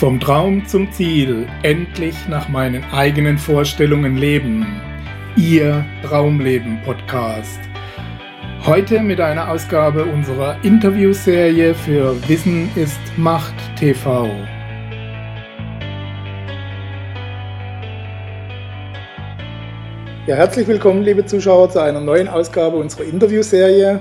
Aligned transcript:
Vom 0.00 0.18
Traum 0.18 0.66
zum 0.66 0.90
Ziel, 0.92 1.46
endlich 1.62 2.26
nach 2.26 2.48
meinen 2.48 2.82
eigenen 2.90 3.36
Vorstellungen 3.36 4.16
leben. 4.16 4.80
Ihr 5.36 5.84
Traumleben 6.02 6.80
Podcast. 6.86 7.60
Heute 8.64 9.00
mit 9.00 9.20
einer 9.20 9.50
Ausgabe 9.50 10.06
unserer 10.06 10.56
Interviewserie 10.64 11.74
für 11.74 12.16
Wissen 12.30 12.70
ist 12.76 12.98
Macht 13.18 13.52
TV. 13.78 14.30
Ja, 20.26 20.36
herzlich 20.36 20.66
willkommen, 20.66 21.02
liebe 21.02 21.26
Zuschauer, 21.26 21.68
zu 21.68 21.78
einer 21.78 22.00
neuen 22.00 22.28
Ausgabe 22.28 22.78
unserer 22.78 23.04
Interviewserie. 23.04 24.00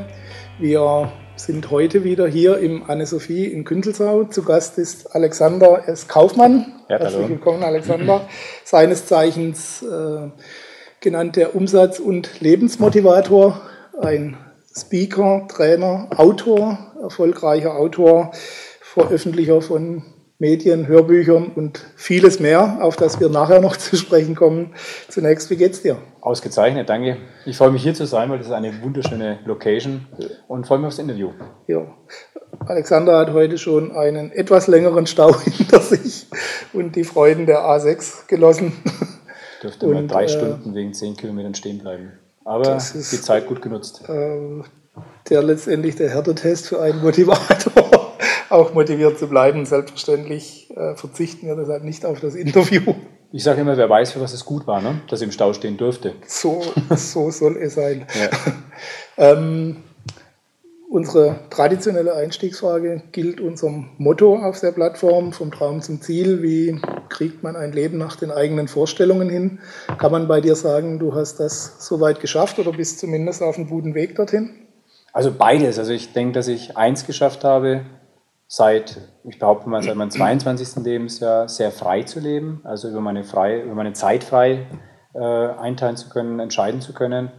Wir 0.60 1.12
sind 1.40 1.72
heute 1.72 2.04
wieder 2.04 2.28
hier 2.28 2.58
im 2.58 2.84
Anne-Sophie 2.90 3.46
in 3.46 3.64
Kündelsau. 3.64 4.26
Zu 4.26 4.44
Gast 4.44 4.78
ist 4.78 5.16
Alexander 5.16 5.88
S. 5.88 6.08
Kaufmann. 6.08 6.74
Ja, 6.90 7.00
Herzlich 7.00 7.30
willkommen, 7.30 7.64
Alexander. 7.64 8.28
Seines 8.66 9.06
Zeichens 9.06 9.82
äh, 9.82 10.30
genannt 11.00 11.38
der 11.38 11.56
Umsatz- 11.56 12.00
und 12.00 12.42
Lebensmotivator, 12.42 13.62
ein 14.02 14.38
Speaker, 14.78 15.48
Trainer, 15.48 16.10
Autor, 16.18 16.78
erfolgreicher 17.02 17.76
Autor, 17.76 18.32
Veröffentlicher 18.82 19.62
von 19.62 20.04
Medien, 20.42 20.88
Hörbüchern 20.88 21.52
und 21.54 21.86
vieles 21.98 22.40
mehr, 22.40 22.78
auf 22.82 22.96
das 22.96 23.20
wir 23.20 23.28
nachher 23.28 23.60
noch 23.60 23.76
zu 23.78 23.98
sprechen 23.98 24.36
kommen. 24.36 24.74
Zunächst, 25.10 25.50
wie 25.50 25.58
geht's 25.58 25.82
dir? 25.82 25.98
Ausgezeichnet, 26.22 26.88
danke. 26.88 27.18
Ich 27.46 27.58
freue 27.58 27.72
mich 27.72 27.84
hier 27.84 27.94
zu 27.94 28.06
sein, 28.06 28.30
weil 28.30 28.38
das 28.38 28.48
ist 28.48 28.54
eine 28.54 28.82
wunderschöne 28.82 29.40
Location 29.46 30.08
und 30.48 30.66
freue 30.66 30.80
mich 30.80 30.88
aufs 30.88 31.00
Interview. 31.00 31.32
Ja. 31.68 31.86
Alexander 32.66 33.20
hat 33.20 33.34
heute 33.34 33.58
schon 33.58 33.92
einen 33.92 34.32
etwas 34.32 34.68
längeren 34.68 35.08
Stau 35.08 35.38
hinter 35.58 35.82
sich 35.82 36.28
und 36.72 36.96
die 36.96 37.04
Freuden 37.04 37.46
der 37.46 37.60
A6 37.60 38.28
genossen. 38.28 38.72
Dürfte 39.62 39.88
und, 39.88 39.94
mal 39.94 40.08
drei 40.08 40.24
äh, 40.24 40.30
Stunden 40.30 40.74
wegen 40.74 40.94
zehn 40.94 41.18
Kilometern 41.18 41.54
stehen 41.54 41.80
bleiben. 41.80 42.14
Aber 42.46 42.78
ist, 42.78 42.94
die 43.12 43.22
Zeit 43.22 43.46
gut 43.46 43.62
genutzt. 43.62 44.04
Äh, 44.08 44.64
der 45.30 45.44
letztendlich 45.44 45.98
der 45.98 46.10
Härtetest 46.10 46.68
für 46.68 46.82
einen 46.82 47.02
Motivator 47.02 48.09
auch 48.50 48.74
motiviert 48.74 49.20
zu 49.20 49.28
bleiben. 49.28 49.66
Selbstverständlich 49.66 50.70
äh, 50.76 50.96
verzichten 50.96 51.48
wir 51.48 51.56
deshalb 51.56 51.84
nicht 51.84 52.06
auf 52.06 52.20
das 52.20 52.36
Interview. 52.36 52.94
Ich 53.32 53.44
sage 53.44 53.62
immer, 53.62 53.78
wer 53.78 53.90
weiß, 53.90 54.14
für 54.14 54.22
was 54.22 54.34
es 54.34 54.44
gut 54.44 54.66
war, 54.66 54.82
ne? 54.82 55.02
dass 55.08 55.22
er 55.22 55.26
im 55.26 55.32
Stau 55.32 55.54
stehen 55.54 55.78
durfte. 55.78 56.16
So, 56.26 56.64
so 56.96 57.30
soll 57.30 57.58
es 57.58 57.76
sein. 57.76 58.08
Ja. 58.20 58.30
ähm, 59.34 59.78
unsere 60.90 61.42
traditionelle 61.52 62.16
Einstiegsfrage 62.16 63.04
gilt 63.12 63.40
unserem 63.40 63.90
Motto 64.00 64.40
auf 64.40 64.60
der 64.60 64.72
Plattform, 64.72 65.32
vom 65.32 65.52
Traum 65.52 65.84
zum 65.84 66.02
Ziel. 66.02 66.42
Wie 66.42 66.82
kriegt 67.10 67.44
man 67.44 67.56
ein 67.56 67.72
Leben 67.72 68.00
nach 68.00 68.16
den 68.16 68.32
eigenen 68.32 68.68
Vorstellungen 68.68 69.30
hin? 69.30 69.60
Kann 70.00 70.12
man 70.12 70.28
bei 70.28 70.42
dir 70.42 70.56
sagen, 70.56 70.98
du 70.98 71.14
hast 71.14 71.40
das 71.40 71.86
soweit 71.86 72.22
geschafft 72.22 72.58
oder 72.58 72.72
bist 72.72 73.00
zumindest 73.00 73.44
auf 73.44 73.58
einem 73.58 73.70
guten 73.70 73.94
Weg 73.94 74.16
dorthin? 74.16 74.50
Also 75.14 75.32
beides. 75.32 75.78
Also 75.78 75.92
ich 75.92 76.14
denke, 76.14 76.34
dass 76.34 76.48
ich 76.48 76.78
eins 76.78 77.06
geschafft 77.06 77.44
habe, 77.44 77.82
seit, 78.52 78.98
ich 79.24 79.38
behaupte 79.38 79.70
mal, 79.70 79.84
seit 79.84 79.96
meinem 79.96 80.10
22. 80.10 80.84
Lebensjahr 80.84 81.48
sehr 81.48 81.72
frei 81.72 82.02
zu 82.02 82.20
leben, 82.20 82.62
also 82.64 82.90
über 82.90 83.00
meine, 83.00 83.24
frei, 83.24 83.62
über 83.62 83.76
meine 83.76 83.94
Zeit 83.94 84.24
frei 84.24 84.66
äh, 85.14 85.20
einteilen 85.20 85.96
zu 85.96 86.10
können, 86.10 86.40
entscheiden 86.40 86.82
zu 86.82 86.94
können. 86.94 87.32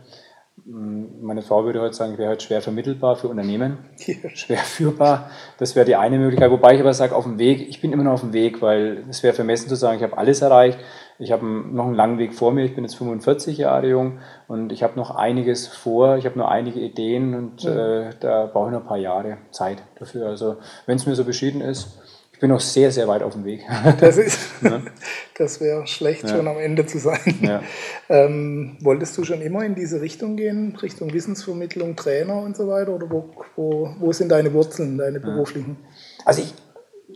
Mm, 0.64 1.20
meine 1.20 1.42
Frau 1.42 1.64
würde 1.64 1.80
heute 1.80 1.94
sagen, 1.94 2.12
ich 2.12 2.18
wäre 2.18 2.30
heute 2.30 2.44
schwer 2.44 2.62
vermittelbar 2.62 3.16
für 3.16 3.26
Unternehmen, 3.26 3.78
schwer 4.34 4.58
führbar. 4.58 5.30
Das 5.58 5.74
wäre 5.74 5.84
die 5.84 5.96
eine 5.96 6.16
Möglichkeit. 6.16 6.52
Wobei 6.52 6.74
ich 6.74 6.80
aber 6.80 6.94
sage, 6.94 7.16
auf 7.16 7.24
dem 7.24 7.40
Weg, 7.40 7.68
ich 7.68 7.80
bin 7.80 7.92
immer 7.92 8.04
noch 8.04 8.12
auf 8.12 8.20
dem 8.20 8.32
Weg, 8.32 8.62
weil 8.62 9.04
es 9.10 9.24
wäre 9.24 9.34
vermessen 9.34 9.68
zu 9.68 9.74
sagen, 9.74 9.96
ich 9.96 10.04
habe 10.04 10.16
alles 10.16 10.42
erreicht. 10.42 10.78
Ich 11.20 11.32
habe 11.32 11.46
noch 11.46 11.86
einen 11.86 11.94
langen 11.94 12.18
Weg 12.18 12.34
vor 12.34 12.50
mir. 12.50 12.64
Ich 12.64 12.74
bin 12.74 12.82
jetzt 12.82 12.96
45 12.96 13.58
Jahre 13.58 13.88
jung 13.88 14.18
und 14.48 14.72
ich 14.72 14.82
habe 14.82 14.96
noch 14.96 15.14
einiges 15.14 15.68
vor. 15.68 16.16
Ich 16.16 16.24
habe 16.24 16.38
noch 16.38 16.48
einige 16.48 16.80
Ideen 16.80 17.34
und 17.34 17.62
ja. 17.62 18.08
äh, 18.08 18.10
da 18.18 18.46
brauche 18.46 18.68
ich 18.68 18.72
noch 18.72 18.80
ein 18.80 18.86
paar 18.86 18.96
Jahre 18.96 19.36
Zeit 19.50 19.82
dafür. 19.98 20.26
Also 20.26 20.56
wenn 20.86 20.96
es 20.96 21.06
mir 21.06 21.14
so 21.14 21.24
beschieden 21.24 21.60
ist, 21.60 22.00
ich 22.32 22.40
bin 22.40 22.48
noch 22.48 22.60
sehr, 22.60 22.90
sehr 22.90 23.06
weit 23.06 23.22
auf 23.22 23.34
dem 23.34 23.44
Weg. 23.44 23.66
Das, 24.00 24.16
ja. 24.62 24.80
das 25.36 25.60
wäre 25.60 25.86
schlecht, 25.86 26.22
ja. 26.22 26.30
schon 26.30 26.48
am 26.48 26.58
Ende 26.58 26.86
zu 26.86 26.96
sein. 26.96 27.38
Ja. 27.42 27.62
Ähm, 28.08 28.78
wolltest 28.80 29.18
du 29.18 29.24
schon 29.24 29.42
immer 29.42 29.62
in 29.62 29.74
diese 29.74 30.00
Richtung 30.00 30.36
gehen, 30.36 30.74
Richtung 30.80 31.12
Wissensvermittlung, 31.12 31.96
Trainer 31.96 32.40
und 32.40 32.56
so 32.56 32.66
weiter? 32.66 32.94
Oder 32.94 33.10
wo, 33.10 33.28
wo, 33.56 33.90
wo 33.98 34.12
sind 34.12 34.30
deine 34.30 34.54
Wurzeln, 34.54 34.96
deine 34.96 35.20
beruflichen? 35.20 35.76
Also 36.24 36.40
ich, 36.40 36.54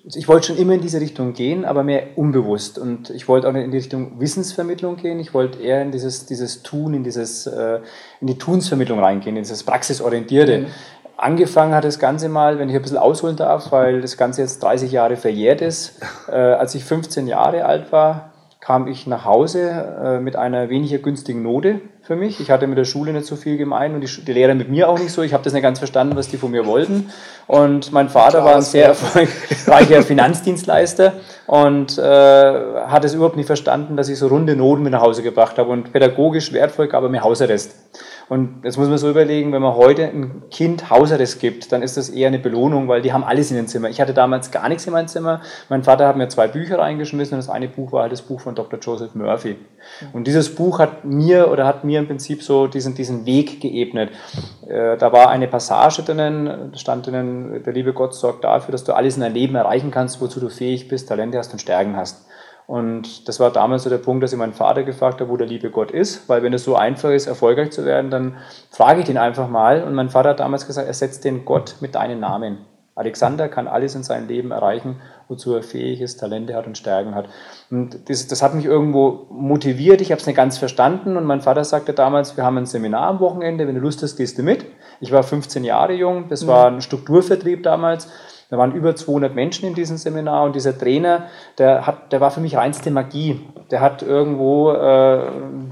ich 0.07 0.29
wollte 0.29 0.49
schon 0.49 0.59
immer 0.59 0.75
in 0.75 0.83
diese 0.83 1.01
Richtung 1.01 1.33
gehen, 1.33 1.65
aber 1.65 1.83
mehr 1.83 2.19
unbewusst. 2.19 2.79
Und 2.79 3.09
ich 3.11 3.27
wollte 3.27 3.49
auch 3.49 3.53
nicht 3.53 3.65
in 3.65 3.71
die 3.71 3.79
Richtung 3.79 4.21
Wissensvermittlung 4.21 4.97
gehen. 4.97 5.19
Ich 5.19 5.33
wollte 5.33 5.61
eher 5.61 5.81
in 5.81 5.93
dieses, 5.93 6.27
dieses 6.27 6.63
Tun, 6.63 6.93
in, 6.93 7.05
dieses, 7.05 7.47
äh, 7.47 7.81
in 8.21 8.27
die 8.27 8.37
Tunsvermittlung 8.37 9.01
reingehen, 9.01 9.37
in 9.37 9.43
dieses 9.43 9.63
Praxisorientierte. 9.63 10.59
Mhm. 10.59 10.67
Angefangen 11.17 11.75
hat 11.75 11.85
das 11.85 11.99
Ganze 11.99 12.29
mal, 12.29 12.59
wenn 12.59 12.69
ich 12.69 12.75
ein 12.75 12.83
bisschen 12.83 12.99
ausholen 12.99 13.37
darf, 13.37 13.73
weil 13.73 14.03
das 14.03 14.19
Ganze 14.19 14.43
jetzt 14.43 14.63
30 14.63 14.93
Jahre 14.93 15.17
verjährt 15.17 15.61
ist. 15.63 16.01
Äh, 16.27 16.37
als 16.37 16.75
ich 16.75 16.85
15 16.85 17.27
Jahre 17.27 17.67
alt 17.67 17.93
war, 17.93 18.33
kam 18.59 18.89
ich 18.89 19.07
nach 19.07 19.27
Hause 19.27 19.71
äh, 20.03 20.21
mit 20.21 20.37
einer 20.37 20.71
weniger 20.71 20.97
günstigen 20.97 21.43
Note 21.43 21.83
für 22.07 22.17
mich. 22.17 22.39
Ich 22.39 22.51
hatte 22.51 22.67
mit 22.67 22.77
der 22.77 22.85
Schule 22.85 23.15
nicht 23.15 23.25
so 23.25 23.35
viel 23.35 23.57
gemein 23.57 23.95
und 23.95 24.03
die, 24.03 24.25
die 24.25 24.33
Lehrer 24.33 24.55
mit 24.55 24.69
mir 24.69 24.91
auch 24.91 24.99
nicht 24.99 25.11
so. 25.11 25.23
Ich 25.23 25.33
habe 25.33 25.43
das 25.43 25.55
nicht 25.55 25.63
ganz 25.63 25.79
verstanden, 25.79 26.17
was 26.17 26.29
die 26.29 26.37
von 26.37 26.51
mir 26.51 26.67
wollten. 26.67 27.11
Und 27.47 27.93
mein 27.93 28.11
Vater 28.11 28.45
war 28.45 28.57
ein 28.57 28.63
sehr 28.63 28.89
erfolgreicher 28.89 30.03
Finanzdienstleister 30.03 31.15
und 31.47 31.97
äh, 31.97 32.03
hat 32.03 33.07
es 33.07 33.15
überhaupt 33.15 33.37
nicht 33.37 33.47
verstanden, 33.47 33.97
dass 33.97 34.11
ich 34.11 34.19
so 34.19 34.27
runde 34.27 34.55
Noten 34.55 34.83
mit 34.83 34.93
nach 34.93 35.01
Hause 35.01 35.23
gebracht 35.23 35.57
habe. 35.57 35.71
Und 35.71 35.95
pädagogisch 35.95 36.53
wertvoll 36.53 36.89
gab 36.89 37.03
er 37.05 37.09
mir 37.09 37.23
Hausarrest. 37.23 37.75
Und 38.29 38.65
jetzt 38.65 38.79
muss 38.79 38.89
man 38.89 38.97
so 38.97 39.11
überlegen, 39.11 39.53
wenn 39.53 39.61
man 39.61 39.75
heute 39.75 40.05
ein 40.05 40.45
Kind 40.51 40.89
Hausarrest 40.89 41.41
gibt, 41.41 41.73
dann 41.73 41.83
ist 41.83 41.97
das 41.97 42.09
eher 42.09 42.29
eine 42.29 42.39
Belohnung, 42.39 42.89
weil 42.89 43.03
die 43.03 43.13
haben 43.13 43.23
alles 43.23 43.51
in 43.51 43.57
den 43.57 43.69
Zimmer. 43.69 43.91
Ich 43.91 44.01
hatte 44.01 44.15
damals 44.15 44.51
gar 44.51 44.69
nichts 44.69 44.87
in 44.87 44.93
meinem 44.93 45.09
Zimmer. 45.09 45.43
Mein 45.69 45.83
Vater 45.83 46.09
hat 46.09 46.17
mir 46.17 46.29
zwei 46.29 46.49
Bücher 46.49 46.79
reingeschmissen 46.79 47.35
und 47.35 47.45
das 47.45 47.51
eine 47.51 47.69
Buch 47.69 47.93
war 47.93 48.03
halt 48.03 48.13
das 48.13 48.23
Buch 48.23 48.41
von 48.41 48.55
Dr. 48.55 48.79
Joseph 48.79 49.15
Murphy. 49.15 49.57
Und 50.13 50.27
dieses 50.27 50.55
Buch 50.55 50.79
hat 50.79 51.05
mir 51.05 51.51
oder 51.51 51.67
hat 51.67 51.85
mir 51.85 51.99
im 51.99 52.07
Prinzip 52.07 52.43
so 52.43 52.67
diesen, 52.67 52.95
diesen 52.95 53.27
Weg 53.27 53.61
geebnet. 53.61 54.11
Äh, 54.67 54.97
da 54.97 55.13
war 55.13 55.29
eine 55.29 55.47
Passage 55.47 56.03
drinnen, 56.03 56.71
da 56.73 56.79
stand 56.79 57.07
drinnen, 57.07 57.63
der 57.63 57.73
liebe 57.75 57.93
Gott 57.93 58.15
sorgt 58.15 58.45
dafür, 58.45 58.73
dass 58.73 58.85
du 58.85 58.95
alles 58.95 59.17
in 59.17 59.23
deinem 59.23 59.35
Leben 59.35 59.55
erreichen 59.55 59.91
kannst, 59.91 60.21
wozu 60.21 60.41
du 60.41 60.49
fähig 60.49 60.89
bist, 60.89 61.09
Talente 61.09 61.37
hast 61.37 61.53
und 61.53 61.59
Stärken 61.59 61.97
hast. 61.97 62.25
Und 62.67 63.29
das 63.29 63.41
war 63.41 63.51
damals 63.51 63.83
so 63.83 63.91
der 63.91 63.99
Punkt, 63.99 64.23
dass 64.23 64.33
ich 64.33 64.39
meinen 64.39 64.55
Vater 64.55 64.85
gefragt 64.85 65.21
habe, 65.21 65.31
wo 65.31 65.37
der 65.37 65.47
liebe 65.47 65.71
Gott 65.71 65.91
ist, 65.91 66.29
weil 66.29 66.43
wenn 66.43 66.55
es 66.55 66.65
so 66.65 66.77
einfach 66.77 67.11
ist, 67.11 67.27
erfolgreich 67.27 67.71
zu 67.73 67.85
werden, 67.85 68.11
dann 68.11 68.37
frage 68.71 69.01
ich 69.01 69.07
den 69.07 69.19
einfach 69.19 69.49
mal. 69.49 69.83
Und 69.85 69.95
mein 69.95 70.09
Vater 70.09 70.31
hat 70.31 70.41
damals 70.41 70.67
gesagt, 70.67 70.89
ersetzt 70.89 71.25
den 71.25 71.45
Gott 71.45 71.77
mit 71.81 71.95
deinem 71.95 72.21
Namen. 72.21 72.59
Alexander 72.97 73.49
kann 73.49 73.67
alles 73.67 73.97
in 73.97 74.05
seinem 74.05 74.29
Leben 74.29 74.53
erreichen, 74.53 75.01
wozu 75.27 75.53
er 75.53 75.65
fähig 75.65 76.01
ist, 76.01 76.19
Talente 76.19 76.55
hat 76.55 76.67
und 76.69 76.79
Stärken 76.79 77.17
hat. 77.17 77.29
Und 77.69 78.09
das, 78.09 78.29
das 78.29 78.41
hat 78.41 78.55
mich 78.55 78.65
irgendwo 78.65 79.27
motiviert. 79.31 80.01
Ich 80.01 80.13
habe 80.13 80.21
es 80.21 80.27
nicht 80.27 80.37
ganz 80.37 80.59
verstanden. 80.59 81.17
Und 81.17 81.25
mein 81.25 81.41
Vater 81.41 81.65
sagte 81.65 81.93
damals, 81.93 82.37
wir 82.37 82.45
haben 82.45 82.57
ein 82.57 82.67
Seminar 82.67 83.09
am 83.09 83.21
Wochenende. 83.21 83.67
Wenn 83.67 83.75
du 83.75 83.81
Lust 83.81 84.03
hast, 84.03 84.17
gehst 84.17 84.39
du 84.39 84.45
mit. 84.45 84.65
Ich 85.01 85.11
war 85.11 85.25
15 85.25 85.65
Jahre 85.65 85.93
jung. 85.93 86.29
Das 86.29 86.47
war 86.47 86.69
ein 86.69 86.81
Strukturvertrieb 86.83 87.65
damals. 87.65 88.09
Da 88.51 88.59
waren 88.59 88.73
über 88.73 88.95
200 88.95 89.35
Menschen 89.35 89.67
in 89.67 89.75
diesem 89.75 89.97
Seminar 89.97 90.45
und 90.45 90.55
dieser 90.55 90.77
Trainer, 90.77 91.27
der, 91.59 91.87
hat, 91.87 92.13
der 92.13 92.21
war 92.21 92.31
für 92.31 92.41
mich 92.41 92.57
reinste 92.57 92.91
Magie. 92.91 93.41
Der 93.71 93.81
hat 93.81 94.03
irgendwo 94.03 94.73
äh, 94.73 95.21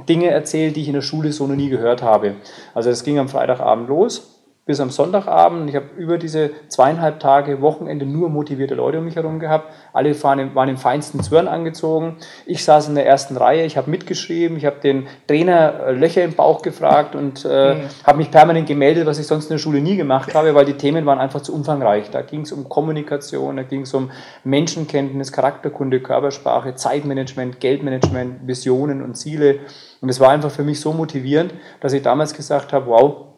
Dinge 0.09 0.31
erzählt, 0.31 0.77
die 0.77 0.82
ich 0.82 0.88
in 0.88 0.94
der 0.94 1.03
Schule 1.03 1.32
so 1.32 1.47
noch 1.47 1.56
nie 1.56 1.69
gehört 1.69 2.03
habe. 2.03 2.34
Also 2.75 2.91
das 2.91 3.05
ging 3.05 3.19
am 3.19 3.28
Freitagabend 3.28 3.88
los 3.88 4.41
bis 4.65 4.78
am 4.78 4.91
Sonntagabend. 4.91 5.69
Ich 5.69 5.75
habe 5.75 5.87
über 5.97 6.19
diese 6.19 6.50
zweieinhalb 6.69 7.19
Tage 7.19 7.61
Wochenende 7.61 8.06
nur 8.06 8.28
motivierte 8.28 8.77
Leute 8.77 8.99
um 8.99 9.05
mich 9.05 9.17
herum 9.17 9.41
gehabt. 9.41 9.73
Alle 9.93 10.20
waren 10.23 10.38
im, 10.38 10.55
waren 10.55 10.69
im 10.69 10.76
feinsten 10.76 11.20
Zwirn 11.20 11.49
angezogen. 11.49 12.19
Ich 12.47 12.64
saß 12.64 12.88
in 12.88 12.94
der 12.94 13.05
ersten 13.05 13.37
Reihe, 13.37 13.64
ich 13.64 13.76
habe 13.76 13.91
mitgeschrieben, 13.91 14.56
ich 14.56 14.64
habe 14.64 14.76
den 14.81 15.09
Trainer 15.26 15.87
äh, 15.88 15.93
Löcher 15.93 16.23
im 16.23 16.35
Bauch 16.35 16.62
gefragt 16.62 17.17
und 17.17 17.44
äh, 17.44 17.75
mhm. 17.75 17.81
habe 18.05 18.19
mich 18.19 18.31
permanent 18.31 18.69
gemeldet, 18.69 19.05
was 19.05 19.19
ich 19.19 19.26
sonst 19.26 19.47
in 19.47 19.55
der 19.55 19.59
Schule 19.59 19.81
nie 19.81 19.97
gemacht 19.97 20.32
habe, 20.32 20.55
weil 20.55 20.65
die 20.65 20.75
Themen 20.75 21.06
waren 21.06 21.19
einfach 21.19 21.41
zu 21.41 21.53
umfangreich. 21.53 22.11
Da 22.11 22.23
ging 22.23 22.43
es 22.43 22.53
um 22.53 22.69
Kommunikation, 22.69 23.56
da 23.56 23.65
ging 23.65 23.81
es 23.81 23.93
um 23.94 24.12
Menschenkenntnis, 24.44 25.32
Charakterkunde, 25.32 25.99
Körpersprache, 25.99 26.76
Zeitmanagement, 26.76 27.58
Geldmanagement, 27.58 28.47
Visionen 28.47 29.03
und 29.03 29.17
Ziele. 29.17 29.58
Und 30.00 30.08
es 30.08 30.20
war 30.20 30.31
einfach 30.31 30.53
für 30.53 30.62
mich 30.62 30.79
so 30.79 30.93
motivierend, 30.93 31.53
dass 31.81 31.93
ich 31.93 32.03
damals 32.03 32.35
gesagt 32.35 32.73
habe, 32.73 32.87
wow, 32.87 33.31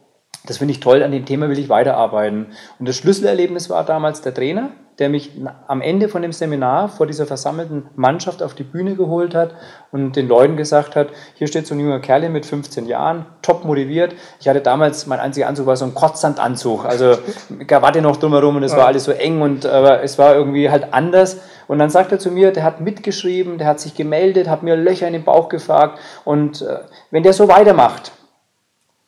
Das 0.46 0.58
finde 0.58 0.72
ich 0.72 0.80
toll, 0.80 1.02
an 1.02 1.10
dem 1.10 1.24
Thema 1.24 1.48
will 1.48 1.58
ich 1.58 1.70
weiterarbeiten. 1.70 2.48
Und 2.78 2.86
das 2.86 2.96
Schlüsselerlebnis 2.96 3.70
war 3.70 3.82
damals 3.84 4.20
der 4.20 4.34
Trainer, 4.34 4.70
der 4.98 5.08
mich 5.08 5.32
am 5.66 5.80
Ende 5.80 6.08
von 6.08 6.20
dem 6.20 6.32
Seminar 6.32 6.88
vor 6.88 7.06
dieser 7.06 7.26
versammelten 7.26 7.88
Mannschaft 7.96 8.42
auf 8.42 8.54
die 8.54 8.62
Bühne 8.62 8.94
geholt 8.94 9.34
hat 9.34 9.54
und 9.90 10.14
den 10.16 10.28
Leuten 10.28 10.56
gesagt 10.56 10.96
hat, 10.96 11.08
hier 11.34 11.48
steht 11.48 11.66
so 11.66 11.74
ein 11.74 11.80
junger 11.80 11.98
Kerl 11.98 12.28
mit 12.28 12.46
15 12.46 12.86
Jahren, 12.86 13.26
top 13.42 13.64
motiviert. 13.64 14.14
Ich 14.38 14.46
hatte 14.46 14.60
damals, 14.60 15.06
mein 15.06 15.18
einziger 15.18 15.48
Anzug 15.48 15.66
war 15.66 15.76
so 15.76 15.86
ein 15.86 15.94
Kotzsandanzug, 15.94 16.84
also 16.84 17.16
Krawatte 17.66 18.02
noch 18.02 18.16
drumherum 18.16 18.56
und 18.56 18.62
es 18.62 18.76
war 18.76 18.86
alles 18.86 19.04
so 19.04 19.12
eng 19.12 19.40
und 19.40 19.66
aber 19.66 20.02
es 20.02 20.18
war 20.18 20.34
irgendwie 20.34 20.70
halt 20.70 20.92
anders. 20.92 21.40
Und 21.66 21.78
dann 21.78 21.88
sagt 21.88 22.12
er 22.12 22.18
zu 22.18 22.30
mir, 22.30 22.52
der 22.52 22.62
hat 22.62 22.80
mitgeschrieben, 22.80 23.56
der 23.56 23.66
hat 23.66 23.80
sich 23.80 23.94
gemeldet, 23.94 24.48
hat 24.48 24.62
mir 24.62 24.76
Löcher 24.76 25.06
in 25.06 25.14
den 25.14 25.24
Bauch 25.24 25.48
gefragt 25.48 25.98
und 26.24 26.60
äh, 26.60 26.80
wenn 27.10 27.22
der 27.22 27.32
so 27.32 27.48
weitermacht, 27.48 28.12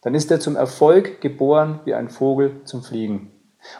dann 0.06 0.14
ist 0.14 0.30
er 0.30 0.38
zum 0.38 0.54
Erfolg 0.54 1.20
geboren 1.20 1.80
wie 1.84 1.92
ein 1.92 2.08
Vogel 2.10 2.60
zum 2.62 2.84
Fliegen. 2.84 3.32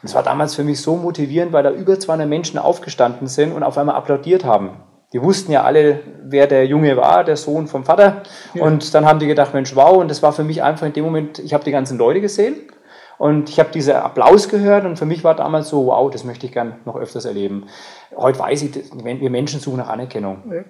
Und 0.02 0.08
es 0.08 0.16
war 0.16 0.24
damals 0.24 0.56
für 0.56 0.64
mich 0.64 0.80
so 0.80 0.96
motivierend, 0.96 1.52
weil 1.52 1.62
da 1.62 1.70
über 1.70 2.00
200 2.00 2.28
Menschen 2.28 2.58
aufgestanden 2.58 3.28
sind 3.28 3.52
und 3.52 3.62
auf 3.62 3.78
einmal 3.78 3.94
applaudiert 3.94 4.44
haben. 4.44 4.70
Die 5.12 5.22
wussten 5.22 5.52
ja 5.52 5.62
alle, 5.62 6.00
wer 6.24 6.48
der 6.48 6.66
Junge 6.66 6.96
war, 6.96 7.22
der 7.22 7.36
Sohn 7.36 7.68
vom 7.68 7.84
Vater. 7.84 8.24
Ja. 8.54 8.64
Und 8.64 8.92
dann 8.92 9.06
haben 9.06 9.20
die 9.20 9.28
gedacht, 9.28 9.54
Mensch, 9.54 9.76
wow. 9.76 9.98
Und 9.98 10.10
das 10.10 10.20
war 10.20 10.32
für 10.32 10.42
mich 10.42 10.64
einfach 10.64 10.84
in 10.84 10.94
dem 10.94 11.04
Moment, 11.04 11.38
ich 11.38 11.54
habe 11.54 11.62
die 11.62 11.70
ganzen 11.70 11.96
Leute 11.96 12.20
gesehen 12.20 12.56
und 13.18 13.48
ich 13.48 13.60
habe 13.60 13.70
diesen 13.70 13.94
Applaus 13.94 14.48
gehört 14.48 14.84
und 14.84 14.98
für 14.98 15.06
mich 15.06 15.22
war 15.22 15.36
damals 15.36 15.68
so, 15.68 15.86
wow, 15.86 16.10
das 16.10 16.24
möchte 16.24 16.46
ich 16.46 16.50
gern 16.50 16.80
noch 16.86 16.96
öfters 16.96 17.24
erleben. 17.24 17.66
Heute 18.16 18.40
weiß 18.40 18.62
ich, 18.62 18.74
wir 18.92 19.30
Menschen 19.30 19.60
suchen 19.60 19.76
nach 19.76 19.88
Anerkennung. 19.90 20.42
Ja. 20.50 20.64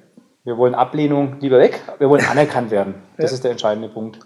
Wir 0.45 0.59
wollen 0.59 0.75
Ablehnung 0.75 1.37
lieber 1.41 1.59
weg, 1.59 1.81
wir 1.97 2.11
wollen 2.11 2.27
anerkannt 2.31 2.71
werden. 2.71 2.97
Das 3.17 3.31
ja. 3.31 3.37
ist 3.37 3.45
der 3.45 3.53
entscheidende 3.53 3.89
Punkt. 3.89 4.19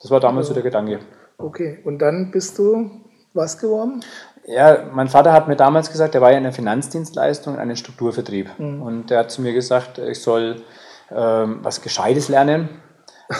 Das 0.00 0.10
war 0.10 0.20
damals 0.20 0.48
so 0.48 0.54
der 0.54 0.62
Gedanke. 0.62 1.00
Okay, 1.38 1.78
und 1.84 1.98
dann 1.98 2.30
bist 2.30 2.58
du 2.58 2.90
was 3.34 3.58
geworden? 3.58 4.02
Ja, 4.46 4.84
mein 4.92 5.08
Vater 5.08 5.32
hat 5.32 5.46
mir 5.46 5.56
damals 5.56 5.90
gesagt, 5.90 6.14
er 6.14 6.20
war 6.20 6.32
ja 6.32 6.38
in 6.38 6.44
der 6.44 6.52
Finanzdienstleistung, 6.52 7.54
in 7.54 7.60
einem 7.60 7.76
Strukturvertrieb. 7.76 8.48
Mhm. 8.58 8.82
Und 8.82 9.10
er 9.10 9.20
hat 9.20 9.30
zu 9.30 9.42
mir 9.42 9.52
gesagt, 9.52 9.98
ich 9.98 10.22
soll 10.22 10.62
ähm, 11.10 11.60
was 11.62 11.82
Gescheites 11.82 12.28
lernen. 12.28 12.68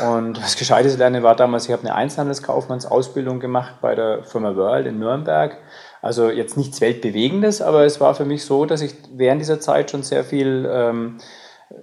Und 0.06 0.42
was 0.42 0.56
Gescheites 0.56 0.98
lernen 0.98 1.22
war 1.22 1.34
damals, 1.34 1.64
ich 1.64 1.72
habe 1.72 1.82
eine 1.82 1.94
Einzelhandelskaufmannsausbildung 1.94 3.40
gemacht 3.40 3.76
bei 3.80 3.94
der 3.94 4.22
Firma 4.24 4.54
World 4.54 4.86
in 4.86 4.98
Nürnberg. 4.98 5.56
Also 6.02 6.28
jetzt 6.28 6.58
nichts 6.58 6.80
Weltbewegendes, 6.82 7.62
aber 7.62 7.84
es 7.84 7.98
war 7.98 8.14
für 8.14 8.26
mich 8.26 8.44
so, 8.44 8.66
dass 8.66 8.82
ich 8.82 8.94
während 9.14 9.40
dieser 9.40 9.60
Zeit 9.60 9.90
schon 9.90 10.02
sehr 10.02 10.24
viel 10.24 10.68
ähm, 10.70 11.18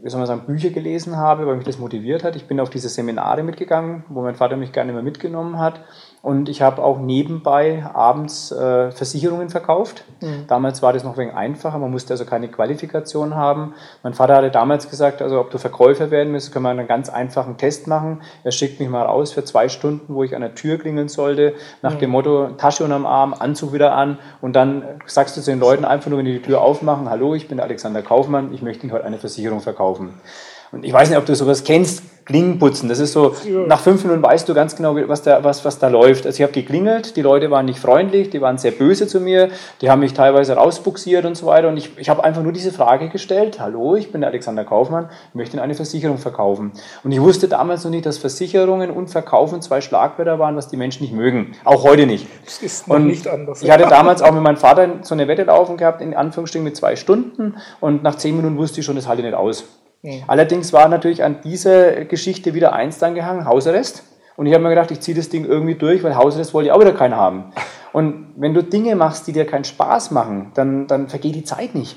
wie 0.02 0.10
soll 0.10 0.20
man 0.20 0.28
sagen, 0.28 0.46
Bücher 0.46 0.70
gelesen 0.72 1.18
habe, 1.18 1.46
weil 1.46 1.56
mich 1.56 1.66
das 1.66 1.78
motiviert 1.78 2.24
hat. 2.24 2.36
Ich 2.36 2.48
bin 2.48 2.60
auf 2.60 2.70
diese 2.70 2.90
Seminare 2.90 3.44
mitgegangen, 3.44 4.04
wo 4.10 4.22
mein 4.22 4.36
Vater 4.36 4.58
mich 4.58 4.72
gerne 4.72 4.92
immer 4.92 5.04
mitgenommen 5.04 5.60
hat. 5.60 5.82
Und 6.26 6.50
ich 6.50 6.64
habe 6.64 6.82
auch 6.82 6.98
nebenbei 6.98 7.86
abends 7.94 8.52
äh, 8.52 8.90
Versicherungen 8.90 9.52
verkauft. 9.52 10.06
Mhm. 10.22 10.48
Damals 10.48 10.82
war 10.82 10.92
das 10.92 11.04
noch 11.04 11.12
ein 11.12 11.18
wenig 11.20 11.36
einfacher, 11.36 11.78
man 11.78 11.92
musste 11.92 12.14
also 12.14 12.26
keine 12.26 12.48
Qualifikation 12.48 13.36
haben. 13.36 13.76
Mein 14.02 14.16
Vater 14.16 14.38
hatte 14.38 14.50
damals 14.50 14.90
gesagt, 14.90 15.22
also 15.22 15.40
ob 15.40 15.52
du 15.52 15.60
Verkäufer 15.60 16.10
werden 16.10 16.34
willst, 16.34 16.52
können 16.52 16.64
wir 16.64 16.72
einen 16.72 16.88
ganz 16.88 17.10
einfachen 17.10 17.58
Test 17.58 17.86
machen. 17.86 18.24
Er 18.44 18.52
schickt 18.52 18.80
mich 18.80 18.90
mal 18.90 19.04
raus 19.04 19.34
für 19.34 19.46
zwei 19.46 19.70
Stunden, 19.70 20.16
wo 20.16 20.24
ich 20.24 20.36
an 20.36 20.42
der 20.42 20.56
Tür 20.56 20.80
klingeln 20.80 21.10
sollte, 21.10 21.54
nach 21.84 21.94
mhm. 21.94 22.00
dem 22.00 22.10
Motto 22.10 22.48
Tasche 22.58 22.84
unterm 22.84 23.06
Arm, 23.06 23.36
Anzug 23.38 23.72
wieder 23.74 23.94
an 23.94 24.18
und 24.42 24.56
dann 24.56 24.84
sagst 25.06 25.38
du 25.38 25.42
zu 25.42 25.52
den 25.52 25.60
Leuten 25.60 25.86
einfach 25.86 26.10
nur, 26.10 26.18
wenn 26.18 26.26
die 26.26 26.34
die 26.34 26.42
Tür 26.42 26.62
aufmachen, 26.62 27.08
hallo, 27.08 27.36
ich 27.36 27.48
bin 27.48 27.58
der 27.58 27.68
Alexander 27.68 28.02
Kaufmann, 28.02 28.52
ich 28.52 28.64
möchte 28.64 28.88
Ihnen 28.88 28.94
heute 28.94 29.06
eine 29.06 29.20
Versicherung 29.20 29.60
verkaufen. 29.60 30.16
Und 30.72 30.86
ich 30.86 30.94
weiß 30.94 31.10
nicht, 31.10 31.18
ob 31.18 31.26
du 31.26 31.36
sowas 31.36 31.64
kennst, 31.64 32.04
Klingenputzen. 32.26 32.90
Das 32.90 32.98
ist 33.00 33.14
so, 33.14 33.36
ja. 33.48 33.68
nach 33.68 33.80
fünf 33.80 34.04
Minuten 34.04 34.24
weißt 34.24 34.50
du 34.50 34.56
ganz 34.56 34.76
genau, 34.76 34.96
was 35.08 35.22
da, 35.22 35.44
was, 35.44 35.64
was 35.64 35.78
da 35.78 35.90
läuft. 35.90 36.26
Also 36.26 36.38
ich 36.38 36.42
habe 36.42 36.54
geklingelt, 36.54 37.16
die 37.16 37.22
Leute 37.22 37.52
waren 37.52 37.66
nicht 37.66 37.78
freundlich, 37.78 38.32
die 38.32 38.42
waren 38.42 38.58
sehr 38.58 38.72
böse 38.72 39.06
zu 39.06 39.20
mir, 39.20 39.50
die 39.82 39.92
haben 39.92 40.00
mich 40.00 40.14
teilweise 40.14 40.54
rausbuxiert 40.56 41.26
und 41.26 41.36
so 41.38 41.46
weiter. 41.46 41.68
Und 41.68 41.78
ich, 41.78 41.92
ich 41.98 42.10
habe 42.10 42.24
einfach 42.24 42.42
nur 42.42 42.52
diese 42.52 42.72
Frage 42.72 43.10
gestellt, 43.10 43.60
hallo, 43.60 43.96
ich 43.96 44.12
bin 44.12 44.22
der 44.22 44.32
Alexander 44.32 44.66
Kaufmann, 44.66 45.10
ich 45.30 45.36
möchte 45.36 45.56
Ihnen 45.56 45.64
eine 45.64 45.76
Versicherung 45.76 46.18
verkaufen. 46.18 46.72
Und 47.04 47.12
ich 47.12 47.22
wusste 47.22 47.48
damals 47.48 47.84
noch 47.84 47.92
nicht, 47.92 48.08
dass 48.08 48.18
Versicherungen 48.18 48.90
und 48.90 49.10
Verkaufen 49.10 49.62
zwei 49.62 49.82
Schlagwörter 49.82 50.40
waren, 50.40 50.56
was 50.56 50.68
die 50.68 50.78
Menschen 50.78 51.04
nicht 51.04 51.14
mögen. 51.14 51.52
Auch 51.64 51.84
heute 51.84 52.08
nicht. 52.08 52.26
Das 52.44 52.58
ist 52.64 52.88
und 52.88 53.06
nicht 53.06 53.28
anders. 53.28 53.62
Ich 53.62 53.70
hatte 53.70 53.86
damals 53.88 54.24
auch 54.24 54.32
mit 54.32 54.42
meinem 54.42 54.58
Vater 54.58 54.90
so 55.04 55.14
eine 55.14 55.28
Wette 55.28 55.44
laufen 55.44 55.78
gehabt, 55.78 56.02
in 56.02 56.16
Anführungsstrichen 56.16 56.64
mit 56.64 56.76
zwei 56.76 56.96
Stunden. 56.96 57.58
Und 57.80 58.02
nach 58.02 58.16
zehn 58.16 58.36
Minuten 58.36 58.58
wusste 58.58 58.80
ich 58.80 58.86
schon, 58.86 58.96
das 58.96 59.08
halte 59.08 59.22
ich 59.22 59.28
nicht 59.28 59.36
aus. 59.36 59.66
Mhm. 60.06 60.24
Allerdings 60.28 60.72
war 60.72 60.88
natürlich 60.88 61.24
an 61.24 61.42
dieser 61.44 62.06
Geschichte 62.06 62.54
wieder 62.54 62.74
eins 62.74 63.00
dann 63.00 63.16
gehangen, 63.16 63.46
Hausarrest. 63.46 64.04
Und 64.38 64.46
ich 64.46 64.54
habe 64.54 64.64
mir 64.64 64.70
gedacht, 64.70 64.92
ich 64.92 65.00
ziehe 65.00 65.16
das 65.16 65.30
Ding 65.30 65.46
irgendwie 65.46 65.76
durch, 65.76 66.04
weil 66.04 66.16
Hausarrest 66.16 66.54
wollte 66.54 66.68
ich 66.68 66.72
auch 66.74 66.80
wieder 66.80 66.94
keiner 66.94 67.18
haben. 67.18 67.46
Und 67.92 68.34
wenn 68.36 68.54
du 68.54 68.62
Dinge 68.62 68.96
machst, 68.96 69.26
die 69.28 69.32
dir 69.32 69.46
keinen 69.46 69.64
Spaß 69.64 70.12
machen, 70.12 70.52
dann, 70.54 70.88
dann 70.88 71.08
vergeht 71.08 71.36
die 71.36 71.44
Zeit 71.44 71.74
nicht. 71.74 71.96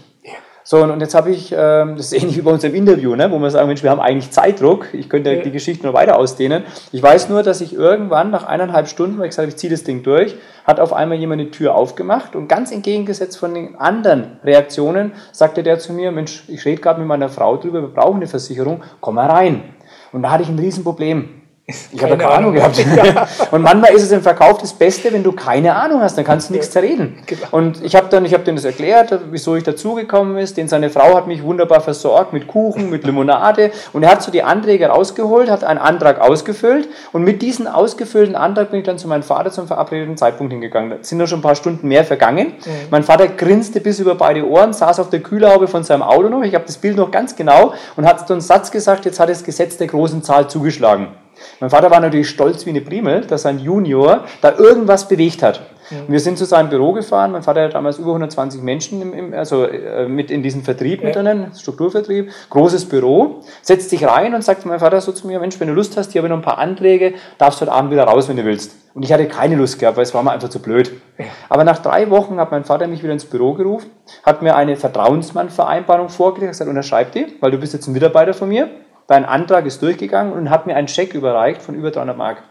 So, 0.70 0.82
und 0.82 1.00
jetzt 1.00 1.14
habe 1.14 1.30
ich, 1.30 1.50
ähm, 1.56 1.96
das 1.96 2.12
ist 2.12 2.12
ähnlich 2.22 2.36
wie 2.36 2.42
bei 2.42 2.50
uns 2.50 2.62
im 2.62 2.74
Interview, 2.74 3.16
ne, 3.16 3.32
wo 3.32 3.38
wir 3.38 3.50
sagen, 3.50 3.68
Mensch, 3.68 3.82
wir 3.82 3.88
haben 3.88 4.00
eigentlich 4.00 4.30
Zeitdruck, 4.32 4.88
ich 4.92 5.08
könnte 5.08 5.32
ja. 5.32 5.42
die 5.42 5.50
Geschichte 5.50 5.86
noch 5.86 5.94
weiter 5.94 6.18
ausdehnen. 6.18 6.64
Ich 6.92 7.02
weiß 7.02 7.30
nur, 7.30 7.42
dass 7.42 7.62
ich 7.62 7.72
irgendwann 7.72 8.30
nach 8.30 8.44
eineinhalb 8.44 8.86
Stunden, 8.86 9.18
weil 9.18 9.30
ich 9.30 9.38
habe, 9.38 9.48
ich 9.48 9.56
ziehe 9.56 9.70
das 9.70 9.82
Ding 9.84 10.02
durch, 10.02 10.36
hat 10.66 10.78
auf 10.78 10.92
einmal 10.92 11.16
jemand 11.16 11.40
die 11.40 11.50
Tür 11.50 11.74
aufgemacht 11.74 12.36
und 12.36 12.48
ganz 12.48 12.70
entgegengesetzt 12.70 13.38
von 13.38 13.54
den 13.54 13.76
anderen 13.76 14.40
Reaktionen 14.44 15.12
sagte 15.32 15.62
der 15.62 15.78
zu 15.78 15.94
mir, 15.94 16.12
Mensch, 16.12 16.44
ich 16.48 16.62
rede 16.66 16.82
gerade 16.82 17.00
mit 17.00 17.08
meiner 17.08 17.30
Frau 17.30 17.56
drüber, 17.56 17.80
wir 17.80 17.88
brauchen 17.88 18.16
eine 18.16 18.26
Versicherung, 18.26 18.82
komm 19.00 19.14
mal 19.14 19.30
rein. 19.30 19.62
Und 20.12 20.22
da 20.22 20.32
hatte 20.32 20.42
ich 20.42 20.50
ein 20.50 20.58
Riesenproblem. 20.58 21.37
Ich 21.70 22.02
habe 22.02 22.16
keine 22.16 22.30
Ahnung 22.30 22.54
gehabt. 22.54 22.78
Ja. 22.88 23.28
Und 23.50 23.62
manchmal 23.62 23.92
ist 23.92 24.02
es 24.02 24.10
im 24.10 24.22
Verkauf 24.22 24.58
das 24.58 24.72
Beste, 24.72 25.12
wenn 25.12 25.22
du 25.22 25.32
keine 25.32 25.74
Ahnung 25.74 26.00
hast, 26.00 26.16
dann 26.16 26.24
kannst 26.24 26.48
du 26.48 26.54
nichts 26.54 26.70
zerreden. 26.70 27.18
Genau. 27.26 27.46
Und 27.50 27.84
ich 27.84 27.94
habe 27.94 28.08
dann, 28.08 28.24
ich 28.24 28.32
habe 28.32 28.42
denen 28.42 28.56
das 28.56 28.64
erklärt, 28.64 29.12
wieso 29.30 29.54
ich 29.54 29.64
dazugekommen 29.64 30.38
ist. 30.38 30.56
Denn 30.56 30.66
seine 30.66 30.88
Frau 30.88 31.14
hat 31.14 31.26
mich 31.26 31.42
wunderbar 31.42 31.80
versorgt 31.80 32.32
mit 32.32 32.46
Kuchen, 32.46 32.88
mit 32.88 33.04
Limonade. 33.04 33.70
Und 33.92 34.02
er 34.02 34.10
hat 34.10 34.22
so 34.22 34.32
die 34.32 34.42
Anträge 34.42 34.86
rausgeholt, 34.86 35.50
hat 35.50 35.62
einen 35.64 35.78
Antrag 35.78 36.20
ausgefüllt. 36.20 36.88
Und 37.12 37.24
mit 37.24 37.42
diesem 37.42 37.66
ausgefüllten 37.66 38.34
Antrag 38.34 38.70
bin 38.70 38.80
ich 38.80 38.86
dann 38.86 38.98
zu 38.98 39.06
meinem 39.06 39.22
Vater 39.22 39.50
zum 39.50 39.66
verabredeten 39.66 40.16
Zeitpunkt 40.16 40.52
hingegangen. 40.52 40.90
Da 40.90 40.96
sind 41.02 41.18
noch 41.18 41.28
schon 41.28 41.40
ein 41.40 41.42
paar 41.42 41.56
Stunden 41.56 41.86
mehr 41.86 42.04
vergangen. 42.04 42.54
Mhm. 42.64 42.70
Mein 42.90 43.02
Vater 43.02 43.28
grinste 43.28 43.80
bis 43.80 43.98
über 43.98 44.14
beide 44.14 44.48
Ohren, 44.48 44.72
saß 44.72 44.98
auf 45.00 45.10
der 45.10 45.20
Kühlerhaube 45.20 45.68
von 45.68 45.84
seinem 45.84 46.02
Auto 46.02 46.30
noch. 46.30 46.42
Ich 46.42 46.54
habe 46.54 46.64
das 46.66 46.78
Bild 46.78 46.96
noch 46.96 47.10
ganz 47.10 47.36
genau 47.36 47.74
und 47.96 48.06
hat 48.06 48.26
so 48.26 48.32
einen 48.32 48.40
Satz 48.40 48.70
gesagt, 48.70 49.04
jetzt 49.04 49.20
hat 49.20 49.28
das 49.28 49.44
Gesetz 49.44 49.76
der 49.76 49.88
großen 49.88 50.22
Zahl 50.22 50.48
zugeschlagen. 50.48 51.08
Mein 51.60 51.70
Vater 51.70 51.90
war 51.90 52.00
natürlich 52.00 52.28
stolz 52.28 52.66
wie 52.66 52.70
eine 52.70 52.80
Primel, 52.80 53.22
dass 53.22 53.42
sein 53.42 53.58
Junior 53.58 54.24
da 54.40 54.56
irgendwas 54.56 55.08
bewegt 55.08 55.42
hat. 55.42 55.60
Und 55.90 56.12
wir 56.12 56.20
sind 56.20 56.36
zu 56.36 56.44
seinem 56.44 56.68
Büro 56.68 56.92
gefahren. 56.92 57.32
Mein 57.32 57.42
Vater 57.42 57.64
hat 57.64 57.74
damals 57.74 57.98
über 57.98 58.08
120 58.08 58.62
Menschen 58.62 59.00
im, 59.00 59.14
im, 59.14 59.34
also, 59.34 59.64
äh, 59.64 60.06
mit 60.06 60.30
in 60.30 60.42
diesem 60.42 60.62
Vertrieb 60.62 61.02
mit 61.02 61.16
drinnen, 61.16 61.52
Strukturvertrieb, 61.58 62.30
großes 62.50 62.86
Büro, 62.86 63.40
setzt 63.62 63.90
sich 63.90 64.04
rein 64.06 64.34
und 64.34 64.44
sagt 64.44 64.66
mein 64.66 64.80
Vater 64.80 65.00
so 65.00 65.12
zu 65.12 65.26
mir, 65.26 65.40
Mensch, 65.40 65.58
wenn 65.60 65.68
du 65.68 65.74
Lust 65.74 65.96
hast, 65.96 66.12
hier 66.12 66.20
habe 66.20 66.28
ich 66.28 66.30
noch 66.30 66.38
ein 66.38 66.44
paar 66.44 66.58
Anträge, 66.58 67.14
darfst 67.38 67.60
du 67.60 67.66
heute 67.66 67.72
Abend 67.72 67.90
wieder 67.90 68.04
raus, 68.04 68.28
wenn 68.28 68.36
du 68.36 68.44
willst. 68.44 68.76
Und 68.94 69.02
ich 69.02 69.12
hatte 69.12 69.26
keine 69.28 69.56
Lust 69.56 69.78
gehabt, 69.78 69.96
weil 69.96 70.02
es 70.02 70.12
war 70.12 70.22
mir 70.22 70.32
einfach 70.32 70.48
zu 70.48 70.60
blöd. 70.60 70.92
Aber 71.48 71.64
nach 71.64 71.78
drei 71.78 72.10
Wochen 72.10 72.38
hat 72.38 72.50
mein 72.50 72.64
Vater 72.64 72.86
mich 72.88 73.02
wieder 73.02 73.12
ins 73.12 73.24
Büro 73.24 73.54
gerufen, 73.54 73.90
hat 74.24 74.42
mir 74.42 74.56
eine 74.56 74.76
Vertrauensmannvereinbarung 74.76 76.08
vorgelegt, 76.08 76.52
gesagt, 76.52 76.68
unterschreib 76.68 77.12
die, 77.12 77.26
weil 77.40 77.50
du 77.50 77.58
bist 77.58 77.72
jetzt 77.72 77.86
ein 77.86 77.92
Mitarbeiter 77.92 78.34
von 78.34 78.48
mir 78.48 78.68
dein 79.08 79.24
Antrag 79.24 79.66
ist 79.66 79.82
durchgegangen 79.82 80.32
und 80.32 80.50
hat 80.50 80.66
mir 80.66 80.76
einen 80.76 80.86
Scheck 80.86 81.14
überreicht 81.14 81.62
von 81.62 81.74
über 81.74 81.90
300 81.90 82.16
Mark. 82.16 82.44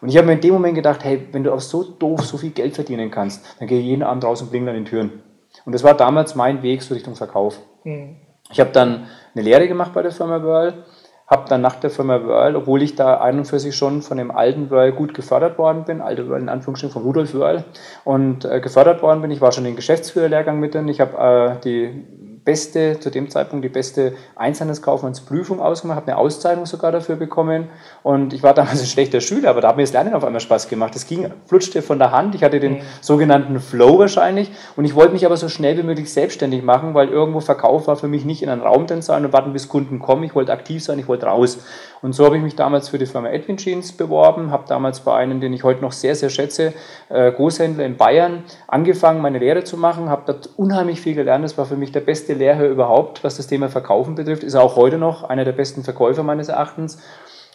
Und 0.00 0.08
ich 0.08 0.16
habe 0.16 0.26
mir 0.26 0.32
in 0.32 0.40
dem 0.40 0.54
Moment 0.54 0.74
gedacht, 0.74 1.04
hey, 1.04 1.28
wenn 1.30 1.44
du 1.44 1.52
auch 1.52 1.60
so 1.60 1.84
doof 1.84 2.22
so 2.22 2.36
viel 2.36 2.50
Geld 2.50 2.74
verdienen 2.74 3.12
kannst, 3.12 3.44
dann 3.60 3.68
gehe 3.68 3.80
jeden 3.80 4.02
Abend 4.02 4.24
raus 4.24 4.42
und 4.42 4.50
klinge 4.50 4.68
an 4.70 4.74
den 4.74 4.84
Türen. 4.84 5.22
Und 5.64 5.72
das 5.72 5.84
war 5.84 5.94
damals 5.94 6.34
mein 6.34 6.62
Weg 6.62 6.82
so 6.82 6.94
Richtung 6.94 7.14
Verkauf. 7.14 7.60
Mhm. 7.84 8.16
Ich 8.50 8.58
habe 8.58 8.70
dann 8.70 9.06
eine 9.34 9.44
Lehre 9.44 9.68
gemacht 9.68 9.92
bei 9.94 10.02
der 10.02 10.10
Firma 10.10 10.42
Whirl, 10.42 10.84
habe 11.28 11.48
dann 11.48 11.60
nach 11.60 11.76
der 11.76 11.90
Firma 11.90 12.24
Whirl, 12.24 12.56
obwohl 12.56 12.82
ich 12.82 12.96
da 12.96 13.20
41 13.20 13.74
schon 13.74 14.02
von 14.02 14.18
dem 14.18 14.30
alten 14.30 14.70
Whirl 14.70 14.92
gut 14.92 15.14
gefördert 15.14 15.56
worden 15.56 15.84
bin, 15.84 16.00
alte 16.00 16.28
Whirl 16.28 16.40
in 16.40 16.48
Anführungsstrichen 16.48 16.92
von 16.92 17.02
Rudolf 17.02 17.32
Whirl, 17.34 17.64
und 18.04 18.44
äh, 18.44 18.60
gefördert 18.60 19.02
worden 19.02 19.22
bin, 19.22 19.30
ich 19.30 19.40
war 19.40 19.52
schon 19.52 19.64
den 19.64 19.76
Geschäftsführerlehrgang 19.76 20.58
mit 20.58 20.74
drin, 20.74 20.88
ich 20.88 21.00
habe 21.00 21.58
äh, 21.58 21.60
die 21.60 22.04
beste, 22.44 22.98
zu 22.98 23.10
dem 23.10 23.30
Zeitpunkt 23.30 23.64
die 23.64 23.68
beste 23.68 24.14
Einzelhandelskaufmannsprüfung 24.34 25.60
ausgemacht, 25.60 25.96
habe 25.96 26.08
eine 26.08 26.18
Auszeichnung 26.18 26.66
sogar 26.66 26.90
dafür 26.90 27.16
bekommen. 27.16 27.68
Und 28.02 28.32
ich 28.32 28.42
war 28.42 28.52
damals 28.54 28.80
ein 28.80 28.86
schlechter 28.86 29.20
Schüler, 29.20 29.50
aber 29.50 29.60
da 29.60 29.68
hat 29.68 29.76
mir 29.76 29.82
das 29.82 29.92
Lernen 29.92 30.14
auf 30.14 30.24
einmal 30.24 30.40
Spaß 30.40 30.68
gemacht. 30.68 30.96
Es 30.96 31.06
ging, 31.06 31.30
flutschte 31.46 31.82
von 31.82 31.98
der 31.98 32.10
Hand. 32.10 32.34
Ich 32.34 32.42
hatte 32.42 32.58
den 32.58 32.74
mhm. 32.74 32.82
sogenannten 33.00 33.60
Flow 33.60 33.98
wahrscheinlich. 33.98 34.50
Und 34.76 34.84
ich 34.84 34.94
wollte 34.94 35.12
mich 35.12 35.24
aber 35.24 35.36
so 35.36 35.48
schnell 35.48 35.76
wie 35.78 35.82
möglich 35.84 36.12
selbstständig 36.12 36.62
machen, 36.62 36.94
weil 36.94 37.08
irgendwo 37.08 37.40
Verkauf 37.40 37.86
war 37.86 37.96
für 37.96 38.08
mich 38.08 38.24
nicht 38.24 38.42
in 38.42 38.48
einem 38.48 38.62
Raum 38.62 38.86
drin 38.86 39.02
sein 39.02 39.24
und 39.24 39.32
warten, 39.32 39.52
bis 39.52 39.68
Kunden 39.68 40.00
kommen. 40.00 40.24
Ich 40.24 40.34
wollte 40.34 40.52
aktiv 40.52 40.82
sein, 40.82 40.98
ich 40.98 41.08
wollte 41.08 41.26
raus. 41.26 41.58
Und 42.02 42.14
so 42.14 42.24
habe 42.24 42.36
ich 42.36 42.42
mich 42.42 42.56
damals 42.56 42.88
für 42.88 42.98
die 42.98 43.06
Firma 43.06 43.28
Edwin 43.28 43.56
Jeans 43.56 43.92
beworben, 43.92 44.50
habe 44.50 44.64
damals 44.66 45.00
bei 45.00 45.14
einem, 45.14 45.40
den 45.40 45.52
ich 45.52 45.62
heute 45.62 45.82
noch 45.82 45.92
sehr, 45.92 46.16
sehr 46.16 46.30
schätze, 46.30 46.72
äh, 47.08 47.30
Großhändler 47.30 47.86
in 47.86 47.96
Bayern, 47.96 48.42
angefangen, 48.66 49.20
meine 49.20 49.38
Lehre 49.38 49.62
zu 49.62 49.76
machen, 49.76 50.10
habe 50.10 50.22
dort 50.26 50.50
unheimlich 50.56 51.00
viel 51.00 51.14
gelernt. 51.14 51.44
Das 51.44 51.56
war 51.56 51.64
für 51.64 51.76
mich 51.76 51.92
der 51.92 52.00
beste 52.00 52.31
Lehrherr 52.34 52.68
überhaupt, 52.68 53.24
was 53.24 53.36
das 53.36 53.46
Thema 53.46 53.68
Verkaufen 53.68 54.14
betrifft. 54.14 54.44
Ist 54.44 54.54
auch 54.54 54.76
heute 54.76 54.98
noch 54.98 55.24
einer 55.24 55.44
der 55.44 55.52
besten 55.52 55.84
Verkäufer 55.84 56.22
meines 56.22 56.48
Erachtens. 56.48 57.02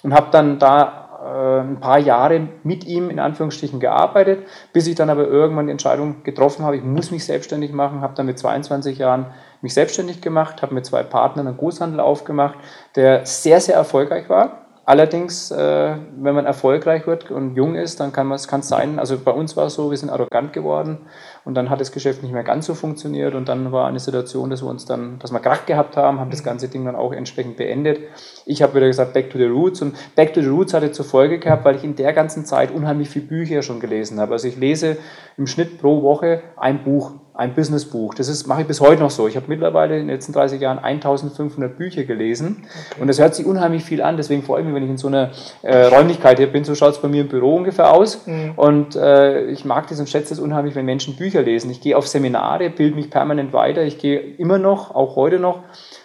Und 0.03 0.13
habe 0.13 0.27
dann 0.31 0.59
da 0.59 1.07
äh, 1.23 1.61
ein 1.61 1.79
paar 1.79 1.97
Jahre 1.97 2.47
mit 2.63 2.85
ihm 2.85 3.09
in 3.09 3.19
Anführungsstrichen 3.19 3.79
gearbeitet, 3.79 4.47
bis 4.73 4.87
ich 4.87 4.95
dann 4.95 5.09
aber 5.09 5.27
irgendwann 5.27 5.67
die 5.67 5.71
Entscheidung 5.71 6.23
getroffen 6.23 6.63
habe, 6.63 6.77
ich 6.77 6.83
muss 6.83 7.11
mich 7.11 7.25
selbstständig 7.25 7.73
machen, 7.73 8.01
habe 8.01 8.13
dann 8.15 8.27
mit 8.27 8.37
22 8.37 8.99
Jahren 8.99 9.27
mich 9.61 9.73
selbstständig 9.73 10.21
gemacht, 10.21 10.61
habe 10.61 10.75
mit 10.75 10.85
zwei 10.85 11.03
Partnern 11.03 11.47
einen 11.47 11.57
Großhandel 11.57 11.99
aufgemacht, 11.99 12.57
der 12.95 13.25
sehr, 13.25 13.59
sehr 13.59 13.75
erfolgreich 13.75 14.29
war. 14.29 14.67
Allerdings, 14.85 15.51
äh, 15.51 15.95
wenn 16.17 16.35
man 16.35 16.45
erfolgreich 16.45 17.07
wird 17.07 17.29
und 17.29 17.55
jung 17.55 17.75
ist, 17.75 17.99
dann 17.99 18.13
kann 18.13 18.31
es 18.31 18.47
sein, 18.61 18.99
also 18.99 19.17
bei 19.17 19.31
uns 19.31 19.57
war 19.57 19.65
es 19.65 19.73
so, 19.73 19.89
wir 19.89 19.97
sind 19.97 20.09
arrogant 20.09 20.53
geworden 20.53 21.07
und 21.47 21.53
dann 21.53 21.69
hat 21.69 21.79
das 21.79 21.93
Geschäft 21.93 22.23
nicht 22.23 22.33
mehr 22.33 22.43
ganz 22.43 22.65
so 22.65 22.75
funktioniert 22.75 23.33
und 23.33 23.47
dann 23.47 23.71
war 23.71 23.87
eine 23.87 24.01
Situation, 24.01 24.49
dass 24.49 24.61
wir 24.61 24.67
uns 24.67 24.83
dann, 24.83 25.17
dass 25.19 25.31
wir 25.31 25.39
Krach 25.39 25.65
gehabt 25.65 25.95
haben, 25.95 26.19
haben 26.19 26.29
das 26.29 26.43
ganze 26.43 26.67
Ding 26.67 26.83
dann 26.83 26.97
auch 26.97 27.13
entsprechend 27.13 27.55
beendet. 27.55 28.01
Ich 28.45 28.61
habe 28.61 28.75
wieder 28.75 28.87
gesagt, 28.87 29.13
back 29.13 29.29
to 29.29 29.37
the 29.37 29.45
roots 29.45 29.81
und 29.81 29.95
back 30.13 30.33
to 30.33 30.41
the 30.41 30.49
roots 30.49 30.73
hatte 30.73 30.91
zur 30.91 31.05
Folge 31.05 31.39
gehabt, 31.39 31.63
weil 31.63 31.77
ich 31.77 31.85
in 31.85 31.95
der 31.95 32.11
ganzen 32.11 32.43
Zeit 32.43 32.69
unheimlich 32.69 33.09
viele 33.09 33.27
Bücher 33.27 33.61
schon 33.61 33.79
gelesen 33.79 34.19
habe. 34.19 34.33
Also 34.33 34.45
ich 34.49 34.57
lese 34.57 34.97
im 35.37 35.47
Schnitt 35.47 35.79
pro 35.79 36.03
Woche 36.03 36.41
ein 36.57 36.83
Buch 36.83 37.13
ein 37.37 37.53
Businessbuch. 37.53 38.15
Das 38.15 38.27
ist, 38.27 38.47
mache 38.47 38.61
ich 38.61 38.67
bis 38.67 38.81
heute 38.81 39.01
noch 39.01 39.11
so. 39.11 39.27
Ich 39.27 39.35
habe 39.35 39.45
mittlerweile 39.47 39.93
in 39.93 40.07
den 40.07 40.15
letzten 40.15 40.33
30 40.33 40.59
Jahren 40.59 40.79
1500 40.79 41.77
Bücher 41.77 42.03
gelesen 42.03 42.65
okay. 42.65 43.01
und 43.01 43.07
das 43.07 43.19
hört 43.19 43.35
sich 43.35 43.45
unheimlich 43.45 43.83
viel 43.83 44.01
an. 44.01 44.17
Deswegen 44.17 44.41
freue 44.41 44.61
ich 44.61 44.65
mich, 44.65 44.73
wenn 44.73 44.83
ich 44.83 44.89
in 44.89 44.97
so 44.97 45.07
einer 45.07 45.29
äh, 45.61 45.85
Räumlichkeit 45.85 46.39
hier 46.39 46.51
bin. 46.51 46.63
So 46.63 46.73
schaut 46.73 46.93
es 46.93 46.97
bei 46.97 47.07
mir 47.07 47.21
im 47.21 47.27
Büro 47.27 47.55
ungefähr 47.55 47.93
aus. 47.93 48.25
Mhm. 48.25 48.53
Und 48.55 48.95
äh, 48.95 49.45
ich 49.45 49.65
mag 49.65 49.87
das 49.87 49.99
und 49.99 50.09
schätze 50.09 50.33
es 50.33 50.39
unheimlich, 50.39 50.73
wenn 50.73 50.85
Menschen 50.85 51.15
Bücher 51.15 51.43
lesen. 51.43 51.69
Ich 51.69 51.79
gehe 51.79 51.95
auf 51.95 52.07
Seminare, 52.07 52.71
bilde 52.71 52.95
mich 52.95 53.11
permanent 53.11 53.53
weiter. 53.53 53.83
Ich 53.83 53.99
gehe 53.99 54.19
immer 54.19 54.57
noch, 54.57 54.95
auch 54.95 55.15
heute 55.15 55.37
noch, 55.37 55.59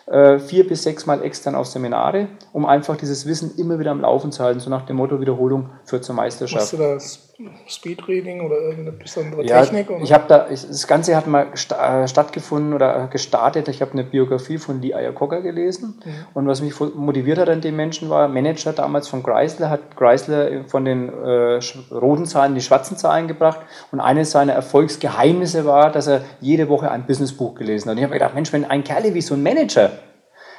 äh, 0.06 0.38
vier 0.38 0.68
bis 0.68 0.82
sechs 0.82 1.06
Mal 1.06 1.22
extern 1.22 1.54
auf 1.54 1.66
Seminare, 1.66 2.28
um 2.52 2.66
einfach 2.66 2.96
dieses 2.96 3.26
Wissen 3.26 3.52
immer 3.56 3.78
wieder 3.78 3.90
am 3.90 4.02
Laufen 4.02 4.32
zu 4.32 4.44
halten, 4.44 4.60
so 4.60 4.68
nach 4.68 4.84
dem 4.84 4.96
Motto 4.96 5.20
Wiederholung 5.20 5.70
führt 5.84 6.04
zur 6.04 6.14
Meisterschaft. 6.14 6.60
Machst 6.60 6.72
du 6.74 6.76
das 6.76 7.31
Speedreading 7.66 8.40
oder 8.40 8.56
irgendeine 8.56 8.92
besondere 8.92 9.44
ja, 9.44 9.60
Technik? 9.60 9.90
Oder? 9.90 10.02
Ich 10.02 10.12
habe 10.12 10.24
da, 10.28 10.46
das 10.48 10.86
Ganze 10.86 11.16
hat 11.16 11.26
mal 11.26 11.48
äh, 11.52 12.08
stattgefunden 12.08 12.74
oder 12.74 13.08
gestartet. 13.08 13.68
Ich 13.68 13.80
habe 13.80 13.92
eine 13.92 14.04
Biografie 14.04 14.58
von 14.58 14.80
Lee 14.80 14.90
Iacocca 14.90 15.40
gelesen 15.40 16.00
mhm. 16.04 16.10
und 16.34 16.46
was 16.46 16.62
mich 16.62 16.78
motiviert 16.78 17.38
hat 17.38 17.48
an 17.48 17.60
dem 17.60 17.76
Menschen 17.76 18.10
war, 18.10 18.28
Manager 18.28 18.72
damals 18.72 19.08
von 19.08 19.22
Chrysler, 19.22 19.70
hat 19.70 19.96
Chrysler 19.96 20.64
von 20.66 20.84
den 20.84 21.08
äh, 21.08 21.60
roten 21.90 22.26
Zahlen 22.26 22.54
die 22.54 22.60
schwarzen 22.60 22.96
Zahlen 22.96 23.28
gebracht 23.28 23.60
und 23.90 24.00
eines 24.00 24.30
seiner 24.30 24.52
Erfolgsgeheimnisse 24.52 25.64
war, 25.64 25.90
dass 25.90 26.06
er 26.06 26.22
jede 26.40 26.68
Woche 26.68 26.90
ein 26.90 27.06
Businessbuch 27.06 27.54
gelesen 27.54 27.88
hat. 27.88 27.92
Und 27.92 27.98
ich 27.98 28.04
habe 28.04 28.14
gedacht, 28.14 28.34
Mensch, 28.34 28.52
wenn 28.52 28.64
ein 28.64 28.84
Kerl 28.84 29.14
wie 29.14 29.22
so 29.22 29.34
ein 29.34 29.42
Manager 29.42 29.90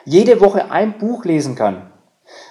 jede 0.06 0.42
Woche 0.42 0.70
ein 0.70 0.98
Buch 0.98 1.24
lesen 1.24 1.56
kann, 1.56 1.93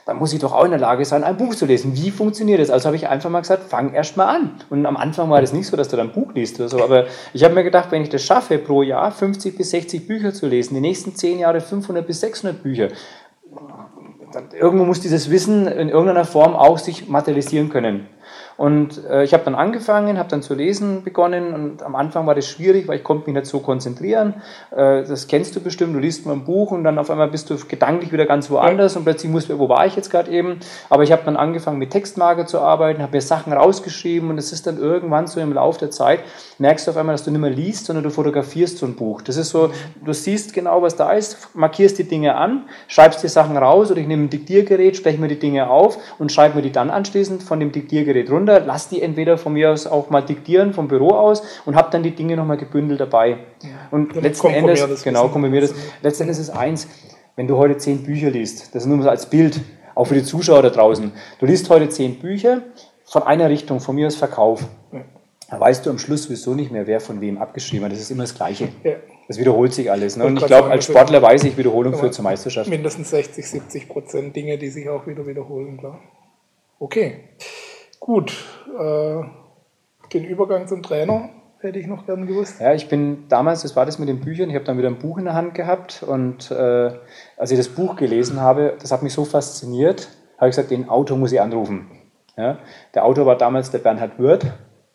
dann 0.06 0.16
muss 0.16 0.32
ich 0.32 0.40
doch 0.40 0.52
auch 0.52 0.64
in 0.64 0.70
der 0.70 0.80
Lage 0.80 1.04
sein, 1.04 1.24
ein 1.24 1.36
Buch 1.36 1.54
zu 1.54 1.66
lesen. 1.66 1.94
Wie 1.94 2.10
funktioniert 2.10 2.60
das? 2.60 2.70
Also 2.70 2.86
habe 2.86 2.96
ich 2.96 3.08
einfach 3.08 3.30
mal 3.30 3.40
gesagt, 3.40 3.64
fang 3.68 3.92
erst 3.94 4.16
mal 4.16 4.26
an. 4.26 4.54
Und 4.70 4.86
am 4.86 4.96
Anfang 4.96 5.30
war 5.30 5.40
das 5.40 5.52
nicht 5.52 5.66
so, 5.66 5.76
dass 5.76 5.88
du 5.88 5.96
dann 5.96 6.08
ein 6.08 6.12
Buch 6.12 6.32
liest 6.34 6.58
oder 6.58 6.68
so, 6.68 6.82
aber 6.82 7.06
ich 7.32 7.44
habe 7.44 7.54
mir 7.54 7.64
gedacht, 7.64 7.90
wenn 7.90 8.02
ich 8.02 8.08
das 8.08 8.22
schaffe, 8.22 8.58
pro 8.58 8.82
Jahr 8.82 9.12
50 9.12 9.56
bis 9.56 9.70
60 9.70 10.06
Bücher 10.06 10.32
zu 10.32 10.46
lesen, 10.46 10.74
die 10.74 10.80
nächsten 10.80 11.14
10 11.14 11.38
Jahre 11.38 11.60
500 11.60 12.06
bis 12.06 12.20
600 12.20 12.62
Bücher, 12.62 12.88
dann 14.32 14.50
irgendwo 14.52 14.84
muss 14.84 15.00
dieses 15.00 15.30
Wissen 15.30 15.66
in 15.66 15.88
irgendeiner 15.88 16.24
Form 16.24 16.54
auch 16.54 16.78
sich 16.78 17.08
materialisieren 17.08 17.68
können. 17.68 18.08
Und 18.56 19.04
äh, 19.06 19.24
ich 19.24 19.32
habe 19.32 19.44
dann 19.44 19.54
angefangen, 19.54 20.18
habe 20.18 20.28
dann 20.28 20.42
zu 20.42 20.54
lesen 20.54 21.02
begonnen 21.02 21.54
und 21.54 21.82
am 21.82 21.94
Anfang 21.94 22.26
war 22.26 22.34
das 22.34 22.46
schwierig, 22.46 22.86
weil 22.88 22.98
ich 22.98 23.04
konnte 23.04 23.26
mich 23.26 23.34
nicht 23.34 23.46
so 23.46 23.60
konzentrieren. 23.60 24.34
Äh, 24.70 25.04
das 25.04 25.26
kennst 25.26 25.56
du 25.56 25.60
bestimmt, 25.60 25.94
du 25.94 25.98
liest 25.98 26.26
mal 26.26 26.32
ein 26.32 26.44
Buch 26.44 26.70
und 26.70 26.84
dann 26.84 26.98
auf 26.98 27.10
einmal 27.10 27.28
bist 27.28 27.50
du 27.50 27.56
gedanklich 27.56 28.12
wieder 28.12 28.26
ganz 28.26 28.50
woanders 28.50 28.96
und 28.96 29.04
plötzlich 29.04 29.30
musst 29.32 29.48
du, 29.48 29.58
wo 29.58 29.68
war 29.68 29.86
ich 29.86 29.96
jetzt 29.96 30.10
gerade 30.10 30.30
eben? 30.30 30.60
Aber 30.90 31.02
ich 31.02 31.12
habe 31.12 31.22
dann 31.24 31.36
angefangen 31.36 31.78
mit 31.78 31.90
Textmarker 31.90 32.46
zu 32.46 32.60
arbeiten, 32.60 33.02
habe 33.02 33.16
mir 33.16 33.20
Sachen 33.20 33.52
rausgeschrieben 33.52 34.30
und 34.30 34.38
es 34.38 34.52
ist 34.52 34.66
dann 34.66 34.78
irgendwann 34.78 35.26
so 35.26 35.40
im 35.40 35.52
Laufe 35.52 35.80
der 35.80 35.90
Zeit, 35.90 36.20
merkst 36.58 36.86
du 36.86 36.90
auf 36.92 36.96
einmal, 36.96 37.14
dass 37.14 37.24
du 37.24 37.30
nicht 37.30 37.40
mehr 37.40 37.50
liest, 37.50 37.86
sondern 37.86 38.04
du 38.04 38.10
fotografierst 38.10 38.78
so 38.78 38.86
ein 38.86 38.94
Buch. 38.94 39.22
Das 39.22 39.36
ist 39.36 39.50
so, 39.50 39.70
du 40.04 40.12
siehst 40.12 40.52
genau, 40.52 40.82
was 40.82 40.96
da 40.96 41.12
ist, 41.12 41.54
markierst 41.54 41.98
die 41.98 42.04
Dinge 42.04 42.36
an, 42.36 42.64
schreibst 42.86 43.22
die 43.22 43.28
Sachen 43.28 43.56
raus 43.56 43.90
oder 43.90 44.00
ich 44.00 44.06
nehme 44.06 44.24
ein 44.24 44.30
Diktiergerät, 44.30 44.96
spreche 44.96 45.20
mir 45.20 45.28
die 45.28 45.38
Dinge 45.38 45.70
auf 45.70 45.98
und 46.18 46.30
schreibe 46.30 46.56
mir 46.56 46.62
die 46.62 46.72
dann 46.72 46.90
anschließend 46.90 47.42
von 47.42 47.58
dem 47.58 47.72
Diktiergerät 47.72 48.30
runter 48.30 48.41
runter, 48.42 48.60
lass 48.66 48.88
die 48.88 49.00
entweder 49.02 49.38
von 49.38 49.52
mir 49.52 49.70
aus 49.70 49.86
auch 49.86 50.10
mal 50.10 50.22
diktieren 50.22 50.74
vom 50.74 50.88
Büro 50.88 51.10
aus 51.10 51.42
und 51.64 51.76
habe 51.76 51.90
dann 51.90 52.02
die 52.02 52.10
Dinge 52.10 52.36
nochmal 52.36 52.56
gebündelt 52.56 53.00
dabei. 53.00 53.38
Ja, 53.62 53.68
und 53.90 54.14
letzten 54.14 54.48
Endes, 54.48 55.02
genau, 55.02 55.28
komprimiert 55.28 55.64
das. 55.64 55.74
Letzten 56.02 56.24
Endes 56.24 56.38
ist 56.38 56.50
eins, 56.50 56.88
wenn 57.36 57.46
du 57.46 57.56
heute 57.56 57.78
zehn 57.78 58.02
Bücher 58.02 58.30
liest, 58.30 58.74
das 58.74 58.82
ist 58.82 58.88
nur 58.88 58.98
mal 58.98 59.08
als 59.08 59.26
Bild, 59.26 59.60
auch 59.94 60.06
für 60.06 60.14
die 60.14 60.24
Zuschauer 60.24 60.62
da 60.62 60.70
draußen. 60.70 61.12
Du 61.38 61.46
liest 61.46 61.68
heute 61.70 61.88
zehn 61.88 62.18
Bücher 62.18 62.62
von 63.04 63.22
einer 63.22 63.48
Richtung, 63.48 63.80
von 63.80 63.94
mir 63.94 64.06
aus 64.06 64.16
Verkauf. 64.16 64.64
Da 65.50 65.60
weißt 65.60 65.84
du 65.84 65.90
am 65.90 65.98
Schluss 65.98 66.24
sowieso 66.24 66.54
nicht 66.54 66.72
mehr, 66.72 66.86
wer 66.86 66.98
von 66.98 67.20
wem 67.20 67.36
abgeschrieben 67.36 67.84
hat. 67.84 67.92
Das 67.92 68.00
ist 68.00 68.10
immer 68.10 68.22
das 68.22 68.34
Gleiche. 68.34 68.68
Ja. 68.84 68.92
Das 69.28 69.38
wiederholt 69.38 69.74
sich 69.74 69.90
alles. 69.90 70.16
Ne? 70.16 70.24
Und 70.24 70.38
ich 70.38 70.46
glaube, 70.46 70.70
als 70.70 70.86
Sportler 70.86 71.20
weiß 71.20 71.44
ich, 71.44 71.56
Wiederholung 71.58 71.94
führt 71.94 72.14
zur 72.14 72.24
Meisterschaft. 72.24 72.70
Mindestens 72.70 73.10
60, 73.10 73.46
70 73.46 73.88
Prozent 73.88 74.34
Dinge, 74.34 74.56
die 74.56 74.70
sich 74.70 74.88
auch 74.88 75.06
wieder 75.06 75.26
wiederholen, 75.26 75.76
klar. 75.76 76.00
Okay. 76.78 77.20
Gut, 78.04 78.32
äh, 78.76 79.22
den 80.12 80.24
Übergang 80.24 80.66
zum 80.66 80.82
Trainer 80.82 81.28
hätte 81.60 81.78
ich 81.78 81.86
noch 81.86 82.04
gern 82.04 82.26
gewusst. 82.26 82.60
Ja, 82.60 82.74
ich 82.74 82.88
bin 82.88 83.28
damals, 83.28 83.62
das 83.62 83.76
war 83.76 83.86
das 83.86 84.00
mit 84.00 84.08
den 84.08 84.18
Büchern, 84.18 84.50
ich 84.50 84.56
habe 84.56 84.64
dann 84.64 84.76
wieder 84.76 84.88
ein 84.88 84.98
Buch 84.98 85.18
in 85.18 85.24
der 85.24 85.34
Hand 85.34 85.54
gehabt 85.54 86.02
und 86.02 86.50
äh, 86.50 86.90
als 87.36 87.52
ich 87.52 87.58
das 87.58 87.68
Buch 87.68 87.94
gelesen 87.94 88.40
habe, 88.40 88.76
das 88.80 88.90
hat 88.90 89.04
mich 89.04 89.12
so 89.12 89.24
fasziniert, 89.24 90.08
habe 90.36 90.48
ich 90.48 90.56
gesagt, 90.56 90.72
den 90.72 90.88
Autor 90.88 91.16
muss 91.16 91.30
ich 91.30 91.40
anrufen. 91.40 91.92
Ja, 92.36 92.58
der 92.92 93.04
Autor 93.04 93.24
war 93.24 93.38
damals 93.38 93.70
der 93.70 93.78
Bernhard 93.78 94.18
Wirth, 94.18 94.52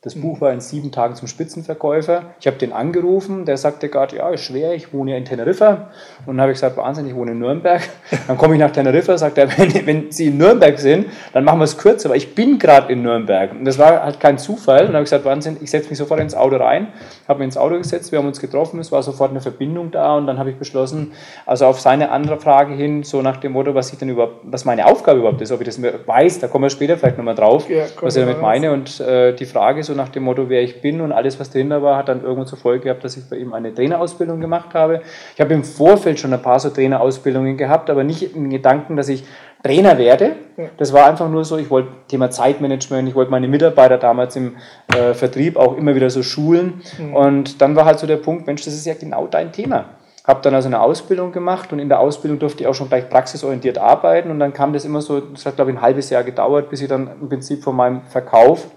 das 0.08 0.16
Buch 0.16 0.40
war 0.40 0.54
in 0.54 0.62
sieben 0.62 0.94
Tagen 0.94 1.16
zum 1.16 1.28
Spitzenverkäufer. 1.28 2.28
Ich 2.40 2.48
habe 2.48 2.56
den 2.56 2.72
angerufen, 2.72 3.44
der 3.44 3.58
sagte 3.58 3.90
gerade, 3.90 4.16
ja, 4.16 4.30
ist 4.30 4.40
schwer, 4.40 4.74
ich 4.74 4.94
wohne 4.94 5.12
ja 5.12 5.18
in 5.18 5.26
Teneriffa. 5.26 5.90
Und 6.26 6.38
dann 6.38 6.42
habe 6.42 6.54
ich 6.54 6.56
gesagt, 6.56 6.78
Wahnsinn, 6.78 7.08
ich 7.08 7.14
wohne 7.14 7.32
in 7.32 7.40
Nürnberg. 7.40 7.82
Dann 8.28 8.38
komme 8.38 8.54
ich 8.54 8.60
nach 8.62 8.72
Teneriffa, 8.72 9.18
sagt 9.18 9.38
er, 9.38 9.50
wenn, 9.58 9.86
wenn 9.86 10.12
Sie 10.12 10.28
in 10.28 10.38
Nürnberg 10.38 10.80
sind, 10.80 11.08
dann 11.34 11.44
machen 11.44 11.60
wir 11.60 11.66
es 11.66 11.78
kürzer, 11.78 12.10
weil 12.10 12.18
ich 12.18 12.34
bin 12.34 12.58
gerade 12.58 12.94
in 12.94 13.02
Nürnberg. 13.02 13.52
Und 13.52 13.66
das 13.66 13.78
war 13.78 14.02
halt 14.02 14.22
kein 14.22 14.38
Zufall. 14.38 14.80
Und 14.80 14.88
dann 14.88 14.96
habe 14.96 15.04
ich 15.04 15.10
gesagt, 15.10 15.26
Wahnsinn, 15.26 15.58
ich 15.60 15.70
setze 15.70 15.90
mich 15.90 15.98
sofort 15.98 16.22
ins 16.22 16.36
Auto 16.36 16.56
rein, 16.56 16.88
habe 17.28 17.40
mich 17.40 17.48
ins 17.48 17.58
Auto 17.58 17.78
gesetzt, 17.78 18.12
wir 18.12 18.20
haben 18.20 18.28
uns 18.28 18.40
getroffen, 18.40 18.80
es 18.80 18.92
war 18.92 19.04
sofort 19.04 19.32
eine 19.32 19.42
Verbindung 19.42 19.92
da 19.92 20.16
und 20.16 20.28
dann 20.28 20.40
habe 20.40 20.50
ich 20.50 20.58
beschlossen, 20.58 21.14
also 21.46 21.66
auf 21.66 21.80
seine 21.80 22.12
andere 22.12 22.40
Frage 22.40 22.74
hin, 22.74 23.04
so 23.04 23.22
nach 23.22 23.38
dem 23.38 23.54
Motto, 23.54 23.76
was 23.76 23.92
ich 23.92 24.00
denn 24.00 24.10
überhaupt, 24.10 24.42
was 24.44 24.66
meine 24.66 24.86
Aufgabe 24.86 25.20
überhaupt 25.20 25.42
ist, 25.42 25.52
ob 25.52 25.62
ich 25.62 25.66
das 25.68 25.82
weiß, 25.82 26.40
da 26.40 26.48
kommen 26.48 26.64
wir 26.64 26.70
später 26.70 26.98
vielleicht 26.98 27.18
nochmal 27.18 27.36
drauf, 27.36 27.70
ja, 27.70 27.86
was 28.02 28.16
ich 28.16 28.24
damit 28.24 28.42
meine. 28.42 28.72
Und 28.72 29.00
äh, 29.00 29.34
die 29.34 29.46
Frage 29.46 29.84
so 29.84 29.94
nach 29.94 30.10
dem 30.10 30.24
Motto, 30.24 30.50
wer 30.50 30.62
ich 30.62 30.82
bin 30.82 31.02
und 31.02 31.12
alles, 31.12 31.40
was 31.40 31.50
dahinter 31.50 31.82
war, 31.82 31.98
hat 31.98 32.10
dann 32.10 32.24
irgendwo 32.24 32.46
zur 32.46 32.58
Folge 32.58 32.86
gehabt, 32.86 33.04
dass 33.04 33.18
ich 33.18 33.30
bei 33.30 33.38
ihm 33.38 33.54
eine 33.54 33.74
Trainerausbildung 33.74 34.40
gemacht 34.40 34.74
habe. 34.74 35.02
Ich 35.36 35.42
habe 35.42 35.54
im 35.54 35.64
Vorfeld 35.64 36.20
schon 36.20 36.34
ein 36.34 36.42
paar 36.42 36.60
so 36.60 36.70
Trainerausbildungen 36.70 37.58
gehabt, 37.58 37.90
aber 37.90 38.04
nicht 38.04 38.36
im 38.36 38.50
Gedanken, 38.50 38.96
dass 38.96 39.10
ich 39.10 39.24
Trainer 39.64 39.98
werde. 39.98 40.36
Das 40.78 40.94
war 40.94 41.06
einfach 41.06 41.30
nur 41.30 41.46
so, 41.46 41.58
ich 41.58 41.70
wollte 41.70 41.90
Thema 42.08 42.32
Zeitmanagement, 42.32 43.08
ich 43.08 43.16
wollte 43.16 43.32
meine 43.32 43.48
Mitarbeiter 43.48 43.98
damals 43.98 44.36
im 44.36 44.56
äh, 44.96 45.14
Vertrieb 45.14 45.58
auch 45.58 45.78
immer 45.78 45.96
wieder 45.96 46.10
so 46.10 46.24
schulen. 46.24 46.82
Mhm. 46.98 47.16
Und 47.16 47.62
dann 47.62 47.76
war 47.76 47.86
halt 47.86 48.00
so 48.00 48.08
der 48.08 48.18
Punkt, 48.18 48.48
Mensch, 48.48 48.64
das 48.64 48.74
ist 48.74 48.86
ja 48.86 48.94
genau 48.94 49.28
dein 49.28 49.52
Thema 49.52 49.86
habe 50.28 50.42
dann 50.42 50.54
also 50.54 50.68
eine 50.68 50.82
Ausbildung 50.82 51.32
gemacht 51.32 51.72
und 51.72 51.80
in 51.80 51.88
der 51.88 52.02
Ausbildung 52.02 52.38
durfte 52.38 52.62
ich 52.62 52.68
auch 52.68 52.76
schon 52.76 52.90
gleich 52.90 53.10
praxisorientiert 53.10 53.78
arbeiten 53.78 54.30
und 54.30 54.40
dann 54.40 54.52
kam 54.52 54.74
das 54.74 54.84
immer 54.84 55.02
so, 55.02 55.22
das 55.22 55.46
hat 55.46 55.56
glaube 55.56 55.72
ich 55.72 55.78
ein 55.78 55.82
halbes 55.82 56.10
Jahr 56.10 56.26
gedauert, 56.26 56.70
bis 56.70 56.82
ich 56.82 56.90
dann 56.90 57.10
im 57.22 57.30
Prinzip 57.30 57.64
von 57.64 57.76
meinem 57.76 58.02
Verkauf 58.02 58.68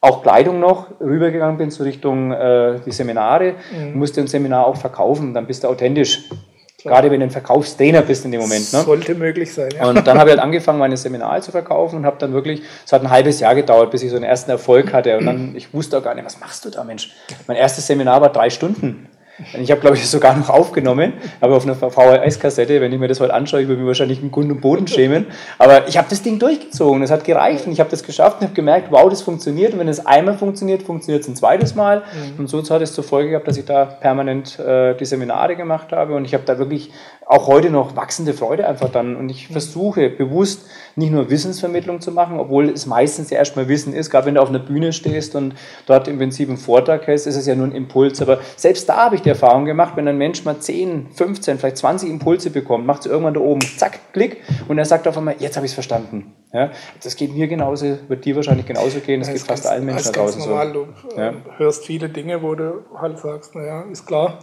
auch 0.00 0.22
Kleidung 0.22 0.60
noch 0.60 1.00
rübergegangen 1.00 1.56
bin, 1.56 1.70
so 1.70 1.84
Richtung 1.84 2.32
äh, 2.32 2.80
die 2.84 2.90
Seminare, 2.90 3.54
mhm. 3.72 3.98
musste 3.98 4.20
ein 4.20 4.26
Seminar 4.26 4.66
auch 4.66 4.76
verkaufen, 4.76 5.32
dann 5.32 5.46
bist 5.46 5.62
du 5.62 5.68
authentisch. 5.68 6.28
Klar. 6.84 6.96
Gerade 6.96 7.10
wenn 7.10 7.20
du 7.20 7.24
ein 7.24 7.30
Verkaufstrainer 7.30 8.02
bist 8.02 8.26
in 8.26 8.30
dem 8.30 8.42
Moment. 8.42 8.70
Ne? 8.74 8.82
Sollte 8.82 9.14
möglich 9.14 9.54
sein. 9.54 9.70
Ja. 9.74 9.88
Und 9.88 10.06
dann 10.06 10.18
habe 10.18 10.28
ich 10.28 10.36
halt 10.36 10.44
angefangen, 10.44 10.78
meine 10.78 10.98
Seminare 10.98 11.40
zu 11.40 11.50
verkaufen 11.50 11.96
und 11.96 12.04
habe 12.04 12.18
dann 12.18 12.34
wirklich, 12.34 12.60
es 12.84 12.92
hat 12.92 13.00
ein 13.00 13.08
halbes 13.08 13.40
Jahr 13.40 13.54
gedauert, 13.54 13.90
bis 13.90 14.02
ich 14.02 14.10
so 14.10 14.16
einen 14.16 14.26
ersten 14.26 14.50
Erfolg 14.50 14.92
hatte. 14.92 15.16
Und 15.16 15.24
dann, 15.24 15.56
ich 15.56 15.72
wusste 15.72 15.96
auch 15.96 16.02
gar 16.02 16.14
nicht, 16.14 16.26
was 16.26 16.38
machst 16.40 16.62
du 16.66 16.68
da, 16.68 16.84
Mensch? 16.84 17.10
Mein 17.46 17.56
erstes 17.56 17.86
Seminar 17.86 18.20
war 18.20 18.30
drei 18.30 18.50
Stunden. 18.50 19.08
Ich 19.60 19.70
habe, 19.70 19.80
glaube 19.80 19.96
ich, 19.96 20.08
sogar 20.08 20.36
noch 20.36 20.48
aufgenommen, 20.48 21.14
aber 21.40 21.56
auf 21.56 21.64
einer 21.64 21.74
VHS-Kassette. 21.74 22.80
Wenn 22.80 22.92
ich 22.92 23.00
mir 23.00 23.08
das 23.08 23.18
heute 23.18 23.34
anschaue, 23.34 23.62
ich 23.62 23.68
würde 23.68 23.82
mir 23.82 23.88
wahrscheinlich 23.88 24.20
einen 24.20 24.30
Grund 24.30 24.50
und 24.50 24.60
Boden 24.60 24.86
schämen. 24.86 25.26
Aber 25.58 25.88
ich 25.88 25.98
habe 25.98 26.06
das 26.08 26.22
Ding 26.22 26.38
durchgezogen. 26.38 27.02
Es 27.02 27.10
hat 27.10 27.24
gereicht 27.24 27.66
und 27.66 27.72
ich 27.72 27.80
habe 27.80 27.90
das 27.90 28.04
geschafft 28.04 28.40
und 28.40 28.44
habe 28.44 28.54
gemerkt, 28.54 28.92
wow, 28.92 29.08
das 29.10 29.22
funktioniert. 29.22 29.72
Und 29.72 29.80
wenn 29.80 29.88
es 29.88 30.06
einmal 30.06 30.38
funktioniert, 30.38 30.84
funktioniert 30.84 31.22
es 31.22 31.28
ein 31.28 31.34
zweites 31.34 31.74
Mal. 31.74 31.98
Mhm. 32.34 32.40
Und 32.40 32.48
so 32.48 32.62
hat 32.62 32.82
es 32.82 32.92
zur 32.92 33.02
Folge 33.02 33.30
gehabt, 33.30 33.48
dass 33.48 33.56
ich 33.56 33.64
da 33.64 33.84
permanent 33.84 34.58
äh, 34.60 34.94
die 34.94 35.04
Seminare 35.04 35.56
gemacht 35.56 35.90
habe. 35.90 36.14
Und 36.14 36.24
ich 36.24 36.34
habe 36.34 36.44
da 36.44 36.58
wirklich 36.58 36.92
auch 37.26 37.48
heute 37.48 37.70
noch 37.70 37.96
wachsende 37.96 38.34
Freude 38.34 38.68
einfach 38.68 38.90
dann. 38.90 39.16
Und 39.16 39.30
ich 39.30 39.48
versuche 39.48 40.10
bewusst 40.10 40.66
nicht 40.96 41.10
nur 41.10 41.30
Wissensvermittlung 41.30 42.00
zu 42.00 42.12
machen, 42.12 42.38
obwohl 42.38 42.68
es 42.68 42.86
meistens 42.86 43.30
ja 43.30 43.38
erstmal 43.38 43.68
Wissen 43.68 43.92
ist. 43.92 44.10
Gerade 44.10 44.26
wenn 44.26 44.34
du 44.34 44.42
auf 44.42 44.48
einer 44.48 44.58
Bühne 44.58 44.92
stehst 44.92 45.34
und 45.34 45.54
dort 45.86 46.08
im 46.08 46.18
Prinzip 46.18 46.48
einen 46.48 46.58
Vortrag 46.58 47.06
hältst, 47.06 47.26
ist 47.26 47.36
es 47.36 47.46
ja 47.46 47.54
nur 47.54 47.66
ein 47.66 47.72
Impuls. 47.72 48.20
Aber 48.22 48.38
selbst 48.56 48.88
da 48.88 48.96
habe 49.04 49.16
ich 49.16 49.22
die 49.22 49.28
Erfahrung 49.28 49.64
gemacht, 49.64 49.96
wenn 49.96 50.06
ein 50.08 50.18
Mensch 50.18 50.44
mal 50.44 50.58
10, 50.58 51.08
15, 51.12 51.58
vielleicht 51.58 51.78
20 51.78 52.10
Impulse 52.10 52.50
bekommt, 52.50 52.86
macht 52.86 53.00
es 53.00 53.06
irgendwann 53.06 53.34
da 53.34 53.40
oben, 53.40 53.60
zack, 53.60 54.12
Klick, 54.12 54.42
und 54.68 54.78
er 54.78 54.84
sagt 54.84 55.08
auf 55.08 55.16
einmal, 55.18 55.36
jetzt 55.38 55.56
habe 55.56 55.66
ich 55.66 55.70
es 55.70 55.74
verstanden. 55.74 56.34
Ja, 56.52 56.70
das 57.02 57.16
geht 57.16 57.34
mir 57.34 57.48
genauso, 57.48 57.98
wird 58.06 58.24
dir 58.24 58.36
wahrscheinlich 58.36 58.66
genauso 58.66 59.00
gehen, 59.00 59.20
das 59.20 59.28
ja, 59.28 59.34
geht 59.34 59.42
fast 59.42 59.66
allen 59.66 59.84
Menschen 59.84 60.12
da 60.12 60.20
draußen 60.20 60.40
normal. 60.40 60.72
so. 60.72 60.86
Du 61.08 61.20
ja. 61.20 61.32
hörst 61.56 61.84
viele 61.84 62.08
Dinge, 62.08 62.42
wo 62.42 62.54
du 62.54 62.84
halt 62.96 63.18
sagst, 63.18 63.56
naja, 63.56 63.82
ist 63.90 64.06
klar, 64.06 64.38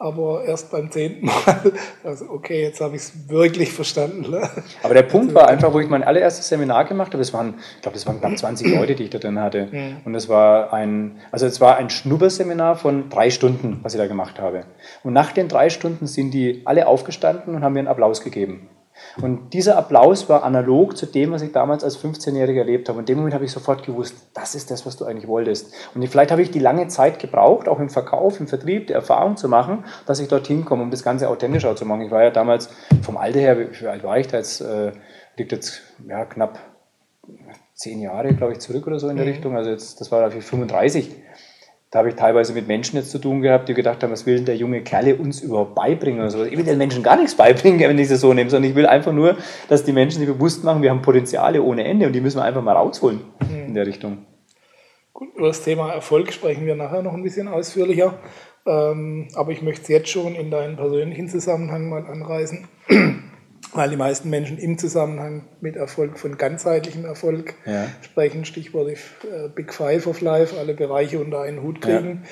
aber 0.00 0.44
erst 0.44 0.70
beim 0.70 0.90
zehnten 0.90 1.26
Mal, 1.26 1.60
also 2.04 2.24
okay, 2.30 2.62
jetzt 2.62 2.80
habe 2.80 2.96
ich 2.96 3.02
es 3.02 3.28
wirklich 3.28 3.70
verstanden. 3.70 4.30
Ne? 4.30 4.48
Aber 4.82 4.94
der 4.94 5.02
Punkt 5.02 5.34
war 5.34 5.46
einfach, 5.46 5.74
wo 5.74 5.78
ich 5.78 5.90
mein 5.90 6.02
allererstes 6.02 6.48
Seminar 6.48 6.86
gemacht 6.86 7.12
habe, 7.12 7.20
es 7.22 7.34
waren, 7.34 7.54
ich 7.76 7.82
glaube, 7.82 7.98
es 7.98 8.06
waren 8.06 8.18
knapp 8.18 8.36
20 8.36 8.74
Leute, 8.74 8.94
die 8.94 9.04
ich 9.04 9.10
da 9.10 9.18
drin 9.18 9.38
hatte. 9.38 9.68
Mhm. 9.70 9.96
Und 10.06 10.14
es 10.14 10.30
war 10.30 10.72
ein, 10.72 11.20
also 11.30 11.44
es 11.44 11.60
war 11.60 11.76
ein 11.76 11.90
Schnupperseminar 11.90 12.76
von 12.76 13.10
drei 13.10 13.28
Stunden, 13.28 13.80
was 13.82 13.92
ich 13.92 14.00
da 14.00 14.06
gemacht 14.06 14.40
habe. 14.40 14.64
Und 15.04 15.12
nach 15.12 15.32
den 15.32 15.48
drei 15.48 15.68
Stunden 15.68 16.06
sind 16.06 16.32
die 16.32 16.62
alle 16.64 16.86
aufgestanden 16.86 17.54
und 17.54 17.62
haben 17.62 17.74
mir 17.74 17.80
einen 17.80 17.88
Applaus 17.88 18.22
gegeben. 18.22 18.70
Und 19.20 19.52
dieser 19.52 19.76
Applaus 19.76 20.28
war 20.28 20.44
analog 20.44 20.96
zu 20.96 21.06
dem, 21.06 21.32
was 21.32 21.42
ich 21.42 21.52
damals 21.52 21.84
als 21.84 22.02
15-Jähriger 22.02 22.58
erlebt 22.58 22.88
habe. 22.88 22.98
Und 22.98 23.08
in 23.08 23.14
dem 23.14 23.18
Moment 23.18 23.34
habe 23.34 23.44
ich 23.44 23.52
sofort 23.52 23.84
gewusst, 23.84 24.14
das 24.34 24.54
ist 24.54 24.70
das, 24.70 24.86
was 24.86 24.96
du 24.96 25.04
eigentlich 25.04 25.28
wolltest. 25.28 25.72
Und 25.94 26.06
vielleicht 26.08 26.30
habe 26.30 26.42
ich 26.42 26.50
die 26.50 26.58
lange 26.58 26.88
Zeit 26.88 27.18
gebraucht, 27.18 27.68
auch 27.68 27.80
im 27.80 27.90
Verkauf, 27.90 28.40
im 28.40 28.46
Vertrieb, 28.46 28.86
die 28.86 28.92
Erfahrung 28.92 29.36
zu 29.36 29.48
machen, 29.48 29.84
dass 30.06 30.20
ich 30.20 30.28
dorthin 30.28 30.64
komme, 30.64 30.82
um 30.82 30.90
das 30.90 31.02
Ganze 31.02 31.28
authentisch 31.28 31.64
auch 31.64 31.74
zu 31.74 31.84
machen. 31.84 32.02
Ich 32.02 32.10
war 32.10 32.22
ja 32.22 32.30
damals 32.30 32.70
vom 33.02 33.16
Alter 33.16 33.40
her, 33.40 33.58
wie 33.58 33.86
alt 33.86 34.04
war 34.04 34.18
ich 34.18 34.28
da 34.28 34.38
jetzt? 34.38 34.60
Äh, 34.60 34.92
liegt 35.36 35.52
jetzt 35.52 35.82
ja, 36.06 36.24
knapp 36.24 36.58
zehn 37.74 38.00
Jahre, 38.00 38.34
glaube 38.34 38.52
ich, 38.52 38.58
zurück 38.60 38.86
oder 38.86 38.98
so 38.98 39.08
in 39.08 39.16
der 39.16 39.24
mhm. 39.24 39.32
Richtung. 39.32 39.56
Also 39.56 39.70
jetzt, 39.70 40.00
das 40.00 40.12
war 40.12 40.20
dafür 40.20 40.42
35. 40.42 41.10
Da 41.90 41.98
habe 41.98 42.08
ich 42.10 42.14
teilweise 42.14 42.52
mit 42.52 42.68
Menschen 42.68 42.96
jetzt 42.96 43.10
zu 43.10 43.18
tun 43.18 43.42
gehabt, 43.42 43.68
die 43.68 43.74
gedacht 43.74 44.02
haben, 44.02 44.12
was 44.12 44.24
will 44.24 44.36
denn 44.36 44.44
der 44.44 44.56
junge 44.56 44.80
Kerle 44.82 45.16
uns 45.16 45.40
überhaupt 45.40 45.74
beibringen 45.74 46.20
oder 46.20 46.30
so. 46.30 46.44
Ich 46.44 46.56
will 46.56 46.64
den 46.64 46.78
Menschen 46.78 47.02
gar 47.02 47.16
nichts 47.16 47.34
beibringen, 47.34 47.80
wenn 47.80 47.98
ich 47.98 48.08
das 48.08 48.20
so 48.20 48.32
nehme, 48.32 48.48
sondern 48.48 48.70
ich 48.70 48.76
will 48.76 48.86
einfach 48.86 49.12
nur, 49.12 49.36
dass 49.68 49.82
die 49.82 49.92
Menschen 49.92 50.20
sich 50.20 50.28
bewusst 50.28 50.62
machen, 50.62 50.82
wir 50.82 50.90
haben 50.90 51.02
Potenziale 51.02 51.60
ohne 51.62 51.82
Ende 51.84 52.06
und 52.06 52.12
die 52.12 52.20
müssen 52.20 52.38
wir 52.38 52.44
einfach 52.44 52.62
mal 52.62 52.76
rausholen 52.76 53.22
mhm. 53.40 53.66
in 53.66 53.74
der 53.74 53.86
Richtung. 53.86 54.18
Gut, 55.12 55.34
über 55.34 55.48
das 55.48 55.64
Thema 55.64 55.92
Erfolg 55.92 56.32
sprechen 56.32 56.64
wir 56.64 56.76
nachher 56.76 57.02
noch 57.02 57.12
ein 57.12 57.24
bisschen 57.24 57.48
ausführlicher. 57.48 58.14
Ähm, 58.66 59.28
aber 59.34 59.50
ich 59.50 59.62
möchte 59.62 59.82
es 59.82 59.88
jetzt 59.88 60.10
schon 60.10 60.36
in 60.36 60.50
deinen 60.52 60.76
persönlichen 60.76 61.28
Zusammenhang 61.28 61.88
mal 61.88 62.06
anreißen 62.06 62.68
weil 63.72 63.90
die 63.90 63.96
meisten 63.96 64.30
Menschen 64.30 64.58
im 64.58 64.78
Zusammenhang 64.78 65.44
mit 65.60 65.76
Erfolg 65.76 66.18
von 66.18 66.36
ganzheitlichem 66.36 67.04
Erfolg 67.04 67.54
ja. 67.66 67.86
sprechen. 68.02 68.44
Stichwort 68.44 68.90
äh, 68.90 69.48
Big 69.54 69.72
Five 69.72 70.06
of 70.06 70.20
Life, 70.20 70.58
alle 70.58 70.74
Bereiche 70.74 71.18
unter 71.18 71.42
einen 71.42 71.62
Hut 71.62 71.80
kriegen. 71.80 72.24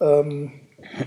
Ja. 0.00 0.20
Ähm, 0.20 0.52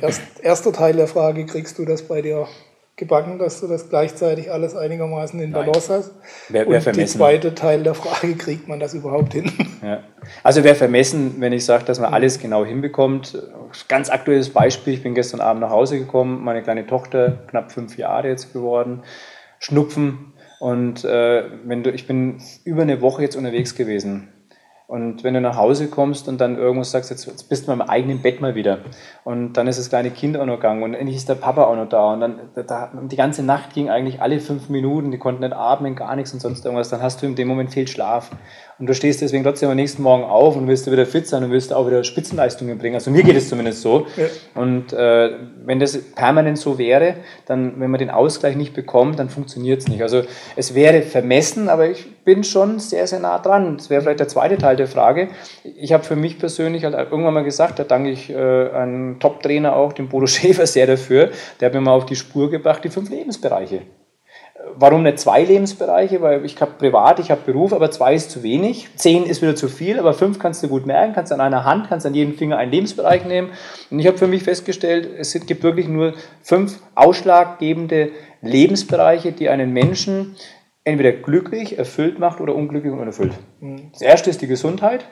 erst, 0.01 0.21
erster 0.41 0.73
Teil 0.73 0.95
der 0.95 1.07
Frage, 1.07 1.45
kriegst 1.45 1.77
du 1.77 1.85
das 1.85 2.03
bei 2.03 2.21
dir 2.21 2.47
gebacken, 2.95 3.37
dass 3.37 3.61
du 3.61 3.67
das 3.67 3.89
gleichzeitig 3.89 4.51
alles 4.51 4.75
einigermaßen 4.75 5.39
in 5.39 5.51
Balance 5.51 5.93
hast? 5.93 6.11
Wer, 6.49 6.67
wer 6.67 6.85
Und 6.85 6.97
der 6.97 7.05
zweite 7.05 7.53
Teil 7.53 7.83
der 7.83 7.93
Frage, 7.93 8.35
kriegt 8.35 8.67
man 8.67 8.79
das 8.79 8.95
überhaupt 8.95 9.33
hin? 9.33 9.51
Ja. 9.83 10.03
Also 10.43 10.63
wer 10.63 10.75
vermessen, 10.75 11.35
wenn 11.37 11.53
ich 11.53 11.63
sage, 11.63 11.85
dass 11.85 11.99
man 11.99 12.11
alles 12.11 12.39
genau 12.39 12.65
hinbekommt. 12.65 13.37
Ganz 13.87 14.09
aktuelles 14.09 14.49
Beispiel, 14.49 14.95
ich 14.95 15.03
bin 15.03 15.13
gestern 15.13 15.39
Abend 15.39 15.61
nach 15.61 15.69
Hause 15.69 15.99
gekommen, 15.99 16.43
meine 16.43 16.63
kleine 16.63 16.87
Tochter, 16.87 17.37
knapp 17.47 17.71
fünf 17.71 17.95
Jahre 17.97 18.29
jetzt 18.29 18.51
geworden, 18.51 19.03
Schnupfen. 19.59 20.33
Und 20.59 21.03
äh, 21.05 21.43
wenn 21.65 21.83
du, 21.83 21.91
ich 21.91 22.07
bin 22.07 22.41
über 22.63 22.81
eine 22.81 23.01
Woche 23.01 23.21
jetzt 23.21 23.35
unterwegs 23.35 23.75
gewesen. 23.75 24.29
Und 24.87 25.25
wenn 25.25 25.33
du 25.33 25.41
nach 25.41 25.57
Hause 25.57 25.89
kommst 25.89 26.29
und 26.29 26.39
dann 26.39 26.57
irgendwas 26.57 26.91
sagst, 26.91 27.09
jetzt, 27.09 27.27
jetzt 27.27 27.49
bist 27.49 27.67
du 27.67 27.75
mal 27.75 27.83
im 27.83 27.89
eigenen 27.89 28.21
Bett 28.21 28.39
mal 28.39 28.55
wieder. 28.55 28.79
Und 29.25 29.53
dann 29.53 29.67
ist 29.67 29.77
das 29.77 29.89
kleine 29.89 30.11
Kind 30.11 30.37
auch 30.37 30.45
noch 30.45 30.55
gegangen 30.55 30.81
und 30.81 30.93
endlich 30.93 31.17
ist 31.17 31.27
der 31.27 31.35
Papa 31.35 31.65
auch 31.65 31.75
noch 31.75 31.89
da. 31.89 32.13
Und 32.13 32.21
dann 32.21 32.39
da, 32.55 32.91
die 32.93 33.17
ganze 33.17 33.43
Nacht 33.43 33.73
ging 33.73 33.89
eigentlich 33.89 34.21
alle 34.21 34.39
fünf 34.39 34.69
Minuten, 34.69 35.11
die 35.11 35.17
konnten 35.17 35.41
nicht 35.41 35.53
atmen, 35.53 35.97
gar 35.97 36.15
nichts 36.15 36.31
und 36.33 36.39
sonst 36.39 36.63
irgendwas. 36.63 36.87
Dann 36.87 37.01
hast 37.01 37.21
du 37.21 37.25
in 37.25 37.35
dem 37.35 37.49
Moment 37.49 37.73
viel 37.73 37.85
Schlaf. 37.85 38.31
Und 38.79 38.85
du 38.85 38.93
stehst 38.93 39.21
deswegen 39.21 39.43
trotzdem 39.43 39.69
am 39.69 39.75
nächsten 39.75 40.03
Morgen 40.03 40.23
auf 40.23 40.55
und 40.55 40.67
willst 40.67 40.89
wieder 40.91 41.07
fit 41.07 41.27
sein 41.27 41.43
und 41.43 41.49
willst 41.49 41.73
auch 41.73 41.87
wieder 41.87 42.03
Spitzenleistungen 42.03 42.77
bringen. 42.77 42.93
Also 42.93 43.09
mir 43.09 43.23
geht 43.23 43.35
es 43.35 43.49
zumindest 43.49 43.81
so. 43.81 44.05
Ja. 44.15 44.25
Und 44.53 44.93
äh, 44.93 45.31
wenn 45.65 45.79
das 45.79 45.97
permanent 45.97 46.59
so 46.59 46.77
wäre, 46.77 47.15
dann, 47.47 47.79
wenn 47.79 47.89
man 47.89 47.97
den 47.97 48.11
Ausgleich 48.11 48.55
nicht 48.55 48.75
bekommt, 48.75 49.17
dann 49.17 49.29
funktioniert 49.29 49.81
es 49.81 49.87
nicht. 49.87 50.03
Also 50.03 50.21
es 50.55 50.75
wäre 50.75 51.01
vermessen, 51.01 51.69
aber 51.69 51.89
ich 51.89 52.23
bin 52.23 52.43
schon 52.43 52.77
sehr, 52.77 53.07
sehr 53.07 53.19
nah 53.19 53.39
dran. 53.39 53.77
Das 53.77 53.89
wäre 53.89 54.03
vielleicht 54.03 54.19
der 54.19 54.27
zweite 54.27 54.59
Teil 54.59 54.75
der 54.75 54.87
Frage. 54.87 55.29
Ich 55.63 55.91
habe 55.91 56.03
für 56.03 56.15
mich 56.15 56.37
persönlich 56.37 56.83
halt 56.83 56.93
irgendwann 56.93 57.33
mal 57.33 57.43
gesagt, 57.43 57.79
da 57.79 57.83
danke 57.83 58.11
ich 58.11 58.29
äh, 58.29 58.35
einem 58.35 59.19
Top-Trainer 59.19 59.75
auch, 59.75 59.93
dem 59.93 60.07
Bodo 60.07 60.27
Schäfer, 60.27 60.67
sehr 60.67 60.85
dafür. 60.85 61.31
Der 61.59 61.67
hat 61.67 61.73
mir 61.73 61.81
mal 61.81 61.93
auf 61.93 62.05
die 62.05 62.15
Spur 62.15 62.51
gebracht, 62.51 62.83
die 62.83 62.89
fünf 62.89 63.09
Lebensbereiche. 63.09 63.81
Warum 64.79 65.03
nicht 65.03 65.19
zwei 65.19 65.43
Lebensbereiche? 65.43 66.21
Weil 66.21 66.45
ich 66.45 66.59
habe 66.61 66.73
privat, 66.77 67.19
ich 67.19 67.31
habe 67.31 67.41
Beruf, 67.45 67.73
aber 67.73 67.89
zwei 67.89 68.13
ist 68.13 68.29
zu 68.29 68.43
wenig. 68.43 68.89
Zehn 68.95 69.25
ist 69.25 69.41
wieder 69.41 69.55
zu 69.55 69.69
viel, 69.69 69.97
aber 69.97 70.13
fünf 70.13 70.37
kannst 70.37 70.61
du 70.61 70.67
gut 70.67 70.85
merken, 70.85 71.13
kannst 71.13 71.31
an 71.31 71.41
einer 71.41 71.65
Hand, 71.65 71.87
kannst 71.89 72.05
an 72.05 72.13
jedem 72.13 72.35
Finger 72.35 72.57
einen 72.57 72.71
Lebensbereich 72.71 73.25
nehmen. 73.25 73.49
Und 73.89 73.99
ich 73.99 74.05
habe 74.05 74.17
für 74.17 74.27
mich 74.27 74.43
festgestellt, 74.43 75.09
es 75.17 75.33
gibt 75.45 75.63
wirklich 75.63 75.87
nur 75.87 76.13
fünf 76.43 76.79
ausschlaggebende 76.93 78.11
Lebensbereiche, 78.41 79.31
die 79.31 79.49
einen 79.49 79.73
Menschen 79.73 80.35
entweder 80.83 81.11
glücklich, 81.11 81.77
erfüllt 81.77 82.19
macht 82.19 82.39
oder 82.39 82.55
unglücklich 82.55 82.93
und 82.93 82.99
unerfüllt. 82.99 83.33
Mhm. 83.59 83.89
Das 83.91 84.01
erste 84.01 84.29
ist 84.29 84.41
die 84.41 84.47
Gesundheit. 84.47 85.05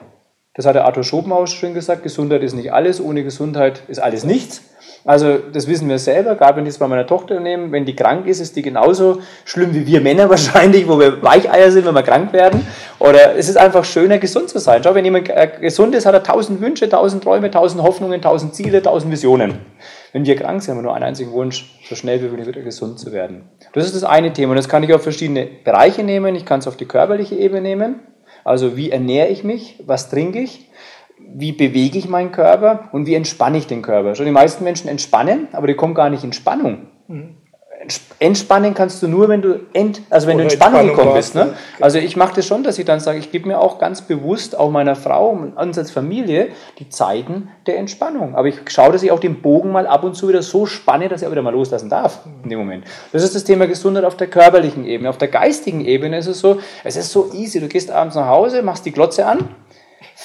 Das 0.54 0.66
hat 0.66 0.76
der 0.76 0.86
Arthur 0.86 1.04
Schopenhauer 1.04 1.48
schon 1.48 1.74
gesagt, 1.74 2.04
Gesundheit 2.04 2.42
ist 2.42 2.54
nicht 2.54 2.72
alles, 2.72 3.02
ohne 3.02 3.24
Gesundheit 3.24 3.84
ist 3.88 4.00
alles 4.00 4.24
nichts. 4.24 4.64
Also 5.08 5.38
das 5.38 5.68
wissen 5.68 5.88
wir 5.88 6.00
selber, 6.00 6.34
gerade 6.34 6.58
wenn 6.58 6.66
ich 6.66 6.72
es 6.72 6.78
bei 6.80 6.88
meiner 6.88 7.06
Tochter 7.06 7.40
nehme, 7.40 7.72
wenn 7.72 7.86
die 7.86 7.96
krank 7.96 8.26
ist, 8.26 8.40
ist 8.40 8.56
die 8.56 8.64
genauso 8.64 9.22
schlimm 9.46 9.72
wie 9.76 9.86
wir 9.86 10.02
Männer 10.02 10.28
wahrscheinlich, 10.32 10.88
wo 10.88 11.00
wir 11.00 11.22
Weicheier 11.22 11.70
sind, 11.70 11.86
wenn 11.86 11.94
wir 11.94 12.02
krank 12.02 12.34
werden. 12.34 12.66
Oder 12.98 13.36
es 13.36 13.48
ist 13.48 13.56
einfach 13.56 13.86
schöner, 13.86 14.18
gesund 14.18 14.50
zu 14.50 14.58
sein. 14.58 14.82
Schau, 14.84 14.96
wenn 14.96 15.06
jemand 15.06 15.30
äh, 15.30 15.48
gesund 15.62 15.94
ist, 15.94 16.08
hat 16.08 16.16
er 16.16 16.24
tausend 16.24 16.60
Wünsche, 16.60 16.90
tausend 16.90 17.24
Träume, 17.24 17.52
tausend 17.52 17.84
Hoffnungen, 17.84 18.20
tausend 18.20 18.56
Ziele, 18.56 18.82
tausend 18.82 19.12
Visionen. 19.12 19.60
Wenn 20.12 20.26
wir 20.26 20.36
krank 20.36 20.64
sind, 20.64 20.72
haben 20.72 20.80
wir 20.80 20.84
nur 20.84 20.96
einen 20.96 21.06
einzigen 21.06 21.32
Wunsch, 21.34 21.80
so 21.88 21.94
schnell 21.94 22.20
wie 22.24 22.28
möglich 22.28 22.48
wieder 22.48 22.62
gesund 22.62 22.98
zu 22.98 23.12
werden. 23.12 23.44
Das 23.74 23.86
ist 23.86 23.94
das 23.94 24.04
eine 24.04 24.34
Thema 24.34 24.52
und 24.52 24.58
das 24.58 24.70
kann 24.70 24.82
ich 24.82 24.92
auf 24.92 25.04
verschiedene 25.04 25.48
Bereiche 25.64 26.02
nehmen. 26.02 26.34
Ich 26.34 26.46
kann 26.46 26.62
es 26.62 26.68
auf 26.68 26.78
die 26.78 26.86
körperliche 26.86 27.36
Ebene 27.36 27.62
nehmen. 27.62 28.00
Also 28.44 28.76
wie 28.76 28.92
ernähre 28.92 29.28
ich 29.28 29.44
mich, 29.44 29.84
was 29.86 30.10
trinke 30.10 30.40
ich, 30.40 30.70
wie 31.38 31.52
bewege 31.52 31.98
ich 31.98 32.08
meinen 32.08 32.32
Körper 32.32 32.88
und 32.94 33.08
wie 33.08 33.14
entspanne 33.14 33.58
ich 33.58 33.68
den 33.68 33.82
Körper. 33.82 34.16
Schon 34.16 34.26
die 34.26 34.32
meisten 34.32 34.64
Menschen 34.64 34.88
entspannen, 34.88 35.50
aber 35.52 35.68
die 35.68 35.74
kommen 35.74 35.94
gar 35.94 36.10
nicht 36.10 36.24
in 36.24 36.32
Spannung. 36.32 36.88
Mhm. 37.08 37.36
Entspannen 38.20 38.74
kannst 38.74 39.04
du 39.04 39.08
nur, 39.08 39.28
wenn 39.28 39.42
du, 39.42 39.60
ent, 39.74 40.02
also 40.10 40.28
wenn 40.28 40.38
du 40.38 40.46
in 40.46 40.50
Spannung 40.50 40.88
gekommen 40.88 41.14
bist. 41.14 41.36
Ne? 41.36 41.54
Also 41.80 42.00
ich 42.00 42.16
mache 42.16 42.34
das 42.36 42.48
schon, 42.48 42.64
dass 42.64 42.80
ich 42.80 42.86
dann 42.86 43.00
sage, 43.00 43.20
ich 43.20 43.32
gebe 43.32 43.48
mir 43.48 43.60
auch 43.60 43.78
ganz 43.78 44.02
bewusst, 44.02 44.58
auch 44.58 44.72
meiner 44.72 44.96
Frau 44.96 45.30
und 45.30 45.56
uns 45.56 45.78
als 45.78 45.92
Familie, 45.92 46.48
die 46.80 46.90
Zeiten 46.90 47.50
der 47.68 47.78
Entspannung. 47.78 48.34
Aber 48.34 48.48
ich 48.48 48.56
schaue, 48.70 48.94
dass 48.94 49.04
ich 49.04 49.12
auch 49.12 49.20
den 49.20 49.42
Bogen 49.42 49.72
mal 49.72 49.86
ab 49.86 50.04
und 50.04 50.16
zu 50.16 50.30
wieder 50.30 50.42
so 50.42 50.66
spanne, 50.66 51.10
dass 51.10 51.22
ich 51.22 51.28
auch 51.28 51.32
wieder 51.32 51.44
mal 51.44 51.54
loslassen 51.54 51.90
darf 51.90 52.22
in 52.44 52.50
dem 52.50 52.58
Moment. 52.58 52.86
Das 53.12 53.22
ist 53.22 53.36
das 53.36 53.44
Thema 53.44 53.68
Gesundheit 53.68 54.06
auf 54.06 54.18
der 54.18 54.28
körperlichen 54.28 54.86
Ebene. 54.86 55.10
Auf 55.10 55.20
der 55.20 55.28
geistigen 55.28 55.86
Ebene 55.86 56.18
ist 56.18 56.28
es 56.28 56.40
so, 56.40 56.60
es 56.84 56.96
ist 56.96 57.12
so 57.12 57.32
easy. 57.34 57.60
Du 57.60 57.68
gehst 57.68 57.92
abends 57.92 58.16
nach 58.16 58.28
Hause, 58.28 58.64
machst 58.64 58.86
die 58.86 58.94
Glotze 58.94 59.28
an, 59.28 59.50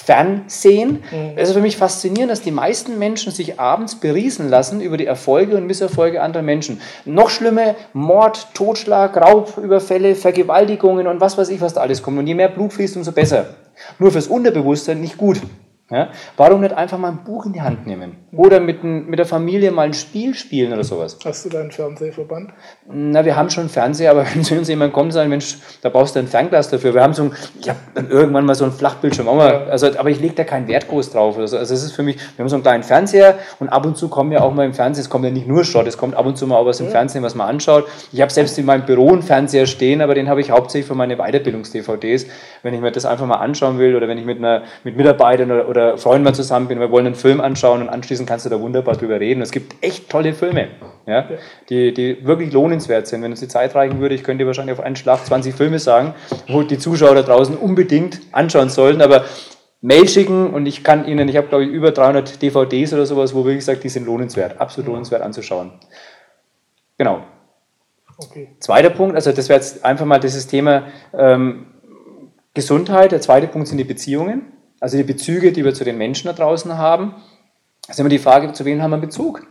Fernsehen. 0.03 1.03
Mhm. 1.11 1.31
Es 1.35 1.49
ist 1.49 1.55
für 1.55 1.61
mich 1.61 1.77
faszinierend, 1.77 2.31
dass 2.31 2.41
die 2.41 2.51
meisten 2.51 2.97
Menschen 2.97 3.31
sich 3.31 3.59
abends 3.59 3.95
beriesen 3.95 4.49
lassen 4.49 4.81
über 4.81 4.97
die 4.97 5.05
Erfolge 5.05 5.55
und 5.55 5.67
Misserfolge 5.67 6.21
anderer 6.21 6.43
Menschen. 6.43 6.81
Noch 7.05 7.29
schlimmer, 7.29 7.75
Mord, 7.93 8.47
Totschlag, 8.53 9.15
Raubüberfälle, 9.15 10.15
Vergewaltigungen 10.15 11.07
und 11.07 11.21
was 11.21 11.37
weiß 11.37 11.49
ich, 11.49 11.61
was 11.61 11.75
da 11.75 11.81
alles 11.81 12.01
kommt. 12.01 12.17
Und 12.17 12.27
je 12.27 12.33
mehr 12.33 12.49
Blut 12.49 12.73
fließt, 12.73 12.97
umso 12.97 13.11
besser. 13.11 13.55
Nur 13.99 14.11
fürs 14.11 14.27
Unterbewusstsein 14.27 15.01
nicht 15.01 15.17
gut. 15.17 15.41
Ja? 15.91 16.09
Warum 16.37 16.61
nicht 16.61 16.73
einfach 16.73 16.97
mal 16.97 17.09
ein 17.09 17.23
Buch 17.25 17.45
in 17.45 17.51
die 17.51 17.61
Hand 17.61 17.85
nehmen? 17.85 18.15
Oder 18.31 18.61
mit, 18.61 18.81
mit 18.81 19.19
der 19.19 19.25
Familie 19.25 19.71
mal 19.71 19.83
ein 19.83 19.93
Spiel 19.93 20.33
spielen 20.35 20.71
oder 20.71 20.85
sowas? 20.85 21.19
Hast 21.25 21.43
du 21.43 21.49
da 21.49 21.59
einen 21.59 21.71
Fernsehverband? 21.71 22.51
Na, 22.89 23.25
wir 23.25 23.35
haben 23.35 23.49
schon 23.49 23.63
einen 23.63 23.69
Fernseher, 23.69 24.11
aber 24.11 24.25
wenn 24.33 24.41
zu 24.41 24.55
uns 24.55 24.69
jemand 24.69 24.93
kommt 24.93 25.07
und 25.07 25.11
sagt, 25.11 25.27
Mensch, 25.27 25.57
da 25.81 25.89
brauchst 25.89 26.15
du 26.15 26.19
ein 26.19 26.27
Fernglas 26.27 26.69
dafür. 26.69 26.93
Wir 26.93 27.03
haben 27.03 27.13
so 27.13 27.23
ein, 27.23 27.33
ich 27.59 27.67
habe 27.67 27.79
dann 27.93 28.09
irgendwann 28.09 28.45
mal 28.45 28.55
so 28.55 28.63
ein 28.63 28.71
Flachbildschirm, 28.71 29.25
mal, 29.25 29.69
also, 29.69 29.87
aber 29.97 30.09
ich 30.09 30.21
lege 30.21 30.33
da 30.33 30.45
keinen 30.45 30.69
Wert 30.69 30.87
groß 30.87 31.11
drauf. 31.11 31.37
Also, 31.37 31.57
also 31.57 31.73
es 31.73 31.83
ist 31.83 31.91
für 31.91 32.03
mich, 32.03 32.15
wir 32.15 32.43
haben 32.43 32.49
so 32.49 32.55
einen 32.55 32.63
kleinen 32.63 32.83
Fernseher 32.83 33.39
und 33.59 33.67
ab 33.67 33.85
und 33.85 33.97
zu 33.97 34.07
kommen 34.07 34.31
ja 34.31 34.39
auch 34.41 34.53
mal 34.53 34.65
im 34.65 34.73
Fernsehen, 34.73 35.01
es 35.01 35.09
kommt 35.09 35.25
ja 35.25 35.31
nicht 35.31 35.47
nur 35.47 35.65
Schrott, 35.65 35.87
es 35.87 35.97
kommt 35.97 36.15
ab 36.15 36.25
und 36.25 36.37
zu 36.37 36.47
mal 36.47 36.55
auch 36.55 36.65
was 36.65 36.79
im 36.79 36.85
ja. 36.85 36.93
Fernsehen, 36.93 37.23
was 37.23 37.35
man 37.35 37.49
anschaut. 37.49 37.85
Ich 38.13 38.21
habe 38.21 38.31
selbst 38.31 38.57
in 38.57 38.65
meinem 38.65 38.85
Büro 38.85 39.11
einen 39.11 39.23
Fernseher 39.23 39.65
stehen, 39.65 40.01
aber 40.01 40.15
den 40.15 40.29
habe 40.29 40.39
ich 40.39 40.51
hauptsächlich 40.51 40.87
für 40.87 40.95
meine 40.95 41.17
Weiterbildungs-DVDs. 41.17 42.27
Wenn 42.63 42.73
ich 42.73 42.79
mir 42.79 42.91
das 42.91 43.05
einfach 43.05 43.25
mal 43.25 43.35
anschauen 43.35 43.77
will 43.77 43.95
oder 43.95 44.07
wenn 44.07 44.17
ich 44.17 44.25
mit, 44.25 44.37
einer, 44.37 44.63
mit 44.85 44.95
Mitarbeitern 44.95 45.51
oder, 45.51 45.67
oder 45.67 45.80
Freunden 45.97 46.23
mal 46.23 46.33
zusammen 46.33 46.67
bin, 46.67 46.79
wir 46.79 46.91
wollen 46.91 47.05
einen 47.05 47.15
Film 47.15 47.41
anschauen 47.41 47.81
und 47.81 47.89
anschließend 47.89 48.27
kannst 48.27 48.45
du 48.45 48.49
da 48.49 48.59
wunderbar 48.59 48.95
drüber 48.95 49.19
reden. 49.19 49.41
Es 49.41 49.51
gibt 49.51 49.75
echt 49.83 50.09
tolle 50.09 50.33
Filme, 50.33 50.69
ja, 51.05 51.29
die, 51.69 51.93
die 51.93 52.25
wirklich 52.25 52.51
lohnenswert 52.51 53.07
sind. 53.07 53.21
Wenn 53.21 53.31
uns 53.31 53.39
die 53.39 53.47
Zeit 53.47 53.75
reichen 53.75 53.99
würde, 53.99 54.15
ich 54.15 54.23
könnte 54.23 54.45
wahrscheinlich 54.45 54.77
auf 54.77 54.83
einen 54.83 54.95
Schlag 54.95 55.25
20 55.25 55.53
Filme 55.53 55.79
sagen, 55.79 56.13
wo 56.47 56.63
die 56.63 56.77
Zuschauer 56.77 57.15
da 57.15 57.21
draußen 57.21 57.55
unbedingt 57.55 58.21
anschauen 58.31 58.69
sollten. 58.69 59.01
Aber 59.01 59.25
Mail 59.81 60.07
schicken 60.07 60.53
und 60.53 60.67
ich 60.67 60.83
kann 60.83 61.07
Ihnen, 61.07 61.27
ich 61.27 61.37
habe 61.37 61.47
glaube 61.47 61.65
ich 61.65 61.71
über 61.71 61.91
300 61.91 62.41
DVDs 62.41 62.93
oder 62.93 63.05
sowas, 63.05 63.33
wo 63.33 63.45
wirklich 63.45 63.65
sagt, 63.65 63.83
die 63.83 63.89
sind 63.89 64.05
lohnenswert, 64.05 64.61
absolut 64.61 64.89
lohnenswert 64.89 65.23
anzuschauen. 65.23 65.71
Genau. 66.97 67.23
Okay. 68.17 68.49
Zweiter 68.59 68.91
Punkt, 68.91 69.15
also 69.15 69.31
das 69.31 69.49
wäre 69.49 69.59
jetzt 69.59 69.83
einfach 69.83 70.05
mal 70.05 70.19
dieses 70.19 70.45
Thema 70.45 70.83
ähm, 71.13 71.65
Gesundheit. 72.53 73.11
Der 73.11 73.21
zweite 73.21 73.47
Punkt 73.47 73.67
sind 73.67 73.77
die 73.77 73.83
Beziehungen, 73.83 74.51
also 74.81 74.97
die 74.97 75.03
Bezüge, 75.03 75.53
die 75.53 75.63
wir 75.63 75.73
zu 75.73 75.85
den 75.85 75.97
Menschen 75.97 76.27
da 76.27 76.33
draußen 76.33 76.77
haben. 76.77 77.15
Ist 77.87 77.99
immer 77.99 78.09
die 78.09 78.19
Frage, 78.19 78.51
zu 78.51 78.65
wem 78.65 78.81
haben 78.81 78.91
wir 78.91 78.97
Bezug? 78.97 79.47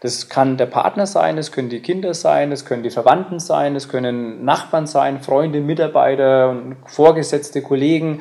Das 0.00 0.28
kann 0.28 0.56
der 0.56 0.66
Partner 0.66 1.06
sein, 1.06 1.36
das 1.36 1.52
können 1.52 1.68
die 1.68 1.80
Kinder 1.80 2.12
sein, 2.12 2.50
das 2.50 2.64
können 2.64 2.82
die 2.82 2.90
Verwandten 2.90 3.38
sein, 3.38 3.74
das 3.74 3.88
können 3.88 4.44
Nachbarn 4.44 4.86
sein, 4.86 5.22
Freunde, 5.22 5.60
Mitarbeiter, 5.60 6.56
Vorgesetzte, 6.86 7.62
Kollegen 7.62 8.20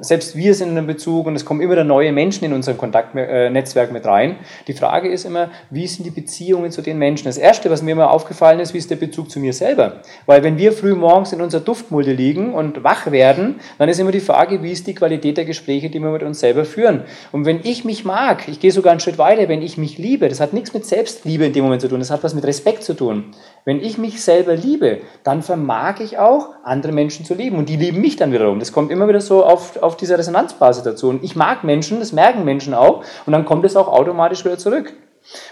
selbst 0.00 0.36
wir 0.36 0.54
sind 0.54 0.70
in 0.70 0.78
einem 0.78 0.86
Bezug 0.86 1.26
und 1.26 1.36
es 1.36 1.44
kommen 1.44 1.60
immer 1.60 1.82
neue 1.84 2.12
Menschen 2.12 2.44
in 2.44 2.52
unser 2.52 2.74
Kontaktnetzwerk 2.74 3.92
mit 3.92 4.06
rein. 4.06 4.36
Die 4.66 4.72
Frage 4.72 5.08
ist 5.08 5.24
immer, 5.24 5.50
wie 5.70 5.86
sind 5.86 6.04
die 6.04 6.10
Beziehungen 6.10 6.70
zu 6.70 6.82
den 6.82 6.98
Menschen? 6.98 7.24
Das 7.24 7.38
Erste, 7.38 7.70
was 7.70 7.82
mir 7.82 7.92
immer 7.92 8.10
aufgefallen 8.10 8.60
ist, 8.60 8.74
wie 8.74 8.78
ist 8.78 8.90
der 8.90 8.96
Bezug 8.96 9.30
zu 9.30 9.40
mir 9.40 9.52
selber? 9.52 10.00
Weil 10.26 10.42
wenn 10.42 10.58
wir 10.58 10.72
früh 10.72 10.94
morgens 10.94 11.32
in 11.32 11.40
unserer 11.40 11.62
Duftmulde 11.62 12.12
liegen 12.12 12.54
und 12.54 12.84
wach 12.84 13.10
werden, 13.10 13.60
dann 13.78 13.88
ist 13.88 14.00
immer 14.00 14.12
die 14.12 14.20
Frage, 14.20 14.62
wie 14.62 14.72
ist 14.72 14.86
die 14.86 14.94
Qualität 14.94 15.36
der 15.36 15.44
Gespräche, 15.44 15.90
die 15.90 16.00
wir 16.00 16.10
mit 16.10 16.22
uns 16.22 16.40
selber 16.40 16.64
führen? 16.64 17.04
Und 17.32 17.44
wenn 17.44 17.60
ich 17.62 17.84
mich 17.84 18.04
mag, 18.04 18.48
ich 18.48 18.60
gehe 18.60 18.72
sogar 18.72 18.92
einen 18.92 19.00
Schritt 19.00 19.18
weiter, 19.18 19.48
wenn 19.48 19.62
ich 19.62 19.78
mich 19.78 19.98
liebe, 19.98 20.28
das 20.28 20.40
hat 20.40 20.52
nichts 20.52 20.74
mit 20.74 20.86
Selbstliebe 20.86 21.44
in 21.44 21.52
dem 21.52 21.64
Moment 21.64 21.82
zu 21.82 21.88
tun, 21.88 21.98
das 21.98 22.10
hat 22.10 22.24
was 22.24 22.34
mit 22.34 22.44
Respekt 22.44 22.82
zu 22.82 22.94
tun. 22.94 23.26
Wenn 23.64 23.80
ich 23.80 23.98
mich 23.98 24.22
selber 24.22 24.56
liebe, 24.56 25.00
dann 25.22 25.42
vermag 25.42 26.00
ich 26.00 26.18
auch, 26.18 26.48
andere 26.64 26.92
Menschen 26.92 27.24
zu 27.24 27.34
lieben. 27.34 27.58
Und 27.58 27.68
die 27.68 27.76
lieben 27.76 28.00
mich 28.00 28.16
dann 28.16 28.32
wiederum. 28.32 28.58
Das 28.58 28.72
kommt 28.72 28.90
immer 28.90 29.06
wieder 29.08 29.20
so 29.20 29.44
auf, 29.44 29.76
auf 29.82 29.89
diese 29.96 30.18
Resonanzbasis 30.18 30.82
dazu. 30.82 31.08
Und 31.08 31.24
ich 31.24 31.36
mag 31.36 31.64
Menschen, 31.64 32.00
das 32.00 32.12
merken 32.12 32.44
Menschen 32.44 32.74
auch. 32.74 33.04
Und 33.26 33.32
dann 33.32 33.44
kommt 33.44 33.64
es 33.64 33.76
auch 33.76 33.88
automatisch 33.88 34.44
wieder 34.44 34.58
zurück. 34.58 34.92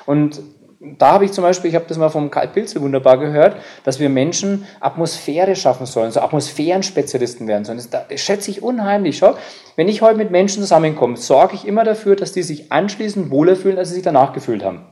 Und 0.07 0.41
da 0.81 1.13
habe 1.13 1.25
ich 1.25 1.33
zum 1.33 1.43
Beispiel, 1.43 1.71
ich 1.71 1.75
habe 1.75 1.87
das 1.89 1.99
mal 1.99 2.09
vom 2.09 2.31
Karl 2.31 2.49
Pilzel 2.49 2.81
wunderbar 2.83 3.19
gehört, 3.19 3.57
dass 3.83 3.99
wir 3.99 4.09
Menschen 4.09 4.65
Atmosphäre 4.79 5.57
schaffen 5.57 5.87
sollen, 5.87 6.13
so 6.13 6.21
Atmosphärenspezialisten 6.21 7.49
werden 7.49 7.65
sollen. 7.65 7.79
Das, 7.79 7.91
das 7.91 8.21
schätze 8.21 8.51
ich 8.53 8.63
unheimlich. 8.63 9.19
Schau, 9.19 9.35
wenn 9.75 9.89
ich 9.89 10.03
heute 10.03 10.17
mit 10.17 10.31
Menschen 10.31 10.63
zusammenkomme, 10.63 11.17
sorge 11.17 11.57
ich 11.57 11.67
immer 11.67 11.83
dafür, 11.83 12.15
dass 12.15 12.33
die 12.33 12.45
sich 12.45 12.71
anschließend 12.71 13.31
wohler 13.31 13.57
fühlen, 13.57 13.77
als 13.77 13.89
sie 13.89 13.95
sich 13.95 14.05
danach 14.05 14.33
gefühlt 14.33 14.65
haben. 14.65 14.87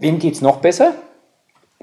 Wem 0.00 0.18
geht 0.18 0.34
es 0.34 0.40
noch 0.40 0.56
besser? 0.56 0.94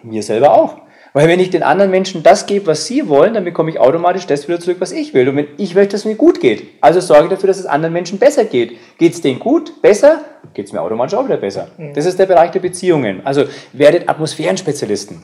Mir 0.04 0.24
selber 0.24 0.54
auch. 0.54 0.78
Weil 1.16 1.30
wenn 1.30 1.40
ich 1.40 1.50
den 1.50 1.64
anderen 1.64 1.92
Menschen 1.92 2.24
das 2.24 2.46
gebe, 2.46 2.68
was 2.68 2.88
sie 2.88 3.08
wollen, 3.08 3.34
dann 3.34 3.46
bekomme 3.46 3.70
ich 3.70 3.80
automatisch 3.80 4.28
das 4.28 4.50
wieder 4.50 4.60
zurück, 4.60 4.82
was 4.82 4.92
ich 4.92 5.14
will. 5.14 5.30
Und 5.30 5.38
wenn 5.38 5.48
ich 5.56 5.74
möchte, 5.74 5.94
dass 5.94 6.02
es 6.02 6.06
mir 6.06 6.16
gut 6.16 6.42
geht, 6.42 6.68
also 6.82 7.00
sorge 7.00 7.24
ich 7.24 7.30
dafür, 7.30 7.48
dass 7.48 7.58
es 7.58 7.66
anderen 7.66 7.94
Menschen 7.94 8.20
besser 8.20 8.44
geht. 8.44 8.74
Geht 8.98 9.14
es 9.14 9.22
denen 9.22 9.40
gut, 9.40 9.82
besser, 9.82 10.26
geht 10.54 10.66
es 10.66 10.74
mir 10.74 10.82
automatisch 10.82 11.18
auch 11.18 11.24
wieder 11.24 11.38
besser. 11.38 11.70
Mhm. 11.78 11.94
Das 11.94 12.06
ist 12.06 12.20
der 12.20 12.26
Bereich 12.26 12.52
der 12.52 12.60
Beziehungen. 12.60 13.26
Also 13.26 13.46
werdet 13.72 14.10
Atmosphärenspezialisten. 14.10 15.24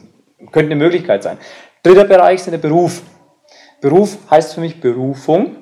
Könnte 0.53 0.71
eine 0.71 0.77
Möglichkeit 0.77 1.23
sein. 1.23 1.37
Dritter 1.83 2.05
Bereich 2.05 2.35
ist 2.35 2.49
der 2.49 2.57
Beruf. 2.57 3.01
Beruf 3.81 4.17
heißt 4.31 4.53
für 4.53 4.61
mich 4.61 4.79
Berufung. 4.79 5.57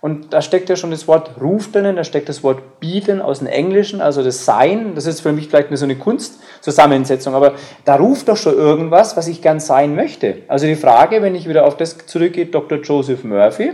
Und 0.00 0.32
da 0.32 0.40
steckt 0.40 0.70
ja 0.70 0.76
schon 0.76 0.90
das 0.90 1.06
Wort 1.08 1.32
Ruf 1.40 1.72
drinnen, 1.72 1.96
da 1.96 2.04
steckt 2.04 2.30
das 2.30 2.42
Wort 2.42 2.80
bieten 2.80 3.20
aus 3.20 3.40
dem 3.40 3.48
Englischen, 3.48 4.00
also 4.00 4.22
das 4.22 4.46
Sein. 4.46 4.94
Das 4.94 5.06
ist 5.06 5.20
für 5.20 5.32
mich 5.32 5.48
vielleicht 5.48 5.76
so 5.76 5.84
eine 5.84 5.96
Kunstzusammensetzung, 5.96 7.34
aber 7.34 7.54
da 7.84 7.96
ruft 7.96 8.28
doch 8.28 8.36
schon 8.36 8.54
irgendwas, 8.54 9.18
was 9.18 9.28
ich 9.28 9.42
gern 9.42 9.60
sein 9.60 9.94
möchte. 9.94 10.38
Also 10.48 10.66
die 10.66 10.76
Frage, 10.76 11.20
wenn 11.20 11.34
ich 11.34 11.48
wieder 11.48 11.66
auf 11.66 11.76
das 11.76 11.98
zurückgehe, 12.06 12.46
Dr. 12.46 12.80
Joseph 12.80 13.24
Murphy, 13.24 13.72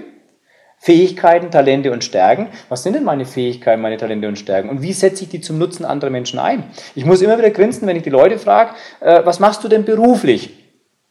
Fähigkeiten, 0.79 1.51
Talente 1.51 1.93
und 1.93 2.05
Stärken. 2.05 2.49
Was 2.69 2.83
sind 2.83 2.95
denn 2.95 3.05
meine 3.05 3.25
Fähigkeiten, 3.25 3.81
meine 3.81 3.97
Talente 3.97 4.29
und 4.29 4.37
Stärken? 4.37 4.69
Und 4.69 4.83
wie 4.83 4.93
setze 4.93 5.25
ich 5.25 5.31
die 5.31 5.41
zum 5.41 5.59
Nutzen 5.59 5.85
anderer 5.85 6.11
Menschen 6.11 6.39
ein? 6.39 6.65
Ich 6.95 7.05
muss 7.05 7.23
immer 7.23 7.39
wieder 7.39 7.51
grinsen, 7.51 7.87
wenn 7.89 7.97
ich 7.97 8.03
die 8.03 8.11
Leute 8.11 8.39
frage, 8.39 8.73
äh, 9.01 9.25
was 9.25 9.41
machst 9.41 9.65
du 9.65 9.69
denn 9.69 9.85
beruflich? 9.85 10.66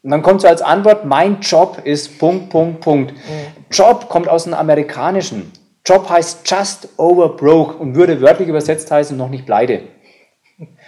Und 0.05 0.11
dann 0.11 0.21
kommt 0.21 0.41
so 0.41 0.47
als 0.47 0.61
Antwort, 0.61 1.05
mein 1.05 1.39
Job 1.39 1.81
ist 1.83 2.19
Punkt, 2.19 2.51
Punkt, 2.51 2.79
Punkt. 2.79 3.11
Mhm. 3.11 3.17
Job 3.71 4.07
kommt 4.07 4.29
aus 4.29 4.43
dem 4.43 4.53
Amerikanischen. 4.53 5.51
Job 5.83 6.07
heißt 6.07 6.47
just 6.47 6.89
over 6.97 7.29
broke 7.29 7.75
und 7.77 7.95
würde 7.95 8.21
wörtlich 8.21 8.47
übersetzt 8.47 8.91
heißen, 8.91 9.17
noch 9.17 9.29
nicht 9.29 9.47
pleite. 9.47 9.81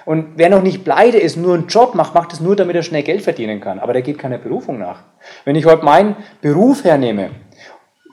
Und 0.06 0.34
wer 0.36 0.50
noch 0.52 0.62
nicht 0.62 0.84
pleite 0.84 1.18
ist, 1.18 1.36
nur 1.36 1.56
einen 1.56 1.66
Job 1.66 1.96
macht, 1.96 2.14
macht 2.14 2.32
es 2.32 2.42
nur, 2.42 2.56
damit 2.56 2.76
er 2.76 2.84
schnell 2.84 3.02
Geld 3.02 3.24
verdienen 3.24 3.60
kann. 3.60 3.80
Aber 3.80 3.92
der 3.92 4.04
geht 4.04 4.20
keiner 4.20 4.38
Berufung 4.38 4.78
nach. 4.78 5.00
Wenn 5.46 5.56
ich 5.56 5.66
heute 5.66 5.84
meinen 5.84 6.16
Beruf 6.42 6.84
hernehme, 6.84 7.32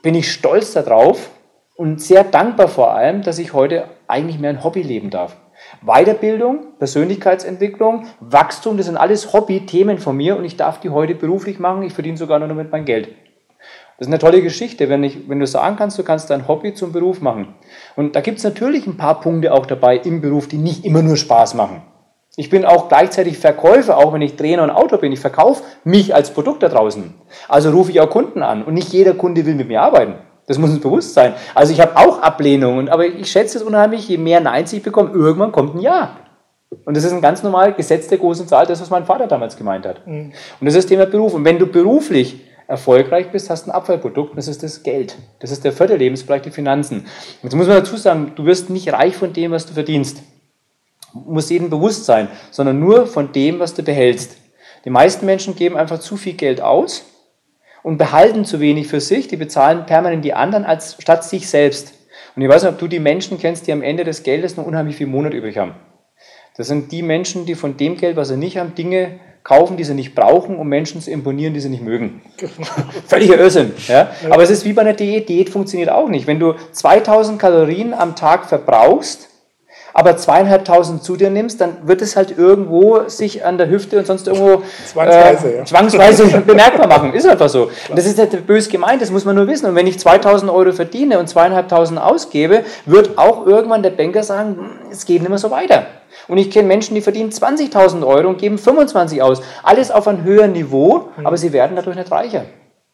bin 0.01 0.15
ich 0.15 0.31
stolz 0.31 0.73
darauf 0.73 1.29
und 1.75 2.01
sehr 2.01 2.23
dankbar 2.23 2.67
vor 2.67 2.95
allem, 2.95 3.21
dass 3.21 3.37
ich 3.37 3.53
heute 3.53 3.83
eigentlich 4.07 4.39
mehr 4.39 4.49
ein 4.49 4.63
Hobby 4.63 4.81
leben 4.81 5.11
darf. 5.11 5.37
Weiterbildung, 5.81 6.77
Persönlichkeitsentwicklung, 6.79 8.05
Wachstum, 8.19 8.77
das 8.77 8.85
sind 8.85 8.97
alles 8.97 9.33
Hobby-Themen 9.33 9.97
von 9.97 10.15
mir 10.17 10.37
und 10.37 10.45
ich 10.45 10.57
darf 10.57 10.79
die 10.79 10.89
heute 10.89 11.15
beruflich 11.15 11.59
machen. 11.59 11.83
Ich 11.83 11.93
verdiene 11.93 12.17
sogar 12.17 12.39
noch 12.39 12.47
damit 12.47 12.71
mein 12.71 12.85
Geld. 12.85 13.09
Das 13.97 14.07
ist 14.07 14.13
eine 14.13 14.19
tolle 14.19 14.41
Geschichte, 14.41 14.89
wenn, 14.89 15.03
ich, 15.03 15.29
wenn 15.29 15.39
du 15.39 15.47
sagen 15.47 15.77
kannst, 15.77 15.97
du 15.97 16.03
kannst 16.03 16.29
dein 16.29 16.49
Hobby 16.49 16.73
zum 16.73 16.91
Beruf 16.91 17.21
machen. 17.21 17.55
Und 17.95 18.15
da 18.15 18.21
gibt 18.21 18.39
es 18.39 18.43
natürlich 18.43 18.85
ein 18.87 18.97
paar 18.97 19.21
Punkte 19.21 19.53
auch 19.53 19.65
dabei 19.65 19.97
im 19.97 20.19
Beruf, 20.19 20.49
die 20.49 20.57
nicht 20.57 20.83
immer 20.83 21.01
nur 21.01 21.15
Spaß 21.15 21.53
machen. 21.53 21.81
Ich 22.35 22.49
bin 22.49 22.65
auch 22.65 22.89
gleichzeitig 22.89 23.37
Verkäufer, 23.37 23.97
auch 23.97 24.11
wenn 24.11 24.21
ich 24.21 24.35
Trainer 24.35 24.63
und 24.63 24.69
Autor 24.69 24.99
bin. 24.99 25.13
Ich 25.13 25.21
verkaufe 25.21 25.63
mich 25.85 26.13
als 26.13 26.31
Produkt 26.31 26.63
da 26.63 26.67
draußen. 26.67 27.13
Also 27.47 27.69
rufe 27.69 27.91
ich 27.91 28.01
auch 28.01 28.09
Kunden 28.09 28.43
an 28.43 28.63
und 28.63 28.73
nicht 28.73 28.91
jeder 28.91 29.13
Kunde 29.13 29.45
will 29.45 29.55
mit 29.55 29.69
mir 29.69 29.81
arbeiten. 29.81 30.15
Das 30.47 30.57
muss 30.57 30.69
uns 30.69 30.81
bewusst 30.81 31.13
sein. 31.13 31.33
Also 31.55 31.73
ich 31.73 31.81
habe 31.81 31.97
auch 31.97 32.21
Ablehnungen, 32.21 32.89
aber 32.89 33.05
ich 33.05 33.31
schätze 33.31 33.57
es 33.57 33.63
unheimlich, 33.63 34.07
je 34.07 34.17
mehr 34.17 34.41
Neins 34.41 34.71
ich 34.73 34.83
bekomme, 34.83 35.11
irgendwann 35.11 35.51
kommt 35.51 35.75
ein 35.75 35.81
Ja. 35.81 36.17
Und 36.83 36.97
das 36.97 37.03
ist 37.03 37.13
ein 37.13 37.21
ganz 37.21 37.41
normal 37.41 37.73
Gesetz 37.73 38.07
der 38.07 38.17
großen 38.17 38.47
Zahl, 38.47 38.65
das, 38.65 38.81
was 38.81 38.89
mein 38.89 39.05
Vater 39.05 39.27
damals 39.27 39.55
gemeint 39.55 39.85
hat. 39.85 40.05
Mhm. 40.05 40.33
Und 40.59 40.65
das 40.65 40.75
ist 40.75 40.83
das 40.83 40.85
Thema 40.87 41.05
Beruf. 41.05 41.33
Und 41.33 41.45
wenn 41.45 41.57
du 41.57 41.67
beruflich 41.67 42.41
erfolgreich 42.67 43.31
bist, 43.31 43.49
hast 43.49 43.65
du 43.65 43.71
ein 43.71 43.75
Abfallprodukt, 43.75 44.37
das 44.37 44.47
ist 44.47 44.61
das 44.61 44.83
Geld. 44.83 45.15
Das 45.39 45.51
ist 45.51 45.63
der 45.63 45.71
vierte 45.71 45.95
Lebensbereich, 45.95 46.41
die 46.41 46.51
Finanzen. 46.51 47.05
Jetzt 47.43 47.55
muss 47.55 47.67
man 47.67 47.77
dazu 47.77 47.95
sagen, 47.97 48.33
du 48.35 48.45
wirst 48.45 48.69
nicht 48.69 48.91
reich 48.91 49.15
von 49.15 49.33
dem, 49.33 49.51
was 49.51 49.65
du 49.65 49.73
verdienst. 49.73 50.21
Muss 51.13 51.49
jedem 51.49 51.69
bewusst 51.69 52.05
sein, 52.05 52.27
sondern 52.51 52.79
nur 52.79 53.07
von 53.07 53.31
dem, 53.31 53.59
was 53.59 53.73
du 53.73 53.83
behältst. 53.83 54.37
Die 54.83 54.89
meisten 54.89 55.25
Menschen 55.25 55.55
geben 55.55 55.77
einfach 55.77 55.99
zu 55.99 56.17
viel 56.17 56.33
Geld 56.33 56.61
aus 56.61 57.05
und 57.85 57.99
behalten 57.99 58.45
zu 58.45 58.59
wenig 58.59 58.87
für 58.87 58.99
sich, 58.99 59.27
die 59.27 59.37
bezahlen 59.37 59.85
permanent 59.85 60.25
die 60.25 60.33
anderen 60.33 60.65
als 60.65 60.97
statt 60.99 61.23
sich 61.23 61.47
selbst. 61.47 61.93
Und 62.35 62.41
ich 62.41 62.49
weiß 62.49 62.63
nicht, 62.63 62.71
ob 62.71 62.79
du 62.79 62.87
die 62.87 62.99
Menschen 62.99 63.37
kennst, 63.37 63.67
die 63.67 63.71
am 63.71 63.83
Ende 63.83 64.03
des 64.03 64.23
Geldes 64.23 64.57
noch 64.57 64.65
unheimlich 64.65 64.95
viel 64.95 65.05
Monat 65.05 65.35
übrig 65.35 65.59
haben. 65.59 65.75
Das 66.57 66.65
sind 66.65 66.91
die 66.91 67.03
Menschen, 67.03 67.45
die 67.45 67.53
von 67.53 67.77
dem 67.77 67.95
Geld, 67.95 68.15
was 68.15 68.29
sie 68.29 68.37
nicht 68.37 68.57
haben, 68.57 68.73
Dinge 68.73 69.19
kaufen, 69.43 69.77
die 69.77 69.83
sie 69.83 69.93
nicht 69.93 70.15
brauchen, 70.15 70.57
um 70.57 70.67
Menschen 70.67 70.99
zu 70.99 71.11
imponieren, 71.11 71.53
die 71.53 71.59
sie 71.59 71.69
nicht 71.69 71.83
mögen. 71.83 72.23
Völliger 73.05 73.37
Irrsinn. 73.37 73.71
Ja? 73.87 74.09
Aber 74.31 74.41
es 74.41 74.49
ist 74.49 74.65
wie 74.65 74.73
bei 74.73 74.81
einer 74.81 74.93
Diät. 74.93 75.29
Diät 75.29 75.51
funktioniert 75.51 75.91
auch 75.91 76.09
nicht. 76.09 76.25
Wenn 76.25 76.39
du 76.39 76.55
2000 76.71 77.37
Kalorien 77.37 77.93
am 77.93 78.15
Tag 78.15 78.49
verbrauchst, 78.49 79.29
aber 79.97 80.17
zweieinhalbtausend 80.17 81.03
zu 81.03 81.15
dir 81.15 81.29
nimmst, 81.29 81.61
dann 81.61 81.77
wird 81.85 82.01
es 82.01 82.17
halt 82.17 82.37
irgendwo 82.37 83.07
sich 83.07 83.45
an 83.45 83.57
der 83.57 83.69
Hüfte 83.69 83.97
und 83.97 84.05
sonst 84.05 84.27
irgendwo 84.27 84.61
zwangsweise, 84.91 85.47
äh, 85.47 85.57
ja. 85.59 85.65
zwangsweise 85.65 86.41
bemerkbar 86.45 86.87
machen. 86.87 87.13
Ist 87.13 87.25
einfach 87.25 87.47
so. 87.47 87.69
Und 87.87 87.97
das 87.97 88.05
ist 88.05 88.17
nicht 88.17 88.45
bös 88.45 88.67
gemeint, 88.67 89.01
das 89.01 89.09
muss 89.09 89.23
man 89.23 89.37
nur 89.37 89.47
wissen. 89.47 89.67
Und 89.67 89.75
wenn 89.75 89.87
ich 89.87 89.97
2000 89.97 90.51
Euro 90.51 90.73
verdiene 90.73 91.17
und 91.17 91.29
zweieinhalbtausend 91.29 91.97
ausgebe, 91.97 92.65
wird 92.85 93.17
auch 93.17 93.47
irgendwann 93.47 93.83
der 93.83 93.91
Banker 93.91 94.21
sagen, 94.23 94.57
hm, 94.57 94.91
es 94.91 95.05
geht 95.05 95.21
nicht 95.21 95.29
mehr 95.29 95.37
so 95.37 95.49
weiter. 95.49 95.85
Und 96.27 96.39
ich 96.39 96.51
kenne 96.51 96.67
Menschen, 96.67 96.93
die 96.93 97.01
verdienen 97.01 97.29
20.000 97.29 98.05
Euro 98.05 98.27
und 98.27 98.37
geben 98.37 98.57
25 98.57 99.21
aus. 99.21 99.41
Alles 99.63 99.91
auf 99.91 100.09
einem 100.09 100.25
höheren 100.25 100.51
Niveau, 100.51 101.09
mhm. 101.15 101.25
aber 101.25 101.37
sie 101.37 101.53
werden 101.53 101.77
dadurch 101.77 101.95
nicht 101.95 102.11
reicher. 102.11 102.43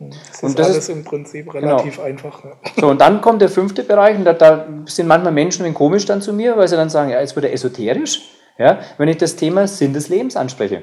Das 0.10 0.42
und 0.42 0.50
ist 0.50 0.60
das 0.60 0.68
alles 0.68 0.78
ist, 0.78 0.90
im 0.90 1.04
Prinzip 1.04 1.52
genau. 1.52 1.76
relativ 1.76 1.98
genau. 1.98 2.08
einfach. 2.08 2.44
So, 2.78 2.88
und 2.88 3.02
dann 3.02 3.22
kommt 3.22 3.42
der 3.42 3.50
fünfte 3.50 3.84
Bereich, 3.84 4.18
und 4.18 4.26
da, 4.26 4.34
da 4.34 4.68
sind 4.86 5.08
manchmal 5.08 5.32
Menschen 5.32 5.66
ein 5.66 5.74
komisch 5.74 6.06
dann 6.06 6.22
zu 6.22 6.34
mir, 6.34 6.58
weil 6.58 6.68
sie 6.68 6.76
dann 6.76 6.90
sagen, 6.90 7.10
ja, 7.12 7.20
jetzt 7.20 7.36
wird 7.36 7.46
er 7.46 7.54
esoterisch, 7.54 8.32
ja, 8.58 8.80
wenn 8.98 9.10
ich 9.10 9.18
das 9.18 9.36
Thema 9.36 9.68
Sinn 9.68 9.94
des 9.94 10.10
Lebens 10.10 10.36
anspreche. 10.36 10.82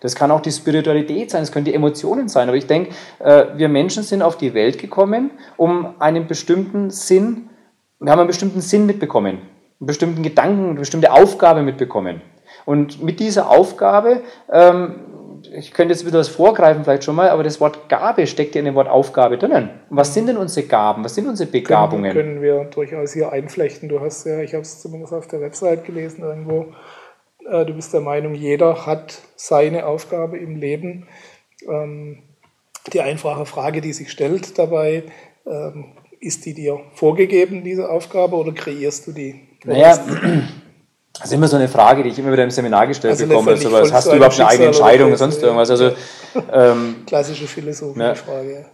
Das 0.00 0.14
kann 0.14 0.30
auch 0.30 0.40
die 0.40 0.50
Spiritualität 0.50 1.30
sein, 1.30 1.42
es 1.42 1.52
können 1.52 1.66
die 1.66 1.74
Emotionen 1.74 2.28
sein, 2.28 2.48
aber 2.48 2.56
ich 2.56 2.66
denke, 2.66 2.90
äh, 3.18 3.46
wir 3.56 3.68
Menschen 3.68 4.02
sind 4.02 4.22
auf 4.22 4.38
die 4.38 4.54
Welt 4.54 4.78
gekommen, 4.78 5.30
um 5.56 5.94
einen 5.98 6.26
bestimmten 6.26 6.90
Sinn, 6.90 7.50
wir 7.98 8.10
haben 8.10 8.20
einen 8.20 8.28
bestimmten 8.28 8.62
Sinn 8.62 8.86
mitbekommen, 8.86 9.38
einen 9.80 9.86
bestimmten 9.86 10.22
Gedanken, 10.22 10.70
eine 10.70 10.80
bestimmte 10.80 11.12
Aufgabe 11.12 11.62
mitbekommen. 11.62 12.22
Und 12.64 13.02
mit 13.02 13.20
dieser 13.20 13.50
Aufgabe 13.50 14.22
ähm, 14.50 14.94
ich 15.54 15.72
könnte 15.72 15.92
jetzt 15.92 16.06
wieder 16.06 16.18
das 16.18 16.28
vorgreifen 16.28 16.84
vielleicht 16.84 17.04
schon 17.04 17.14
mal, 17.14 17.30
aber 17.30 17.42
das 17.42 17.60
Wort 17.60 17.88
Gabe 17.88 18.26
steckt 18.26 18.54
ja 18.54 18.60
in 18.60 18.64
dem 18.64 18.74
Wort 18.74 18.88
Aufgabe 18.88 19.38
drinnen. 19.38 19.70
Und 19.88 19.96
was 19.96 20.14
sind 20.14 20.26
denn 20.26 20.36
unsere 20.36 20.66
Gaben? 20.66 21.04
Was 21.04 21.14
sind 21.14 21.26
unsere 21.26 21.50
Begabungen? 21.50 22.12
Können, 22.12 22.40
können 22.40 22.42
wir 22.42 22.64
durchaus 22.64 23.12
hier 23.12 23.32
einflechten. 23.32 23.88
Du 23.88 24.00
hast 24.00 24.26
ja, 24.26 24.40
ich 24.40 24.52
habe 24.52 24.62
es 24.62 24.80
zumindest 24.80 25.12
auf 25.12 25.28
der 25.28 25.40
Website 25.40 25.84
gelesen 25.84 26.22
irgendwo, 26.22 26.72
äh, 27.48 27.64
du 27.64 27.74
bist 27.74 27.92
der 27.92 28.00
Meinung, 28.00 28.34
jeder 28.34 28.86
hat 28.86 29.18
seine 29.36 29.86
Aufgabe 29.86 30.38
im 30.38 30.56
Leben. 30.56 31.06
Ähm, 31.68 32.22
die 32.92 33.00
einfache 33.00 33.46
Frage, 33.46 33.80
die 33.80 33.92
sich 33.92 34.10
stellt 34.10 34.58
dabei, 34.58 35.04
ähm, 35.46 35.96
ist 36.20 36.44
die 36.44 36.54
dir 36.54 36.80
vorgegeben, 36.94 37.64
diese 37.64 37.90
Aufgabe, 37.90 38.36
oder 38.36 38.52
kreierst 38.52 39.06
du 39.06 39.12
die? 39.12 39.48
Naja, 39.64 39.98
das 41.20 41.30
ist 41.30 41.34
immer 41.34 41.48
so 41.48 41.56
eine 41.56 41.68
Frage, 41.68 42.02
die 42.02 42.08
ich 42.08 42.18
immer 42.18 42.32
wieder 42.32 42.44
im 42.44 42.50
Seminar 42.50 42.86
gestellt 42.86 43.12
also 43.12 43.26
bekomme. 43.26 43.54
Sowas. 43.54 43.92
Hast 43.92 44.10
du 44.10 44.16
überhaupt 44.16 44.40
eine 44.40 44.48
eigene 44.48 44.66
Entscheidung 44.68 45.08
oder 45.08 45.18
sonst 45.18 45.42
irgendwas? 45.42 45.70
Also, 45.70 45.92
ähm, 46.50 46.96
Klassische 47.06 47.46
philosophische 47.46 48.24
ja. 48.26 48.64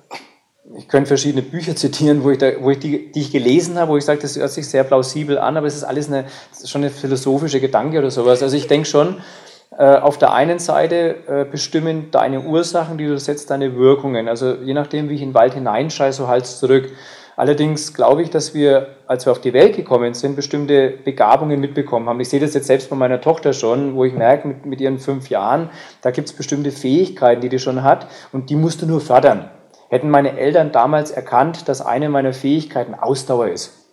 Ich 0.77 0.89
könnte 0.89 1.09
verschiedene 1.09 1.43
Bücher 1.43 1.75
zitieren, 1.75 2.23
wo 2.23 2.31
ich, 2.31 2.39
da, 2.39 2.53
wo 2.61 2.71
ich 2.71 2.79
die, 2.79 3.11
die 3.11 3.21
ich 3.21 3.33
gelesen 3.33 3.79
habe, 3.79 3.93
wo 3.93 3.97
ich 3.97 4.05
sage, 4.05 4.21
das 4.21 4.37
hört 4.37 4.51
sich 4.51 4.69
sehr 4.69 4.85
plausibel 4.85 5.39
an, 5.39 5.57
aber 5.57 5.67
es 5.67 5.75
ist 5.75 5.85
alles 5.85 6.07
eine, 6.09 6.27
ist 6.53 6.71
schon 6.71 6.83
eine 6.83 6.91
philosophische 6.91 7.61
Gedanke 7.61 7.99
oder 7.99 8.11
sowas. 8.11 8.43
Also 8.43 8.57
ich 8.57 8.69
denke 8.69 8.87
schon, 8.87 9.17
äh, 9.77 9.97
auf 9.97 10.17
der 10.19 10.33
einen 10.33 10.61
Seite 10.61 11.17
äh, 11.27 11.45
bestimmen 11.45 12.11
deine 12.13 12.43
Ursachen, 12.43 12.97
die 12.97 13.07
du 13.07 13.19
setzt, 13.19 13.51
deine 13.51 13.77
Wirkungen. 13.77 14.29
Also 14.29 14.55
je 14.55 14.75
nachdem, 14.75 15.09
wie 15.09 15.15
ich 15.15 15.23
in 15.23 15.31
den 15.31 15.35
Wald 15.35 15.55
hineinschreie, 15.55 16.13
so 16.13 16.29
halt 16.29 16.47
zurück. 16.47 16.91
Allerdings 17.37 17.93
glaube 17.93 18.23
ich, 18.23 18.31
dass 18.31 18.55
wir, 18.55 18.97
als 19.07 19.27
wir 19.27 19.33
auf 19.33 19.41
die 19.43 19.53
Welt 19.53 19.77
gekommen 19.77 20.15
sind, 20.15 20.37
bestimmte 20.37 20.89
Begabungen 20.91 21.61
mitbekommen 21.61 22.09
haben. 22.09 22.19
Ich 22.21 22.31
sehe 22.31 22.41
das 22.41 22.55
jetzt 22.55 22.67
selbst 22.67 22.89
bei 22.89 22.97
meiner 22.97 23.21
Tochter 23.21 23.53
schon, 23.53 23.95
wo 23.95 24.05
ich 24.05 24.15
merke, 24.15 24.49
mit, 24.49 24.65
mit 24.65 24.81
ihren 24.81 24.99
fünf 24.99 25.29
Jahren, 25.29 25.69
da 26.01 26.11
gibt 26.11 26.29
es 26.29 26.35
bestimmte 26.35 26.71
Fähigkeiten, 26.71 27.43
die 27.43 27.51
die 27.51 27.59
schon 27.59 27.83
hat 27.83 28.07
und 28.33 28.49
die 28.49 28.57
musst 28.57 28.81
du 28.81 28.87
nur 28.87 29.03
fördern. 29.03 29.51
Hätten 29.91 30.09
meine 30.09 30.39
Eltern 30.39 30.73
damals 30.73 31.11
erkannt, 31.11 31.69
dass 31.69 31.85
eine 31.85 32.09
meiner 32.09 32.33
Fähigkeiten 32.33 32.95
Ausdauer 32.95 33.49
ist, 33.49 33.87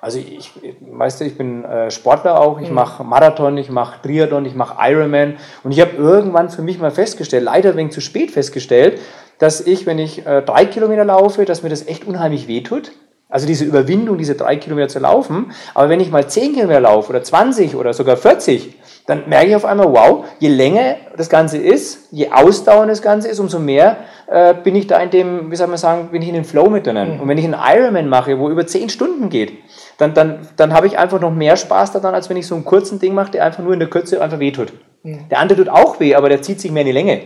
also 0.00 0.18
ich, 0.18 0.52
weißt 0.80 1.20
du, 1.20 1.24
ich 1.24 1.36
bin 1.36 1.64
äh, 1.64 1.90
Sportler 1.90 2.40
auch, 2.40 2.60
ich 2.60 2.68
mhm. 2.68 2.74
mache 2.74 3.02
Marathon, 3.02 3.58
ich 3.58 3.68
mache 3.68 4.00
Triathlon, 4.02 4.44
ich 4.44 4.54
mache 4.54 4.76
Ironman 4.80 5.38
und 5.64 5.72
ich 5.72 5.80
habe 5.80 5.96
irgendwann 5.96 6.50
für 6.50 6.62
mich 6.62 6.78
mal 6.78 6.92
festgestellt, 6.92 7.44
leider 7.44 7.76
wegen 7.76 7.90
zu 7.90 8.00
spät 8.00 8.30
festgestellt, 8.30 9.00
dass 9.38 9.60
ich, 9.60 9.86
wenn 9.86 9.98
ich 9.98 10.26
äh, 10.26 10.42
drei 10.42 10.64
Kilometer 10.64 11.04
laufe, 11.04 11.44
dass 11.44 11.62
mir 11.62 11.68
das 11.68 11.86
echt 11.86 12.06
unheimlich 12.06 12.48
wehtut. 12.48 12.92
Also 13.30 13.46
diese 13.46 13.64
Überwindung, 13.64 14.16
diese 14.16 14.34
drei 14.34 14.56
Kilometer 14.56 14.88
zu 14.88 15.00
laufen. 15.00 15.52
Aber 15.74 15.90
wenn 15.90 16.00
ich 16.00 16.10
mal 16.10 16.26
zehn 16.28 16.54
Kilometer 16.54 16.80
laufe 16.80 17.10
oder 17.10 17.22
20 17.22 17.76
oder 17.76 17.92
sogar 17.92 18.16
40, 18.16 18.74
dann 19.06 19.28
merke 19.28 19.48
ich 19.48 19.56
auf 19.56 19.66
einmal, 19.66 19.92
wow, 19.92 20.24
je 20.38 20.48
länger 20.48 20.96
das 21.16 21.28
Ganze 21.28 21.58
ist, 21.58 22.08
je 22.10 22.30
ausdauernd 22.30 22.90
das 22.90 23.02
Ganze 23.02 23.28
ist, 23.28 23.38
umso 23.38 23.58
mehr 23.58 23.98
äh, 24.28 24.54
bin 24.54 24.74
ich 24.76 24.86
da 24.86 24.98
in 24.98 25.10
dem, 25.10 25.50
wie 25.50 25.56
soll 25.56 25.66
man 25.66 25.76
sagen, 25.76 26.08
bin 26.10 26.22
ich 26.22 26.28
in 26.28 26.34
den 26.34 26.44
Flow 26.44 26.70
mit 26.70 26.86
drinnen. 26.86 27.16
Mhm. 27.16 27.20
Und 27.20 27.28
wenn 27.28 27.38
ich 27.38 27.44
einen 27.44 27.56
Ironman 27.56 28.08
mache, 28.08 28.38
wo 28.38 28.48
über 28.48 28.66
zehn 28.66 28.88
Stunden 28.88 29.28
geht, 29.28 29.52
dann, 29.98 30.14
dann, 30.14 30.48
dann 30.56 30.72
habe 30.72 30.86
ich 30.86 30.98
einfach 30.98 31.20
noch 31.20 31.32
mehr 31.32 31.56
Spaß 31.56 31.92
daran, 31.92 32.14
als 32.14 32.30
wenn 32.30 32.36
ich 32.38 32.46
so 32.46 32.54
einen 32.54 32.64
kurzen 32.64 32.98
Ding 32.98 33.14
mache, 33.14 33.32
der 33.32 33.44
einfach 33.44 33.62
nur 33.62 33.74
in 33.74 33.80
der 33.80 33.90
Kürze 33.90 34.22
einfach 34.22 34.38
wehtut. 34.38 34.72
Mhm. 35.02 35.28
Der 35.30 35.38
andere 35.38 35.58
tut 35.58 35.68
auch 35.68 36.00
weh, 36.00 36.14
aber 36.14 36.30
der 36.30 36.40
zieht 36.40 36.60
sich 36.60 36.70
mehr 36.70 36.82
in 36.82 36.86
die 36.86 36.92
Länge 36.92 37.20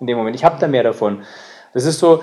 in 0.00 0.06
dem 0.06 0.18
Moment. 0.18 0.36
Ich 0.36 0.44
habe 0.44 0.56
da 0.58 0.68
mehr 0.68 0.82
davon. 0.82 1.22
Das 1.74 1.84
ist 1.84 1.98
so, 1.98 2.20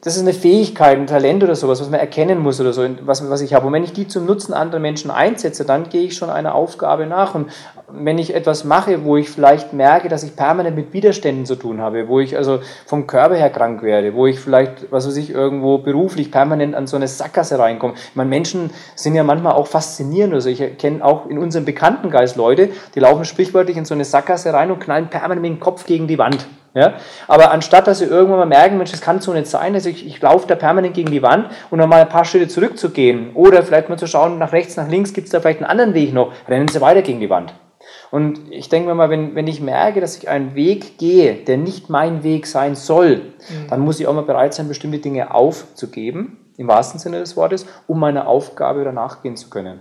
das 0.00 0.16
ist 0.16 0.22
eine 0.22 0.32
Fähigkeit, 0.32 0.98
ein 0.98 1.06
Talent 1.06 1.42
oder 1.42 1.54
sowas, 1.54 1.80
was 1.80 1.90
man 1.90 2.00
erkennen 2.00 2.38
muss 2.38 2.60
oder 2.60 2.72
so, 2.72 2.86
was, 3.02 3.28
was 3.28 3.40
ich 3.40 3.54
habe. 3.54 3.66
Und 3.66 3.72
wenn 3.72 3.84
ich 3.84 3.92
die 3.92 4.08
zum 4.08 4.26
Nutzen 4.26 4.52
anderer 4.54 4.80
Menschen 4.80 5.10
einsetze, 5.10 5.64
dann 5.64 5.88
gehe 5.88 6.02
ich 6.02 6.16
schon 6.16 6.30
einer 6.30 6.54
Aufgabe 6.54 7.06
nach. 7.06 7.34
Und 7.34 7.50
wenn 7.88 8.18
ich 8.18 8.34
etwas 8.34 8.64
mache, 8.64 9.04
wo 9.04 9.16
ich 9.16 9.30
vielleicht 9.30 9.72
merke, 9.72 10.08
dass 10.08 10.22
ich 10.22 10.34
permanent 10.34 10.76
mit 10.76 10.92
Widerständen 10.92 11.46
zu 11.46 11.56
tun 11.56 11.80
habe, 11.80 12.08
wo 12.08 12.20
ich 12.20 12.36
also 12.36 12.60
vom 12.86 13.06
Körper 13.06 13.36
her 13.36 13.50
krank 13.50 13.82
werde, 13.82 14.14
wo 14.14 14.26
ich 14.26 14.40
vielleicht, 14.40 14.90
was 14.90 15.06
weiß 15.06 15.16
ich, 15.16 15.30
irgendwo 15.30 15.78
beruflich 15.78 16.30
permanent 16.30 16.74
an 16.74 16.86
so 16.86 16.96
eine 16.96 17.08
Sackgasse 17.08 17.58
reinkomme. 17.58 17.94
Ich 17.94 18.16
meine, 18.16 18.30
Menschen 18.30 18.70
sind 18.94 19.14
ja 19.14 19.24
manchmal 19.24 19.52
auch 19.52 19.66
faszinierend. 19.66 20.34
Also 20.34 20.48
ich 20.48 20.78
kenne 20.78 21.04
auch 21.04 21.26
in 21.26 21.38
unserem 21.38 21.64
Bekanntengeist 21.64 22.36
Leute, 22.36 22.70
die 22.94 23.00
laufen 23.00 23.24
sprichwörtlich 23.24 23.76
in 23.76 23.84
so 23.84 23.94
eine 23.94 24.04
Sackgasse 24.04 24.52
rein 24.52 24.70
und 24.70 24.80
knallen 24.80 25.08
permanent 25.08 25.42
mit 25.42 25.50
dem 25.52 25.60
Kopf 25.60 25.86
gegen 25.86 26.08
die 26.08 26.18
Wand. 26.18 26.46
Ja? 26.76 26.92
Aber 27.26 27.52
anstatt, 27.52 27.86
dass 27.86 28.00
sie 28.00 28.04
irgendwann 28.04 28.38
mal 28.38 28.46
merken, 28.46 28.76
Mensch, 28.76 28.90
das 28.90 29.00
kann 29.00 29.20
so 29.20 29.32
nicht 29.32 29.46
sein, 29.46 29.72
also 29.72 29.88
ich, 29.88 30.06
ich 30.06 30.20
laufe 30.20 30.46
da 30.46 30.56
permanent 30.56 30.92
gegen 30.92 31.10
die 31.10 31.22
Wand 31.22 31.48
und 31.70 31.78
noch 31.78 31.86
mal 31.86 32.02
ein 32.02 32.08
paar 32.10 32.26
Schritte 32.26 32.48
zurückzugehen 32.48 33.30
oder 33.32 33.62
vielleicht 33.62 33.88
mal 33.88 33.96
zu 33.96 34.06
schauen, 34.06 34.38
nach 34.38 34.52
rechts, 34.52 34.76
nach 34.76 34.86
links, 34.86 35.14
gibt 35.14 35.24
es 35.24 35.32
da 35.32 35.40
vielleicht 35.40 35.60
einen 35.60 35.70
anderen 35.70 35.94
Weg 35.94 36.12
noch, 36.12 36.32
rennen 36.46 36.68
sie 36.68 36.82
weiter 36.82 37.00
gegen 37.00 37.20
die 37.20 37.30
Wand. 37.30 37.54
Und 38.10 38.52
ich 38.52 38.68
denke 38.68 38.88
mir 38.88 38.94
mal, 38.94 39.08
wenn, 39.08 39.34
wenn 39.34 39.46
ich 39.46 39.62
merke, 39.62 40.02
dass 40.02 40.18
ich 40.18 40.28
einen 40.28 40.54
Weg 40.54 40.98
gehe, 40.98 41.34
der 41.34 41.56
nicht 41.56 41.88
mein 41.88 42.22
Weg 42.22 42.46
sein 42.46 42.74
soll, 42.74 43.16
mhm. 43.16 43.68
dann 43.70 43.80
muss 43.80 43.98
ich 43.98 44.06
auch 44.06 44.14
mal 44.14 44.22
bereit 44.22 44.52
sein, 44.52 44.68
bestimmte 44.68 44.98
Dinge 44.98 45.32
aufzugeben, 45.32 46.52
im 46.58 46.68
wahrsten 46.68 47.00
Sinne 47.00 47.20
des 47.20 47.38
Wortes, 47.38 47.66
um 47.86 47.98
meiner 47.98 48.28
Aufgabe 48.28 48.80
wieder 48.80 48.92
nachgehen 48.92 49.36
zu 49.36 49.48
können. 49.48 49.80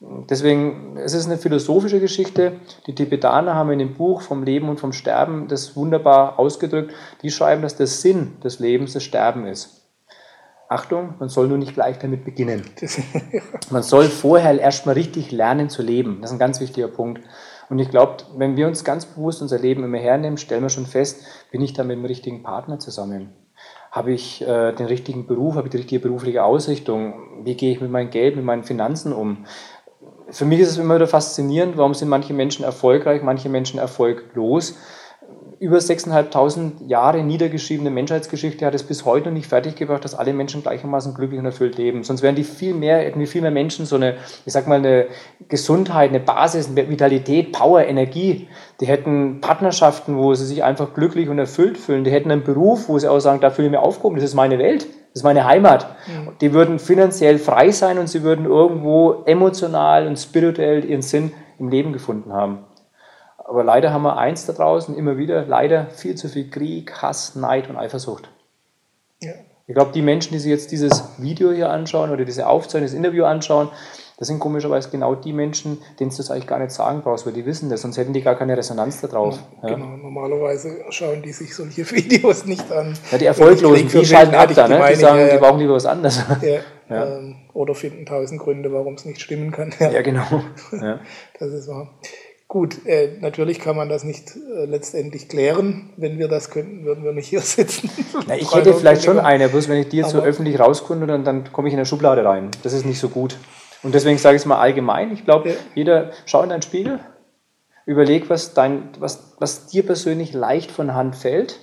Deswegen, 0.00 0.98
es 0.98 1.14
ist 1.14 1.26
eine 1.26 1.38
philosophische 1.38 2.00
Geschichte. 2.00 2.60
Die 2.86 2.94
Tibetaner 2.94 3.54
haben 3.54 3.70
in 3.70 3.78
dem 3.78 3.94
Buch 3.94 4.20
vom 4.20 4.42
Leben 4.42 4.68
und 4.68 4.78
vom 4.78 4.92
Sterben 4.92 5.48
das 5.48 5.74
wunderbar 5.74 6.38
ausgedrückt. 6.38 6.92
Die 7.22 7.30
schreiben, 7.30 7.62
dass 7.62 7.76
der 7.76 7.86
Sinn 7.86 8.38
des 8.44 8.58
Lebens 8.58 8.92
das 8.92 9.04
Sterben 9.04 9.46
ist. 9.46 9.86
Achtung, 10.68 11.14
man 11.18 11.28
soll 11.28 11.46
nur 11.48 11.58
nicht 11.58 11.74
gleich 11.74 11.98
damit 11.98 12.24
beginnen. 12.24 12.64
Man 13.70 13.84
soll 13.84 14.06
vorher 14.06 14.58
erstmal 14.58 14.96
richtig 14.96 15.30
lernen 15.30 15.70
zu 15.70 15.80
leben. 15.80 16.18
Das 16.20 16.30
ist 16.30 16.34
ein 16.34 16.40
ganz 16.40 16.60
wichtiger 16.60 16.88
Punkt. 16.88 17.22
Und 17.68 17.78
ich 17.78 17.88
glaube, 17.88 18.16
wenn 18.36 18.56
wir 18.56 18.66
uns 18.66 18.82
ganz 18.82 19.06
bewusst 19.06 19.42
unser 19.42 19.60
Leben 19.60 19.84
immer 19.84 19.98
hernehmen, 19.98 20.38
stellen 20.38 20.62
wir 20.62 20.68
schon 20.68 20.86
fest, 20.86 21.24
bin 21.52 21.60
ich 21.62 21.72
da 21.72 21.84
mit 21.84 21.96
dem 21.96 22.04
richtigen 22.04 22.42
Partner 22.42 22.80
zusammen? 22.80 23.32
Habe 23.92 24.12
ich 24.12 24.42
äh, 24.42 24.72
den 24.72 24.86
richtigen 24.86 25.26
Beruf? 25.26 25.54
Habe 25.54 25.68
ich 25.68 25.70
die 25.70 25.78
richtige 25.78 26.00
berufliche 26.00 26.44
Ausrichtung? 26.44 27.44
Wie 27.44 27.54
gehe 27.54 27.72
ich 27.72 27.80
mit 27.80 27.90
meinem 27.90 28.10
Geld, 28.10 28.36
mit 28.36 28.44
meinen 28.44 28.64
Finanzen 28.64 29.12
um? 29.12 29.46
Für 30.30 30.44
mich 30.44 30.60
ist 30.60 30.70
es 30.70 30.78
immer 30.78 30.96
wieder 30.96 31.06
faszinierend, 31.06 31.76
warum 31.76 31.94
sind 31.94 32.08
manche 32.08 32.34
Menschen 32.34 32.64
erfolgreich, 32.64 33.22
manche 33.22 33.48
Menschen 33.48 33.78
erfolglos. 33.78 34.76
Über 35.58 35.78
6.500 35.78 36.86
Jahre 36.86 37.22
niedergeschriebene 37.22 37.88
Menschheitsgeschichte 37.88 38.66
hat 38.66 38.74
es 38.74 38.82
bis 38.82 39.06
heute 39.06 39.28
noch 39.28 39.34
nicht 39.34 39.48
fertiggebracht, 39.48 40.04
dass 40.04 40.14
alle 40.14 40.34
Menschen 40.34 40.62
gleichermaßen 40.62 41.14
glücklich 41.14 41.40
und 41.40 41.46
erfüllt 41.46 41.78
leben. 41.78 42.04
Sonst 42.04 42.20
wären 42.20 42.34
die 42.34 42.44
viel 42.44 42.74
mehr, 42.74 42.98
hätten 42.98 43.18
wir 43.18 43.26
viel 43.26 43.40
mehr 43.40 43.50
Menschen 43.50 43.86
so 43.86 43.96
eine, 43.96 44.16
ich 44.44 44.52
sag 44.52 44.66
mal, 44.66 44.74
eine 44.74 45.06
Gesundheit, 45.48 46.10
eine 46.10 46.20
Basis, 46.20 46.68
eine 46.68 46.90
Vitalität, 46.90 47.52
Power, 47.52 47.82
Energie. 47.86 48.48
Die 48.80 48.86
hätten 48.86 49.40
Partnerschaften, 49.40 50.18
wo 50.18 50.34
sie 50.34 50.44
sich 50.44 50.62
einfach 50.62 50.92
glücklich 50.92 51.30
und 51.30 51.38
erfüllt 51.38 51.78
fühlen. 51.78 52.04
Die 52.04 52.10
hätten 52.10 52.30
einen 52.30 52.44
Beruf, 52.44 52.90
wo 52.90 52.98
sie 52.98 53.08
auch 53.08 53.20
sagen, 53.20 53.40
da 53.40 53.48
fühle 53.48 53.68
ich 53.68 53.72
mich 53.72 53.80
aufgehoben, 53.80 54.16
das 54.16 54.24
ist 54.24 54.34
meine 54.34 54.58
Welt. 54.58 54.82
Das 54.84 55.22
ist 55.22 55.24
meine 55.24 55.46
Heimat. 55.46 55.96
Mhm. 56.06 56.32
Die 56.42 56.52
würden 56.52 56.78
finanziell 56.78 57.38
frei 57.38 57.70
sein 57.70 57.98
und 57.98 58.08
sie 58.08 58.22
würden 58.22 58.44
irgendwo 58.44 59.22
emotional 59.24 60.06
und 60.06 60.18
spirituell 60.18 60.84
ihren 60.84 61.00
Sinn 61.00 61.32
im 61.58 61.70
Leben 61.70 61.94
gefunden 61.94 62.34
haben. 62.34 62.65
Aber 63.48 63.62
leider 63.62 63.92
haben 63.92 64.02
wir 64.02 64.16
eins 64.16 64.44
da 64.44 64.52
draußen 64.52 64.96
immer 64.96 65.18
wieder, 65.18 65.46
leider 65.46 65.86
viel 65.86 66.16
zu 66.16 66.28
viel 66.28 66.50
Krieg, 66.50 67.00
Hass, 67.00 67.36
Neid 67.36 67.70
und 67.70 67.76
Eifersucht. 67.76 68.28
Ja. 69.22 69.32
Ich 69.68 69.74
glaube, 69.74 69.92
die 69.92 70.02
Menschen, 70.02 70.32
die 70.32 70.40
sich 70.40 70.50
jetzt 70.50 70.72
dieses 70.72 71.04
Video 71.18 71.52
hier 71.52 71.70
anschauen 71.70 72.10
oder 72.10 72.24
diese 72.24 72.48
Aufzeichnung, 72.48 72.88
das 72.88 72.94
Interview 72.94 73.24
anschauen, 73.24 73.68
das 74.18 74.28
sind 74.28 74.40
komischerweise 74.40 74.90
genau 74.90 75.14
die 75.14 75.32
Menschen, 75.32 75.78
denen 76.00 76.10
du 76.10 76.16
das 76.16 76.30
eigentlich 76.30 76.46
gar 76.46 76.58
nicht 76.58 76.70
sagen 76.70 77.02
brauchst, 77.02 77.26
weil 77.26 77.34
die 77.34 77.44
wissen 77.44 77.68
das, 77.68 77.82
sonst 77.82 77.98
hätten 77.98 78.14
die 78.14 78.22
gar 78.22 78.34
keine 78.34 78.56
Resonanz 78.56 79.00
darauf. 79.00 79.38
Ja, 79.62 79.74
genau, 79.74 79.96
normalerweise 79.96 80.84
schauen 80.90 81.22
die 81.22 81.32
sich 81.32 81.54
solche 81.54 81.88
Videos 81.90 82.46
nicht 82.46 82.72
an. 82.72 82.96
Ja, 83.12 83.18
die 83.18 83.26
Erfolglosen, 83.26 83.88
die 83.88 84.06
schalten 84.06 84.34
ab 84.34 84.50
da, 84.54 84.66
ne? 84.66 84.82
die 84.90 84.94
sagen, 84.94 85.20
ja, 85.20 85.34
die 85.34 85.38
brauchen 85.38 85.60
lieber 85.60 85.74
was 85.74 85.86
anderes. 85.86 86.24
Ähm, 86.88 87.36
oder 87.52 87.74
finden 87.74 88.06
tausend 88.06 88.40
Gründe, 88.40 88.72
warum 88.72 88.94
es 88.94 89.04
nicht 89.04 89.20
stimmen 89.20 89.50
kann. 89.50 89.74
Ja, 89.80 90.02
genau. 90.02 90.24
das 91.38 91.52
ist 91.52 91.68
wahr. 91.68 91.88
Gut, 92.48 92.86
äh, 92.86 93.18
natürlich 93.20 93.58
kann 93.58 93.74
man 93.74 93.88
das 93.88 94.04
nicht 94.04 94.36
äh, 94.36 94.66
letztendlich 94.66 95.28
klären. 95.28 95.90
Wenn 95.96 96.18
wir 96.18 96.28
das 96.28 96.50
könnten, 96.50 96.84
würden 96.84 97.02
wir 97.02 97.12
nicht 97.12 97.26
hier 97.26 97.40
sitzen. 97.40 97.90
Na, 98.28 98.36
ich 98.36 98.54
hätte 98.54 98.72
vielleicht 98.72 99.04
schon 99.04 99.18
eine, 99.18 99.48
bloß 99.48 99.68
wenn 99.68 99.80
ich 99.80 99.88
die 99.88 99.96
jetzt 99.96 100.10
so 100.10 100.20
öffentlich 100.20 100.60
rauskunde, 100.60 101.08
dann, 101.08 101.24
dann 101.24 101.52
komme 101.52 101.68
ich 101.68 101.74
in 101.74 101.80
eine 101.80 101.86
Schublade 101.86 102.24
rein. 102.24 102.50
Das 102.62 102.72
ist 102.72 102.86
nicht 102.86 103.00
so 103.00 103.08
gut. 103.08 103.36
Und 103.82 103.94
deswegen 103.94 104.18
sage 104.18 104.36
ich 104.36 104.42
es 104.42 104.46
mal 104.46 104.60
allgemein. 104.60 105.12
Ich 105.12 105.24
glaube, 105.24 105.50
ja. 105.50 105.54
jeder, 105.74 106.12
schau 106.24 106.42
in 106.42 106.50
deinen 106.50 106.62
Spiegel, 106.62 107.00
überleg, 107.84 108.30
was, 108.30 108.54
dein, 108.54 108.90
was, 109.00 109.34
was 109.38 109.66
dir 109.66 109.84
persönlich 109.84 110.32
leicht 110.32 110.70
von 110.70 110.94
Hand 110.94 111.16
fällt 111.16 111.58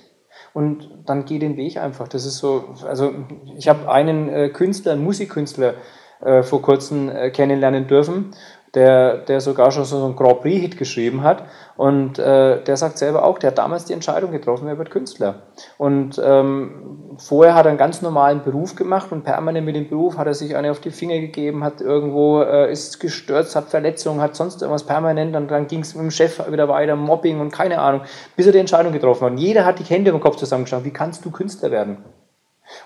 und 0.52 0.90
dann 1.06 1.24
geh 1.24 1.38
den 1.38 1.56
Weg 1.56 1.78
einfach. 1.78 2.08
Das 2.08 2.26
ist 2.26 2.38
so, 2.38 2.74
also 2.86 3.12
ich 3.56 3.68
habe 3.68 3.90
einen 3.90 4.28
äh, 4.28 4.48
Künstler, 4.50 4.92
einen 4.92 5.04
Musikkünstler 5.04 5.74
äh, 6.22 6.42
vor 6.42 6.62
kurzem 6.62 7.08
äh, 7.08 7.30
kennenlernen 7.30 7.86
dürfen 7.86 8.34
der, 8.74 9.18
der 9.18 9.40
sogar 9.40 9.70
schon 9.70 9.84
so 9.84 10.04
einen 10.04 10.16
Grand 10.16 10.40
Prix-Hit 10.40 10.76
geschrieben 10.76 11.22
hat. 11.22 11.44
Und 11.76 12.18
äh, 12.18 12.62
der 12.62 12.76
sagt 12.76 12.98
selber 12.98 13.24
auch, 13.24 13.38
der 13.38 13.50
hat 13.50 13.58
damals 13.58 13.84
die 13.84 13.92
Entscheidung 13.92 14.30
getroffen, 14.30 14.68
er 14.68 14.78
wird 14.78 14.90
Künstler. 14.90 15.42
Und 15.78 16.20
ähm, 16.24 17.16
vorher 17.18 17.54
hat 17.54 17.66
er 17.66 17.70
einen 17.70 17.78
ganz 17.78 18.02
normalen 18.02 18.42
Beruf 18.42 18.76
gemacht 18.76 19.10
und 19.10 19.24
permanent 19.24 19.66
mit 19.66 19.74
dem 19.74 19.88
Beruf 19.88 20.16
hat 20.16 20.26
er 20.26 20.34
sich 20.34 20.54
eine 20.54 20.70
auf 20.70 20.80
die 20.80 20.90
Finger 20.90 21.18
gegeben, 21.18 21.64
hat 21.64 21.80
irgendwo, 21.80 22.42
äh, 22.42 22.70
ist 22.70 23.00
gestürzt, 23.00 23.56
hat 23.56 23.68
Verletzungen, 23.68 24.20
hat 24.20 24.36
sonst 24.36 24.62
irgendwas 24.62 24.84
permanent 24.84 25.34
und 25.34 25.50
dann 25.50 25.66
ging 25.66 25.80
es 25.80 25.94
mit 25.94 26.02
dem 26.02 26.10
Chef 26.10 26.40
wieder 26.50 26.68
weiter, 26.68 26.96
Mobbing 26.96 27.40
und 27.40 27.52
keine 27.52 27.80
Ahnung, 27.80 28.02
bis 28.36 28.46
er 28.46 28.52
die 28.52 28.58
Entscheidung 28.58 28.92
getroffen 28.92 29.24
hat. 29.24 29.32
Und 29.32 29.38
jeder 29.38 29.64
hat 29.64 29.78
die 29.78 29.84
Hände 29.84 30.10
im 30.10 30.20
Kopf 30.20 30.36
zusammengeschaut, 30.36 30.84
wie 30.84 30.92
kannst 30.92 31.24
du 31.24 31.30
Künstler 31.30 31.70
werden? 31.70 31.98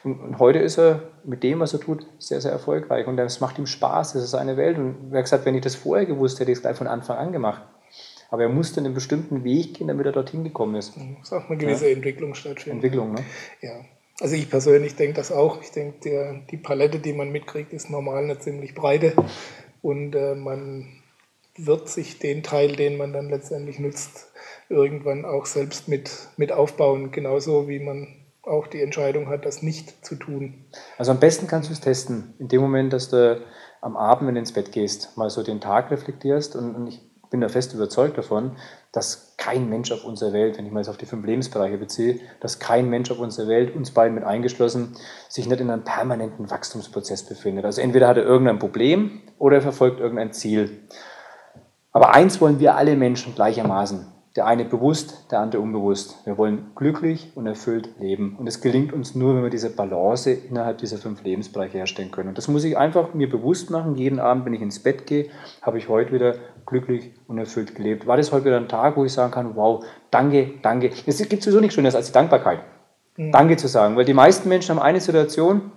Und, 0.04 0.38
heute 0.38 0.58
ist 0.58 0.78
er 0.78 1.02
mit 1.24 1.42
dem, 1.42 1.60
was 1.60 1.72
er 1.72 1.80
tut, 1.80 2.06
sehr, 2.18 2.40
sehr 2.40 2.52
erfolgreich. 2.52 3.06
Und 3.06 3.18
es 3.18 3.40
macht 3.40 3.58
ihm 3.58 3.66
Spaß, 3.66 4.14
das 4.14 4.24
ist 4.24 4.30
seine 4.30 4.56
Welt. 4.56 4.78
Und 4.78 5.12
er 5.12 5.18
hat 5.18 5.24
gesagt, 5.24 5.44
wenn 5.44 5.54
ich 5.54 5.62
das 5.62 5.74
vorher 5.74 6.06
gewusst 6.06 6.40
hätte, 6.40 6.48
hätte 6.48 6.52
ich 6.52 6.58
es 6.58 6.62
gleich 6.62 6.76
von 6.76 6.86
Anfang 6.86 7.16
an 7.18 7.32
gemacht. 7.32 7.62
Aber 8.30 8.42
er 8.42 8.48
musste 8.48 8.80
einen 8.80 8.94
bestimmten 8.94 9.44
Weg 9.44 9.74
gehen, 9.74 9.88
damit 9.88 10.06
er 10.06 10.12
dorthin 10.12 10.44
gekommen 10.44 10.74
ist. 10.74 10.96
Es 10.96 11.02
muss 11.02 11.32
auch 11.32 11.48
eine 11.48 11.56
gewisse 11.56 11.88
ja. 11.88 11.96
Entwicklung 11.96 12.34
stattfinden. 12.34 12.78
Entwicklung, 12.78 13.14
ne? 13.14 13.24
Ja. 13.62 13.80
Also 14.20 14.34
ich 14.34 14.50
persönlich 14.50 14.96
denke 14.96 15.14
das 15.14 15.30
auch. 15.32 15.62
Ich 15.62 15.70
denke, 15.70 16.42
die 16.50 16.56
Palette, 16.56 16.98
die 16.98 17.12
man 17.12 17.30
mitkriegt, 17.30 17.72
ist 17.72 17.88
normal 17.88 18.24
eine 18.24 18.38
ziemlich 18.38 18.74
breite 18.74 19.14
und 19.80 20.14
äh, 20.14 20.34
man 20.34 20.88
wird 21.56 21.88
sich 21.88 22.18
den 22.18 22.42
Teil, 22.42 22.76
den 22.76 22.96
man 22.96 23.12
dann 23.12 23.28
letztendlich 23.28 23.78
nutzt, 23.78 24.32
irgendwann 24.68 25.24
auch 25.24 25.46
selbst 25.46 25.88
mit, 25.88 26.10
mit 26.36 26.52
aufbauen, 26.52 27.10
genauso 27.10 27.68
wie 27.68 27.80
man 27.80 28.08
auch 28.48 28.66
die 28.66 28.82
Entscheidung 28.82 29.28
hat, 29.28 29.44
das 29.44 29.62
nicht 29.62 30.04
zu 30.04 30.16
tun. 30.16 30.66
Also 30.96 31.12
am 31.12 31.20
besten 31.20 31.46
kannst 31.46 31.68
du 31.68 31.72
es 31.72 31.80
testen, 31.80 32.34
in 32.38 32.48
dem 32.48 32.60
Moment, 32.60 32.92
dass 32.92 33.10
du 33.10 33.40
am 33.80 33.96
Abend, 33.96 34.26
wenn 34.26 34.34
du 34.34 34.40
ins 34.40 34.52
Bett 34.52 34.72
gehst, 34.72 35.16
mal 35.16 35.30
so 35.30 35.42
den 35.42 35.60
Tag 35.60 35.90
reflektierst 35.90 36.56
und, 36.56 36.74
und 36.74 36.86
ich 36.88 37.00
bin 37.30 37.40
da 37.40 37.48
fest 37.48 37.74
überzeugt 37.74 38.16
davon, 38.16 38.56
dass 38.92 39.34
kein 39.36 39.68
Mensch 39.68 39.92
auf 39.92 40.04
unserer 40.04 40.32
Welt, 40.32 40.56
wenn 40.56 40.66
ich 40.66 40.72
mal 40.72 40.80
jetzt 40.80 40.88
auf 40.88 40.96
die 40.96 41.06
fünf 41.06 41.26
Lebensbereiche 41.26 41.76
beziehe, 41.76 42.20
dass 42.40 42.58
kein 42.58 42.88
Mensch 42.88 43.10
auf 43.10 43.18
unserer 43.18 43.48
Welt, 43.48 43.74
uns 43.76 43.90
beiden 43.90 44.14
mit 44.14 44.24
eingeschlossen, 44.24 44.96
sich 45.28 45.46
nicht 45.46 45.60
in 45.60 45.70
einem 45.70 45.84
permanenten 45.84 46.50
Wachstumsprozess 46.50 47.24
befindet. 47.24 47.64
Also 47.64 47.80
entweder 47.80 48.08
hat 48.08 48.16
er 48.16 48.24
irgendein 48.24 48.58
Problem 48.58 49.22
oder 49.38 49.56
er 49.56 49.62
verfolgt 49.62 50.00
irgendein 50.00 50.32
Ziel. 50.32 50.88
Aber 51.92 52.14
eins 52.14 52.40
wollen 52.40 52.60
wir 52.60 52.76
alle 52.76 52.96
Menschen 52.96 53.34
gleichermaßen. 53.34 54.06
Der 54.36 54.46
eine 54.46 54.64
bewusst, 54.64 55.26
der 55.30 55.40
andere 55.40 55.60
unbewusst. 55.60 56.24
Wir 56.24 56.38
wollen 56.38 56.70
glücklich 56.74 57.32
und 57.34 57.46
erfüllt 57.46 57.98
leben. 57.98 58.36
Und 58.38 58.46
es 58.46 58.60
gelingt 58.60 58.92
uns 58.92 59.14
nur, 59.14 59.34
wenn 59.34 59.42
wir 59.42 59.50
diese 59.50 59.70
Balance 59.70 60.30
innerhalb 60.30 60.78
dieser 60.78 60.98
fünf 60.98 61.24
Lebensbereiche 61.24 61.78
herstellen 61.78 62.10
können. 62.10 62.28
Und 62.28 62.38
das 62.38 62.46
muss 62.46 62.64
ich 62.64 62.76
einfach 62.76 63.14
mir 63.14 63.28
bewusst 63.28 63.70
machen. 63.70 63.96
Jeden 63.96 64.20
Abend, 64.20 64.44
wenn 64.44 64.54
ich 64.54 64.60
ins 64.60 64.80
Bett 64.80 65.06
gehe, 65.06 65.28
habe 65.62 65.78
ich 65.78 65.88
heute 65.88 66.12
wieder 66.12 66.34
glücklich 66.66 67.12
und 67.26 67.38
erfüllt 67.38 67.74
gelebt. 67.74 68.06
War 68.06 68.16
das 68.16 68.30
heute 68.30 68.44
wieder 68.44 68.58
ein 68.58 68.68
Tag, 68.68 68.96
wo 68.96 69.04
ich 69.04 69.12
sagen 69.12 69.32
kann, 69.32 69.56
wow, 69.56 69.84
danke, 70.10 70.52
danke. 70.62 70.90
Es 71.06 71.26
gibt 71.28 71.42
sowieso 71.42 71.60
nichts 71.60 71.74
Schöneres 71.74 71.94
als 71.94 72.06
die 72.06 72.12
Dankbarkeit. 72.12 72.60
Mhm. 73.16 73.32
Danke 73.32 73.56
zu 73.56 73.66
sagen. 73.66 73.96
Weil 73.96 74.04
die 74.04 74.14
meisten 74.14 74.48
Menschen 74.48 74.76
haben 74.76 74.82
eine 74.82 75.00
Situation, 75.00 75.72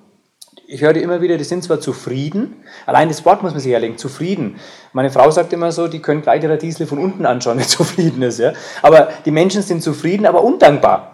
ich 0.67 0.81
höre 0.81 0.95
immer 0.95 1.21
wieder, 1.21 1.37
die 1.37 1.43
sind 1.43 1.63
zwar 1.63 1.79
zufrieden, 1.79 2.63
allein 2.85 3.07
das 3.07 3.25
Wort 3.25 3.43
muss 3.43 3.51
man 3.51 3.61
sich 3.61 3.71
erlegen, 3.71 3.97
zufrieden. 3.97 4.55
Meine 4.93 5.09
Frau 5.09 5.29
sagt 5.31 5.53
immer 5.53 5.71
so, 5.71 5.87
die 5.87 5.99
können 5.99 6.21
gleich 6.21 6.43
ihre 6.43 6.57
Diesel 6.57 6.87
von 6.87 6.97
unten 6.97 7.25
anschauen, 7.25 7.57
wer 7.57 7.67
zufrieden 7.79 8.21
ist. 8.21 8.39
Ja? 8.39 8.53
Aber 8.81 9.09
die 9.25 9.31
Menschen 9.31 9.61
sind 9.61 9.81
zufrieden, 9.83 10.25
aber 10.25 10.43
undankbar 10.43 11.10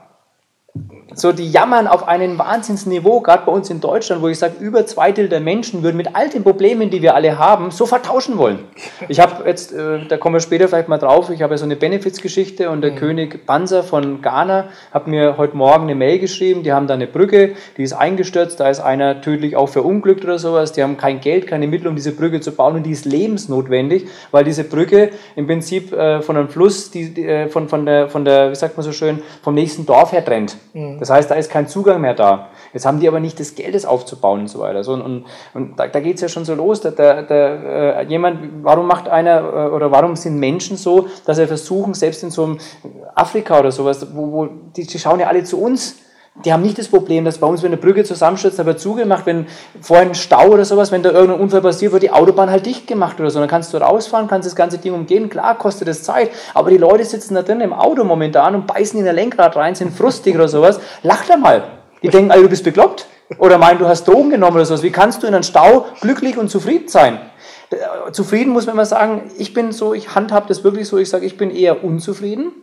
so 1.13 1.31
die 1.31 1.49
jammern 1.49 1.87
auf 1.87 2.07
einem 2.07 2.37
Wahnsinnsniveau, 2.37 3.21
gerade 3.21 3.43
bei 3.45 3.51
uns 3.51 3.69
in 3.69 3.79
Deutschland, 3.79 4.21
wo 4.21 4.27
ich 4.27 4.39
sage, 4.39 4.55
über 4.59 4.85
zwei 4.85 5.11
Drittel 5.11 5.29
der 5.29 5.39
Menschen 5.39 5.83
würden 5.83 5.95
mit 5.95 6.15
all 6.15 6.29
den 6.29 6.43
Problemen, 6.43 6.89
die 6.89 7.01
wir 7.01 7.15
alle 7.15 7.37
haben, 7.39 7.71
so 7.71 7.85
vertauschen 7.85 8.37
wollen. 8.37 8.59
Ich 9.09 9.19
habe 9.19 9.47
jetzt, 9.47 9.73
äh, 9.73 10.05
da 10.07 10.17
kommen 10.17 10.35
wir 10.35 10.39
später 10.41 10.67
vielleicht 10.67 10.89
mal 10.89 10.97
drauf, 10.97 11.29
ich 11.29 11.41
habe 11.41 11.53
ja 11.53 11.57
so 11.57 11.65
eine 11.65 11.75
Benefits-Geschichte 11.75 12.69
und 12.69 12.81
der 12.81 12.91
mhm. 12.91 12.95
König 12.95 13.45
Panzer 13.45 13.83
von 13.83 14.21
Ghana 14.21 14.65
hat 14.91 15.07
mir 15.07 15.37
heute 15.37 15.55
Morgen 15.55 15.83
eine 15.83 15.95
Mail 15.95 16.19
geschrieben, 16.19 16.63
die 16.63 16.73
haben 16.73 16.87
da 16.87 16.95
eine 16.95 17.07
Brücke, 17.07 17.53
die 17.77 17.83
ist 17.83 17.93
eingestürzt, 17.93 18.59
da 18.59 18.69
ist 18.69 18.79
einer 18.79 19.21
tödlich 19.21 19.55
auch 19.55 19.69
verunglückt 19.69 20.25
oder 20.25 20.39
sowas, 20.39 20.73
die 20.73 20.83
haben 20.83 20.97
kein 20.97 21.21
Geld, 21.21 21.47
keine 21.47 21.67
Mittel, 21.67 21.87
um 21.87 21.95
diese 21.95 22.11
Brücke 22.11 22.41
zu 22.41 22.51
bauen 22.51 22.75
und 22.75 22.83
die 22.83 22.91
ist 22.91 23.05
lebensnotwendig, 23.05 24.07
weil 24.31 24.43
diese 24.43 24.63
Brücke 24.63 25.11
im 25.35 25.47
Prinzip 25.47 25.93
äh, 25.93 26.21
von 26.21 26.35
einem 26.35 26.49
Fluss, 26.49 26.91
die, 26.91 27.13
die, 27.13 27.25
äh, 27.25 27.47
von, 27.47 27.69
von, 27.69 27.85
der, 27.85 28.09
von 28.09 28.25
der, 28.25 28.51
wie 28.51 28.55
sagt 28.55 28.75
man 28.75 28.83
so 28.83 28.91
schön, 28.91 29.21
vom 29.41 29.53
nächsten 29.53 29.85
Dorf 29.85 30.11
her 30.11 30.25
trennt. 30.25 30.57
Mhm. 30.73 30.96
Das 30.99 31.09
heißt, 31.09 31.29
da 31.29 31.35
ist 31.35 31.49
kein 31.49 31.67
Zugang 31.67 32.01
mehr 32.01 32.13
da. 32.13 32.49
Jetzt 32.73 32.85
haben 32.85 32.99
die 32.99 33.07
aber 33.07 33.19
nicht 33.19 33.39
das 33.39 33.55
Geld, 33.55 33.75
das 33.75 33.85
aufzubauen 33.85 34.41
und 34.41 34.47
so 34.47 34.59
weiter. 34.59 34.83
So, 34.83 34.93
und, 34.93 35.01
und, 35.01 35.25
und 35.53 35.79
da, 35.79 35.87
da 35.87 35.99
geht 35.99 36.15
es 36.15 36.21
ja 36.21 36.29
schon 36.29 36.45
so 36.45 36.55
los. 36.55 36.81
Da, 36.81 36.91
da, 36.91 37.21
da, 37.21 38.01
äh, 38.01 38.05
jemand, 38.07 38.63
warum 38.63 38.87
macht 38.87 39.07
einer 39.07 39.39
äh, 39.39 39.69
oder 39.69 39.91
warum 39.91 40.15
sind 40.15 40.39
Menschen 40.39 40.77
so, 40.77 41.07
dass 41.25 41.37
sie 41.37 41.47
versuchen, 41.47 41.93
selbst 41.93 42.23
in 42.23 42.31
so 42.31 42.43
einem 42.43 42.57
Afrika 43.15 43.59
oder 43.59 43.71
sowas, 43.71 44.05
wo, 44.13 44.31
wo 44.31 44.45
die, 44.75 44.85
die 44.85 44.99
schauen 44.99 45.19
ja 45.19 45.27
alle 45.27 45.43
zu 45.43 45.61
uns 45.61 45.97
die 46.45 46.53
haben 46.53 46.61
nicht 46.61 46.77
das 46.77 46.87
Problem, 46.87 47.25
dass 47.25 47.39
bei 47.39 47.47
uns, 47.47 47.63
wenn 47.63 47.71
eine 47.71 47.77
Brücke 47.77 48.03
zusammenstürzt, 48.03 48.63
wird 48.63 48.79
zugemacht, 48.79 49.25
wenn 49.25 49.47
vorhin 49.81 50.13
Stau 50.13 50.49
oder 50.49 50.65
sowas, 50.65 50.91
wenn 50.91 51.01
da 51.01 51.11
irgendein 51.11 51.39
Unfall 51.39 51.61
passiert, 51.61 51.93
wird 51.93 52.03
die 52.03 52.11
Autobahn 52.11 52.51
halt 52.51 52.65
dicht 52.65 52.85
gemacht 52.85 53.19
oder 53.19 53.31
so. 53.31 53.39
Dann 53.39 53.47
kannst 53.47 53.73
du 53.73 53.77
rausfahren, 53.77 54.27
kannst 54.27 54.45
das 54.45 54.55
ganze 54.55 54.77
Ding 54.77 54.93
umgehen. 54.93 55.29
Klar, 55.29 55.57
kostet 55.57 55.87
das 55.87 56.03
Zeit, 56.03 56.29
aber 56.53 56.69
die 56.69 56.77
Leute 56.77 57.05
sitzen 57.05 57.33
da 57.33 57.41
drin 57.41 57.59
im 57.61 57.73
Auto 57.73 58.03
momentan 58.03 58.53
und 58.53 58.67
beißen 58.67 58.99
in 58.99 59.05
der 59.05 59.13
Lenkrad 59.13 59.55
rein, 59.55 59.73
sind 59.73 59.93
frustig 59.93 60.35
oder 60.35 60.47
sowas. 60.47 60.79
Lach 61.01 61.25
da 61.25 61.37
mal. 61.37 61.63
Die 62.03 62.09
denken, 62.09 62.29
also, 62.29 62.43
du 62.43 62.49
bist 62.49 62.63
bekloppt. 62.63 63.07
Oder 63.39 63.57
meinen, 63.57 63.79
du 63.79 63.87
hast 63.87 64.07
Drogen 64.07 64.29
genommen 64.29 64.55
oder 64.55 64.65
sowas. 64.65 64.83
Wie 64.83 64.91
kannst 64.91 65.21
du 65.21 65.27
in 65.27 65.33
einem 65.33 65.43
Stau 65.43 65.85
glücklich 65.99 66.37
und 66.37 66.49
zufrieden 66.49 66.87
sein? 66.87 67.19
Zufrieden 68.13 68.53
muss 68.53 68.67
man 68.67 68.75
immer 68.75 68.85
sagen, 68.85 69.29
ich 69.37 69.53
bin 69.53 69.73
so, 69.73 69.93
ich 69.93 70.15
handhab 70.15 70.47
das 70.47 70.63
wirklich 70.63 70.87
so, 70.87 70.97
ich 70.97 71.09
sage, 71.09 71.25
ich 71.25 71.35
bin 71.35 71.51
eher 71.51 71.83
unzufrieden 71.83 72.53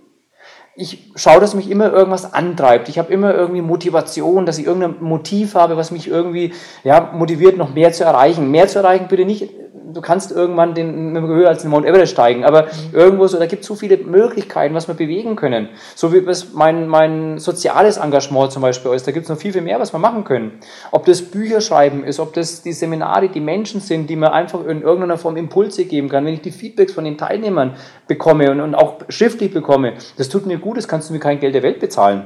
ich 0.77 1.13
schaue, 1.15 1.41
dass 1.41 1.55
mich 1.55 1.71
immer 1.71 1.93
irgendwas 1.93 2.33
antreibt. 2.33 2.89
Ich 2.89 2.99
habe 2.99 3.13
immer 3.13 3.33
irgendwie 3.33 3.63
Motivation, 3.63 4.45
dass 4.45 4.59
ich 4.59 4.67
irgendein 4.67 5.03
Motiv 5.03 5.55
habe, 5.55 5.77
was 5.77 5.93
mich 5.93 6.09
irgendwie 6.09 6.53
ja, 6.83 7.13
motiviert, 7.13 7.57
noch 7.57 7.73
mehr 7.75 7.93
zu 7.93 8.05
erreichen. 8.05 8.51
Mehr 8.51 8.67
zu 8.67 8.79
erreichen 8.79 9.07
bitte 9.09 9.25
nicht 9.25 9.51
du 9.95 10.01
kannst 10.01 10.33
irgendwann 10.33 10.75
den, 10.75 11.19
höher 11.19 11.49
als 11.49 11.63
den 11.63 11.71
Mount 11.71 11.87
Everest 11.87 12.13
steigen, 12.13 12.45
aber 12.45 12.65
mhm. 12.65 12.69
irgendwo 12.93 13.27
so, 13.27 13.39
da 13.39 13.47
gibt 13.47 13.63
es 13.63 13.69
so 13.69 13.75
viele 13.75 13.97
Möglichkeiten, 13.97 14.75
was 14.75 14.89
wir 14.89 14.95
bewegen 14.95 15.37
können. 15.37 15.69
So 15.95 16.13
wie 16.13 16.27
was 16.27 16.53
mein, 16.53 16.89
mein 16.89 17.39
soziales 17.39 17.97
Engagement 17.97 18.53
zum 18.53 18.63
Beispiel 18.63 18.93
ist, 18.93 19.07
da 19.07 19.13
gibt 19.13 19.25
es 19.25 19.31
noch 19.31 19.39
viel, 19.39 19.53
viel 19.53 19.63
mehr, 19.63 19.81
was 19.81 19.93
wir 19.93 19.99
machen 19.99 20.25
können. 20.25 20.59
Ob 20.91 21.05
das 21.07 21.23
Bücher 21.23 21.61
schreiben 21.61 22.05
ist, 22.05 22.21
ob 22.21 22.33
das 22.35 22.63
die 22.63 22.73
Seminare, 22.73 23.29
die 23.29 23.41
Menschen 23.41 23.81
sind, 23.81 24.11
die 24.11 24.17
mir 24.17 24.33
einfach 24.33 24.65
in 24.67 24.83
irgendeiner 24.83 25.19
Form 25.19 25.37
Impulse 25.37 25.85
geben 25.85 26.09
kann, 26.09 26.27
wenn 26.27 26.35
ich 26.35 26.43
die 26.43 26.53
Feedbacks 26.53 26.93
von 26.93 27.05
den 27.05 27.17
Teilnehmern 27.17 27.77
bekomme 28.07 28.51
und, 28.51 28.61
und 28.61 28.75
auch 28.75 29.01
schriftlich 29.09 29.53
bekomme, 29.53 29.95
das 30.17 30.29
tut 30.29 30.47
mir 30.47 30.59
gut, 30.59 30.77
das 30.77 30.89
kannst 30.89 31.09
du 31.09 31.15
mir 31.15 31.21
kein 31.21 31.41
Geld 31.41 31.55
der 31.55 31.63
Welt 31.63 31.81
bezahlen. 31.81 32.25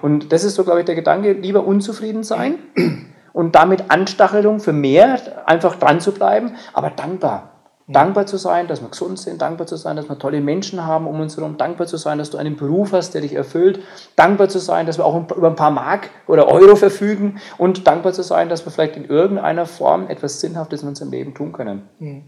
Und 0.00 0.32
das 0.32 0.42
ist 0.42 0.56
so, 0.56 0.64
glaube 0.64 0.80
ich, 0.80 0.86
der 0.86 0.96
Gedanke, 0.96 1.32
lieber 1.32 1.64
unzufrieden 1.64 2.24
sein 2.24 2.58
und 3.32 3.54
damit 3.54 3.90
Anstachelung 3.90 4.60
für 4.60 4.72
mehr, 4.72 5.18
einfach 5.46 5.76
dran 5.76 6.00
zu 6.00 6.12
bleiben, 6.12 6.56
aber 6.72 6.90
dankbar. 6.90 7.48
Dankbar 7.88 8.26
zu 8.26 8.36
sein, 8.36 8.68
dass 8.68 8.80
wir 8.80 8.88
gesund 8.88 9.18
sind, 9.18 9.42
dankbar 9.42 9.66
zu 9.66 9.76
sein, 9.76 9.96
dass 9.96 10.08
wir 10.08 10.18
tolle 10.18 10.40
Menschen 10.40 10.86
haben 10.86 11.06
um 11.06 11.20
uns 11.20 11.36
herum, 11.36 11.56
dankbar 11.58 11.86
zu 11.86 11.96
sein, 11.96 12.16
dass 12.16 12.30
du 12.30 12.38
einen 12.38 12.56
Beruf 12.56 12.92
hast, 12.92 13.12
der 13.12 13.20
dich 13.20 13.34
erfüllt, 13.34 13.80
dankbar 14.14 14.48
zu 14.48 14.60
sein, 14.60 14.86
dass 14.86 14.98
wir 14.98 15.04
auch 15.04 15.28
über 15.36 15.48
ein 15.48 15.56
paar 15.56 15.72
Mark 15.72 16.10
oder 16.28 16.48
Euro 16.48 16.76
verfügen 16.76 17.40
und 17.58 17.86
dankbar 17.86 18.12
zu 18.12 18.22
sein, 18.22 18.48
dass 18.48 18.64
wir 18.64 18.70
vielleicht 18.70 18.96
in 18.96 19.04
irgendeiner 19.04 19.66
Form 19.66 20.08
etwas 20.08 20.40
Sinnhaftes 20.40 20.82
in 20.82 20.88
unserem 20.88 21.10
Leben 21.10 21.34
tun 21.34 21.52
können. 21.52 21.88
Hm. 21.98 22.22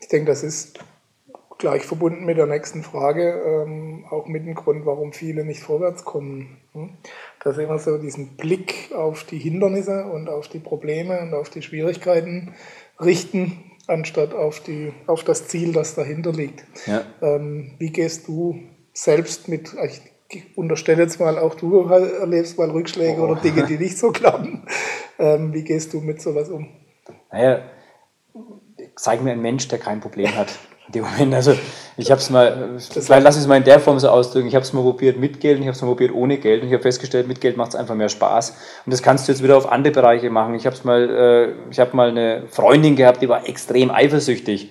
Ich 0.00 0.08
denke, 0.08 0.30
das 0.30 0.42
ist 0.42 0.78
gleich 1.58 1.86
verbunden 1.86 2.24
mit 2.24 2.38
der 2.38 2.46
nächsten 2.46 2.82
Frage, 2.82 3.40
ähm, 3.46 4.04
auch 4.10 4.26
mit 4.26 4.44
dem 4.44 4.54
Grund, 4.54 4.84
warum 4.84 5.12
viele 5.12 5.44
nicht 5.44 5.62
vorwärts 5.62 6.04
kommen. 6.04 6.58
Dass 7.44 7.58
immer 7.58 7.78
so 7.78 7.98
diesen 7.98 8.36
Blick 8.36 8.92
auf 8.94 9.24
die 9.24 9.38
Hindernisse 9.38 10.04
und 10.04 10.28
auf 10.28 10.48
die 10.48 10.60
Probleme 10.60 11.20
und 11.20 11.34
auf 11.34 11.50
die 11.50 11.62
Schwierigkeiten 11.62 12.54
richten, 13.00 13.72
anstatt 13.88 14.32
auf, 14.32 14.60
die, 14.60 14.92
auf 15.06 15.24
das 15.24 15.48
Ziel, 15.48 15.72
das 15.72 15.94
dahinter 15.94 16.32
liegt. 16.32 16.64
Ja. 16.86 17.02
Ähm, 17.20 17.72
wie 17.78 17.90
gehst 17.90 18.28
du 18.28 18.60
selbst 18.92 19.48
mit, 19.48 19.74
ich 20.28 20.56
unterstelle 20.56 21.02
jetzt 21.02 21.18
mal, 21.18 21.38
auch 21.38 21.54
du 21.54 21.88
erlebst 21.88 22.58
mal 22.58 22.70
Rückschläge 22.70 23.20
oh. 23.20 23.24
oder 23.24 23.40
Dinge, 23.40 23.66
die 23.66 23.78
nicht 23.78 23.98
so 23.98 24.12
klappen. 24.12 24.66
Ähm, 25.18 25.52
wie 25.52 25.64
gehst 25.64 25.92
du 25.92 26.00
mit 26.00 26.22
sowas 26.22 26.48
um? 26.48 26.68
Naja, 27.30 27.62
zeig 28.96 29.22
mir 29.22 29.32
einen 29.32 29.42
Mensch, 29.42 29.68
der 29.68 29.78
kein 29.78 30.00
Problem 30.00 30.34
hat 30.34 30.58
in 30.92 31.02
dem 31.02 31.10
Moment. 31.10 31.34
Also 31.34 31.54
ich 31.96 32.10
habe 32.10 32.20
es 32.20 32.30
mal, 32.30 32.70
vielleicht 32.78 33.24
lass 33.24 33.36
es 33.36 33.46
mal 33.46 33.56
in 33.56 33.64
der 33.64 33.80
Form 33.80 33.98
so 33.98 34.08
ausdrücken, 34.08 34.48
ich 34.48 34.54
habe 34.54 34.64
es 34.64 34.72
mal 34.72 34.82
probiert 34.82 35.18
mit 35.18 35.40
Geld 35.40 35.56
und 35.56 35.62
ich 35.62 35.68
habe 35.68 35.76
es 35.76 35.82
mal 35.82 35.88
probiert 35.88 36.14
ohne 36.14 36.38
Geld 36.38 36.62
und 36.62 36.68
ich 36.68 36.74
habe 36.74 36.82
festgestellt, 36.82 37.28
mit 37.28 37.40
Geld 37.40 37.56
macht 37.56 37.70
es 37.70 37.76
einfach 37.76 37.94
mehr 37.94 38.08
Spaß 38.08 38.56
und 38.86 38.92
das 38.92 39.02
kannst 39.02 39.28
du 39.28 39.32
jetzt 39.32 39.42
wieder 39.42 39.56
auf 39.56 39.70
andere 39.70 39.92
Bereiche 39.92 40.30
machen. 40.30 40.54
Ich 40.54 40.66
habe 40.66 40.76
mal, 40.84 41.10
äh, 41.10 41.70
ich 41.70 41.80
habe 41.80 41.96
mal 41.96 42.08
eine 42.08 42.44
Freundin 42.48 42.96
gehabt, 42.96 43.22
die 43.22 43.28
war 43.28 43.46
extrem 43.48 43.90
eifersüchtig 43.90 44.70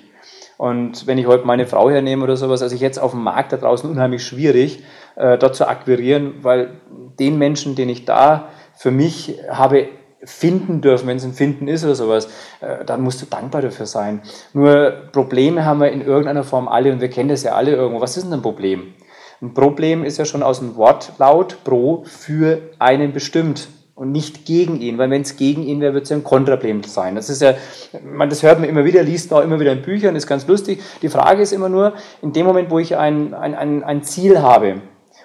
und 0.57 1.07
wenn 1.07 1.17
ich 1.17 1.27
heute 1.27 1.45
meine 1.45 1.65
Frau 1.67 1.89
hernehme 1.89 2.23
oder 2.23 2.37
sowas, 2.37 2.61
also 2.61 2.75
ich 2.75 2.81
jetzt 2.81 2.99
auf 2.99 3.11
dem 3.11 3.23
Markt 3.23 3.51
da 3.51 3.57
draußen 3.57 3.89
unheimlich 3.89 4.23
schwierig, 4.23 4.83
äh, 5.15 5.37
dort 5.37 5.55
zu 5.55 5.67
akquirieren, 5.67 6.35
weil 6.41 6.71
den 7.19 7.37
Menschen, 7.37 7.75
den 7.75 7.89
ich 7.89 8.05
da 8.05 8.49
für 8.75 8.91
mich 8.91 9.37
habe 9.49 9.89
finden 10.23 10.81
dürfen, 10.81 11.07
wenn 11.07 11.17
es 11.17 11.23
ein 11.23 11.33
Finden 11.33 11.67
ist 11.67 11.83
oder 11.83 11.95
sowas, 11.95 12.27
äh, 12.61 12.85
dann 12.85 13.01
musst 13.01 13.21
du 13.21 13.25
dankbar 13.25 13.61
dafür 13.61 13.85
sein. 13.85 14.21
Nur 14.53 14.91
Probleme 15.11 15.65
haben 15.65 15.79
wir 15.79 15.91
in 15.91 16.01
irgendeiner 16.01 16.43
Form 16.43 16.67
alle 16.67 16.91
und 16.91 17.01
wir 17.01 17.09
kennen 17.09 17.29
das 17.29 17.43
ja 17.43 17.53
alle 17.53 17.71
irgendwo. 17.71 18.01
Was 18.01 18.17
ist 18.17 18.25
denn 18.25 18.33
ein 18.33 18.41
Problem? 18.41 18.93
Ein 19.41 19.53
Problem 19.53 20.03
ist 20.03 20.17
ja 20.17 20.25
schon 20.25 20.43
aus 20.43 20.59
dem 20.59 20.75
Wortlaut 20.75 21.63
pro 21.63 22.03
für 22.05 22.61
einen 22.77 23.11
bestimmt 23.11 23.69
und 23.95 24.11
nicht 24.11 24.45
gegen 24.45 24.79
ihn, 24.79 24.97
weil 24.97 25.09
wenn 25.09 25.21
es 25.21 25.35
gegen 25.35 25.63
ihn 25.63 25.81
wäre, 25.81 25.93
wird 25.93 26.03
es 26.03 26.09
ja 26.09 26.15
ein 26.15 26.23
Kontraproblem 26.23 26.83
sein. 26.83 27.15
Das 27.15 27.29
ist 27.29 27.41
ja, 27.41 27.55
man, 28.03 28.29
das 28.29 28.43
hört 28.43 28.59
man 28.59 28.69
immer 28.69 28.85
wieder, 28.85 29.03
liest 29.03 29.31
man 29.31 29.39
auch 29.39 29.43
immer 29.43 29.59
wieder 29.59 29.71
in 29.71 29.81
Büchern, 29.81 30.15
ist 30.15 30.27
ganz 30.27 30.47
lustig. 30.47 30.81
Die 31.01 31.09
Frage 31.09 31.41
ist 31.41 31.51
immer 31.51 31.69
nur, 31.69 31.93
in 32.21 32.33
dem 32.33 32.45
Moment, 32.45 32.69
wo 32.69 32.79
ich 32.79 32.97
ein, 32.97 33.33
ein, 33.33 33.55
ein, 33.55 33.83
ein 33.83 34.03
Ziel 34.03 34.41
habe, 34.41 34.81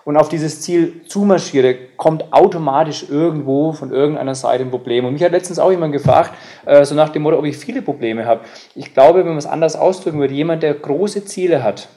und 0.07 0.16
auf 0.16 0.29
dieses 0.29 0.61
Ziel 0.61 1.03
zumarschiere, 1.09 1.75
kommt 1.97 2.33
automatisch 2.33 3.07
irgendwo 3.11 3.73
von 3.73 3.92
irgendeiner 3.92 4.37
Seite 4.37 4.62
ein 4.62 4.71
Problem. 4.71 5.05
Und 5.05 5.14
mich 5.14 5.25
hat 5.25 5.33
letztens 5.33 5.59
auch 5.59 5.73
jemand 5.73 5.92
gefragt, 5.92 6.33
äh, 6.64 6.85
so 6.85 6.95
nach 6.95 7.09
dem 7.09 7.23
Motto, 7.23 7.37
ob 7.37 7.45
ich 7.45 7.57
viele 7.57 7.83
Probleme 7.83 8.25
habe. 8.25 8.42
Ich 8.77 8.94
glaube, 8.94 9.19
wenn 9.19 9.27
man 9.27 9.38
es 9.38 9.46
anders 9.46 9.75
ausdrücken 9.75 10.21
würde, 10.21 10.33
jemand, 10.33 10.63
der 10.63 10.75
große 10.75 11.25
Ziele 11.25 11.65
hat, 11.65 11.88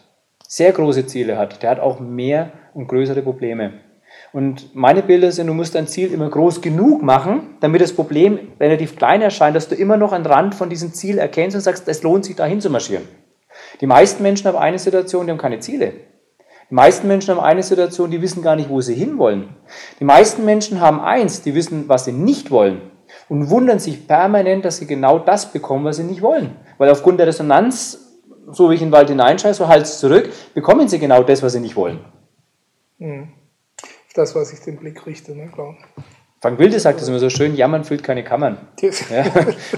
sehr 0.47 0.71
große 0.71 1.05
Ziele 1.05 1.37
hat, 1.37 1.61
der 1.61 1.69
hat 1.69 1.79
auch 1.79 1.99
mehr 1.99 2.51
und 2.73 2.87
größere 2.87 3.21
Probleme. 3.21 3.73
Und 4.33 4.75
meine 4.75 5.03
Bilder 5.03 5.31
sind, 5.31 5.45
du 5.45 5.53
musst 5.53 5.75
dein 5.75 5.85
Ziel 5.85 6.11
immer 6.11 6.31
groß 6.31 6.61
genug 6.61 7.03
machen, 7.03 7.57
damit 7.59 7.79
das 7.79 7.93
Problem 7.93 8.39
relativ 8.59 8.95
klein 8.95 9.21
erscheint, 9.21 9.55
dass 9.55 9.67
du 9.67 9.75
immer 9.75 9.97
noch 9.97 10.13
einen 10.13 10.25
Rand 10.25 10.55
von 10.55 10.71
diesem 10.71 10.95
Ziel 10.95 11.19
erkennst 11.19 11.55
und 11.55 11.61
sagst, 11.61 11.87
es 11.87 12.01
lohnt 12.01 12.25
sich 12.25 12.35
dahin 12.35 12.59
zu 12.59 12.71
marschieren. 12.71 13.07
Die 13.81 13.87
meisten 13.87 14.23
Menschen 14.23 14.47
haben 14.47 14.57
eine 14.57 14.79
Situation, 14.79 15.27
die 15.27 15.31
haben 15.31 15.37
keine 15.37 15.59
Ziele. 15.59 15.93
Die 16.69 16.75
meisten 16.75 17.07
Menschen 17.07 17.31
haben 17.31 17.43
eine 17.43 17.63
Situation, 17.63 18.11
die 18.11 18.21
wissen 18.21 18.43
gar 18.43 18.55
nicht, 18.55 18.69
wo 18.69 18.79
sie 18.81 18.93
hinwollen. 18.93 19.55
Die 19.99 20.03
meisten 20.03 20.45
Menschen 20.45 20.79
haben 20.79 20.99
eins, 20.99 21.41
die 21.41 21.55
wissen, 21.55 21.89
was 21.89 22.05
sie 22.05 22.11
nicht 22.11 22.51
wollen 22.51 22.81
und 23.27 23.49
wundern 23.49 23.79
sich 23.79 24.07
permanent, 24.07 24.65
dass 24.65 24.77
sie 24.77 24.85
genau 24.85 25.17
das 25.17 25.51
bekommen, 25.51 25.85
was 25.85 25.97
sie 25.97 26.03
nicht 26.03 26.21
wollen. 26.21 26.55
Weil 26.77 26.89
aufgrund 26.89 27.19
der 27.19 27.27
Resonanz, 27.27 28.21
so 28.51 28.69
wie 28.69 28.75
ich 28.75 28.81
in 28.81 28.89
den 28.89 28.93
Wald 28.93 29.09
hineinscheiße, 29.09 29.57
so 29.57 29.67
halt 29.67 29.87
zurück, 29.87 30.29
bekommen 30.53 30.87
sie 30.87 30.99
genau 30.99 31.23
das, 31.23 31.41
was 31.41 31.53
sie 31.53 31.59
nicht 31.59 31.75
wollen. 31.75 32.05
Mhm. 32.99 33.29
Das, 34.13 34.35
was 34.35 34.53
ich 34.53 34.59
den 34.59 34.77
Blick 34.77 35.05
richte, 35.05 35.35
ne, 35.35 35.47
klar. 35.47 35.75
Frank 36.41 36.57
Wilde 36.57 36.79
sagt 36.79 37.01
das 37.01 37.09
immer 37.09 37.19
so 37.19 37.29
schön, 37.29 37.55
jammern 37.55 37.83
füllt 37.83 38.01
keine 38.01 38.23
Kammern. 38.23 38.57
Ja. 38.81 39.25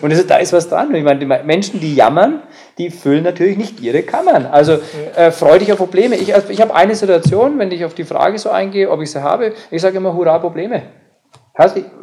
Und 0.01 0.12
ist, 0.12 0.30
da 0.30 0.38
ist 0.38 0.53
was 0.53 0.70
dran. 0.70 0.93
Ich 0.93 1.03
meine, 1.03 1.20
die 1.20 1.26
Menschen, 1.26 1.80
die 1.80 1.95
jammern, 1.95 2.43
die 2.78 2.91
füllen 2.91 3.24
natürlich 3.24 3.57
nicht 3.57 3.80
ihre 3.80 4.03
Kammern. 4.03 4.45
Also 4.45 4.78
äh, 5.16 5.32
freu 5.32 5.57
dich 5.57 5.72
auf 5.72 5.80
Probleme. 5.80 6.16
Ich, 6.18 6.36
also, 6.36 6.49
ich 6.49 6.62
habe 6.62 6.76
eine 6.76 6.93
Situation, 6.93 7.57
wenn 7.57 7.72
ich 7.72 7.84
auf 7.84 7.95
die 7.95 8.03
Frage 8.03 8.38
so 8.38 8.51
eingehe, 8.51 8.91
ob 8.91 9.01
ich 9.01 9.09
sie 9.09 9.24
habe, 9.24 9.53
ich 9.72 9.82
sage 9.82 9.97
immer, 9.97 10.14
hurra, 10.14 10.38
Probleme. 10.38 10.84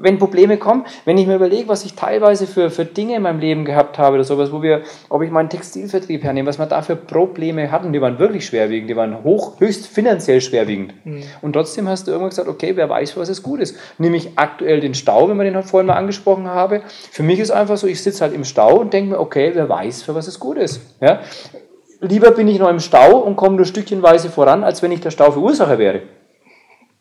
Wenn 0.00 0.18
Probleme 0.18 0.56
kommen, 0.56 0.84
wenn 1.04 1.18
ich 1.18 1.26
mir 1.26 1.36
überlege, 1.36 1.68
was 1.68 1.84
ich 1.84 1.94
teilweise 1.94 2.46
für, 2.46 2.70
für 2.70 2.84
Dinge 2.84 3.16
in 3.16 3.22
meinem 3.22 3.40
Leben 3.40 3.64
gehabt 3.64 3.98
habe 3.98 4.14
oder 4.16 4.24
sowas, 4.24 4.52
wo 4.52 4.62
wir, 4.62 4.82
ob 5.08 5.22
ich 5.22 5.30
meinen 5.30 5.48
Textilvertrieb 5.48 6.22
hernehme, 6.22 6.48
was 6.48 6.58
wir 6.58 6.66
da 6.66 6.82
für 6.82 6.96
Probleme 6.96 7.70
hatten, 7.70 7.92
die 7.92 8.00
waren 8.00 8.18
wirklich 8.18 8.46
schwerwiegend, 8.46 8.90
die 8.90 8.96
waren 8.96 9.24
hoch, 9.24 9.60
höchst 9.60 9.86
finanziell 9.86 10.40
schwerwiegend. 10.40 10.94
Mhm. 11.04 11.22
Und 11.42 11.52
trotzdem 11.52 11.88
hast 11.88 12.06
du 12.06 12.12
irgendwann 12.12 12.30
gesagt, 12.30 12.48
okay, 12.48 12.72
wer 12.76 12.88
weiß, 12.88 13.16
was 13.16 13.28
es 13.28 13.42
gut 13.42 13.60
ist. 13.60 13.76
Nämlich 13.98 14.30
aktuell 14.36 14.80
den 14.80 14.94
Stau, 14.94 15.28
wenn 15.28 15.36
wir 15.36 15.44
den 15.44 15.56
halt 15.56 15.66
vorhin 15.66 15.86
mal 15.86 15.96
angesprochen 15.96 16.46
haben. 16.46 16.82
Für 17.10 17.22
mich 17.22 17.38
ist 17.38 17.50
einfach 17.50 17.76
so, 17.76 17.86
ich 17.86 18.02
sitze 18.02 18.22
halt 18.22 18.34
im 18.34 18.44
Stau 18.44 18.78
und 18.78 18.92
denke 18.92 19.10
mir, 19.10 19.20
okay, 19.20 19.50
wer 19.54 19.68
weiß, 19.68 20.02
für 20.02 20.14
was 20.14 20.28
es 20.28 20.38
gut 20.38 20.56
ist. 20.56 20.80
Ja? 21.00 21.20
Lieber 22.00 22.30
bin 22.30 22.46
ich 22.46 22.58
noch 22.58 22.68
im 22.68 22.78
Stau 22.78 23.18
und 23.18 23.34
komme 23.34 23.56
nur 23.56 23.64
stückchenweise 23.64 24.30
voran, 24.30 24.62
als 24.62 24.82
wenn 24.82 24.92
ich 24.92 25.00
der 25.00 25.10
Stauverursacher 25.10 25.78
wäre. 25.78 26.02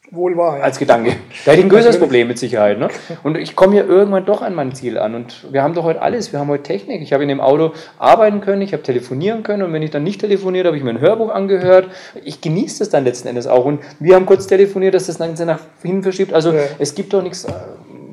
Wohl 0.10 0.38
wahr. 0.38 0.60
Ja. 0.60 0.64
Als 0.64 0.80
Gedanke. 0.80 1.12
Da 1.44 1.52
hätte 1.52 1.60
ich 1.60 1.66
ein 1.66 1.70
größeres 1.76 2.00
Problem 2.00 2.30
mit 2.30 2.40
Sicherheit. 2.40 2.80
Ne? 2.80 2.88
Und 3.24 3.38
ich 3.38 3.56
komme 3.56 3.76
ja 3.76 3.84
irgendwann 3.84 4.26
doch 4.26 4.42
an 4.42 4.56
mein 4.56 4.74
Ziel 4.74 4.98
an. 4.98 5.16
Und 5.16 5.52
wir 5.52 5.64
haben 5.64 5.74
doch 5.74 5.84
heute 5.84 6.02
alles. 6.02 6.32
Wir 6.32 6.40
haben 6.40 6.48
heute 6.48 6.64
Technik. 6.64 7.02
Ich 7.02 7.12
habe 7.12 7.24
in 7.24 7.30
dem 7.30 7.42
Auto 7.42 7.74
arbeiten 7.98 8.40
können, 8.40 8.62
ich 8.62 8.72
habe 8.72 8.84
telefonieren 8.84 9.44
können. 9.44 9.64
Und 9.64 9.74
wenn 9.74 9.82
ich 9.82 9.92
dann 9.92 10.04
nicht 10.04 10.22
telefoniert 10.22 10.66
habe, 10.66 10.78
ich 10.78 10.84
mir 10.84 10.92
ein 10.92 11.02
Hörbuch 11.02 11.30
angehört. 11.30 11.90
Ich 12.24 12.40
genieße 12.40 12.80
das 12.80 12.90
dann 12.90 13.04
letzten 13.04 13.28
Endes 13.28 13.48
auch. 13.48 13.66
Und 13.66 13.82
wir 14.00 14.16
haben 14.16 14.26
kurz 14.26 14.48
telefoniert, 14.48 14.94
dass 14.94 15.08
das 15.08 15.18
Ganze 15.18 15.46
nach 15.46 15.60
hinten 15.82 16.04
verschiebt. 16.04 16.34
Also 16.34 16.54
ja. 16.54 16.62
es 16.80 16.96
gibt 16.96 17.14
doch 17.14 17.22
nichts, 17.22 17.46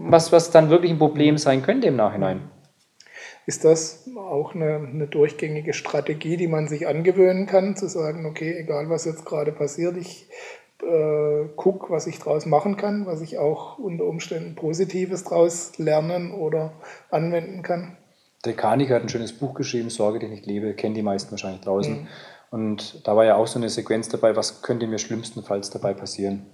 was, 0.01 0.33
was 0.33 0.51
dann 0.51 0.71
wirklich 0.71 0.91
ein 0.91 0.99
Problem 0.99 1.39
sein 1.39 1.63
könnte 1.63 1.87
im 1.87 1.97
Nachhinein. 1.97 2.41
Ist 3.47 3.65
das 3.65 4.09
auch 4.17 4.55
eine, 4.55 4.77
eine, 4.77 5.07
durchgängige 5.07 5.75
Strategie, 5.75 6.39
die 6.39 6.49
man 6.49 6.67
sich 6.67 6.89
angewöhnen 6.89 7.47
kann, 7.47 7.77
zu 7.77 7.89
sagen, 7.89 8.25
okay, 8.25 8.57
egal 8.59 8.89
was 8.89 9.05
jetzt 9.05 9.27
gerade 9.27 9.53
passiert, 9.53 9.99
ich 9.99 10.29
äh, 10.85 11.49
gucke, 11.57 11.91
was 11.91 12.07
ich 12.07 12.19
daraus 12.19 12.47
machen 12.47 12.77
kann, 12.77 13.07
was 13.07 13.21
ich 13.21 13.39
auch 13.39 13.79
unter 13.79 14.05
Umständen 14.05 14.55
Positives 14.55 15.25
daraus 15.25 15.77
lernen 15.79 16.33
oder 16.33 16.73
anwenden 17.11 17.63
kann. 17.63 17.97
Der 18.45 18.55
Kaniker 18.55 18.97
hat 18.97 19.03
ein 19.03 19.09
schönes 19.09 19.33
Buch 19.33 19.55
geschrieben, 19.55 19.91
Sorge, 19.91 20.19
die 20.19 20.27
ich 20.27 20.33
nicht 20.33 20.47
lebe, 20.47 20.75
kennen 20.75 20.95
die 20.95 21.03
meisten 21.03 21.31
wahrscheinlich 21.31 21.63
draußen. 21.63 22.03
Mhm. 22.03 22.07
Und 22.51 23.07
da 23.07 23.17
war 23.17 23.25
ja 23.25 23.37
auch 23.37 23.47
so 23.47 23.59
eine 23.59 23.69
Sequenz 23.69 24.09
dabei, 24.09 24.37
was 24.37 24.63
könnte 24.63 24.87
mir 24.87 24.99
schlimmstenfalls 24.99 25.71
dabei 25.71 25.95
passieren. 25.95 26.47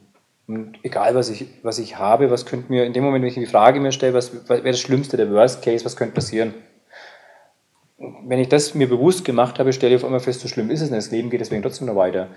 Und 0.47 0.78
egal, 0.83 1.14
was 1.14 1.28
ich, 1.28 1.47
was 1.62 1.78
ich 1.78 1.99
habe, 1.99 2.31
was 2.31 2.47
könnte 2.47 2.72
mir, 2.72 2.85
in 2.85 2.93
dem 2.93 3.05
Moment, 3.05 3.22
wenn 3.22 3.28
ich 3.28 3.35
die 3.35 3.47
Frage 3.47 3.81
mir 3.81 3.93
stelle, 3.93 4.14
was, 4.14 4.33
was 4.49 4.49
wäre 4.49 4.70
das 4.70 4.81
Schlimmste, 4.81 5.16
der 5.16 5.31
Worst 5.31 5.62
Case, 5.62 5.85
was 5.85 5.97
könnte 5.97 6.14
passieren? 6.14 6.55
Wenn 8.25 8.39
ich 8.39 8.49
das 8.49 8.75
mir 8.75 8.89
bewusst 8.89 9.27
gemacht 9.27 9.59
habe, 9.59 9.75
stelle 9.75 9.95
ich 9.95 10.01
auf 10.01 10.07
einmal 10.07 10.21
fest, 10.21 10.41
so 10.41 10.49
schlimm 10.49 10.71
ist 10.71 10.81
es 10.81 10.91
nicht, 10.91 10.99
das 10.99 11.11
Leben 11.11 11.29
geht 11.29 11.41
deswegen 11.41 11.61
trotzdem 11.61 11.87
noch 11.87 11.97
weiter. 11.97 12.29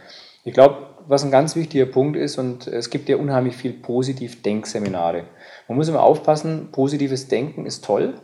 Ich 0.44 0.54
glaube, 0.54 0.88
was 1.08 1.24
ein 1.24 1.32
ganz 1.32 1.56
wichtiger 1.56 1.86
Punkt 1.86 2.18
ist, 2.18 2.38
und 2.38 2.68
es 2.68 2.90
gibt 2.90 3.08
ja 3.08 3.16
unheimlich 3.16 3.56
viel 3.56 3.72
Positiv-Denkseminare. 3.72 5.24
Man 5.70 5.78
muss 5.78 5.88
immer 5.88 6.04
aufpassen, 6.04 6.68
positives 6.74 7.30
Denken 7.30 7.66
ist 7.66 7.86
toll, 7.86 8.16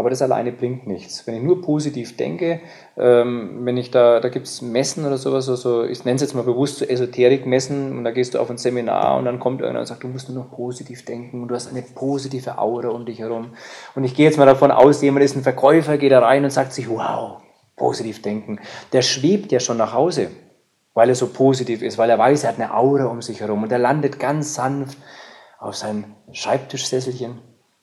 aber 0.00 0.10
das 0.10 0.22
alleine 0.22 0.50
bringt 0.50 0.86
nichts. 0.86 1.26
Wenn 1.26 1.36
ich 1.36 1.42
nur 1.42 1.62
positiv 1.62 2.16
denke, 2.16 2.60
ähm, 2.96 3.60
wenn 3.64 3.76
ich 3.76 3.90
da, 3.90 4.18
da 4.18 4.28
gibt 4.28 4.46
es 4.46 4.62
Messen 4.62 5.06
oder 5.06 5.18
sowas, 5.18 5.48
also 5.48 5.84
ich 5.84 6.04
nenne 6.04 6.16
es 6.16 6.22
jetzt 6.22 6.34
mal 6.34 6.42
bewusst 6.42 6.78
so 6.78 6.84
Esoterik-Messen, 6.84 7.96
und 7.96 8.02
da 8.02 8.10
gehst 8.10 8.34
du 8.34 8.40
auf 8.40 8.50
ein 8.50 8.58
Seminar 8.58 9.18
und 9.18 9.26
dann 9.26 9.38
kommt 9.38 9.60
irgendwer 9.60 9.80
und 9.80 9.86
sagt, 9.86 10.02
du 10.02 10.08
musst 10.08 10.28
nur 10.28 10.42
noch 10.42 10.50
positiv 10.50 11.04
denken 11.04 11.42
und 11.42 11.48
du 11.48 11.54
hast 11.54 11.70
eine 11.70 11.82
positive 11.82 12.58
Aura 12.58 12.88
um 12.88 13.06
dich 13.06 13.20
herum. 13.20 13.52
Und 13.94 14.04
ich 14.04 14.14
gehe 14.16 14.26
jetzt 14.26 14.38
mal 14.38 14.46
davon 14.46 14.70
aus, 14.70 15.00
jemand 15.02 15.24
ist 15.24 15.36
ein 15.36 15.42
Verkäufer, 15.42 15.98
geht 15.98 16.12
da 16.12 16.20
rein 16.20 16.42
und 16.42 16.50
sagt 16.50 16.72
sich, 16.72 16.88
wow, 16.88 17.42
positiv 17.76 18.22
denken. 18.22 18.58
Der 18.92 19.02
schwebt 19.02 19.52
ja 19.52 19.60
schon 19.60 19.76
nach 19.76 19.94
Hause 19.94 20.30
weil 20.94 21.08
er 21.08 21.14
so 21.14 21.28
positiv 21.28 21.82
ist, 21.82 21.98
weil 21.98 22.10
er 22.10 22.18
weiß, 22.18 22.44
er 22.44 22.50
hat 22.50 22.60
eine 22.60 22.74
Aura 22.74 23.04
um 23.04 23.22
sich 23.22 23.40
herum 23.40 23.62
und 23.62 23.72
er 23.72 23.78
landet 23.78 24.18
ganz 24.18 24.54
sanft 24.54 24.98
auf 25.58 25.76
seinem 25.76 26.16
Schreibtischsesselchen, 26.32 27.38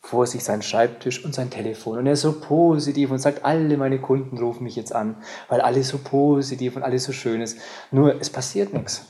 vor 0.07 0.25
sich 0.25 0.45
sein 0.45 0.61
Schreibtisch 0.61 1.25
und 1.25 1.35
sein 1.35 1.49
Telefon 1.49 1.97
und 1.97 2.07
er 2.07 2.13
ist 2.13 2.21
so 2.21 2.39
positiv 2.39 3.11
und 3.11 3.19
sagt, 3.19 3.43
alle 3.43 3.75
meine 3.75 3.99
Kunden 3.99 4.37
rufen 4.37 4.63
mich 4.63 4.77
jetzt 4.77 4.95
an, 4.95 5.17
weil 5.49 5.59
alles 5.59 5.89
so 5.89 5.97
positiv 5.97 6.77
und 6.77 6.83
alles 6.83 7.03
so 7.03 7.11
schön 7.11 7.41
ist. 7.41 7.57
Nur 7.91 8.15
es 8.21 8.29
passiert 8.29 8.73
nichts. 8.73 9.05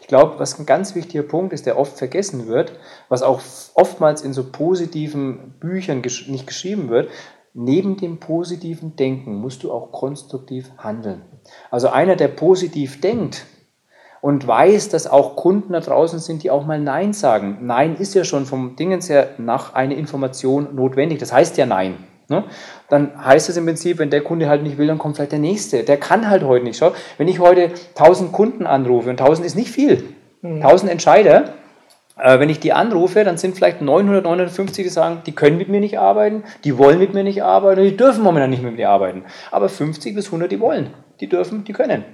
Ich 0.00 0.06
glaube, 0.06 0.38
was 0.38 0.56
ein 0.60 0.64
ganz 0.64 0.94
wichtiger 0.94 1.24
Punkt 1.24 1.52
ist, 1.52 1.66
der 1.66 1.76
oft 1.76 1.98
vergessen 1.98 2.46
wird, 2.46 2.78
was 3.08 3.22
auch 3.22 3.40
oftmals 3.74 4.22
in 4.22 4.32
so 4.32 4.44
positiven 4.44 5.54
Büchern 5.58 6.02
nicht 6.28 6.46
geschrieben 6.46 6.88
wird, 6.88 7.10
neben 7.52 7.96
dem 7.96 8.20
positiven 8.20 8.94
Denken 8.94 9.40
musst 9.40 9.64
du 9.64 9.72
auch 9.72 9.90
konstruktiv 9.90 10.70
handeln. 10.78 11.22
Also 11.72 11.88
einer, 11.88 12.14
der 12.14 12.28
positiv 12.28 13.00
denkt 13.00 13.44
und 14.20 14.46
weiß, 14.46 14.88
dass 14.88 15.06
auch 15.06 15.36
Kunden 15.36 15.72
da 15.72 15.80
draußen 15.80 16.18
sind, 16.18 16.42
die 16.42 16.50
auch 16.50 16.66
mal 16.66 16.80
Nein 16.80 17.12
sagen. 17.12 17.58
Nein 17.62 17.96
ist 17.96 18.14
ja 18.14 18.24
schon 18.24 18.46
vom 18.46 18.76
Dingens 18.76 19.08
her 19.08 19.30
nach 19.38 19.74
einer 19.74 19.96
Information 19.96 20.74
notwendig. 20.74 21.18
Das 21.18 21.32
heißt 21.32 21.56
ja 21.56 21.66
Nein. 21.66 21.96
Ne? 22.30 22.44
Dann 22.90 23.24
heißt 23.24 23.48
es 23.48 23.56
im 23.56 23.64
Prinzip, 23.64 23.98
wenn 23.98 24.10
der 24.10 24.22
Kunde 24.22 24.48
halt 24.48 24.62
nicht 24.62 24.76
will, 24.76 24.86
dann 24.86 24.98
kommt 24.98 25.16
vielleicht 25.16 25.32
der 25.32 25.38
nächste. 25.38 25.82
Der 25.82 25.96
kann 25.96 26.28
halt 26.28 26.44
heute 26.44 26.64
nicht. 26.64 26.76
Schau, 26.76 26.92
wenn 27.16 27.26
ich 27.26 27.38
heute 27.38 27.70
1000 27.96 28.32
Kunden 28.32 28.66
anrufe, 28.66 29.08
und 29.08 29.20
1000 29.20 29.46
ist 29.46 29.56
nicht 29.56 29.70
viel, 29.70 30.04
1000 30.42 30.84
mhm. 30.84 30.88
Entscheider, 30.90 31.54
äh, 32.18 32.38
wenn 32.38 32.50
ich 32.50 32.60
die 32.60 32.72
anrufe, 32.72 33.24
dann 33.24 33.38
sind 33.38 33.56
vielleicht 33.56 33.80
900, 33.80 34.24
950, 34.24 34.84
die 34.84 34.90
sagen, 34.90 35.22
die 35.24 35.32
können 35.32 35.56
mit 35.56 35.68
mir 35.68 35.80
nicht 35.80 35.98
arbeiten, 35.98 36.42
die 36.64 36.76
wollen 36.76 36.98
mit 36.98 37.14
mir 37.14 37.24
nicht 37.24 37.42
arbeiten, 37.42 37.82
die 37.82 37.96
dürfen 37.96 38.22
momentan 38.22 38.50
nicht 38.50 38.62
mit 38.62 38.76
mir 38.76 38.90
arbeiten. 38.90 39.24
Aber 39.50 39.70
50 39.70 40.14
bis 40.14 40.26
100, 40.26 40.52
die 40.52 40.60
wollen, 40.60 40.90
die 41.20 41.28
dürfen, 41.28 41.64
die 41.64 41.72
können. 41.72 42.04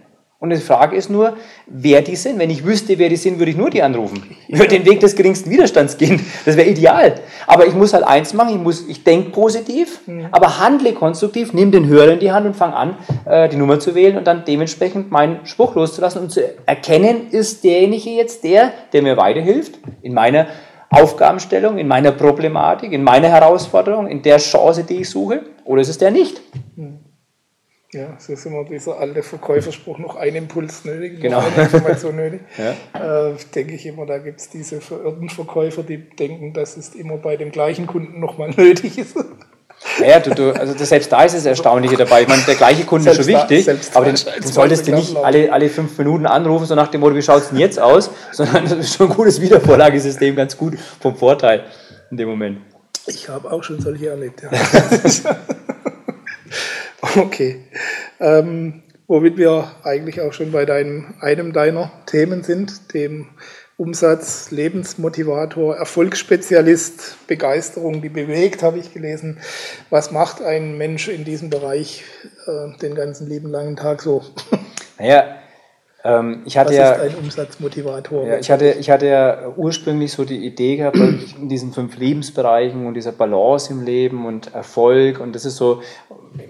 Und 0.45 0.51
die 0.51 0.57
Frage 0.57 0.95
ist 0.95 1.09
nur, 1.09 1.39
wer 1.67 2.03
die 2.03 2.17
sind. 2.17 2.39
Wenn 2.39 2.51
ich 2.51 2.67
wüsste, 2.67 2.99
wer 2.99 3.09
die 3.09 3.17
sind, 3.17 3.39
würde 3.39 3.51
ich 3.51 3.57
nur 3.57 3.71
die 3.71 3.83
anrufen. 3.83 4.23
Ich 4.47 4.59
würde 4.59 4.77
den 4.77 4.85
Weg 4.85 5.01
des 5.01 5.17
geringsten 5.17 5.51
Widerstands 5.51 5.97
gehen. 5.97 6.21
Das 6.45 6.59
wäre 6.59 6.69
ideal. 6.69 7.15
Aber 7.47 7.67
ich 7.67 7.73
muss 7.73 7.95
halt 7.95 8.05
eins 8.05 8.35
machen, 8.35 8.51
ich, 8.51 8.61
muss, 8.61 8.87
ich 8.87 9.03
denke 9.05 9.31
positiv, 9.31 10.07
mhm. 10.07 10.27
aber 10.33 10.61
handle 10.61 10.93
konstruktiv, 10.93 11.55
nehme 11.55 11.71
den 11.71 11.87
Hörer 11.87 12.13
in 12.13 12.21
die 12.21 12.31
Hand 12.31 12.45
und 12.45 12.55
fange 12.55 12.77
an, 12.77 12.99
äh, 13.25 13.49
die 13.49 13.57
Nummer 13.57 13.81
zu 13.81 13.95
wählen 13.95 14.19
und 14.19 14.27
dann 14.27 14.45
dementsprechend 14.45 15.11
meinen 15.11 15.47
Spruch 15.47 15.77
loszulassen 15.77 16.21
und 16.21 16.31
zu 16.31 16.43
erkennen, 16.67 17.29
ist 17.31 17.65
derjenige 17.65 18.11
jetzt 18.11 18.45
der, 18.45 18.73
der 18.93 19.01
mir 19.01 19.17
weiterhilft 19.17 19.79
in 20.03 20.13
meiner 20.13 20.49
Aufgabenstellung, 20.91 21.79
in 21.79 21.89
meiner 21.89 22.13
Problematik, 22.13 22.93
in 22.93 23.03
meiner 23.03 23.29
Herausforderung, 23.29 24.09
in 24.09 24.21
der 24.21 24.37
Chance, 24.37 24.85
die 24.85 25.01
ich 25.01 25.09
suche, 25.09 25.41
oder 25.65 25.81
ist 25.81 25.89
es 25.89 25.97
der 25.97 26.11
nicht? 26.11 26.39
Mhm. 26.77 26.99
Ja, 27.95 28.17
so 28.19 28.33
ist 28.33 28.45
immer 28.45 28.65
dieser 28.65 28.99
alte 28.99 29.23
Verkäuferspruch, 29.23 29.99
noch 29.99 30.17
ein 30.17 30.35
Impuls 30.35 30.85
nötig, 30.85 31.21
genau. 31.21 31.41
noch 31.41 31.53
eine 31.53 31.63
Information 31.63 32.17
nötig. 32.17 32.41
ja. 32.59 33.29
äh, 33.29 33.35
denke 33.55 33.75
ich 33.75 33.87
immer, 33.87 34.05
da 34.05 34.19
gibt 34.19 34.41
es 34.41 34.51
diese 34.51 34.81
verirrten 34.81 35.29
Verkäufer, 35.29 35.85
die 35.85 35.99
denken, 35.99 36.53
dass 36.53 36.77
es 36.77 36.97
immer 36.97 37.19
bei 37.19 37.37
dem 37.37 37.53
gleichen 37.53 37.87
Kunden 37.87 38.19
nochmal 38.19 38.51
nötig 38.57 38.99
ist. 38.99 39.17
Ja, 40.05 40.19
du, 40.19 40.35
du, 40.35 40.53
also 40.59 40.75
das, 40.75 40.89
selbst 40.89 41.13
da 41.13 41.23
ist 41.23 41.35
es 41.35 41.47
Erstaunliche 41.47 41.97
dabei. 41.97 42.23
Ich 42.23 42.29
meine, 42.29 42.43
der 42.43 42.57
gleiche 42.57 42.85
Kunde 42.85 43.11
ist 43.11 43.17
schon 43.17 43.27
wichtig, 43.27 43.67
da, 43.67 43.75
aber 43.95 44.07
den, 44.07 44.17
den 44.17 44.53
solltest 44.53 44.89
du 44.89 44.93
nicht 44.93 45.17
alle, 45.17 45.53
alle 45.53 45.69
fünf 45.69 45.97
Minuten 45.97 46.27
anrufen, 46.27 46.67
so 46.67 46.75
nach 46.75 46.89
dem 46.89 47.01
Motto, 47.01 47.15
wie 47.15 47.23
schaut 47.23 47.43
es 47.43 47.49
denn 47.51 47.59
jetzt 47.59 47.79
aus? 47.79 48.11
Sondern 48.33 48.65
das 48.65 48.73
ist 48.73 48.97
schon 48.97 49.09
ein 49.09 49.17
gutes 49.17 49.41
Wiedervorlagesystem, 49.41 50.35
ganz 50.35 50.57
gut 50.57 50.77
vom 51.01 51.15
Vorteil 51.15 51.65
in 52.11 52.17
dem 52.17 52.29
Moment. 52.29 52.59
Ich 53.07 53.29
habe 53.29 53.53
auch 53.53 53.63
schon 53.63 53.81
solche 53.81 54.09
erlebt, 54.09 54.43
ja. 54.43 54.51
Okay. 57.17 57.61
Ähm, 58.19 58.83
womit 59.07 59.37
wir 59.37 59.71
eigentlich 59.85 60.21
auch 60.21 60.33
schon 60.33 60.51
bei 60.51 60.65
deinem, 60.65 61.15
einem 61.21 61.53
deiner 61.53 61.93
Themen 62.07 62.43
sind, 62.43 62.93
dem 62.93 63.29
Umsatz, 63.77 64.51
Lebensmotivator, 64.51 65.77
Erfolgsspezialist, 65.77 67.27
Begeisterung, 67.27 68.03
die 68.03 68.09
bewegt, 68.09 68.63
habe 68.63 68.79
ich 68.79 68.93
gelesen. 68.93 69.39
Was 69.91 70.11
macht 70.11 70.43
ein 70.43 70.79
Mensch 70.79 71.09
in 71.09 71.25
diesem 71.25 71.51
Bereich 71.51 72.05
äh, 72.47 72.79
den 72.79 72.95
ganzen 72.95 73.29
lieben 73.29 73.51
langen 73.51 73.77
Tag 73.77 74.03
so? 74.03 74.23
Naja, 74.97 75.39
ich 76.45 76.59
hatte 76.59 76.69
Was 76.69 76.77
ja, 76.77 76.93
ist 76.93 77.17
ein 77.17 77.25
Umsatzmotivator? 77.25 78.27
Ja, 78.27 78.39
ich, 78.39 78.51
hatte, 78.51 78.73
ich 78.73 78.91
hatte 78.91 79.07
ja 79.07 79.49
ursprünglich 79.57 80.13
so 80.13 80.27
die 80.27 80.45
Idee 80.45 80.77
gehabt, 80.77 80.97
in 80.97 81.49
diesen 81.49 81.73
fünf 81.73 81.97
Lebensbereichen 81.97 82.87
und 82.87 82.93
dieser 82.93 83.13
Balance 83.13 83.73
im 83.73 83.83
Leben 83.83 84.27
und 84.27 84.55
Erfolg. 84.55 85.19
Und 85.19 85.35
das 85.35 85.47
ist 85.47 85.57
so, 85.57 85.81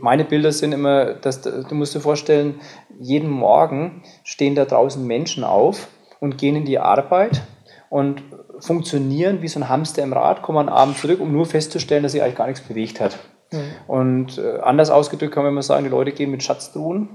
meine 0.00 0.24
Bilder 0.24 0.50
sind 0.50 0.72
immer, 0.72 1.14
dass 1.14 1.42
du 1.42 1.72
musst 1.72 1.94
dir 1.94 2.00
vorstellen, 2.00 2.56
jeden 2.98 3.30
Morgen 3.30 4.02
stehen 4.24 4.56
da 4.56 4.64
draußen 4.64 5.06
Menschen 5.06 5.44
auf 5.44 5.86
und 6.18 6.36
gehen 6.36 6.56
in 6.56 6.64
die 6.64 6.80
Arbeit 6.80 7.42
und 7.90 8.24
funktionieren 8.58 9.40
wie 9.40 9.48
so 9.48 9.60
ein 9.60 9.68
Hamster 9.68 10.02
im 10.02 10.12
Rad, 10.12 10.42
kommen 10.42 10.68
am 10.68 10.68
Abend 10.68 10.98
zurück, 10.98 11.20
um 11.20 11.30
nur 11.30 11.46
festzustellen, 11.46 12.02
dass 12.02 12.10
sich 12.10 12.22
eigentlich 12.22 12.36
gar 12.36 12.48
nichts 12.48 12.66
bewegt 12.66 13.00
hat. 13.00 13.18
Mhm. 13.52 13.58
Und 13.86 14.38
äh, 14.38 14.58
anders 14.62 14.90
ausgedrückt 14.90 15.32
kann 15.32 15.44
man 15.44 15.52
immer 15.52 15.62
sagen, 15.62 15.84
die 15.84 15.90
Leute 15.90 16.10
gehen 16.10 16.32
mit 16.32 16.42
Schatztruhen 16.42 17.08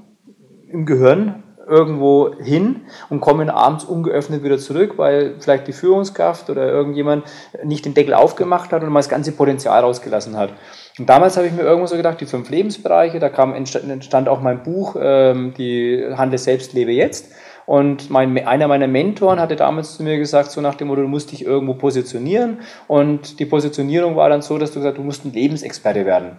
im 0.72 0.86
Gehirn 0.86 1.44
irgendwo 1.70 2.36
hin 2.42 2.82
und 3.10 3.22
kommen 3.22 3.50
abends 3.50 3.86
ungeöffnet 3.86 4.44
wieder 4.44 4.58
zurück, 4.58 4.94
weil 4.98 5.36
vielleicht 5.40 5.68
die 5.68 5.74
Führungskraft 5.74 6.50
oder 6.50 6.68
irgendjemand 6.68 7.26
nicht 7.64 7.86
den 7.86 7.94
Deckel 7.94 8.14
aufgemacht 8.14 8.72
hat 8.72 8.84
und 8.84 8.90
mal 8.90 9.00
das 9.00 9.10
ganze 9.10 9.32
Potenzial 9.32 9.82
rausgelassen 9.82 10.36
hat. 10.36 10.50
Und 10.98 11.08
damals 11.08 11.38
habe 11.38 11.48
ich 11.48 11.54
mir 11.54 11.62
irgendwo 11.62 11.88
so 11.88 11.96
gedacht, 11.96 12.20
die 12.20 12.26
fünf 12.26 12.50
Lebensbereiche, 12.50 13.20
da 13.20 13.30
kam, 13.30 13.54
entstand 13.54 14.28
auch 14.28 14.42
mein 14.42 14.64
Buch, 14.64 14.96
ähm, 15.00 15.54
die 15.58 16.04
Handel 16.16 16.40
selbst, 16.40 16.74
lebe 16.74 16.92
jetzt. 16.92 17.32
Und 17.66 18.10
mein, 18.10 18.36
einer 18.48 18.68
meiner 18.68 18.88
Mentoren 18.88 19.40
hatte 19.40 19.56
damals 19.56 19.96
zu 19.96 20.02
mir 20.02 20.18
gesagt, 20.18 20.50
so 20.50 20.60
nach 20.60 20.74
dem 20.74 20.88
Motto, 20.88 21.04
du 21.04 21.08
musst 21.08 21.32
dich 21.32 21.46
irgendwo 21.46 21.76
positionieren. 21.76 22.62
Und 22.88 23.40
die 23.40 23.46
Positionierung 23.46 24.16
war 24.16 24.28
dann 24.28 24.42
so, 24.42 24.58
dass 24.58 24.72
du 24.72 24.80
gesagt 24.80 24.98
du 24.98 25.04
musst 25.04 25.24
ein 25.24 25.34
Lebensexperte 25.34 26.06
werden. 26.06 26.38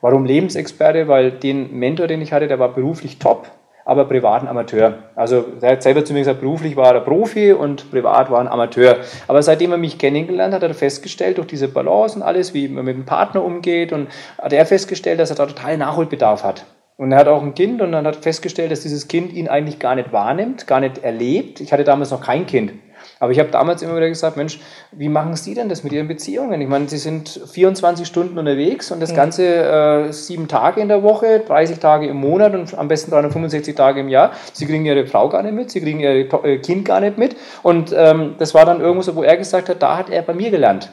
Warum 0.00 0.24
Lebensexperte? 0.24 1.06
Weil 1.06 1.32
den 1.32 1.78
Mentor, 1.78 2.06
den 2.06 2.22
ich 2.22 2.32
hatte, 2.32 2.48
der 2.48 2.58
war 2.58 2.72
beruflich 2.72 3.18
top 3.18 3.50
aber 3.90 4.04
privat 4.04 4.42
ein 4.42 4.46
Amateur. 4.46 4.94
Also 5.16 5.46
er 5.60 5.72
hat 5.72 5.82
selber 5.82 6.04
zu 6.04 6.12
mir 6.12 6.20
gesagt, 6.20 6.40
beruflich 6.40 6.76
war 6.76 6.94
er 6.94 7.00
Profi 7.00 7.52
und 7.52 7.90
privat 7.90 8.30
war 8.30 8.38
ein 8.38 8.46
Amateur. 8.46 8.98
Aber 9.26 9.42
seitdem 9.42 9.72
er 9.72 9.78
mich 9.78 9.98
kennengelernt 9.98 10.54
hat, 10.54 10.62
hat 10.62 10.70
er 10.70 10.76
festgestellt, 10.76 11.38
durch 11.38 11.48
diese 11.48 11.66
Balance 11.66 12.14
und 12.14 12.22
alles, 12.22 12.54
wie 12.54 12.68
man 12.68 12.84
mit 12.84 12.94
dem 12.94 13.04
Partner 13.04 13.42
umgeht, 13.42 13.92
und 13.92 14.06
hat 14.40 14.52
er 14.52 14.64
festgestellt, 14.64 15.18
dass 15.18 15.30
er 15.30 15.36
da 15.36 15.46
total 15.46 15.76
Nachholbedarf 15.76 16.44
hat. 16.44 16.66
Und 16.98 17.10
er 17.10 17.18
hat 17.18 17.26
auch 17.26 17.42
ein 17.42 17.54
Kind 17.54 17.82
und 17.82 17.90
dann 17.90 18.06
hat 18.06 18.14
festgestellt, 18.14 18.70
dass 18.70 18.82
dieses 18.82 19.08
Kind 19.08 19.32
ihn 19.32 19.48
eigentlich 19.48 19.80
gar 19.80 19.96
nicht 19.96 20.12
wahrnimmt, 20.12 20.68
gar 20.68 20.78
nicht 20.78 21.02
erlebt. 21.02 21.60
Ich 21.60 21.72
hatte 21.72 21.82
damals 21.82 22.12
noch 22.12 22.20
kein 22.20 22.46
Kind. 22.46 22.70
Aber 23.18 23.32
ich 23.32 23.38
habe 23.38 23.50
damals 23.50 23.82
immer 23.82 23.96
wieder 23.96 24.08
gesagt, 24.08 24.36
Mensch, 24.36 24.60
wie 24.92 25.08
machen 25.08 25.36
Sie 25.36 25.54
denn 25.54 25.68
das 25.68 25.84
mit 25.84 25.92
Ihren 25.92 26.08
Beziehungen? 26.08 26.60
Ich 26.60 26.68
meine, 26.68 26.88
Sie 26.88 26.98
sind 26.98 27.28
24 27.28 28.06
Stunden 28.06 28.38
unterwegs 28.38 28.90
und 28.90 29.00
das 29.00 29.14
Ganze 29.14 29.44
äh, 29.44 30.12
sieben 30.12 30.48
Tage 30.48 30.80
in 30.80 30.88
der 30.88 31.02
Woche, 31.02 31.42
30 31.46 31.78
Tage 31.78 32.06
im 32.06 32.16
Monat 32.16 32.54
und 32.54 32.76
am 32.78 32.88
besten 32.88 33.10
365 33.10 33.74
Tage 33.74 34.00
im 34.00 34.08
Jahr. 34.08 34.32
Sie 34.52 34.66
kriegen 34.66 34.84
Ihre 34.84 35.06
Frau 35.06 35.28
gar 35.28 35.42
nicht 35.42 35.54
mit, 35.54 35.70
Sie 35.70 35.80
kriegen 35.80 36.00
Ihr 36.00 36.28
Kind 36.60 36.84
gar 36.84 37.00
nicht 37.00 37.18
mit. 37.18 37.36
Und 37.62 37.94
ähm, 37.96 38.34
das 38.38 38.54
war 38.54 38.64
dann 38.64 38.80
irgendwo 38.80 39.02
so, 39.02 39.16
wo 39.16 39.22
er 39.22 39.36
gesagt 39.36 39.68
hat, 39.68 39.82
da 39.82 39.96
hat 39.96 40.10
er 40.10 40.22
bei 40.22 40.34
mir 40.34 40.50
gelernt. 40.50 40.90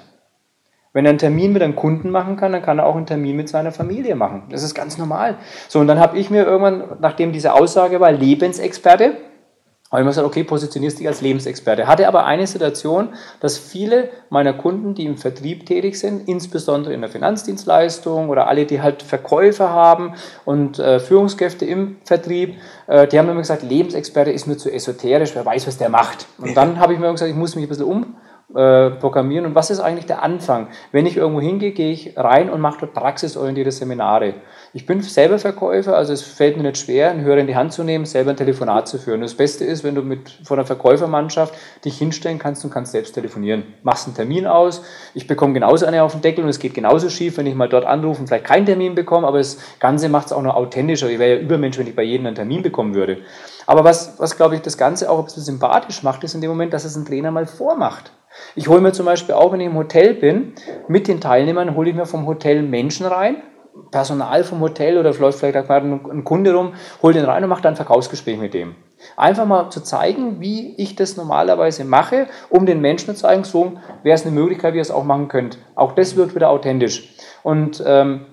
Wenn 0.97 1.05
er 1.05 1.09
einen 1.09 1.19
Termin 1.19 1.53
mit 1.53 1.61
einem 1.61 1.75
Kunden 1.75 2.09
machen 2.09 2.37
kann, 2.37 2.53
dann 2.53 2.63
kann 2.63 2.79
er 2.79 2.87
auch 2.87 2.95
einen 2.95 3.05
Termin 3.05 3.35
mit 3.35 3.49
seiner 3.49 3.71
Familie 3.71 4.15
machen. 4.15 4.43
Das 4.49 4.63
ist 4.63 4.73
ganz 4.73 4.97
normal. 4.97 5.37
So, 5.67 5.79
und 5.79 5.85
dann 5.85 5.99
habe 5.99 6.17
ich 6.17 6.31
mir 6.31 6.43
irgendwann, 6.43 6.97
nachdem 7.01 7.31
diese 7.31 7.53
Aussage 7.53 7.99
war, 7.99 8.11
Lebensexperte, 8.11 9.13
habe 9.89 10.01
ich 10.01 10.05
mir 10.05 10.09
gesagt, 10.09 10.27
okay, 10.27 10.43
positionierst 10.43 10.99
dich 10.99 11.07
als 11.07 11.21
Lebensexperte. 11.21 11.87
Hatte 11.87 12.09
aber 12.09 12.25
eine 12.25 12.45
Situation, 12.45 13.09
dass 13.39 13.57
viele 13.57 14.09
meiner 14.29 14.51
Kunden, 14.51 14.95
die 14.95 15.05
im 15.05 15.15
Vertrieb 15.15 15.65
tätig 15.65 15.97
sind, 15.97 16.27
insbesondere 16.27 16.93
in 16.93 16.99
der 16.99 17.09
Finanzdienstleistung 17.09 18.27
oder 18.27 18.49
alle, 18.49 18.65
die 18.65 18.81
halt 18.81 19.01
Verkäufer 19.01 19.69
haben 19.69 20.15
und 20.43 20.77
äh, 20.77 20.99
Führungskräfte 20.99 21.63
im 21.63 21.95
Vertrieb, 22.03 22.57
äh, 22.87 23.07
die 23.07 23.17
haben 23.17 23.29
immer 23.29 23.39
gesagt, 23.39 23.63
Lebensexperte 23.63 24.31
ist 24.31 24.45
mir 24.45 24.57
zu 24.57 24.69
esoterisch, 24.69 25.31
wer 25.35 25.45
weiß, 25.45 25.67
was 25.67 25.77
der 25.77 25.87
macht. 25.87 26.27
Und 26.37 26.57
dann 26.57 26.79
habe 26.79 26.93
ich 26.93 26.99
mir 26.99 27.09
gesagt, 27.09 27.31
ich 27.31 27.37
muss 27.37 27.55
mich 27.55 27.63
ein 27.63 27.69
bisschen 27.69 27.85
um 27.85 28.16
äh, 28.57 28.89
programmieren 28.89 29.45
und 29.45 29.55
was 29.55 29.69
ist 29.69 29.79
eigentlich 29.79 30.07
der 30.07 30.23
Anfang? 30.23 30.67
Wenn 30.91 31.05
ich 31.05 31.15
irgendwo 31.15 31.39
hingehe, 31.39 31.71
gehe 31.71 31.91
ich 31.91 32.17
rein 32.17 32.49
und 32.49 32.59
mache 32.59 32.79
dort 32.81 32.93
praxisorientierte 32.93 33.71
Seminare. 33.71 34.33
Ich 34.73 34.85
bin 34.85 35.01
selber 35.01 35.37
Verkäufer, 35.37 35.95
also 35.95 36.11
es 36.11 36.23
fällt 36.23 36.57
mir 36.57 36.63
nicht 36.63 36.77
schwer, 36.77 37.11
einen 37.11 37.21
Hörer 37.21 37.37
in 37.37 37.47
die 37.47 37.55
Hand 37.55 37.71
zu 37.71 37.83
nehmen, 37.83 38.05
selber 38.05 38.31
ein 38.31 38.37
Telefonat 38.37 38.87
zu 38.87 38.97
führen. 38.97 39.21
Das 39.21 39.35
Beste 39.35 39.63
ist, 39.63 39.83
wenn 39.83 39.93
du 39.93 40.01
mit 40.01 40.39
von 40.43 40.57
einer 40.57 40.65
Verkäufermannschaft 40.65 41.53
dich 41.85 41.97
hinstellen 41.97 42.39
kannst 42.39 42.65
und 42.65 42.71
kannst 42.71 42.93
selbst 42.93 43.13
telefonieren. 43.13 43.63
Machst 43.83 44.07
einen 44.07 44.15
Termin 44.15 44.47
aus, 44.47 44.81
ich 45.13 45.27
bekomme 45.27 45.53
genauso 45.53 45.85
eine 45.85 46.01
auf 46.01 46.13
den 46.13 46.21
Deckel 46.21 46.43
und 46.43 46.49
es 46.49 46.59
geht 46.59 46.73
genauso 46.73 47.09
schief, 47.09 47.37
wenn 47.37 47.45
ich 47.45 47.53
mal 47.53 47.69
dort 47.69 47.85
anrufe 47.85 48.21
und 48.21 48.27
vielleicht 48.27 48.45
keinen 48.45 48.65
Termin 48.65 48.95
bekomme, 48.95 49.27
aber 49.27 49.37
das 49.37 49.59
Ganze 49.79 50.09
macht 50.09 50.27
es 50.27 50.33
auch 50.33 50.41
noch 50.41 50.55
authentischer. 50.55 51.09
Ich 51.09 51.19
wäre 51.19 51.35
ja 51.35 51.39
Übermensch, 51.39 51.77
wenn 51.77 51.87
ich 51.87 51.95
bei 51.95 52.03
jedem 52.03 52.25
einen 52.25 52.35
Termin 52.35 52.63
bekommen 52.63 52.95
würde. 52.95 53.19
Aber 53.67 53.83
was, 53.83 54.17
was 54.17 54.37
glaube 54.37 54.55
ich, 54.55 54.61
das 54.61 54.77
Ganze 54.77 55.11
auch 55.11 55.19
ein 55.19 55.25
bisschen 55.25 55.43
sympathisch 55.43 56.01
macht, 56.01 56.23
ist 56.23 56.33
in 56.33 56.41
dem 56.41 56.49
Moment, 56.49 56.73
dass 56.73 56.85
es 56.85 56.95
ein 56.95 57.05
Trainer 57.05 57.31
mal 57.31 57.45
vormacht. 57.45 58.11
Ich 58.55 58.67
hole 58.67 58.81
mir 58.81 58.91
zum 58.91 59.05
Beispiel 59.05 59.35
auch, 59.35 59.51
wenn 59.51 59.59
ich 59.59 59.67
im 59.67 59.75
Hotel 59.75 60.13
bin, 60.13 60.53
mit 60.87 61.07
den 61.07 61.21
Teilnehmern 61.21 61.75
hole 61.75 61.89
ich 61.89 61.95
mir 61.95 62.05
vom 62.05 62.25
Hotel 62.25 62.61
Menschen 62.61 63.05
rein, 63.05 63.37
Personal 63.91 64.43
vom 64.43 64.59
Hotel 64.61 64.97
oder 64.97 65.13
läuft 65.13 65.39
vielleicht 65.39 65.67
gerade 65.67 65.85
ein 65.85 66.23
Kunde 66.23 66.53
rum, 66.53 66.73
hole 67.01 67.13
den 67.13 67.25
rein 67.25 67.43
und 67.43 67.49
mache 67.49 67.61
dann 67.61 67.73
ein 67.73 67.77
Verkaufsgespräch 67.77 68.37
mit 68.37 68.53
dem. 68.53 68.75
Einfach 69.15 69.45
mal 69.45 69.69
zu 69.69 69.81
zeigen, 69.81 70.39
wie 70.39 70.75
ich 70.77 70.95
das 70.95 71.17
normalerweise 71.17 71.85
mache, 71.85 72.27
um 72.49 72.65
den 72.65 72.81
Menschen 72.81 73.15
zu 73.15 73.21
zeigen, 73.21 73.43
so 73.43 73.73
wäre 74.03 74.15
es 74.15 74.25
eine 74.25 74.33
Möglichkeit, 74.33 74.73
wie 74.73 74.77
ihr 74.77 74.81
es 74.81 74.91
auch 74.91 75.03
machen 75.03 75.27
könnt. 75.27 75.59
Auch 75.75 75.91
das 75.91 76.15
wirkt 76.15 76.35
wieder 76.35 76.49
authentisch. 76.49 77.15
Und 77.43 77.83
ähm, 77.85 78.25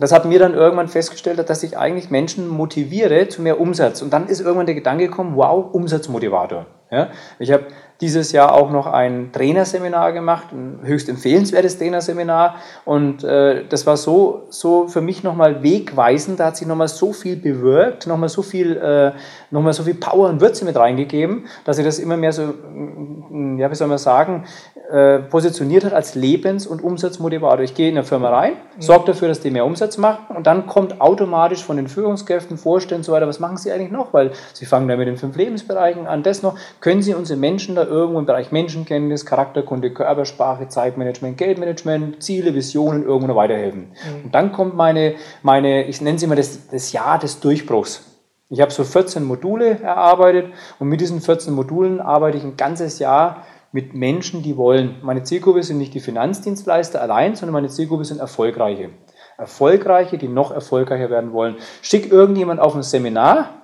das 0.00 0.12
hat 0.12 0.24
mir 0.24 0.38
dann 0.38 0.54
irgendwann 0.54 0.88
festgestellt, 0.88 1.48
dass 1.48 1.62
ich 1.62 1.78
eigentlich 1.78 2.10
Menschen 2.10 2.48
motiviere 2.48 3.28
zu 3.28 3.42
mehr 3.42 3.60
Umsatz. 3.60 4.02
Und 4.02 4.12
dann 4.12 4.26
ist 4.26 4.40
irgendwann 4.40 4.66
der 4.66 4.74
Gedanke 4.74 5.06
gekommen, 5.06 5.36
wow, 5.36 5.72
Umsatzmotivator. 5.72 6.66
Ja? 6.90 7.10
Ich 7.38 7.52
habe 7.52 7.66
dieses 8.00 8.32
Jahr 8.32 8.52
auch 8.52 8.70
noch 8.70 8.86
ein 8.86 9.30
Trainerseminar 9.32 10.12
gemacht, 10.12 10.52
ein 10.52 10.80
höchst 10.82 11.08
empfehlenswertes 11.08 11.78
Trainerseminar. 11.78 12.56
Und 12.84 13.22
äh, 13.22 13.64
das 13.68 13.86
war 13.86 13.96
so, 13.96 14.42
so 14.50 14.88
für 14.88 15.00
mich 15.00 15.22
nochmal 15.22 15.62
wegweisend. 15.62 16.40
Da 16.40 16.46
hat 16.46 16.56
sich 16.56 16.66
nochmal 16.66 16.88
so 16.88 17.12
viel 17.12 17.36
bewirkt, 17.36 18.06
nochmal 18.06 18.28
so 18.28 18.42
viel, 18.42 18.76
äh, 18.76 19.12
noch 19.50 19.72
so 19.72 19.84
viel 19.84 19.94
Power 19.94 20.28
und 20.28 20.40
Würze 20.40 20.64
mit 20.64 20.76
reingegeben, 20.76 21.46
dass 21.64 21.78
ich 21.78 21.84
das 21.84 21.98
immer 21.98 22.16
mehr 22.16 22.32
so, 22.32 22.42
mm, 22.42 23.58
ja, 23.58 23.70
wie 23.70 23.74
soll 23.74 23.88
man 23.88 23.98
sagen, 23.98 24.44
äh, 24.90 25.20
positioniert 25.20 25.84
hat 25.84 25.94
als 25.94 26.14
Lebens- 26.14 26.66
und 26.66 26.82
Umsatzmotivator. 26.82 27.60
Ich 27.60 27.74
gehe 27.74 27.88
in 27.88 27.96
eine 27.96 28.04
Firma 28.04 28.28
rein, 28.28 28.52
mhm. 28.52 28.82
sorge 28.82 29.06
dafür, 29.06 29.28
dass 29.28 29.40
die 29.40 29.50
mehr 29.50 29.64
Umsatz 29.64 29.96
machen 29.96 30.36
und 30.36 30.46
dann 30.46 30.66
kommt 30.66 31.00
automatisch 31.00 31.64
von 31.64 31.76
den 31.76 31.88
Führungskräften, 31.88 32.58
Vorständen 32.58 33.00
und 33.00 33.04
so 33.04 33.12
weiter, 33.12 33.26
was 33.26 33.40
machen 33.40 33.56
sie 33.56 33.72
eigentlich 33.72 33.90
noch? 33.90 34.12
Weil 34.12 34.32
sie 34.52 34.66
fangen 34.66 34.86
da 34.88 34.96
mit 34.96 35.08
den 35.08 35.16
fünf 35.16 35.36
Lebensbereichen 35.36 36.06
an, 36.06 36.22
das 36.22 36.42
noch. 36.42 36.58
Können 36.80 37.00
sie 37.00 37.14
unsere 37.14 37.38
Menschen 37.38 37.76
da 37.76 37.83
irgendwo 37.84 38.18
im 38.18 38.26
Bereich 38.26 38.52
Menschenkenntnis, 38.52 39.26
Charakterkunde, 39.26 39.92
Körpersprache, 39.92 40.68
Zeitmanagement, 40.68 41.36
Geldmanagement, 41.36 42.22
Ziele, 42.22 42.54
Visionen 42.54 43.04
irgendwo 43.04 43.28
noch 43.28 43.36
weiterhelfen. 43.36 43.92
Mhm. 43.92 44.24
Und 44.24 44.34
dann 44.34 44.52
kommt 44.52 44.74
meine, 44.74 45.14
meine 45.42 45.84
ich 45.84 46.00
nenne 46.00 46.16
es 46.16 46.22
immer 46.22 46.36
das, 46.36 46.68
das 46.68 46.92
Jahr 46.92 47.18
des 47.18 47.40
Durchbruchs. 47.40 48.10
Ich 48.50 48.60
habe 48.60 48.70
so 48.70 48.84
14 48.84 49.24
Module 49.24 49.80
erarbeitet 49.80 50.52
und 50.78 50.88
mit 50.88 51.00
diesen 51.00 51.20
14 51.20 51.54
Modulen 51.54 52.00
arbeite 52.00 52.38
ich 52.38 52.44
ein 52.44 52.56
ganzes 52.56 52.98
Jahr 52.98 53.44
mit 53.72 53.94
Menschen, 53.94 54.42
die 54.42 54.56
wollen. 54.56 54.96
Meine 55.02 55.24
Zielgruppe 55.24 55.62
sind 55.62 55.78
nicht 55.78 55.94
die 55.94 56.00
Finanzdienstleister 56.00 57.02
allein, 57.02 57.34
sondern 57.34 57.54
meine 57.54 57.68
Zielgruppe 57.68 58.04
sind 58.04 58.20
Erfolgreiche. 58.20 58.90
Erfolgreiche, 59.36 60.18
die 60.18 60.28
noch 60.28 60.52
erfolgreicher 60.52 61.10
werden 61.10 61.32
wollen. 61.32 61.56
Schick 61.82 62.12
irgendjemand 62.12 62.60
auf 62.60 62.76
ein 62.76 62.84
Seminar, 62.84 63.63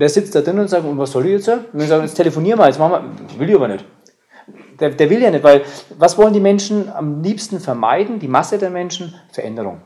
der 0.00 0.08
sitzt 0.08 0.34
da 0.34 0.40
drin 0.40 0.58
und 0.58 0.68
sagt, 0.68 0.84
und 0.84 0.98
was 0.98 1.12
soll 1.12 1.26
ich 1.26 1.32
jetzt? 1.32 1.48
Und 1.48 1.66
dann 1.74 1.86
sagen, 1.86 2.02
jetzt 2.02 2.14
telefonier 2.14 2.56
mal, 2.56 2.66
jetzt 2.68 2.78
machen 2.78 3.14
wir. 3.28 3.38
Will 3.38 3.50
ich 3.50 3.56
aber 3.56 3.68
nicht. 3.68 3.84
Der, 4.80 4.90
der 4.90 5.10
will 5.10 5.22
ja 5.22 5.30
nicht, 5.30 5.44
weil 5.44 5.62
was 5.98 6.16
wollen 6.16 6.32
die 6.32 6.40
Menschen 6.40 6.90
am 6.90 7.22
liebsten 7.22 7.60
vermeiden, 7.60 8.18
die 8.18 8.28
Masse 8.28 8.56
der 8.56 8.70
Menschen? 8.70 9.14
Veränderung. 9.30 9.82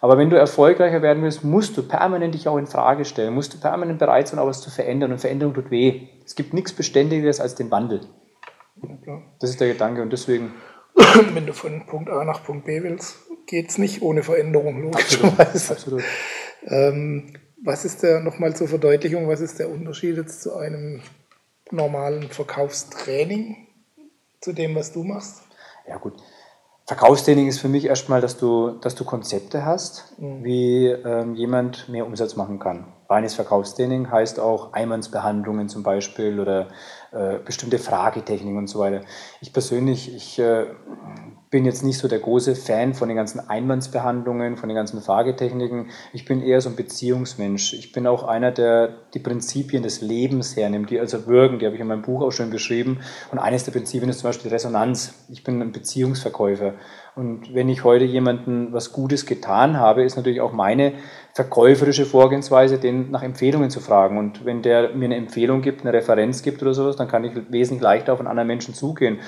Aber 0.00 0.18
wenn 0.18 0.30
du 0.30 0.36
erfolgreicher 0.36 1.00
werden 1.00 1.22
willst, 1.22 1.44
musst 1.44 1.76
du 1.76 1.82
permanent 1.86 2.34
dich 2.34 2.48
auch 2.48 2.56
in 2.56 2.66
Frage 2.66 3.04
stellen, 3.04 3.34
musst 3.34 3.54
du 3.54 3.58
permanent 3.58 3.98
bereit 3.98 4.28
sein, 4.28 4.40
auch 4.40 4.46
was 4.46 4.62
zu 4.62 4.70
verändern. 4.70 5.12
Und 5.12 5.18
Veränderung 5.18 5.54
tut 5.54 5.70
weh. 5.70 6.08
Es 6.24 6.34
gibt 6.34 6.54
nichts 6.54 6.72
Beständiges 6.72 7.40
als 7.40 7.54
den 7.54 7.70
Wandel. 7.70 8.00
Das 9.40 9.50
ist 9.50 9.60
der 9.60 9.68
Gedanke 9.68 10.02
und 10.02 10.12
deswegen. 10.12 10.54
Wenn 11.34 11.46
du 11.46 11.52
von 11.52 11.86
Punkt 11.86 12.10
A 12.10 12.24
nach 12.24 12.42
Punkt 12.42 12.66
B 12.66 12.82
willst, 12.82 13.16
geht 13.46 13.68
es 13.68 13.78
nicht 13.78 14.02
ohne 14.02 14.22
Veränderung, 14.22 14.82
logischerweise. 14.82 15.74
Absolut. 15.74 16.02
Absolut. 16.02 16.04
Ähm, 16.66 17.32
was 17.66 17.84
ist 17.84 18.02
der, 18.02 18.20
nochmal 18.20 18.54
zur 18.54 18.68
Verdeutlichung, 18.68 19.28
was 19.28 19.40
ist 19.40 19.58
der 19.58 19.68
Unterschied 19.68 20.16
jetzt 20.16 20.42
zu 20.42 20.54
einem 20.54 21.02
normalen 21.70 22.30
Verkaufstraining, 22.30 23.66
zu 24.40 24.52
dem, 24.52 24.76
was 24.76 24.92
du 24.92 25.02
machst? 25.02 25.42
Ja, 25.86 25.96
gut. 25.98 26.14
Verkaufstraining 26.86 27.48
ist 27.48 27.58
für 27.58 27.68
mich 27.68 27.86
erstmal, 27.86 28.20
dass 28.20 28.38
du, 28.38 28.78
dass 28.80 28.94
du 28.94 29.04
Konzepte 29.04 29.64
hast, 29.64 30.14
mhm. 30.18 30.44
wie 30.44 30.86
ähm, 30.86 31.34
jemand 31.34 31.88
mehr 31.88 32.06
Umsatz 32.06 32.36
machen 32.36 32.60
kann. 32.60 32.92
reines 33.08 33.34
Verkaufstraining 33.34 34.08
heißt 34.12 34.38
auch 34.38 34.72
Einwandsbehandlungen 34.72 35.68
zum 35.68 35.82
Beispiel 35.82 36.38
oder 36.38 36.68
äh, 37.10 37.38
bestimmte 37.44 37.80
Fragetechniken 37.80 38.58
und 38.58 38.68
so 38.68 38.78
weiter. 38.78 39.00
Ich 39.40 39.52
persönlich, 39.52 40.14
ich 40.14 40.38
äh, 40.38 40.66
bin 41.56 41.64
jetzt 41.64 41.82
nicht 41.82 41.96
so 41.96 42.06
der 42.06 42.18
große 42.18 42.54
Fan 42.54 42.92
von 42.92 43.08
den 43.08 43.16
ganzen 43.16 43.40
Einwandsbehandlungen, 43.48 44.58
von 44.58 44.68
den 44.68 44.76
ganzen 44.76 45.00
Fragetechniken. 45.00 45.86
Ich 46.12 46.26
bin 46.26 46.42
eher 46.42 46.60
so 46.60 46.68
ein 46.68 46.76
Beziehungsmensch. 46.76 47.72
Ich 47.72 47.92
bin 47.92 48.06
auch 48.06 48.24
einer, 48.24 48.52
der 48.52 48.90
die 49.14 49.20
Prinzipien 49.20 49.82
des 49.82 50.02
Lebens 50.02 50.54
hernimmt, 50.54 50.90
die 50.90 51.00
also 51.00 51.26
wirken. 51.26 51.58
Die 51.58 51.64
habe 51.64 51.74
ich 51.74 51.80
in 51.80 51.86
meinem 51.86 52.02
Buch 52.02 52.20
auch 52.20 52.30
schon 52.30 52.50
beschrieben. 52.50 53.00
Und 53.32 53.38
eines 53.38 53.64
der 53.64 53.72
Prinzipien 53.72 54.10
ist 54.10 54.18
zum 54.18 54.28
Beispiel 54.28 54.50
Resonanz. 54.50 55.14
Ich 55.30 55.44
bin 55.44 55.62
ein 55.62 55.72
Beziehungsverkäufer. 55.72 56.74
Und 57.14 57.54
wenn 57.54 57.70
ich 57.70 57.84
heute 57.84 58.04
jemandem 58.04 58.74
was 58.74 58.92
Gutes 58.92 59.24
getan 59.24 59.78
habe, 59.78 60.04
ist 60.04 60.16
natürlich 60.16 60.42
auch 60.42 60.52
meine 60.52 60.92
verkäuferische 61.32 62.04
Vorgehensweise, 62.04 62.76
den 62.76 63.10
nach 63.10 63.22
Empfehlungen 63.22 63.70
zu 63.70 63.80
fragen. 63.80 64.18
Und 64.18 64.44
wenn 64.44 64.60
der 64.60 64.90
mir 64.90 65.06
eine 65.06 65.16
Empfehlung 65.16 65.62
gibt, 65.62 65.86
eine 65.86 65.94
Referenz 65.94 66.42
gibt 66.42 66.60
oder 66.60 66.74
sowas, 66.74 66.96
dann 66.96 67.08
kann 67.08 67.24
ich 67.24 67.32
wesentlich 67.48 67.82
leichter 67.82 68.12
auf 68.12 68.18
einen 68.18 68.28
anderen 68.28 68.46
Menschen 68.46 68.74
zugehen. 68.74 69.20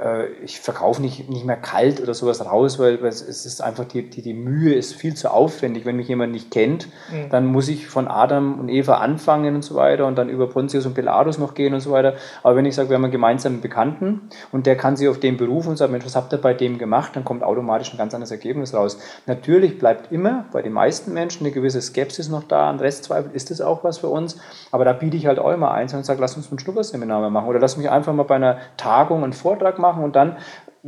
Äh, 0.00 0.26
ich 0.44 0.60
verkaufe 0.60 1.00
nicht, 1.00 1.28
nicht 1.28 1.44
mehr 1.44 1.56
kalt 1.56 2.00
oder 2.00 2.14
sowas 2.14 2.44
raus, 2.44 2.78
weil, 2.78 3.00
weil 3.02 3.08
es 3.08 3.22
ist 3.22 3.62
einfach, 3.62 3.84
die, 3.84 4.08
die, 4.08 4.22
die 4.22 4.34
Mühe 4.34 4.74
ist 4.74 4.94
viel 4.94 5.14
zu 5.14 5.30
aufwendig. 5.30 5.84
Wenn 5.84 5.96
mich 5.96 6.08
jemand 6.08 6.32
nicht 6.32 6.50
kennt, 6.50 6.88
mhm. 7.10 7.30
dann 7.30 7.46
muss 7.46 7.68
ich 7.68 7.86
von 7.86 8.08
Adam 8.08 8.60
und 8.60 8.68
Eva 8.68 8.96
anfangen 8.96 9.54
und 9.54 9.62
so 9.62 9.74
weiter 9.74 10.06
und 10.06 10.16
dann 10.16 10.28
über 10.28 10.48
Pontius 10.48 10.86
und 10.86 10.94
Pilatus 10.94 11.38
noch 11.38 11.54
gehen 11.54 11.74
und 11.74 11.80
so 11.80 11.90
weiter. 11.90 12.14
Aber 12.42 12.56
wenn 12.56 12.66
ich 12.66 12.74
sage, 12.74 12.90
wir 12.90 12.96
haben 12.96 13.04
einen 13.04 13.12
gemeinsamen 13.12 13.60
Bekannten 13.60 14.28
und 14.52 14.66
der 14.66 14.76
kann 14.76 14.96
sich 14.96 15.08
auf 15.08 15.20
den 15.20 15.36
berufen 15.36 15.70
und 15.70 15.76
sagt, 15.76 15.90
Mensch, 15.90 16.04
was 16.04 16.16
habt 16.16 16.32
ihr 16.32 16.40
bei 16.40 16.54
dem 16.54 16.78
gemacht, 16.78 17.16
dann 17.16 17.24
kommt 17.24 17.42
automatisch 17.42 17.92
ein 17.92 17.98
ganz 17.98 18.14
anderes 18.14 18.30
Ergebnis 18.30 18.74
raus. 18.74 18.98
Natürlich 19.26 19.78
bleibt 19.78 20.12
immer 20.12 20.46
bei 20.52 20.62
den 20.62 20.72
meisten 20.72 21.12
Menschen 21.12 21.46
eine 21.46 21.54
gewisse 21.54 21.80
Skepsis 21.80 22.28
noch 22.28 22.44
da, 22.44 22.70
ein 22.70 22.78
Restzweifel, 22.78 23.30
ist 23.32 23.50
das 23.50 23.60
auch 23.60 23.84
was 23.84 23.98
für 23.98 24.08
uns? 24.08 24.36
Aber 24.70 24.84
da 24.84 24.92
biete 24.92 25.16
ich 25.16 25.26
halt 25.26 25.38
auch 25.38 25.52
immer 25.52 25.70
eins 25.70 25.94
und 25.94 26.04
sage, 26.04 26.20
lass 26.20 26.36
uns 26.36 26.50
ein 26.50 26.58
Schnupperseminar 26.58 27.28
machen 27.30 27.48
oder 27.48 27.58
lass 27.58 27.76
mich 27.76 27.90
einfach 27.90 28.12
mal 28.12 28.24
bei 28.24 28.36
einer 28.36 28.58
Tagung 28.76 29.24
einen 29.24 29.32
Vortrag 29.32 29.78
machen 29.78 29.85
machen 29.86 30.04
und 30.04 30.16
dann, 30.16 30.36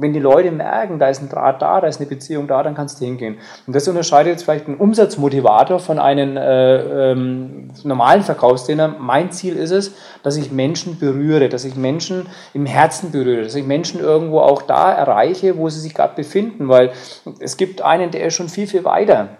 wenn 0.00 0.12
die 0.12 0.20
Leute 0.20 0.52
merken, 0.52 1.00
da 1.00 1.08
ist 1.08 1.20
ein 1.20 1.28
Draht 1.28 1.60
da, 1.60 1.80
da 1.80 1.88
ist 1.88 2.00
eine 2.00 2.08
Beziehung 2.08 2.46
da, 2.46 2.62
dann 2.62 2.76
kannst 2.76 3.00
du 3.00 3.04
hingehen. 3.04 3.38
Und 3.66 3.74
das 3.74 3.88
unterscheidet 3.88 4.32
jetzt 4.32 4.44
vielleicht 4.44 4.68
einen 4.68 4.76
Umsatzmotivator 4.76 5.80
von 5.80 5.98
einem 5.98 6.36
äh, 6.36 7.10
ähm, 7.10 7.72
normalen 7.82 8.22
Verkaufstrainer. 8.22 8.94
Mein 9.00 9.32
Ziel 9.32 9.56
ist 9.56 9.72
es, 9.72 9.96
dass 10.22 10.36
ich 10.36 10.52
Menschen 10.52 11.00
berühre, 11.00 11.48
dass 11.48 11.64
ich 11.64 11.74
Menschen 11.74 12.28
im 12.54 12.64
Herzen 12.64 13.10
berühre, 13.10 13.42
dass 13.42 13.56
ich 13.56 13.66
Menschen 13.66 13.98
irgendwo 13.98 14.38
auch 14.38 14.62
da 14.62 14.92
erreiche, 14.92 15.58
wo 15.58 15.68
sie 15.68 15.80
sich 15.80 15.94
gerade 15.94 16.14
befinden, 16.14 16.68
weil 16.68 16.92
es 17.40 17.56
gibt 17.56 17.82
einen, 17.82 18.12
der 18.12 18.24
ist 18.24 18.34
schon 18.34 18.48
viel, 18.48 18.68
viel 18.68 18.84
weiter. 18.84 19.30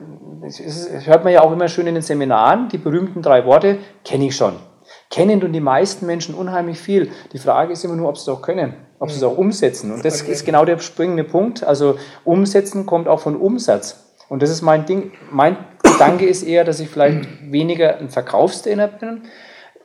Das 0.43 0.61
hört 1.07 1.23
man 1.23 1.33
ja 1.33 1.43
auch 1.43 1.53
immer 1.53 1.69
schön 1.69 1.87
in 1.87 1.95
den 1.95 2.03
Seminaren, 2.03 2.69
die 2.69 2.79
berühmten 2.79 3.23
drei 3.23 3.45
Worte, 3.45 3.79
kenne 4.05 4.27
ich 4.27 4.35
schon. 4.35 4.55
Kennen 5.09 5.41
tun 5.41 5.53
die 5.53 5.61
meisten 5.61 6.07
Menschen 6.07 6.35
unheimlich 6.35 6.81
viel. 6.81 7.11
Die 7.33 7.39
Frage 7.39 7.75
ist 7.75 7.85
immer 7.85 7.97
nur, 7.97 8.09
ob 8.09 8.17
sie 8.17 8.23
es 8.23 8.37
auch 8.37 8.43
können 8.43 8.88
ob 8.99 9.11
sie 9.11 9.17
es 9.17 9.23
auch 9.23 9.37
umsetzen. 9.37 9.93
Und 9.93 10.05
das 10.05 10.23
ist 10.23 10.45
genau 10.45 10.65
der 10.65 10.79
springende 10.79 11.25
Punkt. 11.25 11.65
Also 11.65 11.97
umsetzen 12.25 12.87
kommt 12.87 13.09
auch 13.09 13.21
von 13.21 13.37
Umsatz. 13.37 14.05
Und 14.29 14.43
das 14.43 14.51
ist 14.51 14.63
mein 14.63 14.87
Ding. 14.87 15.13
Mein 15.31 15.57
Gedanke 15.83 16.27
ist 16.27 16.43
eher, 16.43 16.65
dass 16.65 16.81
ich 16.81 16.89
vielleicht 16.89 17.29
weniger 17.51 17.99
ein 17.99 18.11
Verkaufstrainer 18.11 18.89
bin, 18.89 19.23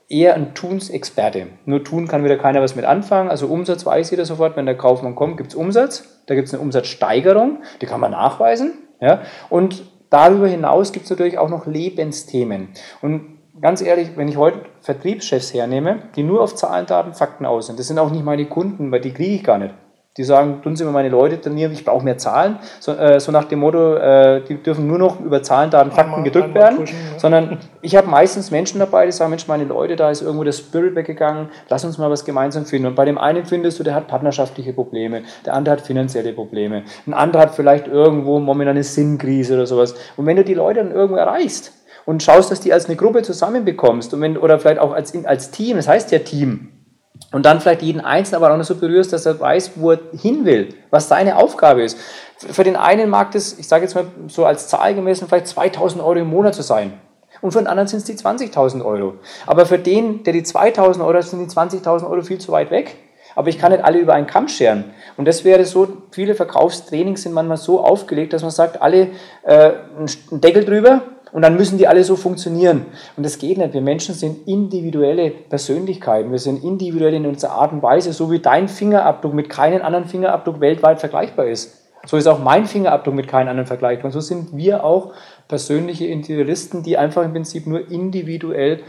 eher 0.10 0.36
ein 0.36 0.54
Tunsexperte. 0.54 1.48
Nur 1.66 1.84
tun 1.84 2.08
kann 2.08 2.24
wieder 2.24 2.38
keiner 2.38 2.62
was 2.62 2.76
mit 2.76 2.86
anfangen. 2.86 3.30
Also 3.30 3.48
Umsatz 3.48 3.86
weiß 3.86 4.12
jeder 4.12 4.26
sofort, 4.26 4.56
wenn 4.58 4.66
der 4.66 4.78
Kaufmann 4.78 5.16
kommt, 5.16 5.38
gibt 5.38 5.52
es 5.52 5.56
Umsatz. 5.56 6.22
Da 6.28 6.36
gibt 6.36 6.48
es 6.48 6.54
eine 6.54 6.62
Umsatzsteigerung, 6.62 7.60
die 7.82 7.86
kann 7.86 8.00
man 8.00 8.12
nachweisen. 8.12 8.74
Ja? 9.00 9.22
Und 9.50 9.84
darüber 10.10 10.48
hinaus 10.48 10.92
gibt 10.92 11.06
es 11.06 11.10
natürlich 11.10 11.38
auch 11.38 11.50
noch 11.50 11.66
Lebensthemen. 11.66 12.70
Und 13.02 13.40
ganz 13.62 13.82
ehrlich, 13.82 14.12
wenn 14.16 14.28
ich 14.28 14.38
heute 14.38 14.60
Vertriebschefs 14.84 15.54
hernehme, 15.54 16.00
die 16.16 16.24
nur 16.24 16.42
auf 16.42 16.56
Zahlen, 16.56 16.86
Daten, 16.86 17.14
Fakten 17.14 17.46
aus 17.46 17.68
sind, 17.68 17.80
das 17.80 17.88
sind 17.88 17.98
auch 18.00 18.12
nicht 18.12 18.26
meine 18.26 18.46
Kunden, 18.46 18.92
weil 18.92 19.00
die 19.00 19.14
kriege 19.14 19.36
ich 19.36 19.44
gar 19.44 19.58
nicht. 19.58 19.74
Die 20.18 20.24
sagen, 20.24 20.62
tun 20.62 20.76
Sie 20.76 20.84
mir 20.84 20.92
meine 20.92 21.10
Leute 21.10 21.42
trainieren, 21.42 21.72
ich 21.72 21.86
brauche 21.86 22.04
mehr 22.04 22.20
Zahlen. 22.20 22.60
So, 22.80 22.92
äh, 22.92 23.20
so, 23.20 23.32
nach 23.32 23.46
dem 23.46 23.60
Motto, 23.60 23.96
äh, 23.96 24.42
die 24.48 24.62
dürfen 24.62 24.86
nur 24.86 25.00
noch 25.00 25.20
über 25.20 25.42
Zahlen, 25.42 25.72
Daten, 25.72 25.90
Fakten 25.90 26.12
einmal, 26.12 26.24
gedrückt 26.24 26.50
einmal 26.50 26.62
werden. 26.62 26.78
Pushen, 26.78 26.98
ja. 27.14 27.20
Sondern 27.20 27.58
ich 27.82 27.96
habe 27.96 28.08
meistens 28.08 28.52
Menschen 28.52 28.78
dabei, 28.78 29.08
die 29.08 29.12
sagen, 29.12 29.32
Mensch, 29.32 29.48
meine 29.48 29.64
Leute, 29.64 29.96
da 29.96 30.12
ist 30.12 30.22
irgendwo 30.22 30.44
der 30.44 30.52
Spirit 30.52 30.96
weggegangen, 30.96 31.48
lass 31.68 31.84
uns 31.84 31.98
mal 31.98 32.12
was 32.12 32.26
gemeinsam 32.26 32.66
finden. 32.66 32.90
Und 32.90 32.96
bei 32.96 33.06
dem 33.06 33.18
einen 33.18 33.46
findest 33.46 33.80
du, 33.80 33.84
der 33.84 33.96
hat 33.96 34.08
partnerschaftliche 34.08 34.74
Probleme, 34.74 35.24
der 35.48 35.56
andere 35.56 35.78
hat 35.78 35.82
finanzielle 35.82 36.34
Probleme, 36.34 36.84
ein 37.08 37.16
anderer 37.16 37.44
hat 37.44 37.56
vielleicht 37.56 37.88
irgendwo 37.88 38.38
momentan 38.40 38.76
eine 38.76 38.84
Sinnkrise 38.84 39.56
oder 39.56 39.66
sowas. 39.66 39.96
Und 40.16 40.28
wenn 40.28 40.36
du 40.36 40.44
die 40.44 40.54
Leute 40.54 40.84
dann 40.84 40.92
irgendwo 40.92 41.16
erreichst, 41.16 41.72
und 42.06 42.24
schaust, 42.24 42.52
dass 42.52 42.60
die 42.60 42.74
als 42.74 42.86
eine 42.86 42.96
Gruppe 42.96 43.22
zusammenbekommst 43.22 44.14
und 44.14 44.22
wenn, 44.22 44.38
oder 44.38 44.60
vielleicht 44.60 44.80
auch 44.80 44.94
als, 44.94 45.14
als 45.26 45.52
Team, 45.52 45.78
das 45.78 45.88
heißt 45.88 46.12
ja 46.12 46.20
Team, 46.20 46.70
und 47.32 47.46
dann 47.46 47.62
vielleicht 47.62 47.82
jeden 47.82 48.02
Einzelnen 48.02 48.44
aber 48.44 48.54
auch 48.54 48.58
noch 48.58 48.66
so 48.66 48.76
berührst, 48.76 49.14
dass 49.14 49.26
er 49.26 49.40
weiß, 49.40 49.72
wo 49.76 49.92
er 49.92 50.00
hin 50.14 50.46
will, 50.46 50.70
was 50.92 51.08
seine 51.08 51.38
Aufgabe 51.38 51.84
ist. 51.84 51.98
Für 52.38 52.64
den 52.64 52.76
einen 52.76 53.10
mag 53.10 53.32
das, 53.32 53.58
ich 53.58 53.68
sage 53.68 53.86
jetzt 53.86 53.96
mal 53.96 54.06
so 54.28 54.46
als 54.46 54.68
Zahl 54.68 54.94
gemessen, 54.94 55.28
vielleicht 55.28 55.48
2000 55.48 56.04
Euro 56.04 56.20
im 56.20 56.28
Monat 56.28 56.54
zu 56.54 56.62
sein. 56.62 56.94
Und 57.42 57.52
für 57.52 57.60
den 57.60 57.68
anderen 57.68 57.88
sind 57.88 58.00
es 58.00 58.06
die 58.06 58.16
20.000 58.16 58.86
Euro. 58.86 59.16
Aber 59.48 59.66
für 59.66 59.80
den, 59.80 60.24
der 60.24 60.34
die 60.34 60.44
2.000 60.44 61.04
Euro 61.04 61.18
hat, 61.18 61.24
sind 61.24 61.40
die 61.40 61.54
20.000 61.54 62.10
Euro 62.10 62.22
viel 62.22 62.38
zu 62.38 62.52
weit 62.52 62.72
weg. 62.72 62.96
Aber 63.36 63.50
ich 63.50 63.58
kann 63.58 63.72
nicht 63.72 63.84
alle 63.84 63.98
über 63.98 64.14
einen 64.14 64.28
Kamm 64.28 64.48
scheren. 64.48 64.94
Und 65.18 65.28
das 65.28 65.44
wäre 65.44 65.66
so, 65.66 65.88
viele 66.12 66.36
Verkaufstrainings 66.36 67.24
sind 67.24 67.34
manchmal 67.34 67.58
so 67.58 67.84
aufgelegt, 67.84 68.34
dass 68.34 68.44
man 68.44 68.52
sagt, 68.52 68.82
alle 68.82 69.10
äh, 69.44 69.72
einen 69.98 70.42
Deckel 70.42 70.66
drüber 70.66 71.02
und 71.34 71.42
dann 71.42 71.58
müssen 71.58 71.80
die 71.80 71.88
alle 71.88 72.04
so 72.04 72.16
funktionieren. 72.16 72.86
Und 73.18 73.26
das 73.26 73.40
geht 73.40 73.58
nicht. 73.58 73.74
Wir 73.74 73.82
Menschen 73.82 74.14
sind 74.14 74.48
individuelle 74.48 75.32
Persönlichkeiten. 75.32 76.32
Wir 76.32 76.40
sind 76.40 76.64
individuell 76.64 77.16
in 77.16 77.26
unserer 77.26 77.54
Art 77.54 77.74
und 77.74 77.82
Weise, 77.82 78.14
so 78.14 78.32
wie 78.32 78.40
dein 78.40 78.68
Fingerabdruck 78.68 79.34
mit 79.34 79.50
keinem 79.50 79.82
anderen 79.82 80.06
Fingerabdruck 80.06 80.60
weltweit 80.60 81.00
vergleichbar 81.00 81.48
ist. 81.48 81.90
So 82.06 82.18
ist 82.18 82.28
auch 82.28 82.38
mein 82.38 82.66
Fingerabdruck 82.66 83.16
mit 83.16 83.28
keinem 83.28 83.50
anderen 83.50 83.66
vergleichbar. 83.66 84.06
Und 84.06 84.12
so 84.12 84.20
sind 84.20 84.56
wir 84.56 84.84
auch 84.84 85.14
persönliche 85.48 86.06
Individualisten, 86.06 86.84
die 86.84 86.98
einfach 86.98 87.24
im 87.24 87.32
Prinzip 87.32 87.66
nur 87.66 87.90
individuell, 87.90 88.82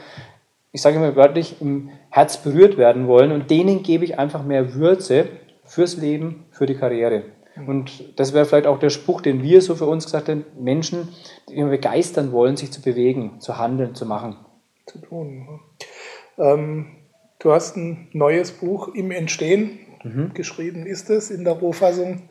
ich 0.71 0.83
sage 0.83 0.97
immer 0.97 1.17
wörtlich, 1.17 1.63
im 1.63 1.91
Herz 2.11 2.37
berührt 2.37 2.77
werden 2.77 3.09
wollen. 3.09 3.33
Und 3.33 3.51
denen 3.51 3.83
gebe 3.83 4.05
ich 4.05 4.19
einfach 4.19 4.45
mehr 4.45 4.75
Würze 4.75 5.29
fürs 5.65 5.97
Leben, 5.97 6.45
für 6.51 6.67
die 6.67 6.75
Karriere. 6.75 7.23
Und 7.57 8.19
das 8.19 8.33
wäre 8.33 8.45
vielleicht 8.45 8.67
auch 8.67 8.79
der 8.79 8.91
Spruch, 8.91 9.21
den 9.21 9.43
wir 9.43 9.63
so 9.63 9.77
für 9.77 9.87
uns 9.87 10.05
gesagt 10.05 10.29
haben, 10.29 10.45
Menschen, 10.59 11.09
die 11.49 11.57
wir 11.57 11.67
begeistern 11.67 12.33
wollen, 12.33 12.57
sich 12.57 12.73
zu 12.73 12.83
bewegen, 12.83 13.41
zu 13.41 13.59
handeln, 13.59 13.95
zu 13.95 14.07
machen. 14.07 14.37
Zu 14.87 14.99
tun. 14.99 15.61
Ähm, 16.37 16.87
du 17.39 17.53
hast 17.53 17.77
ein 17.77 18.09
neues 18.13 18.51
Buch 18.51 18.89
im 18.89 19.11
Entstehen 19.13 19.79
mhm. 20.03 20.35
geschrieben, 20.35 20.85
ist 20.85 21.11
es 21.11 21.31
in 21.31 21.45
der 21.45 21.55
Rohfassung. 21.55 22.29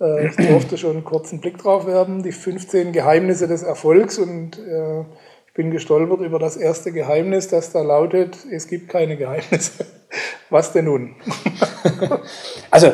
Äh, 0.00 0.28
ich 0.28 0.36
durfte 0.36 0.78
schon 0.78 0.92
einen 0.92 1.04
kurzen 1.04 1.40
Blick 1.40 1.58
drauf 1.58 1.86
werfen, 1.86 2.22
die 2.22 2.32
15 2.32 2.92
Geheimnisse 2.92 3.48
des 3.48 3.62
Erfolgs 3.62 4.18
und 4.18 4.58
äh, 4.58 5.00
ich 5.00 5.54
bin 5.54 5.70
gestolpert 5.70 6.20
über 6.20 6.38
das 6.38 6.56
erste 6.56 6.92
Geheimnis, 6.92 7.48
das 7.48 7.72
da 7.72 7.82
lautet, 7.82 8.36
es 8.50 8.68
gibt 8.68 8.88
keine 8.88 9.16
Geheimnisse. 9.16 9.86
Was 10.50 10.72
denn 10.72 10.84
nun? 10.84 11.16
also 12.70 12.92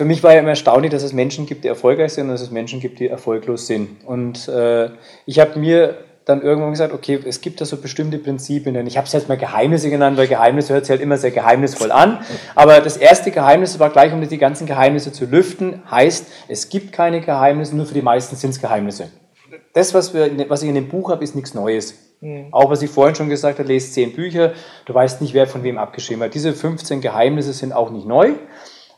für 0.00 0.06
mich 0.06 0.22
war 0.22 0.32
ja 0.32 0.40
immer 0.40 0.48
erstaunlich, 0.48 0.90
dass 0.90 1.02
es 1.02 1.12
Menschen 1.12 1.44
gibt, 1.44 1.62
die 1.62 1.68
erfolgreich 1.68 2.14
sind 2.14 2.24
und 2.24 2.30
dass 2.30 2.40
es 2.40 2.50
Menschen 2.50 2.80
gibt, 2.80 3.00
die 3.00 3.08
erfolglos 3.08 3.66
sind. 3.66 4.02
Und 4.06 4.48
äh, 4.48 4.88
ich 5.26 5.38
habe 5.38 5.58
mir 5.58 5.98
dann 6.24 6.40
irgendwann 6.40 6.70
gesagt, 6.70 6.94
okay, 6.94 7.20
es 7.26 7.42
gibt 7.42 7.60
da 7.60 7.66
so 7.66 7.76
bestimmte 7.76 8.16
Prinzipien. 8.16 8.86
Ich 8.86 8.96
habe 8.96 9.06
es 9.06 9.12
jetzt 9.12 9.28
mal 9.28 9.36
Geheimnisse 9.36 9.90
genannt, 9.90 10.16
weil 10.16 10.26
Geheimnisse 10.26 10.72
hört 10.72 10.86
sich 10.86 10.90
halt 10.92 11.02
immer 11.02 11.18
sehr 11.18 11.32
geheimnisvoll 11.32 11.92
an. 11.92 12.20
Aber 12.54 12.80
das 12.80 12.96
erste 12.96 13.30
Geheimnis 13.30 13.78
war 13.78 13.90
gleich, 13.90 14.10
um 14.14 14.26
die 14.26 14.38
ganzen 14.38 14.66
Geheimnisse 14.66 15.12
zu 15.12 15.26
lüften, 15.26 15.82
heißt, 15.90 16.28
es 16.48 16.70
gibt 16.70 16.92
keine 16.92 17.20
Geheimnisse, 17.20 17.76
nur 17.76 17.84
für 17.84 17.92
die 17.92 18.00
meisten 18.00 18.36
sind 18.36 18.52
es 18.52 18.60
Geheimnisse. 18.62 19.10
Das, 19.74 19.92
was, 19.92 20.14
wir, 20.14 20.48
was 20.48 20.62
ich 20.62 20.70
in 20.70 20.76
dem 20.76 20.88
Buch 20.88 21.10
habe, 21.10 21.22
ist 21.22 21.34
nichts 21.34 21.52
Neues. 21.52 21.94
Mhm. 22.20 22.48
Auch 22.52 22.70
was 22.70 22.80
ich 22.80 22.90
vorhin 22.90 23.14
schon 23.14 23.28
gesagt 23.28 23.58
habe, 23.58 23.68
lest 23.68 23.94
zehn 23.94 24.14
Bücher, 24.14 24.52
du 24.84 24.94
weißt 24.94 25.20
nicht, 25.20 25.34
wer 25.34 25.46
von 25.46 25.62
wem 25.62 25.76
abgeschrieben 25.76 26.22
hat. 26.22 26.34
Diese 26.34 26.54
15 26.54 27.02
Geheimnisse 27.02 27.52
sind 27.52 27.74
auch 27.74 27.90
nicht 27.90 28.06
neu. 28.06 28.32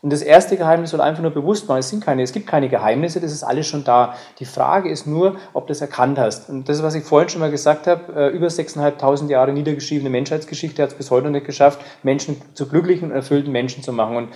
Und 0.03 0.11
das 0.11 0.21
erste 0.21 0.57
Geheimnis 0.57 0.89
soll 0.89 0.99
einfach 0.99 1.21
nur 1.21 1.31
bewusst 1.31 1.69
machen, 1.69 1.79
es, 1.79 1.87
sind 1.87 2.03
keine, 2.03 2.23
es 2.23 2.33
gibt 2.33 2.45
keine 2.45 2.67
Geheimnisse, 2.67 3.21
das 3.21 3.31
ist 3.31 3.41
alles 3.41 3.67
schon 3.67 3.85
da. 3.85 4.15
Die 4.37 4.43
Frage 4.43 4.89
ist 4.89 5.07
nur, 5.07 5.37
ob 5.53 5.65
du 5.65 5.71
das 5.71 5.79
erkannt 5.79 6.19
hast. 6.19 6.49
Und 6.49 6.67
das, 6.67 6.83
was 6.83 6.93
ich 6.93 7.05
vorhin 7.05 7.29
schon 7.29 7.39
mal 7.39 7.49
gesagt 7.49 7.87
habe, 7.87 8.13
äh, 8.13 8.27
über 8.35 8.47
6.500 8.47 9.29
Jahre 9.29 9.53
niedergeschriebene 9.53 10.09
Menschheitsgeschichte 10.09 10.83
hat 10.83 10.89
es 10.89 10.97
bis 10.97 11.09
heute 11.09 11.27
noch 11.27 11.31
nicht 11.31 11.45
geschafft, 11.45 11.79
Menschen 12.03 12.41
zu 12.53 12.67
glücklichen 12.67 13.11
und 13.11 13.15
erfüllten 13.15 13.53
Menschen 13.53 13.81
zu 13.81 13.93
machen. 13.93 14.17
Und 14.17 14.29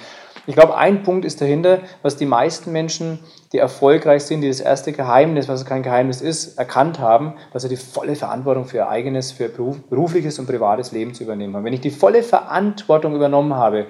ich 0.45 0.55
glaube, 0.55 0.78
ein 0.78 1.03
Punkt 1.03 1.26
ist 1.26 1.41
dahinter, 1.41 1.80
was 2.01 2.15
die 2.15 2.26
meisten 2.26 2.72
Menschen, 2.72 3.20
die 3.51 3.57
erfolgreich 3.57 4.24
sind, 4.24 4.39
die 4.39 4.47
das 4.47 4.61
erste 4.61 4.93
Geheimnis, 4.93 5.49
was 5.49 5.65
kein 5.65 5.84
Geheimnis 5.84 6.22
ist, 6.22 6.57
erkannt 6.57 6.99
haben, 6.99 7.34
dass 7.51 7.63
sie 7.63 7.70
die 7.70 7.76
volle 7.76 8.15
Verantwortung 8.15 8.63
für 8.63 8.78
ihr 8.78 8.88
eigenes, 8.88 9.34
für 9.34 9.49
berufliches 9.49 10.39
und 10.39 10.45
privates 10.45 10.93
Leben 10.93 11.13
zu 11.13 11.24
übernehmen 11.24 11.53
haben. 11.53 11.65
Wenn 11.65 11.74
ich 11.74 11.82
die 11.82 11.91
volle 11.91 12.24
Verantwortung 12.24 13.13
übernommen 13.13 13.55
habe, 13.55 13.88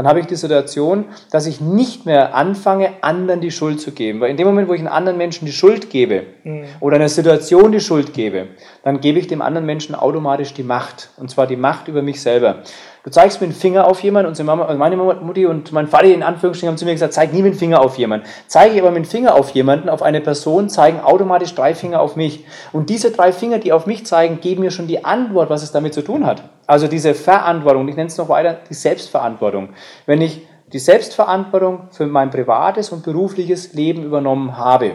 dann 0.00 0.08
habe 0.08 0.20
ich 0.20 0.26
die 0.26 0.36
Situation, 0.36 1.04
dass 1.30 1.46
ich 1.46 1.60
nicht 1.60 2.06
mehr 2.06 2.34
anfange, 2.34 2.88
anderen 3.02 3.42
die 3.42 3.50
Schuld 3.50 3.82
zu 3.82 3.92
geben. 3.92 4.20
Weil 4.20 4.30
in 4.30 4.38
dem 4.38 4.46
Moment, 4.46 4.66
wo 4.66 4.72
ich 4.72 4.80
einem 4.80 4.88
anderen 4.88 5.18
Menschen 5.18 5.44
die 5.44 5.52
Schuld 5.52 5.90
gebe 5.90 6.22
mhm. 6.42 6.64
oder 6.80 6.96
einer 6.96 7.10
Situation 7.10 7.70
die 7.70 7.80
Schuld 7.80 8.14
gebe, 8.14 8.46
dann 8.82 9.02
gebe 9.02 9.18
ich 9.18 9.26
dem 9.26 9.42
anderen 9.42 9.66
Menschen 9.66 9.94
automatisch 9.94 10.54
die 10.54 10.62
Macht. 10.62 11.10
Und 11.18 11.30
zwar 11.30 11.46
die 11.46 11.56
Macht 11.56 11.86
über 11.88 12.00
mich 12.00 12.22
selber. 12.22 12.62
Du 13.02 13.10
zeigst 13.10 13.40
mir 13.40 13.46
den 13.46 13.54
Finger 13.54 13.86
auf 13.86 14.02
jemanden, 14.02 14.28
unsere 14.28 14.44
Mama, 14.44 14.66
also 14.66 14.78
meine 14.78 14.94
Mutti 14.94 15.46
und 15.46 15.72
mein 15.72 15.86
Vater 15.86 16.04
in 16.04 16.22
Anführungsstrichen 16.22 16.68
haben 16.68 16.76
zu 16.76 16.84
mir 16.84 16.92
gesagt, 16.92 17.14
zeig 17.14 17.32
nie 17.32 17.40
mit 17.40 17.54
dem 17.54 17.58
Finger 17.58 17.80
auf 17.80 17.96
jemanden. 17.96 18.26
Zeige 18.46 18.74
ich 18.74 18.80
aber 18.82 18.90
mit 18.90 19.04
dem 19.04 19.08
Finger 19.08 19.34
auf 19.34 19.50
jemanden, 19.50 19.88
auf 19.88 20.02
eine 20.02 20.20
Person, 20.20 20.68
zeigen 20.68 21.00
automatisch 21.00 21.54
drei 21.54 21.74
Finger 21.74 22.02
auf 22.02 22.16
mich. 22.16 22.44
Und 22.72 22.90
diese 22.90 23.10
drei 23.10 23.32
Finger, 23.32 23.58
die 23.58 23.72
auf 23.72 23.86
mich 23.86 24.04
zeigen, 24.04 24.40
geben 24.42 24.60
mir 24.60 24.70
schon 24.70 24.86
die 24.86 25.02
Antwort, 25.02 25.48
was 25.48 25.62
es 25.62 25.72
damit 25.72 25.94
zu 25.94 26.02
tun 26.02 26.26
hat. 26.26 26.42
Also 26.66 26.88
diese 26.88 27.14
Verantwortung, 27.14 27.88
ich 27.88 27.96
nenne 27.96 28.08
es 28.08 28.18
noch 28.18 28.28
weiter, 28.28 28.58
die 28.68 28.74
Selbstverantwortung. 28.74 29.70
Wenn 30.04 30.20
ich 30.20 30.46
die 30.70 30.78
Selbstverantwortung 30.78 31.88
für 31.92 32.06
mein 32.06 32.28
privates 32.28 32.90
und 32.90 33.02
berufliches 33.02 33.72
Leben 33.72 34.04
übernommen 34.04 34.58
habe, 34.58 34.92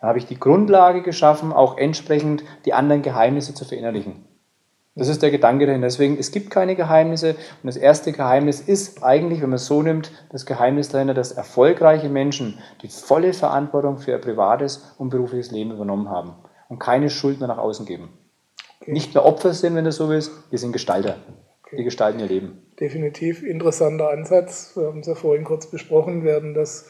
dann 0.00 0.08
habe 0.08 0.18
ich 0.18 0.26
die 0.26 0.38
Grundlage 0.38 1.02
geschaffen, 1.02 1.52
auch 1.52 1.78
entsprechend 1.78 2.44
die 2.64 2.74
anderen 2.74 3.02
Geheimnisse 3.02 3.54
zu 3.54 3.64
verinnerlichen. 3.64 4.29
Das 4.96 5.08
ist 5.08 5.22
der 5.22 5.30
Gedanke 5.30 5.66
dahinter. 5.66 5.86
Deswegen, 5.86 6.18
es 6.18 6.32
gibt 6.32 6.50
keine 6.50 6.74
Geheimnisse. 6.74 7.30
Und 7.62 7.66
das 7.66 7.76
erste 7.76 8.12
Geheimnis 8.12 8.60
ist 8.60 9.02
eigentlich, 9.04 9.40
wenn 9.40 9.50
man 9.50 9.56
es 9.56 9.66
so 9.66 9.82
nimmt, 9.82 10.10
das 10.30 10.46
Geheimnis 10.46 10.88
dahinter, 10.88 11.14
dass 11.14 11.32
erfolgreiche 11.32 12.08
Menschen 12.08 12.58
die 12.82 12.88
volle 12.88 13.32
Verantwortung 13.32 13.98
für 13.98 14.10
ihr 14.10 14.18
privates 14.18 14.94
und 14.98 15.10
berufliches 15.10 15.52
Leben 15.52 15.70
übernommen 15.70 16.10
haben 16.10 16.34
und 16.68 16.80
keine 16.80 17.08
Schuld 17.08 17.38
mehr 17.38 17.48
nach 17.48 17.58
außen 17.58 17.86
geben. 17.86 18.10
Okay. 18.80 18.92
Nicht 18.92 19.14
mehr 19.14 19.24
Opfer 19.24 19.52
sind, 19.52 19.74
wenn 19.74 19.84
du 19.84 19.92
so 19.92 20.08
willst, 20.08 20.32
wir 20.50 20.58
sind 20.58 20.72
Gestalter. 20.72 21.16
Okay. 21.62 21.76
Die 21.76 21.84
gestalten 21.84 22.18
ihr 22.18 22.26
Leben. 22.26 22.62
Definitiv 22.80 23.42
interessanter 23.44 24.10
Ansatz. 24.10 24.72
Wir 24.74 24.86
haben 24.86 25.00
es 25.00 25.06
ja 25.06 25.14
vorhin 25.14 25.44
kurz 25.44 25.66
besprochen, 25.70 26.24
werden 26.24 26.54
das 26.54 26.88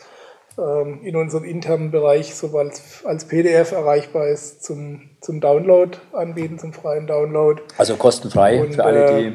ähm, 0.60 1.00
in 1.02 1.16
unserem 1.16 1.44
internen 1.44 1.90
Bereich, 1.90 2.34
sobald 2.34 2.80
als 3.04 3.26
PDF 3.26 3.72
erreichbar 3.72 4.28
ist, 4.28 4.62
zum, 4.62 5.10
zum 5.20 5.40
Download 5.40 5.96
anbieten, 6.12 6.58
zum 6.58 6.72
freien 6.72 7.06
Download. 7.06 7.62
Also 7.78 7.96
kostenfrei 7.96 8.60
Und, 8.60 8.74
für 8.74 8.84
alle, 8.84 9.06
die 9.06 9.26
äh, 9.28 9.32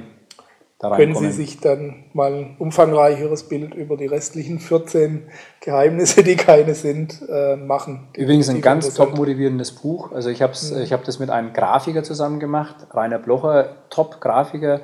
da 0.80 0.90
reinkommen. 0.90 1.16
Können 1.16 1.32
Sie 1.32 1.36
sich 1.36 1.60
dann 1.60 2.06
mal 2.14 2.34
ein 2.34 2.56
umfangreicheres 2.60 3.44
Bild 3.44 3.74
über 3.74 3.98
die 3.98 4.06
restlichen 4.06 4.60
14 4.60 5.24
Geheimnisse, 5.62 6.24
die 6.24 6.36
keine 6.36 6.76
sind, 6.76 7.22
äh, 7.30 7.56
machen. 7.56 8.08
Übrigens 8.14 8.50
ein 8.50 8.62
ganz 8.62 8.94
top 8.94 9.16
motivierendes 9.16 9.72
Buch. 9.72 10.12
Also 10.12 10.30
ich 10.30 10.42
habe 10.42 10.54
mhm. 10.54 10.92
hab 10.92 11.04
das 11.04 11.20
mit 11.20 11.30
einem 11.30 11.54
Grafiker 11.54 12.04
zusammen 12.04 12.40
gemacht, 12.40 12.76
Rainer 12.92 13.20
Blocher, 13.20 13.76
Top-Grafiker 13.90 14.82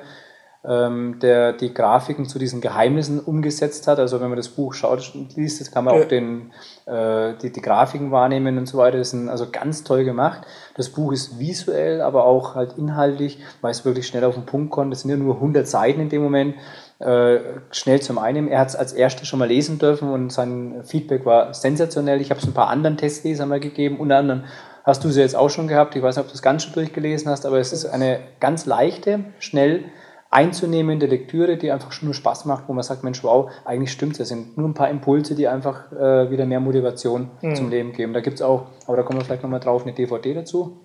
ähm, 0.64 1.18
der 1.20 1.52
die 1.52 1.74
Grafiken 1.74 2.26
zu 2.26 2.38
diesen 2.38 2.60
Geheimnissen 2.60 3.18
umgesetzt 3.18 3.88
hat. 3.88 3.98
Also 3.98 4.20
wenn 4.20 4.28
man 4.28 4.36
das 4.36 4.48
Buch 4.48 4.74
schaut 4.74 5.12
und 5.14 5.34
liest, 5.36 5.60
das 5.60 5.72
kann 5.72 5.84
man 5.84 5.94
auch 6.00 6.04
den, 6.04 6.52
äh, 6.86 7.34
die, 7.42 7.50
die 7.50 7.60
Grafiken 7.60 8.12
wahrnehmen 8.12 8.58
und 8.58 8.66
so 8.66 8.78
weiter. 8.78 8.98
Das 8.98 9.12
ist 9.12 9.28
also 9.28 9.48
ganz 9.50 9.82
toll 9.82 10.04
gemacht. 10.04 10.42
Das 10.76 10.90
Buch 10.90 11.12
ist 11.12 11.40
visuell, 11.40 12.00
aber 12.00 12.26
auch 12.26 12.54
halt 12.54 12.78
inhaltlich, 12.78 13.40
weil 13.60 13.72
es 13.72 13.84
wirklich 13.84 14.06
schnell 14.06 14.24
auf 14.24 14.34
den 14.34 14.46
Punkt 14.46 14.70
kommt. 14.70 14.92
Das 14.92 15.00
sind 15.00 15.10
ja 15.10 15.16
nur 15.16 15.34
100 15.36 15.66
Seiten 15.66 16.00
in 16.00 16.08
dem 16.10 16.22
Moment. 16.22 16.54
Äh, 17.00 17.40
schnell 17.72 18.00
zum 18.00 18.18
einen. 18.18 18.46
Er 18.46 18.60
hat 18.60 18.68
es 18.68 18.76
als 18.76 18.92
erster 18.92 19.24
schon 19.24 19.40
mal 19.40 19.48
lesen 19.48 19.80
dürfen 19.80 20.10
und 20.10 20.30
sein 20.30 20.84
Feedback 20.84 21.26
war 21.26 21.54
sensationell. 21.54 22.20
Ich 22.20 22.30
habe 22.30 22.38
es 22.38 22.46
ein 22.46 22.54
paar 22.54 22.68
anderen 22.68 22.96
Testlesern 22.96 23.48
mal 23.48 23.58
gegeben, 23.58 23.98
unter 23.98 24.18
anderem 24.18 24.44
hast 24.84 25.02
du 25.02 25.10
sie 25.10 25.20
jetzt 25.20 25.34
auch 25.34 25.50
schon 25.50 25.66
gehabt. 25.66 25.96
Ich 25.96 26.02
weiß 26.02 26.16
nicht, 26.16 26.22
ob 26.22 26.28
du 26.28 26.34
das 26.34 26.42
Ganze 26.42 26.70
durchgelesen 26.70 27.28
hast, 27.28 27.46
aber 27.46 27.58
es 27.58 27.72
ist 27.72 27.86
eine 27.86 28.20
ganz 28.38 28.66
leichte, 28.66 29.24
schnell 29.40 29.84
einzunehmende 30.32 31.06
Lektüre, 31.06 31.56
die 31.56 31.70
einfach 31.70 32.00
nur 32.02 32.14
Spaß 32.14 32.46
macht, 32.46 32.64
wo 32.66 32.72
man 32.72 32.82
sagt, 32.82 33.04
Mensch, 33.04 33.22
wow, 33.22 33.50
eigentlich 33.64 33.92
stimmt 33.92 34.12
es. 34.12 34.18
Das 34.18 34.28
sind 34.28 34.56
nur 34.56 34.68
ein 34.68 34.74
paar 34.74 34.88
Impulse, 34.88 35.34
die 35.34 35.46
einfach 35.46 35.92
äh, 35.92 36.30
wieder 36.30 36.46
mehr 36.46 36.58
Motivation 36.58 37.30
mhm. 37.42 37.54
zum 37.54 37.70
Leben 37.70 37.92
geben. 37.92 38.14
Da 38.14 38.20
gibt 38.20 38.36
es 38.36 38.42
auch, 38.42 38.66
aber 38.86 38.96
da 38.96 39.02
kommen 39.02 39.20
wir 39.20 39.24
vielleicht 39.24 39.42
nochmal 39.42 39.60
drauf, 39.60 39.82
eine 39.82 39.92
DVD 39.92 40.34
dazu. 40.34 40.80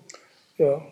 Ja, 0.58 0.82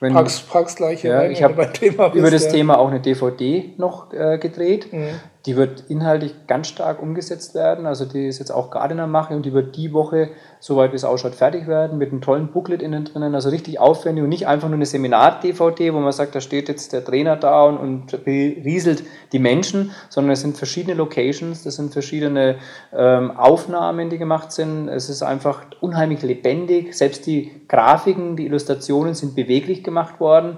wenn, 0.00 0.12
pack's, 0.12 0.40
pack's 0.40 0.76
gleich 0.76 1.02
ja, 1.02 1.18
rein, 1.18 1.30
ich 1.30 1.42
habe 1.42 1.70
über 2.14 2.30
das 2.30 2.44
ja. 2.44 2.50
Thema 2.52 2.78
auch 2.78 2.88
eine 2.88 3.00
DVD 3.00 3.74
noch 3.76 4.12
äh, 4.12 4.38
gedreht. 4.38 4.92
Mhm. 4.92 5.20
Die 5.46 5.56
wird 5.56 5.84
inhaltlich 5.88 6.46
ganz 6.46 6.68
stark 6.68 7.02
umgesetzt 7.02 7.54
werden. 7.54 7.86
Also 7.86 8.06
die 8.06 8.26
ist 8.26 8.38
jetzt 8.38 8.50
auch 8.50 8.70
gerade 8.70 8.92
in 8.92 8.96
der 8.96 9.06
Mache 9.06 9.36
und 9.36 9.44
die 9.44 9.52
wird 9.52 9.76
die 9.76 9.92
Woche, 9.92 10.30
soweit 10.58 10.92
wie 10.92 10.96
es 10.96 11.04
ausschaut, 11.04 11.34
fertig 11.34 11.66
werden 11.66 11.98
mit 11.98 12.12
einem 12.12 12.22
tollen 12.22 12.48
Booklet 12.48 12.80
innen 12.80 13.04
drinnen. 13.04 13.34
Also 13.34 13.50
richtig 13.50 13.78
aufwendig 13.78 14.24
und 14.24 14.30
nicht 14.30 14.46
einfach 14.46 14.68
nur 14.68 14.76
eine 14.76 14.86
Seminar-DVD, 14.86 15.92
wo 15.92 16.00
man 16.00 16.12
sagt, 16.12 16.34
da 16.34 16.40
steht 16.40 16.68
jetzt 16.70 16.94
der 16.94 17.04
Trainer 17.04 17.36
da 17.36 17.64
und, 17.64 17.76
und 17.76 18.24
berieselt 18.24 19.04
die 19.32 19.38
Menschen, 19.38 19.90
sondern 20.08 20.32
es 20.32 20.40
sind 20.40 20.56
verschiedene 20.56 20.94
Locations, 20.94 21.62
das 21.62 21.76
sind 21.76 21.92
verschiedene 21.92 22.56
ähm, 22.94 23.32
Aufnahmen, 23.32 24.08
die 24.08 24.16
gemacht 24.16 24.50
sind. 24.50 24.88
Es 24.88 25.10
ist 25.10 25.22
einfach 25.22 25.66
unheimlich 25.80 26.22
lebendig. 26.22 26.96
Selbst 26.96 27.26
die 27.26 27.66
Grafiken, 27.68 28.36
die 28.36 28.46
Illustrationen 28.46 29.12
sind 29.12 29.34
beweglich 29.34 29.84
gemacht 29.84 30.20
worden. 30.20 30.56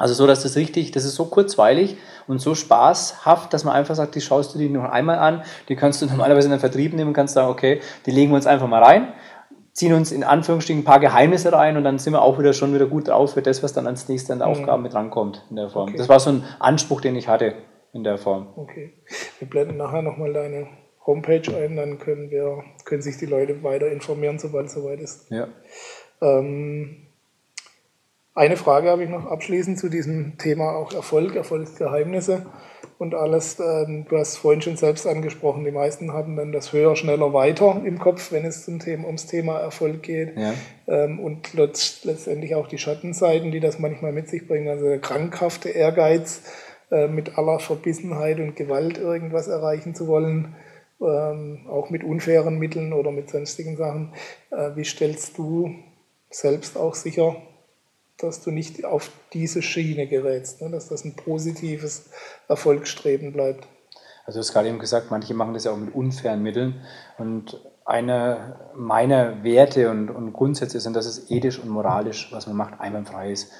Also 0.00 0.14
so, 0.14 0.26
dass 0.26 0.42
das 0.42 0.56
richtig, 0.56 0.92
das 0.92 1.04
ist 1.04 1.14
so 1.14 1.26
kurzweilig 1.26 1.98
und 2.26 2.40
so 2.40 2.54
spaßhaft, 2.54 3.52
dass 3.52 3.64
man 3.64 3.74
einfach 3.74 3.94
sagt, 3.94 4.14
die 4.14 4.22
schaust 4.22 4.54
du 4.54 4.58
dir 4.58 4.70
noch 4.70 4.84
einmal 4.84 5.18
an, 5.18 5.42
die 5.68 5.76
kannst 5.76 6.00
du 6.00 6.06
normalerweise 6.10 6.46
in 6.46 6.52
den 6.52 6.58
Vertrieb 6.58 6.94
nehmen 6.94 7.08
und 7.08 7.12
kannst 7.12 7.34
sagen, 7.34 7.50
okay, 7.50 7.80
die 8.06 8.10
legen 8.10 8.32
wir 8.32 8.36
uns 8.36 8.46
einfach 8.46 8.66
mal 8.66 8.82
rein, 8.82 9.12
ziehen 9.74 9.92
uns 9.92 10.10
in 10.10 10.24
Anführungsstrichen 10.24 10.80
ein 10.80 10.84
paar 10.86 11.00
Geheimnisse 11.00 11.52
rein 11.52 11.76
und 11.76 11.84
dann 11.84 11.98
sind 11.98 12.14
wir 12.14 12.22
auch 12.22 12.38
wieder 12.38 12.54
schon 12.54 12.72
wieder 12.72 12.86
gut 12.86 13.08
drauf 13.08 13.34
für 13.34 13.42
das, 13.42 13.62
was 13.62 13.74
dann 13.74 13.86
als 13.86 14.08
nächstes 14.08 14.30
an 14.30 14.38
der 14.38 14.48
mhm. 14.48 14.54
Aufgaben 14.54 14.82
mit 14.82 14.94
rankommt 14.94 15.44
in 15.50 15.56
der 15.56 15.68
Form. 15.68 15.90
Okay. 15.90 15.98
Das 15.98 16.08
war 16.08 16.18
so 16.18 16.30
ein 16.30 16.44
Anspruch, 16.58 17.02
den 17.02 17.14
ich 17.14 17.28
hatte 17.28 17.56
in 17.92 18.02
der 18.02 18.16
Form. 18.16 18.54
Okay. 18.56 18.94
Wir 19.38 19.50
blenden 19.50 19.76
nachher 19.76 20.00
nochmal 20.00 20.32
deine 20.32 20.66
Homepage 21.04 21.42
ein, 21.54 21.76
dann 21.76 21.98
können 21.98 22.30
wir, 22.30 22.64
können 22.86 23.02
sich 23.02 23.18
die 23.18 23.26
Leute 23.26 23.62
weiter 23.62 23.92
informieren, 23.92 24.38
sobald 24.38 24.68
es 24.68 24.72
soweit 24.72 25.00
ist. 25.00 25.30
Ja. 25.30 25.48
Ähm, 26.22 27.09
eine 28.40 28.56
Frage 28.56 28.88
habe 28.88 29.04
ich 29.04 29.10
noch 29.10 29.26
abschließend 29.26 29.78
zu 29.78 29.90
diesem 29.90 30.38
Thema 30.38 30.74
auch 30.74 30.94
Erfolg, 30.94 31.36
Erfolgsgeheimnisse 31.36 32.46
und 32.96 33.14
alles. 33.14 33.60
Ähm, 33.60 34.06
du 34.08 34.16
hast 34.16 34.38
vorhin 34.38 34.62
schon 34.62 34.78
selbst 34.78 35.06
angesprochen, 35.06 35.62
die 35.62 35.70
meisten 35.70 36.14
haben 36.14 36.36
dann 36.36 36.50
das 36.50 36.72
höher, 36.72 36.96
schneller, 36.96 37.34
weiter 37.34 37.82
im 37.84 37.98
Kopf, 37.98 38.32
wenn 38.32 38.46
es 38.46 38.64
zum 38.64 38.78
Thema, 38.78 39.04
ums 39.04 39.26
Thema 39.26 39.58
Erfolg 39.58 40.02
geht. 40.02 40.38
Ja. 40.38 40.54
Ähm, 40.88 41.20
und 41.20 41.52
letztendlich 41.52 42.54
auch 42.54 42.66
die 42.66 42.78
Schattenseiten, 42.78 43.50
die 43.50 43.60
das 43.60 43.78
manchmal 43.78 44.12
mit 44.12 44.30
sich 44.30 44.48
bringen, 44.48 44.68
also 44.68 44.86
der 44.86 45.00
krankhafte 45.00 45.68
Ehrgeiz, 45.68 46.42
äh, 46.90 47.08
mit 47.08 47.36
aller 47.36 47.58
Verbissenheit 47.58 48.40
und 48.40 48.56
Gewalt 48.56 48.96
irgendwas 48.96 49.48
erreichen 49.48 49.94
zu 49.94 50.08
wollen. 50.08 50.56
Ähm, 51.02 51.66
auch 51.68 51.90
mit 51.90 52.04
unfairen 52.04 52.58
Mitteln 52.58 52.94
oder 52.94 53.10
mit 53.10 53.28
sonstigen 53.28 53.76
Sachen. 53.76 54.14
Äh, 54.50 54.76
wie 54.76 54.84
stellst 54.84 55.36
du 55.36 55.74
selbst 56.30 56.78
auch 56.78 56.94
sicher, 56.94 57.36
dass 58.22 58.42
du 58.42 58.50
nicht 58.50 58.84
auf 58.84 59.10
diese 59.32 59.62
Schiene 59.62 60.06
gerätst, 60.06 60.60
ne? 60.62 60.70
dass 60.70 60.88
das 60.88 61.04
ein 61.04 61.16
positives 61.16 62.10
Erfolgsstreben 62.48 63.32
bleibt. 63.32 63.66
Also 64.26 64.38
du 64.38 64.44
hast 64.44 64.52
gerade 64.52 64.68
eben 64.68 64.78
gesagt, 64.78 65.10
manche 65.10 65.34
machen 65.34 65.54
das 65.54 65.64
ja 65.64 65.72
auch 65.72 65.76
mit 65.76 65.94
unfairen 65.94 66.42
Mitteln. 66.42 66.82
Und 67.18 67.60
einer 67.84 68.70
meiner 68.76 69.42
Werte 69.42 69.90
und, 69.90 70.10
und 70.10 70.32
Grundsätze 70.32 70.78
sind, 70.80 70.94
dass 70.94 71.06
es 71.06 71.30
ethisch 71.30 71.58
und 71.58 71.68
moralisch, 71.68 72.28
was 72.32 72.46
man 72.46 72.56
macht, 72.56 72.80
einwandfrei 72.80 73.32
ist. 73.32 73.50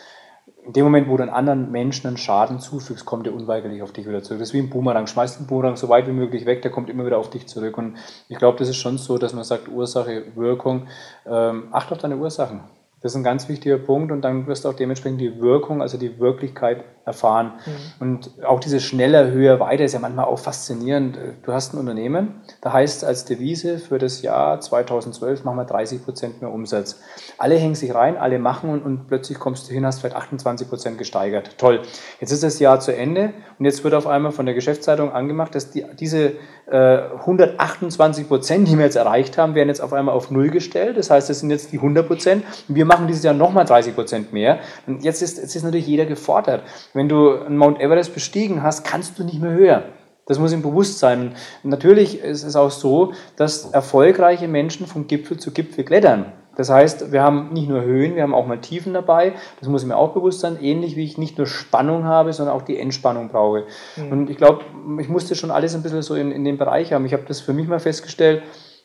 In 0.65 0.73
dem 0.75 0.85
Moment, 0.85 1.09
wo 1.09 1.17
du 1.17 1.23
einen 1.23 1.33
anderen 1.33 1.73
Menschen 1.73 2.07
einen 2.07 2.19
Schaden 2.19 2.61
zufügst, 2.61 3.07
kommt 3.07 3.27
er 3.27 3.35
unweigerlich 3.35 3.83
auf 3.83 3.93
dich 3.93 4.07
wieder 4.07 4.23
zurück. 4.23 4.41
Das 4.41 4.51
ist 4.51 4.55
wie 4.55 4.59
ein 4.59 4.71
Boomerang. 4.71 5.07
Schmeißt 5.07 5.41
den 5.41 5.47
Boomerang 5.47 5.77
so 5.77 5.89
weit 5.89 6.07
wie 6.07 6.13
möglich 6.13 6.45
weg, 6.47 6.63
der 6.63 6.71
kommt 6.71 6.91
immer 6.91 7.07
wieder 7.07 7.19
auf 7.19 7.31
dich 7.31 7.49
zurück. 7.49 7.79
Und 7.79 7.97
ich 8.29 8.37
glaube, 8.37 8.59
das 8.59 8.69
ist 8.69 8.77
schon 8.77 8.99
so, 8.99 9.17
dass 9.19 9.33
man 9.33 9.45
sagt, 9.45 9.69
Ursache, 9.69 10.37
Wirkung. 10.37 10.87
Ähm, 11.27 11.69
acht 11.73 11.91
auf 11.91 11.99
deine 11.99 12.17
Ursachen. 12.17 12.61
Das 13.03 13.13
ist 13.13 13.17
ein 13.17 13.25
ganz 13.25 13.49
wichtiger 13.49 13.79
Punkt 13.79 14.13
und 14.13 14.23
dann 14.23 14.47
wirst 14.47 14.65
du 14.65 14.69
auch 14.69 14.75
dementsprechend 14.75 15.21
die 15.21 15.41
Wirkung, 15.41 15.81
also 15.81 15.97
die 15.97 16.19
Wirklichkeit 16.19 16.85
erfahren. 17.05 17.53
Mhm. 17.67 17.73
Und 18.01 18.45
auch 18.45 18.61
diese 18.61 18.81
schneller, 18.81 19.31
höher, 19.31 19.61
weiter 19.61 19.85
ist 19.85 19.93
ja 19.93 19.99
manchmal 19.99 20.27
auch 20.27 20.39
faszinierend. 20.39 21.19
Du 21.43 21.53
hast 21.53 21.75
ein 21.75 21.79
Unternehmen, 21.79 22.41
da 22.61 22.73
heißt 22.73 23.05
als 23.05 23.25
Devise 23.25 23.79
für 23.79 23.99
das 23.99 24.23
Jahr 24.23 24.61
2012 24.61 25.45
machen 25.45 25.57
wir 25.57 25.65
30 25.65 26.05
Prozent 26.05 26.41
mehr 26.41 26.51
Umsatz. 26.53 27.01
Alle 27.39 27.57
hängen 27.57 27.75
sich 27.75 27.95
rein, 27.95 28.17
alle 28.17 28.39
machen 28.39 28.71
und, 28.71 28.83
und 28.83 29.07
plötzlich 29.09 29.39
kommst 29.39 29.69
du 29.69 29.73
hin, 29.73 29.87
hast 29.87 30.01
vielleicht 30.01 30.17
28 30.17 30.69
Prozent 30.69 30.99
gesteigert. 30.99 31.59
Toll. 31.59 31.83
Jetzt 32.21 32.33
ist 32.33 32.43
das 32.43 32.59
Jahr 32.59 32.81
zu 32.81 32.95
Ende 32.95 33.33
und 33.59 33.65
jetzt 33.65 33.83
wird 33.85 33.95
auf 33.95 34.07
einmal 34.07 34.33
von 34.33 34.47
der 34.47 34.55
Geschäftszeitung 34.55 35.13
angemacht, 35.13 35.55
dass 35.55 35.71
die, 35.71 35.85
diese 35.99 36.33
128 36.71 38.25
äh, 38.25 38.29
Prozent, 38.29 38.69
die 38.69 38.79
wir 38.79 38.85
jetzt 38.85 38.95
erreicht 38.95 39.37
haben, 39.39 39.57
werden 39.57 39.69
jetzt 39.69 39.81
auf 39.81 39.93
einmal 39.93 40.15
auf 40.15 40.31
Null 40.31 40.51
gestellt. 40.51 40.97
Das 40.97 41.11
heißt, 41.11 41.29
das 41.29 41.41
sind 41.41 41.51
jetzt 41.51 41.73
die 41.73 41.79
100 41.79 42.07
Prozent. 42.07 42.45
Wir 42.69 42.85
machen 42.85 43.09
dieses 43.09 43.25
Jahr 43.25 43.35
nochmal 43.35 43.65
30 43.65 43.95
Prozent 43.95 44.33
mehr. 44.33 44.61
Und 44.87 45.03
jetzt 45.03 45.21
ist, 45.21 45.39
jetzt 45.39 45.57
ist 45.57 45.65
natürlich 45.65 45.89
jeder 45.89 46.07
gefordert. 46.07 46.63
Wenn 46.95 47.09
du 47.09 47.33
einen 47.33 47.57
Mount 47.57 47.81
Everest 47.81 48.15
bestiegen 48.15 48.63
hast, 48.63 48.85
kannst 48.85 49.19
du 49.19 49.25
nicht 49.25 49.41
mehr 49.41 49.53
höher. 49.53 49.85
Das 50.27 50.39
muss 50.39 50.53
ihm 50.53 50.63
bewusst 50.63 50.99
sein. 50.99 51.33
Und 51.65 51.71
natürlich 51.71 52.21
ist 52.21 52.45
es 52.45 52.55
auch 52.55 52.71
so, 52.71 53.13
dass 53.37 53.71
erfolgreiche 53.71 54.49
Menschen 54.49 54.87
vom 54.87 55.07
Gipfel 55.07 55.39
zu 55.39 55.51
Gipfel 55.51 55.85
klettern. 55.85 56.33
Das 56.57 56.69
heißt, 56.69 57.11
wir 57.11 57.23
haben 57.23 57.53
nicht 57.53 57.69
nur 57.69 57.83
Höhen, 57.83 58.17
wir 58.17 58.23
haben 58.23 58.35
auch 58.35 58.47
mal 58.47 58.61
Tiefen 58.61 58.93
dabei. 58.93 59.33
Das 59.61 59.69
muss 59.69 59.85
mir 59.85 59.97
auch 59.97 60.13
bewusst 60.13 60.41
sein. 60.41 60.59
Ähnlich 60.61 60.95
wie 60.95 61.05
ich 61.05 61.17
nicht 61.17 61.39
nur 61.39 61.47
Spannung 61.47 62.05
habe, 62.05 62.33
sondern 62.33 62.55
auch 62.55 62.63
die 62.63 62.79
Entspannung 62.79 63.29
brauche. 63.29 63.65
Mhm. 63.97 64.13
Und 64.13 64.31
ich 64.31 64.37
glaube, 64.37 64.65
ich 65.01 65.09
musste 65.09 65.35
schon 65.35 65.51
alles 65.51 65.75
ein 65.75 65.83
bisschen 65.83 66.03
so 66.03 66.15
in, 66.15 66.33
in 66.33 66.45
dem 66.45 66.59
Bereich 66.59 66.93
haben. 66.93 67.07
Ich 67.07 67.13
habe 67.13 67.25
das 67.27 67.41
für 67.41 67.53
mich 67.53 67.67
mal 67.67 67.81
festgestellt. 67.81 68.43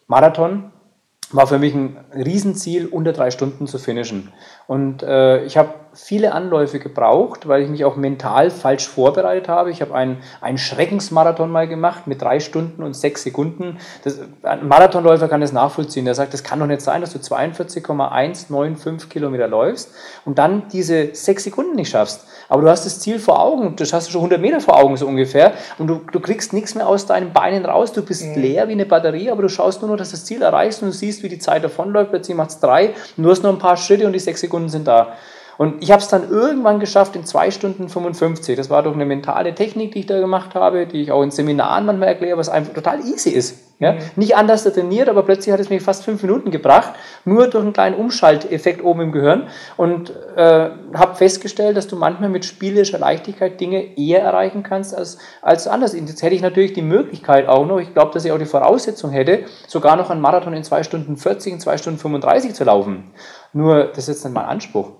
Marathon, 0.07 0.71
war 1.31 1.47
für 1.47 1.59
mich 1.59 1.73
ein 1.73 1.97
Riesenziel, 2.13 2.87
unter 2.87 3.13
drei 3.13 3.31
Stunden 3.31 3.67
zu 3.67 3.77
finishen. 3.77 4.31
Und 4.67 5.03
äh, 5.03 5.43
ich 5.43 5.57
habe 5.57 5.73
viele 5.95 6.33
Anläufe 6.33 6.79
gebraucht, 6.79 7.47
weil 7.47 7.63
ich 7.63 7.69
mich 7.69 7.85
auch 7.85 7.95
mental 7.95 8.51
falsch 8.51 8.87
vorbereitet 8.87 9.47
habe. 9.47 9.71
Ich 9.71 9.81
habe 9.81 9.95
einen, 9.95 10.17
einen 10.41 10.57
Schreckensmarathon 10.57 11.49
mal 11.49 11.67
gemacht 11.67 12.05
mit 12.05 12.21
drei 12.21 12.39
Stunden 12.39 12.83
und 12.83 12.95
sechs 12.95 13.23
Sekunden. 13.23 13.77
Das, 14.03 14.19
ein 14.43 14.67
Marathonläufer 14.67 15.27
kann 15.27 15.41
das 15.41 15.53
nachvollziehen. 15.53 16.05
Der 16.05 16.13
sagt, 16.13 16.33
das 16.33 16.43
kann 16.43 16.59
doch 16.59 16.67
nicht 16.67 16.81
sein, 16.81 17.01
dass 17.01 17.13
du 17.13 17.19
42,195 17.19 19.09
Kilometer 19.09 19.47
läufst 19.47 19.91
und 20.25 20.37
dann 20.37 20.67
diese 20.71 21.15
sechs 21.15 21.45
Sekunden 21.45 21.75
nicht 21.75 21.89
schaffst. 21.89 22.27
Aber 22.49 22.61
du 22.61 22.69
hast 22.69 22.85
das 22.85 22.99
Ziel 22.99 23.17
vor 23.19 23.41
Augen, 23.41 23.75
das 23.75 23.93
hast 23.93 24.07
du 24.07 24.11
schon 24.11 24.21
100 24.21 24.41
Meter 24.41 24.59
vor 24.59 24.77
Augen 24.77 24.97
so 24.97 25.07
ungefähr 25.07 25.53
und 25.79 25.87
du, 25.87 26.01
du 26.11 26.19
kriegst 26.19 26.53
nichts 26.53 26.75
mehr 26.75 26.87
aus 26.87 27.05
deinen 27.05 27.33
Beinen 27.33 27.65
raus. 27.65 27.93
Du 27.93 28.03
bist 28.03 28.23
mhm. 28.23 28.41
leer 28.41 28.67
wie 28.67 28.73
eine 28.73 28.85
Batterie, 28.85 29.31
aber 29.31 29.41
du 29.41 29.49
schaust 29.49 29.81
nur 29.81 29.89
noch, 29.89 29.97
dass 29.97 30.09
du 30.09 30.15
das 30.15 30.25
Ziel 30.25 30.41
erreichst 30.41 30.81
und 30.81 30.89
du 30.89 30.93
siehst, 30.93 31.23
wie 31.23 31.29
die 31.29 31.39
Zeit 31.39 31.63
davonläuft. 31.63 32.11
Plötzlich 32.11 32.35
macht 32.35 32.49
es 32.49 32.59
drei, 32.59 32.93
du 33.17 33.29
hast 33.29 33.43
noch 33.43 33.51
ein 33.51 33.59
paar 33.59 33.77
Schritte 33.77 34.05
und 34.05 34.13
die 34.13 34.19
sechs 34.19 34.41
Sekunden 34.41 34.69
sind 34.69 34.87
da. 34.87 35.13
Und 35.57 35.81
ich 35.81 35.91
habe 35.91 36.01
es 36.01 36.07
dann 36.07 36.29
irgendwann 36.29 36.79
geschafft 36.79 37.15
in 37.15 37.25
2 37.25 37.51
Stunden 37.51 37.89
55. 37.89 38.55
Das 38.55 38.69
war 38.69 38.83
doch 38.83 38.93
eine 38.93 39.05
mentale 39.05 39.55
Technik, 39.55 39.93
die 39.93 39.99
ich 39.99 40.05
da 40.05 40.19
gemacht 40.19 40.55
habe, 40.55 40.85
die 40.85 41.01
ich 41.01 41.11
auch 41.11 41.23
in 41.23 41.31
Seminaren 41.31 41.85
manchmal 41.85 42.09
erkläre, 42.09 42.37
was 42.37 42.49
einfach 42.49 42.73
total 42.73 42.99
easy 43.01 43.29
ist. 43.29 43.65
Ja? 43.79 43.93
Mhm. 43.93 43.99
Nicht 44.15 44.35
anders 44.35 44.63
trainiert, 44.63 45.09
aber 45.09 45.23
plötzlich 45.23 45.51
hat 45.51 45.59
es 45.59 45.69
mich 45.69 45.81
fast 45.81 46.03
fünf 46.03 46.21
Minuten 46.21 46.51
gebracht, 46.51 46.93
nur 47.25 47.47
durch 47.47 47.63
einen 47.63 47.73
kleinen 47.73 47.95
Umschalteffekt 47.95 48.83
oben 48.83 49.01
im 49.01 49.11
Gehirn. 49.11 49.47
Und 49.77 50.13
äh, 50.35 50.69
habe 50.93 51.15
festgestellt, 51.15 51.77
dass 51.77 51.87
du 51.87 51.95
manchmal 51.95 52.29
mit 52.29 52.45
spielerischer 52.45 52.99
Leichtigkeit 52.99 53.59
Dinge 53.59 53.97
eher 53.97 54.21
erreichen 54.21 54.63
kannst 54.63 54.95
als, 54.95 55.17
als 55.41 55.67
anders. 55.67 55.93
Jetzt 55.93 56.21
hätte 56.21 56.35
ich 56.35 56.41
natürlich 56.41 56.73
die 56.73 56.81
Möglichkeit 56.81 57.47
auch 57.47 57.65
noch, 57.65 57.79
ich 57.79 57.93
glaube, 57.93 58.11
dass 58.13 58.25
ich 58.25 58.31
auch 58.31 58.39
die 58.39 58.45
Voraussetzung 58.45 59.11
hätte, 59.11 59.45
sogar 59.67 59.95
noch 59.95 60.09
einen 60.09 60.21
Marathon 60.21 60.53
in 60.53 60.63
2 60.63 60.83
Stunden 60.83 61.17
40, 61.17 61.53
in 61.53 61.59
2 61.59 61.77
Stunden 61.77 61.99
35 61.99 62.53
zu 62.53 62.63
laufen. 62.63 63.11
Nur, 63.53 63.85
das 63.85 63.99
ist 63.99 64.07
jetzt 64.07 64.23
nicht 64.25 64.33
mein 64.33 64.45
Anspruch. 64.45 64.91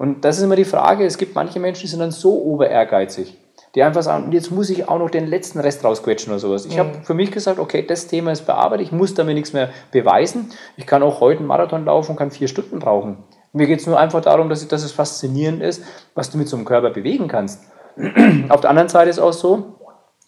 Und 0.00 0.24
das 0.24 0.38
ist 0.38 0.44
immer 0.44 0.56
die 0.56 0.64
Frage, 0.64 1.04
es 1.04 1.18
gibt 1.18 1.34
manche 1.34 1.60
Menschen, 1.60 1.82
die 1.82 1.86
sind 1.88 2.00
dann 2.00 2.10
so 2.10 2.32
oberehrgeizig, 2.42 3.36
die 3.74 3.82
einfach 3.82 4.02
sagen, 4.02 4.32
jetzt 4.32 4.50
muss 4.50 4.70
ich 4.70 4.88
auch 4.88 4.98
noch 4.98 5.10
den 5.10 5.26
letzten 5.26 5.60
Rest 5.60 5.84
rausquetschen 5.84 6.32
oder 6.32 6.40
sowas. 6.40 6.64
Ich 6.64 6.76
mhm. 6.76 6.78
habe 6.78 6.90
für 7.02 7.12
mich 7.12 7.30
gesagt, 7.30 7.58
okay, 7.58 7.84
das 7.86 8.06
Thema 8.06 8.32
ist 8.32 8.46
bearbeitet, 8.46 8.86
ich 8.86 8.92
muss 8.92 9.12
damit 9.12 9.34
nichts 9.34 9.52
mehr 9.52 9.68
beweisen. 9.92 10.52
Ich 10.78 10.86
kann 10.86 11.02
auch 11.02 11.20
heute 11.20 11.40
einen 11.40 11.48
Marathon 11.48 11.84
laufen 11.84 12.12
und 12.12 12.16
kann 12.16 12.30
vier 12.30 12.48
Stunden 12.48 12.78
brauchen. 12.78 13.18
Mir 13.52 13.66
geht 13.66 13.80
es 13.80 13.86
nur 13.86 14.00
einfach 14.00 14.22
darum, 14.22 14.48
dass, 14.48 14.62
ich, 14.62 14.68
dass 14.68 14.82
es 14.82 14.92
faszinierend 14.92 15.62
ist, 15.62 15.82
was 16.14 16.30
du 16.30 16.38
mit 16.38 16.48
so 16.48 16.56
einem 16.56 16.64
Körper 16.64 16.88
bewegen 16.88 17.28
kannst. 17.28 17.64
Auf 18.48 18.62
der 18.62 18.70
anderen 18.70 18.88
Seite 18.88 19.10
ist 19.10 19.18
auch 19.18 19.34
so, 19.34 19.79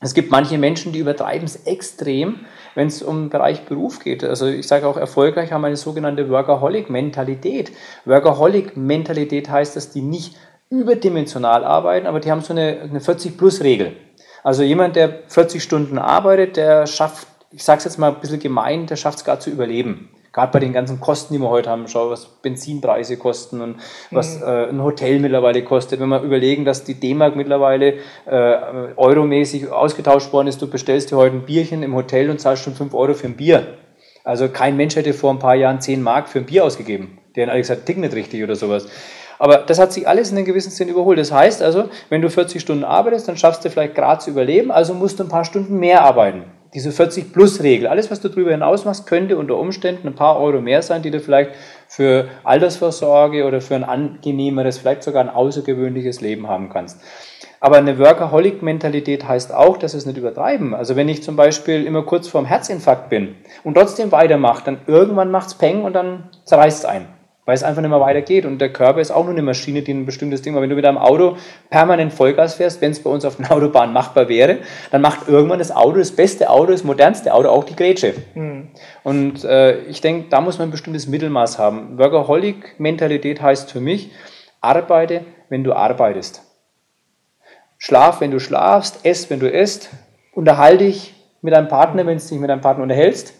es 0.03 0.15
gibt 0.15 0.33
manche 0.33 0.59
Menschen, 0.59 0.93
die 0.93 0.99
übertreiben 0.99 1.45
es 1.45 1.65
extrem, 1.65 2.41
wenn 2.75 2.89
es 2.89 3.03
um 3.03 3.25
den 3.25 3.31
Bereich 3.31 3.65
Beruf 3.67 4.01
geht. 4.01 4.25
Also 4.25 4.47
ich 4.47 4.67
sage 4.67 4.87
auch, 4.87 4.97
erfolgreich 4.97 5.53
haben 5.53 5.65
eine 5.65 5.77
sogenannte 5.77 6.29
Workaholic-Mentalität. 6.29 7.73
Workaholic-Mentalität 8.05 9.49
heißt, 9.49 9.77
dass 9.77 9.91
die 9.91 10.03
nicht 10.03 10.37
überdimensional 10.71 11.65
arbeiten, 11.65 12.07
aber 12.07 12.19
die 12.19 12.31
haben 12.31 12.41
so 12.41 12.53
eine, 12.53 12.81
eine 12.81 12.99
40-Plus-Regel. 12.99 13.93
Also 14.43 14.65
jemand, 14.65 14.97
der 14.97 15.21
40 15.29 15.63
Stunden 15.63 15.99
arbeitet, 15.99 16.57
der 16.57 16.87
schafft, 16.87 17.29
ich 17.53 17.63
sage 17.63 17.79
es 17.79 17.85
jetzt 17.85 17.99
mal 17.99 18.09
ein 18.09 18.21
bisschen 18.21 18.41
gemein, 18.41 18.87
der 18.87 18.97
schafft 18.97 19.19
es 19.19 19.25
gar 19.25 19.39
zu 19.39 19.51
überleben 19.51 20.09
gerade 20.33 20.53
bei 20.53 20.61
den 20.61 20.73
ganzen 20.73 20.99
Kosten, 21.01 21.35
die 21.35 21.41
wir 21.41 21.51
heute 21.51 21.71
haben, 21.71 21.87
schau, 21.89 22.11
was 22.11 22.27
Benzinpreise 22.27 23.17
kosten 23.17 23.61
und 23.61 23.77
was 24.11 24.41
mhm. 24.41 24.47
äh, 24.47 24.69
ein 24.69 24.83
Hotel 24.83 25.19
mittlerweile 25.19 25.63
kostet. 25.63 26.01
Wenn 26.01 26.09
wir 26.09 26.23
überlegen, 26.23 26.65
dass 26.65 26.85
die 26.85 26.95
D-Mark 26.95 27.37
mittlerweile 27.37 27.95
äh, 28.25 28.57
euromäßig 28.97 29.71
ausgetauscht 29.71 30.33
worden 30.33 30.49
ist, 30.49 30.61
du 30.63 30.69
bestellst 30.69 31.11
dir 31.11 31.17
heute 31.17 31.37
ein 31.37 31.45
Bierchen 31.45 31.83
im 31.83 31.95
Hotel 31.95 32.31
und 32.31 32.41
zahlst 32.41 32.65
schon 32.65 32.75
5 32.75 32.95
Euro 32.95 33.15
für 33.15 33.27
ein 33.27 33.37
Bier. 33.37 33.79
Also 34.25 34.49
kein 34.49 34.77
Mensch 34.77 34.97
hätte 34.97 35.13
vor 35.13 35.33
ein 35.33 35.39
paar 35.39 35.55
Jahren 35.55 35.81
10 35.81 36.01
Mark 36.01 36.29
für 36.29 36.39
ein 36.39 36.47
Bier 36.47 36.65
ausgegeben. 36.65 37.19
Der 37.37 37.47
hat 37.47 37.51
alle 37.51 37.61
gesagt, 37.61 37.87
tick 37.87 37.99
nicht 37.99 38.15
richtig 38.15 38.43
oder 38.43 38.57
sowas. 38.57 38.87
Aber 39.39 39.59
das 39.59 39.81
hat 39.81 39.93
sich 39.93 40.07
alles 40.07 40.31
in 40.31 40.37
einem 40.37 40.47
gewissen 40.47 40.71
Sinn 40.71 40.89
überholt. 40.89 41.19
Das 41.19 41.33
heißt 41.33 41.63
also, 41.63 41.89
wenn 42.09 42.23
du 42.23 42.31
40 42.31 42.61
Stunden 42.63 42.85
arbeitest, 42.85 43.27
dann 43.27 43.37
schaffst 43.37 43.65
du 43.65 43.71
vielleicht 43.71 43.97
gerade 43.97 44.23
zu 44.23 44.31
überleben, 44.31 44.71
also 44.71 44.95
musst 44.95 45.19
du 45.19 45.25
ein 45.25 45.29
paar 45.29 45.45
Stunden 45.45 45.79
mehr 45.79 46.03
arbeiten 46.03 46.45
diese 46.75 46.91
40-Plus-Regel. 46.91 47.87
Alles, 47.87 48.11
was 48.11 48.21
du 48.21 48.29
darüber 48.29 48.53
hinaus 48.53 48.85
machst, 48.85 49.07
könnte 49.07 49.37
unter 49.37 49.57
Umständen 49.57 50.09
ein 50.09 50.15
paar 50.15 50.41
Euro 50.41 50.61
mehr 50.61 50.83
sein, 50.83 51.03
die 51.03 51.11
du 51.11 51.21
vielleicht 51.21 51.53
für 51.87 52.29
Altersvorsorge 52.45 53.45
oder 53.45 53.61
für 53.61 53.75
ein 53.75 53.85
angenehmeres, 53.85 54.79
vielleicht 54.79 55.03
sogar 55.03 55.23
ein 55.23 55.29
außergewöhnliches 55.29 56.21
Leben 56.21 56.49
haben 56.49 56.71
kannst. 56.71 57.01
Aber 57.61 57.77
eine 57.77 57.99
Workaholic-Mentalität 57.99 59.29
heißt 59.29 59.55
auch, 59.55 59.77
dass 59.77 59.95
es 59.95 60.07
nicht 60.07 60.19
übertreiben. 60.19 60.75
Also 60.75 60.97
wenn 60.97 61.09
ich 61.09 61.23
zum 61.23 61.37
Beispiel 61.37 61.87
immer 61.87 62.03
kurz 62.03 62.27
vorm 62.27 62.45
Herzinfarkt 62.45 63.09
bin 63.09 63.37
und 63.63 63.75
trotzdem 63.75 64.11
weitermache, 64.11 64.65
dann 64.65 64.79
irgendwann 64.87 65.31
macht 65.31 65.49
es 65.49 65.55
Peng 65.55 65.85
und 65.85 65.93
dann 65.93 66.31
zerreißt 66.45 66.87
ein 66.87 67.07
weil 67.53 67.57
es 67.57 67.65
einfach 67.65 67.83
nicht 67.83 67.91
mehr 67.91 68.01
weitergeht. 68.01 68.47
Und 68.47 68.61
der 68.63 68.73
Körper 68.73 69.03
ist 69.03 69.11
auch 69.11 69.25
nur 69.25 69.35
eine 69.35 69.43
Maschine, 69.43 69.83
die 69.83 69.93
ein 69.93 70.07
bestimmtes 70.07 70.41
Ding 70.41 70.55
macht. 70.55 70.63
Wenn 70.63 70.71
du 70.71 70.75
mit 70.77 70.87
deinem 70.87 70.97
Auto 70.97 71.37
permanent 71.69 72.11
Vollgas 72.11 72.55
fährst, 72.55 72.81
wenn 72.81 72.93
es 72.93 73.03
bei 73.03 73.11
uns 73.11 73.27
auf 73.27 73.37
der 73.37 73.53
Autobahn 73.53 73.93
machbar 73.93 74.31
wäre, 74.31 74.61
dann 74.91 75.03
macht 75.03 75.29
irgendwann 75.29 75.59
das 75.59 75.71
Auto, 75.71 75.99
das 75.99 76.13
beste 76.13 76.49
Auto, 76.49 76.73
das 76.73 76.83
modernste 76.83 77.35
Auto, 77.35 77.51
auch 77.51 77.65
die 77.65 77.77
Grätsche. 77.77 78.15
Mhm. 78.35 78.69
Und 79.05 79.45
äh, 79.45 79.83
ich 79.83 80.01
denke, 80.01 80.31
da 80.31 80.41
muss 80.41 80.59
man 80.59 80.69
ein 80.69 80.71
bestimmtes 80.71 81.07
Mittelmaß 81.09 81.59
haben. 81.59 81.99
Workaholic-Mentalität 81.99 83.43
heißt 83.43 83.71
für 83.71 83.81
mich, 83.81 84.13
arbeite, 84.63 85.21
wenn 85.51 85.63
du 85.63 85.75
arbeitest. 85.75 86.41
Schlaf, 87.77 88.23
wenn 88.23 88.31
du 88.31 88.41
schlafst, 88.41 89.05
ess, 89.05 89.29
wenn 89.29 89.41
du 89.41 89.51
isst, 89.51 89.91
unterhalte 90.33 90.85
dich 90.85 91.15
mit 91.43 91.53
deinem 91.53 91.69
Partner, 91.69 92.07
wenn 92.07 92.17
du 92.17 92.25
dich 92.25 92.39
mit 92.39 92.49
deinem 92.49 92.63
Partner 92.63 92.85
unterhältst 92.85 93.35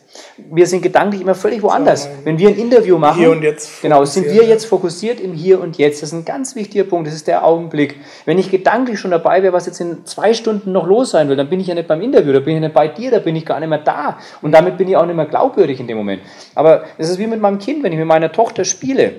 wir 0.51 0.67
sind 0.67 0.83
gedanklich 0.83 1.23
immer 1.23 1.35
völlig 1.35 1.63
woanders. 1.63 2.09
Wenn 2.25 2.39
wir 2.39 2.49
ein 2.49 2.57
Interview 2.57 2.99
machen, 2.99 3.19
hier 3.19 3.31
und 3.31 3.43
jetzt 3.43 3.83
genau, 3.83 4.05
sind 4.05 4.27
wir 4.27 4.45
jetzt 4.45 4.67
fokussiert 4.67 5.21
im 5.21 5.33
Hier 5.33 5.61
und 5.61 5.79
Jetzt. 5.79 6.03
Das 6.03 6.11
ist 6.11 6.19
ein 6.19 6.25
ganz 6.25 6.55
wichtiger 6.55 6.85
Punkt. 6.85 7.07
Das 7.07 7.15
ist 7.15 7.27
der 7.27 7.45
Augenblick. 7.45 7.97
Wenn 8.25 8.39
ich 8.39 8.51
gedanklich 8.51 8.99
schon 8.99 9.11
dabei 9.11 9.43
wäre, 9.43 9.53
was 9.53 9.67
jetzt 9.67 9.81
in 9.81 10.05
zwei 10.05 10.35
Stunden 10.35 10.73
noch 10.73 10.87
los 10.87 11.11
sein 11.11 11.29
will, 11.29 11.37
dann 11.37 11.49
bin 11.49 11.61
ich 11.61 11.67
ja 11.67 11.75
nicht 11.75 11.89
beim 11.89 12.01
Interview, 12.03 12.33
da 12.33 12.41
bin 12.41 12.57
ich 12.57 12.61
nicht 12.61 12.75
bei 12.75 12.89
dir, 12.89 13.11
da 13.11 13.19
bin 13.19 13.37
ich 13.37 13.47
gar 13.47 13.61
nicht 13.61 13.69
mehr 13.69 13.79
da. 13.79 14.19
Und 14.43 14.53
damit 14.53 14.77
bin 14.77 14.89
ich 14.89 14.97
auch 14.97 15.07
nicht 15.07 15.17
mehr 15.17 15.27
glaubwürdig 15.27 15.81
in 15.81 15.87
dem 15.87 15.97
Moment. 15.97 16.23
Aber 16.55 16.85
es 16.99 17.09
ist 17.09 17.19
wie 17.19 17.27
mit 17.27 17.41
meinem 17.41 17.59
Kind, 17.59 17.83
wenn 17.83 17.93
ich 17.93 17.99
mit 17.99 18.09
meiner 18.09 18.33
Tochter 18.33 18.65
spiele. 18.65 19.13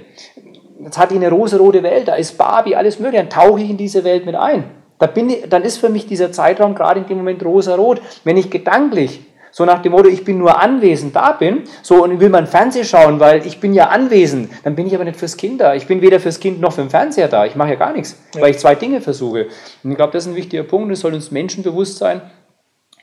Jetzt 0.84 0.98
hat 0.98 1.12
die 1.12 1.16
eine 1.16 1.30
rosa-rote 1.30 1.82
Welt, 1.84 2.08
da 2.08 2.16
ist 2.16 2.38
Barbie, 2.38 2.76
alles 2.76 3.00
mögliche, 3.00 3.24
dann 3.24 3.30
tauche 3.30 3.62
ich 3.62 3.70
in 3.70 3.78
diese 3.78 4.04
Welt 4.04 4.26
mit 4.26 4.36
ein. 4.36 4.66
Da 5.00 5.08
bin 5.08 5.30
ich, 5.30 5.50
dann 5.50 5.64
ist 5.64 5.78
für 5.78 5.90
mich 5.90 6.08
dieser 6.08 6.32
Zeitraum 6.32 6.76
gerade 6.76 7.00
in 7.00 7.08
dem 7.08 7.18
Moment 7.18 7.44
rosa-rot. 7.44 8.02
Wenn 8.24 8.38
ich 8.38 8.50
gedanklich 8.50 9.22
so 9.56 9.66
nach 9.66 9.84
dem 9.84 9.92
Motto, 9.92 10.10
ich 10.10 10.26
bin 10.26 10.40
nur 10.40 10.60
anwesend, 10.60 11.16
da 11.16 11.32
bin, 11.32 11.62
so 11.84 12.04
und 12.04 12.20
will 12.20 12.30
man 12.30 12.48
Fernsehen 12.48 12.86
schauen, 12.86 13.20
weil 13.20 13.46
ich 13.46 13.60
bin 13.60 13.74
ja 13.74 13.90
anwesend, 13.90 14.50
dann 14.64 14.76
bin 14.76 14.88
ich 14.88 14.96
aber 14.96 15.04
nicht 15.04 15.18
fürs 15.18 15.38
Kind 15.38 15.62
da. 15.62 15.76
Ich 15.76 15.86
bin 15.86 16.02
weder 16.02 16.20
fürs 16.20 16.40
Kind 16.40 16.60
noch 16.60 16.74
für 16.74 16.82
den 16.82 16.90
Fernseher 16.90 17.28
da. 17.28 17.46
Ich 17.46 17.56
mache 17.56 17.70
ja 17.70 17.76
gar 17.76 17.94
nichts, 17.94 18.18
ja. 18.34 18.42
weil 18.42 18.50
ich 18.50 18.58
zwei 18.58 18.74
Dinge 18.74 19.00
versuche. 19.00 19.48
Und 19.84 19.92
ich 19.92 19.96
glaube, 19.96 20.12
das 20.12 20.26
ist 20.26 20.32
ein 20.32 20.36
wichtiger 20.36 20.64
Punkt. 20.64 20.92
Es 20.92 21.02
soll 21.02 21.14
uns 21.14 21.30
Menschen 21.30 21.64
bewusst 21.64 22.00
sein. 22.00 22.22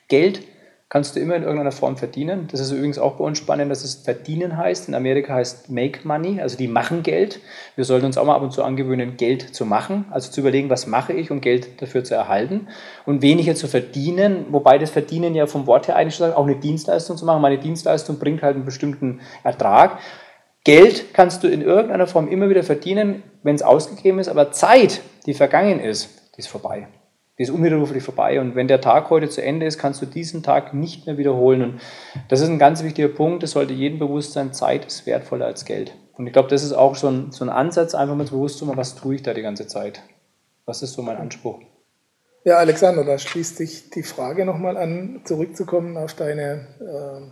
Geld 0.08 0.42
kannst 0.90 1.14
du 1.14 1.20
immer 1.20 1.36
in 1.36 1.44
irgendeiner 1.44 1.70
Form 1.70 1.96
verdienen. 1.96 2.48
Das 2.50 2.58
ist 2.58 2.72
übrigens 2.72 2.98
auch 2.98 3.14
bei 3.14 3.24
uns 3.24 3.38
spannend, 3.38 3.70
dass 3.70 3.84
es 3.84 3.94
verdienen 3.94 4.56
heißt. 4.56 4.88
In 4.88 4.96
Amerika 4.96 5.34
heißt 5.34 5.70
Make 5.70 6.00
Money, 6.02 6.40
also 6.40 6.58
die 6.58 6.66
machen 6.66 7.04
Geld. 7.04 7.38
Wir 7.76 7.84
sollten 7.84 8.06
uns 8.06 8.18
auch 8.18 8.26
mal 8.26 8.34
ab 8.34 8.42
und 8.42 8.52
zu 8.52 8.64
angewöhnen, 8.64 9.16
Geld 9.16 9.54
zu 9.54 9.64
machen, 9.64 10.06
also 10.10 10.32
zu 10.32 10.40
überlegen, 10.40 10.68
was 10.68 10.88
mache 10.88 11.12
ich, 11.12 11.30
um 11.30 11.40
Geld 11.40 11.80
dafür 11.80 12.02
zu 12.02 12.14
erhalten 12.14 12.66
und 13.06 13.22
weniger 13.22 13.54
zu 13.54 13.68
verdienen, 13.68 14.46
wobei 14.50 14.78
das 14.78 14.90
Verdienen 14.90 15.36
ja 15.36 15.46
vom 15.46 15.68
Wort 15.68 15.86
her 15.86 15.94
eigentlich 15.94 16.20
auch 16.20 16.44
eine 16.44 16.56
Dienstleistung 16.56 17.16
zu 17.16 17.24
machen. 17.24 17.40
Meine 17.40 17.58
Dienstleistung 17.58 18.18
bringt 18.18 18.42
halt 18.42 18.56
einen 18.56 18.64
bestimmten 18.64 19.20
Ertrag. 19.44 20.00
Geld 20.64 21.14
kannst 21.14 21.44
du 21.44 21.48
in 21.48 21.62
irgendeiner 21.62 22.08
Form 22.08 22.26
immer 22.26 22.50
wieder 22.50 22.64
verdienen, 22.64 23.22
wenn 23.44 23.54
es 23.54 23.62
ausgegeben 23.62 24.18
ist, 24.18 24.28
aber 24.28 24.50
Zeit, 24.50 25.02
die 25.24 25.34
vergangen 25.34 25.78
ist, 25.78 26.10
die 26.34 26.40
ist 26.40 26.48
vorbei 26.48 26.88
die 27.40 27.44
ist 27.44 27.50
unwiderruflich 27.50 28.02
vorbei. 28.02 28.38
Und 28.38 28.54
wenn 28.54 28.68
der 28.68 28.82
Tag 28.82 29.08
heute 29.08 29.30
zu 29.30 29.42
Ende 29.42 29.64
ist, 29.64 29.78
kannst 29.78 30.02
du 30.02 30.04
diesen 30.04 30.42
Tag 30.42 30.74
nicht 30.74 31.06
mehr 31.06 31.16
wiederholen. 31.16 31.62
Und 31.62 31.80
das 32.28 32.42
ist 32.42 32.50
ein 32.50 32.58
ganz 32.58 32.84
wichtiger 32.84 33.08
Punkt. 33.08 33.42
Es 33.42 33.52
sollte 33.52 33.72
jedem 33.72 33.98
bewusst 33.98 34.34
sein, 34.34 34.52
Zeit 34.52 34.84
ist 34.84 35.06
wertvoller 35.06 35.46
als 35.46 35.64
Geld. 35.64 35.94
Und 36.18 36.26
ich 36.26 36.34
glaube, 36.34 36.50
das 36.50 36.62
ist 36.62 36.74
auch 36.74 36.96
so 36.96 37.08
ein, 37.08 37.32
so 37.32 37.42
ein 37.42 37.48
Ansatz, 37.48 37.94
einfach 37.94 38.14
mal 38.14 38.24
bewusst 38.24 38.58
zu 38.58 38.66
machen, 38.66 38.76
was 38.76 38.94
tue 38.94 39.14
ich 39.14 39.22
da 39.22 39.32
die 39.32 39.40
ganze 39.40 39.66
Zeit? 39.66 40.02
Was 40.66 40.82
ist 40.82 40.92
so 40.92 41.00
mein 41.00 41.16
Anspruch? 41.16 41.60
Ja, 42.44 42.58
Alexander, 42.58 43.04
da 43.04 43.16
schließt 43.16 43.56
sich 43.56 43.88
die 43.88 44.02
Frage 44.02 44.44
nochmal 44.44 44.76
an, 44.76 45.22
zurückzukommen 45.24 45.96
auf 45.96 46.12
deine 46.12 46.66
äh, 46.78 47.22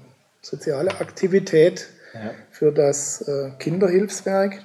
soziale 0.40 0.90
Aktivität 1.02 1.86
ja. 2.14 2.30
für 2.50 2.72
das 2.72 3.28
äh, 3.28 3.50
Kinderhilfswerk. 3.58 4.62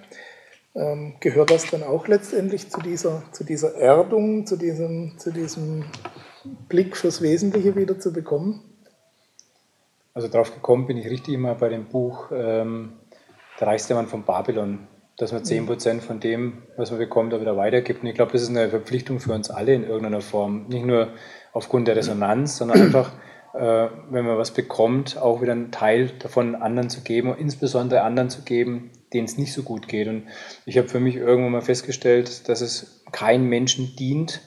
Ähm, 0.76 1.16
gehört 1.20 1.52
das 1.52 1.70
dann 1.70 1.84
auch 1.84 2.08
letztendlich 2.08 2.70
zu 2.70 2.82
dieser, 2.82 3.24
zu 3.32 3.44
dieser 3.44 3.76
Erdung, 3.76 4.48
zu 4.48 4.58
diesem, 4.58 5.18
zu 5.18 5.32
diesem 5.32 5.86
Blick 6.68 6.98
fürs 6.98 7.22
Wesentliche 7.22 7.76
wieder 7.76 8.00
zu 8.00 8.12
bekommen? 8.12 8.64
Also 10.16 10.28
darauf 10.28 10.54
gekommen 10.54 10.88
bin 10.88 10.98
ich 10.98 11.10
richtig 11.10 11.36
immer 11.36 11.56
bei 11.56 11.70
dem 11.70 11.86
Buch 11.86 12.32
ähm, 12.32 12.94
der 13.60 13.68
reichste 13.68 13.94
Mann 13.94 14.08
von 14.08 14.24
Babylon, 14.24 14.88
dass 15.18 15.32
man 15.32 15.44
10% 15.44 16.02
von 16.02 16.20
dem, 16.20 16.64
was 16.76 16.90
man 16.90 17.00
bekommt, 17.00 17.34
auch 17.34 17.42
wieder 17.42 17.56
weitergibt. 17.56 18.02
Und 18.02 18.08
ich 18.10 18.16
glaube, 18.16 18.32
das 18.32 18.42
ist 18.42 18.50
eine 18.50 18.70
Verpflichtung 18.70 19.20
für 19.20 19.34
uns 19.34 19.52
alle 19.52 19.74
in 19.74 19.84
irgendeiner 19.84 20.22
Form. 20.22 20.68
Nicht 20.68 20.86
nur 20.86 21.10
aufgrund 21.52 21.88
der 21.88 21.96
Resonanz, 21.96 22.58
sondern 22.58 22.82
einfach, 22.82 23.12
äh, 23.54 23.88
wenn 24.10 24.26
man 24.26 24.38
was 24.38 24.52
bekommt, 24.52 25.18
auch 25.18 25.42
wieder 25.42 25.52
einen 25.52 25.72
Teil 25.72 26.12
davon 26.20 26.56
anderen 26.56 26.90
zu 26.90 27.02
geben 27.02 27.30
und 27.30 27.40
insbesondere 27.40 28.02
anderen 28.02 28.32
zu 28.32 28.42
geben, 28.42 28.90
denen 29.14 29.26
es 29.26 29.38
nicht 29.38 29.54
so 29.54 29.64
gut 29.64 29.88
geht. 29.88 30.08
Und 30.08 30.24
ich 30.66 30.78
habe 30.78 30.88
für 30.88 31.00
mich 31.00 31.16
irgendwann 31.16 31.52
mal 31.52 31.62
festgestellt, 31.62 32.48
dass 32.50 32.62
es 32.62 33.04
keinem 33.12 33.48
Menschen 33.48 33.96
dient, 33.96 34.42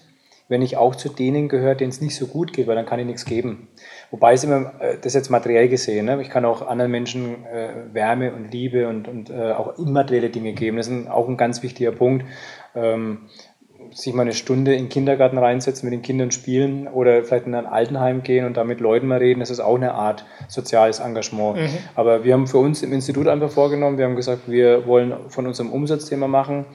wenn 0.48 0.62
ich 0.62 0.76
auch 0.76 0.94
zu 0.94 1.08
denen 1.08 1.48
gehöre, 1.48 1.74
denen 1.74 1.90
es 1.90 2.00
nicht 2.00 2.14
so 2.14 2.26
gut 2.26 2.52
geht, 2.52 2.66
weil 2.66 2.76
dann 2.76 2.86
kann 2.86 3.00
ich 3.00 3.06
nichts 3.06 3.24
geben. 3.24 3.68
Wobei 4.10 4.34
es 4.34 4.44
immer, 4.44 4.80
äh, 4.80 4.96
das 5.00 5.14
jetzt 5.14 5.28
materiell 5.28 5.68
gesehen, 5.68 6.06
ne? 6.06 6.20
ich 6.22 6.30
kann 6.30 6.44
auch 6.44 6.66
anderen 6.66 6.90
Menschen 6.92 7.44
äh, 7.46 7.92
Wärme 7.92 8.32
und 8.32 8.52
Liebe 8.52 8.88
und, 8.88 9.08
und 9.08 9.30
äh, 9.30 9.52
auch 9.52 9.78
immaterielle 9.78 10.30
Dinge 10.30 10.52
geben. 10.52 10.76
Das 10.76 10.86
ist 10.86 10.92
ein, 10.92 11.08
auch 11.08 11.28
ein 11.28 11.36
ganz 11.36 11.62
wichtiger 11.62 11.90
Punkt. 11.90 12.24
Ähm, 12.76 13.22
sich 13.96 14.12
mal 14.12 14.22
eine 14.22 14.34
Stunde 14.34 14.74
in 14.74 14.84
den 14.84 14.88
Kindergarten 14.90 15.38
reinsetzen, 15.38 15.88
mit 15.88 15.94
den 15.94 16.02
Kindern 16.02 16.30
spielen 16.30 16.86
oder 16.86 17.24
vielleicht 17.24 17.46
in 17.46 17.54
ein 17.54 17.64
Altenheim 17.64 18.22
gehen 18.22 18.44
und 18.44 18.56
da 18.56 18.62
mit 18.62 18.80
Leuten 18.80 19.06
mal 19.06 19.18
reden, 19.18 19.40
das 19.40 19.50
ist 19.50 19.60
auch 19.60 19.76
eine 19.76 19.94
Art 19.94 20.26
soziales 20.48 21.00
Engagement. 21.00 21.56
Mhm. 21.56 21.78
Aber 21.94 22.22
wir 22.22 22.34
haben 22.34 22.46
für 22.46 22.58
uns 22.58 22.82
im 22.82 22.92
Institut 22.92 23.26
einfach 23.26 23.50
vorgenommen, 23.50 23.96
wir 23.96 24.04
haben 24.04 24.16
gesagt, 24.16 24.50
wir 24.50 24.86
wollen 24.86 25.14
von 25.28 25.46
unserem 25.46 25.72
Umsatzthema 25.72 26.28
machen, 26.28 26.66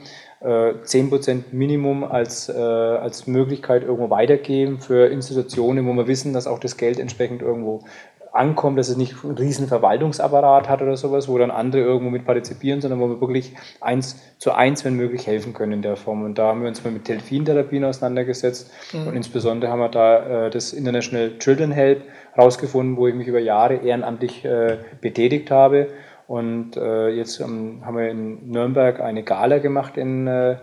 10% 0.42 1.30
äh, 1.30 1.42
Minimum 1.52 2.02
als, 2.02 2.48
äh, 2.48 2.52
als 2.52 3.28
Möglichkeit 3.28 3.82
irgendwo 3.82 4.10
weitergeben 4.10 4.80
für 4.80 5.06
Institutionen, 5.06 5.86
wo 5.86 5.92
wir 5.92 6.08
wissen, 6.08 6.32
dass 6.32 6.48
auch 6.48 6.58
das 6.58 6.76
Geld 6.76 6.98
entsprechend 6.98 7.42
irgendwo 7.42 7.84
ankommt, 8.32 8.78
dass 8.78 8.88
es 8.88 8.96
nicht 8.96 9.22
einen 9.22 9.36
riesen 9.36 9.68
Verwaltungsapparat 9.68 10.68
hat 10.68 10.82
oder 10.82 10.96
sowas, 10.96 11.28
wo 11.28 11.36
dann 11.36 11.50
andere 11.50 11.82
irgendwo 11.82 12.10
mit 12.10 12.24
partizipieren, 12.24 12.80
sondern 12.80 12.98
wo 13.00 13.08
wir 13.08 13.20
wirklich 13.20 13.54
eins 13.80 14.20
zu 14.38 14.52
eins, 14.52 14.84
wenn 14.84 14.94
möglich, 14.94 15.26
helfen 15.26 15.52
können 15.52 15.72
in 15.72 15.82
der 15.82 15.96
Form. 15.96 16.24
Und 16.24 16.38
da 16.38 16.48
haben 16.48 16.62
wir 16.62 16.68
uns 16.68 16.82
mal 16.82 16.90
mit 16.90 17.06
Delfintherapien 17.06 17.84
auseinandergesetzt 17.84 18.70
mhm. 18.92 19.08
und 19.08 19.16
insbesondere 19.16 19.70
haben 19.70 19.80
wir 19.80 19.90
da 19.90 20.46
äh, 20.46 20.50
das 20.50 20.72
International 20.72 21.38
Children 21.38 21.72
Help 21.72 22.02
rausgefunden, 22.36 22.96
wo 22.96 23.06
ich 23.06 23.14
mich 23.14 23.26
über 23.26 23.38
Jahre 23.38 23.76
ehrenamtlich 23.76 24.44
äh, 24.44 24.78
betätigt 25.00 25.50
habe. 25.50 25.88
Und 26.26 26.76
äh, 26.76 27.08
jetzt 27.08 27.40
ähm, 27.40 27.82
haben 27.84 27.98
wir 27.98 28.08
in 28.08 28.50
Nürnberg 28.50 29.00
eine 29.00 29.22
Gala 29.22 29.58
gemacht 29.58 29.98
in 29.98 30.26
äh, 30.26 30.56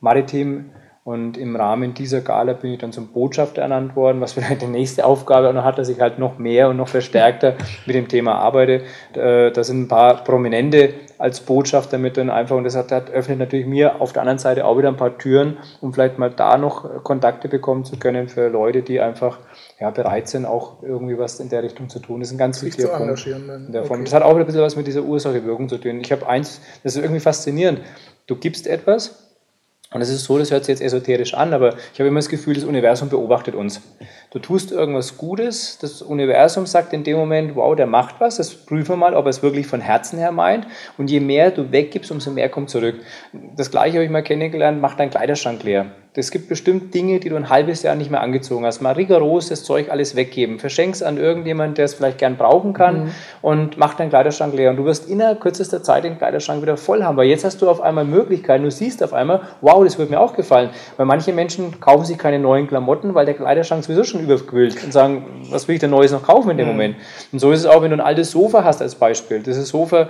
Maritim 0.00 0.70
und 1.04 1.36
im 1.36 1.54
Rahmen 1.54 1.92
dieser 1.92 2.22
Gala 2.22 2.54
bin 2.54 2.72
ich 2.72 2.78
dann 2.78 2.90
zum 2.90 3.08
Botschafter 3.08 3.60
ernannt 3.60 3.94
worden, 3.94 4.22
was 4.22 4.32
vielleicht 4.32 4.62
die 4.62 4.66
nächste 4.66 5.04
Aufgabe 5.04 5.50
auch 5.50 5.52
noch 5.52 5.64
hat, 5.64 5.76
dass 5.76 5.90
ich 5.90 6.00
halt 6.00 6.18
noch 6.18 6.38
mehr 6.38 6.70
und 6.70 6.78
noch 6.78 6.88
verstärkter 6.88 7.56
mit 7.86 7.94
dem 7.94 8.08
Thema 8.08 8.36
arbeite. 8.36 8.80
Da 9.12 9.62
sind 9.62 9.82
ein 9.82 9.88
paar 9.88 10.24
Prominente 10.24 10.94
als 11.18 11.40
Botschafter 11.40 11.98
mit 11.98 12.16
drin 12.16 12.30
einfach 12.30 12.56
und 12.56 12.64
das 12.64 12.74
hat, 12.74 12.90
das 12.90 13.10
öffnet 13.10 13.38
natürlich 13.38 13.66
mir 13.66 14.00
auf 14.00 14.14
der 14.14 14.22
anderen 14.22 14.38
Seite 14.38 14.64
auch 14.64 14.78
wieder 14.78 14.88
ein 14.88 14.96
paar 14.96 15.18
Türen, 15.18 15.58
um 15.82 15.92
vielleicht 15.92 16.18
mal 16.18 16.30
da 16.30 16.56
noch 16.56 17.04
Kontakte 17.04 17.48
bekommen 17.48 17.84
zu 17.84 17.98
können 17.98 18.28
für 18.28 18.48
Leute, 18.48 18.80
die 18.80 18.98
einfach 18.98 19.40
ja, 19.78 19.90
bereit 19.90 20.28
sind, 20.28 20.46
auch 20.46 20.82
irgendwie 20.82 21.18
was 21.18 21.38
in 21.38 21.50
der 21.50 21.62
Richtung 21.62 21.90
zu 21.90 21.98
tun. 21.98 22.20
Das 22.20 22.28
ist 22.30 22.34
ein 22.34 22.38
ganz 22.38 22.62
wichtiger 22.62 22.88
Punkt. 22.88 23.26
Okay. 23.26 24.04
Das 24.04 24.14
hat 24.14 24.22
auch 24.22 24.36
ein 24.36 24.46
bisschen 24.46 24.62
was 24.62 24.74
mit 24.74 24.86
dieser 24.86 25.02
Ursache-Wirkung 25.02 25.68
zu 25.68 25.76
tun. 25.76 26.00
Ich 26.00 26.10
habe 26.12 26.26
eins, 26.26 26.62
das 26.82 26.96
ist 26.96 27.02
irgendwie 27.02 27.20
faszinierend. 27.20 27.80
Du 28.26 28.36
gibst 28.36 28.66
etwas, 28.66 29.23
und 29.94 30.00
es 30.00 30.10
ist 30.10 30.24
so, 30.24 30.38
das 30.38 30.50
hört 30.50 30.64
sich 30.64 30.72
jetzt 30.72 30.82
esoterisch 30.82 31.34
an, 31.34 31.54
aber 31.54 31.76
ich 31.92 32.00
habe 32.00 32.08
immer 32.08 32.18
das 32.18 32.28
Gefühl, 32.28 32.54
das 32.54 32.64
Universum 32.64 33.08
beobachtet 33.08 33.54
uns. 33.54 33.80
Du 34.34 34.40
tust 34.40 34.72
irgendwas 34.72 35.16
Gutes, 35.16 35.78
das 35.78 36.02
Universum 36.02 36.66
sagt 36.66 36.92
in 36.92 37.04
dem 37.04 37.16
Moment, 37.16 37.54
wow, 37.54 37.76
der 37.76 37.86
macht 37.86 38.16
was, 38.18 38.38
das 38.38 38.52
prüfen 38.52 38.88
wir 38.88 38.96
mal, 38.96 39.14
ob 39.14 39.26
er 39.26 39.30
es 39.30 39.44
wirklich 39.44 39.68
von 39.68 39.80
Herzen 39.80 40.18
her 40.18 40.32
meint. 40.32 40.66
Und 40.98 41.08
je 41.08 41.20
mehr 41.20 41.52
du 41.52 41.70
weggibst, 41.70 42.10
umso 42.10 42.32
mehr 42.32 42.48
kommt 42.48 42.68
zurück. 42.68 42.96
Das 43.54 43.70
gleiche 43.70 43.98
habe 43.98 44.04
ich 44.04 44.10
mal 44.10 44.24
kennengelernt, 44.24 44.80
mach 44.80 44.96
deinen 44.96 45.10
Kleiderschrank 45.10 45.62
leer. 45.62 45.86
Es 46.16 46.30
gibt 46.30 46.48
bestimmt 46.48 46.94
Dinge, 46.94 47.18
die 47.18 47.28
du 47.28 47.34
ein 47.34 47.50
halbes 47.50 47.82
Jahr 47.82 47.96
nicht 47.96 48.08
mehr 48.08 48.20
angezogen 48.20 48.64
hast. 48.64 48.80
Mal 48.80 48.92
rigoros 48.92 49.48
das 49.48 49.64
Zeug 49.64 49.90
alles 49.90 50.14
weggeben. 50.14 50.60
Verschenk's 50.60 51.02
an 51.02 51.18
irgendjemanden, 51.18 51.74
der 51.74 51.86
es 51.86 51.94
vielleicht 51.94 52.18
gern 52.18 52.36
brauchen 52.36 52.72
kann 52.72 53.06
mhm. 53.06 53.10
und 53.42 53.78
mach 53.78 53.94
deinen 53.94 54.10
Kleiderschrank 54.10 54.54
leer. 54.54 54.70
Und 54.70 54.76
du 54.76 54.84
wirst 54.84 55.08
innerhalb 55.08 55.40
kürzester 55.40 55.82
Zeit 55.82 56.04
den 56.04 56.16
Kleiderschrank 56.16 56.62
wieder 56.62 56.76
voll 56.76 57.02
haben. 57.02 57.16
Weil 57.16 57.26
jetzt 57.26 57.44
hast 57.44 57.60
du 57.62 57.68
auf 57.68 57.80
einmal 57.80 58.04
Möglichkeiten. 58.04 58.62
Du 58.62 58.70
siehst 58.70 59.02
auf 59.02 59.12
einmal, 59.12 59.40
wow, 59.60 59.82
das 59.82 59.98
wird 59.98 60.10
mir 60.10 60.20
auch 60.20 60.34
gefallen. 60.34 60.70
Weil 60.96 61.06
manche 61.06 61.32
Menschen 61.32 61.80
kaufen 61.80 62.04
sich 62.04 62.16
keine 62.16 62.38
neuen 62.38 62.68
Klamotten, 62.68 63.16
weil 63.16 63.26
der 63.26 63.34
Kleiderschrank 63.34 63.82
sowieso 63.82 64.04
schon 64.04 64.20
überquillt 64.24 64.82
und 64.84 64.92
sagen, 64.92 65.46
was 65.50 65.68
will 65.68 65.76
ich 65.76 65.80
denn 65.80 65.90
Neues 65.90 66.12
noch 66.12 66.22
kaufen 66.22 66.50
in 66.50 66.56
dem 66.56 66.66
mhm. 66.66 66.72
Moment? 66.72 66.96
Und 67.32 67.38
so 67.38 67.52
ist 67.52 67.60
es 67.60 67.66
auch, 67.66 67.82
wenn 67.82 67.90
du 67.90 67.96
ein 67.96 68.00
altes 68.00 68.30
Sofa 68.30 68.64
hast 68.64 68.82
als 68.82 68.94
Beispiel. 68.94 69.40
Dieses 69.40 69.68
Sofa 69.68 70.08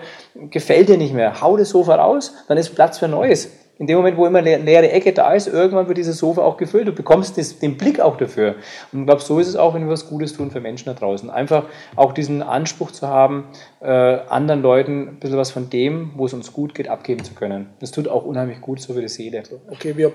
gefällt 0.51 0.89
dir 0.89 0.99
nicht 0.99 1.15
mehr. 1.15 1.41
Hau 1.41 1.57
das 1.57 1.71
Sofa 1.71 1.97
raus, 1.97 2.35
dann 2.49 2.57
ist 2.57 2.75
Platz 2.75 2.99
für 2.99 3.09
Neues 3.09 3.51
in 3.79 3.87
dem 3.89 3.97
Moment, 3.97 4.17
wo 4.17 4.27
immer 4.27 4.39
eine 4.39 4.59
leere 4.59 4.91
Ecke 4.91 5.13
da 5.13 5.33
ist, 5.33 5.49
irgendwann 5.49 5.89
wird 5.89 5.99
dieses 5.99 6.19
Sofa 6.19 6.43
auch 6.43 6.57
gefüllt. 6.57 6.87
Du 6.87 6.93
bekommst 6.93 7.37
das, 7.37 7.59
den 7.59 7.77
Blick 7.77 7.99
auch 7.99 8.17
dafür. 8.17 8.55
Und 8.93 9.01
ich 9.01 9.07
glaube, 9.07 9.23
so 9.23 9.41
ist 9.41 9.49
es 9.49 9.57
auch, 9.57 9.75
wenn 9.75 9.83
wir 9.83 9.91
was 9.91 10.09
Gutes 10.09 10.33
tun 10.35 10.51
für 10.51 10.61
Menschen 10.61 10.87
da 10.87 10.95
draußen. 10.95 11.29
Einfach 11.29 11.65
auch 11.97 12.13
diesen 12.13 12.43
Anspruch 12.43 12.93
zu 12.93 13.09
haben, 13.09 13.49
äh, 13.81 13.89
anderen 13.89 14.63
Leuten 14.63 15.09
ein 15.09 15.19
bisschen 15.19 15.39
was 15.39 15.51
von 15.51 15.71
dem, 15.71 16.13
wo 16.17 16.27
es 16.27 16.33
uns 16.33 16.53
gut 16.53 16.75
geht, 16.75 16.89
abgeben 16.89 17.25
zu 17.25 17.35
können. 17.35 17.71
Das 17.81 17.91
tut 17.91 18.07
auch 18.07 18.25
unheimlich 18.25 18.61
gut 18.61 18.81
so 18.81 18.95
für 18.95 19.01
die 19.01 19.09
Seele. 19.09 19.43
Okay, 19.69 19.97
wir 19.97 20.13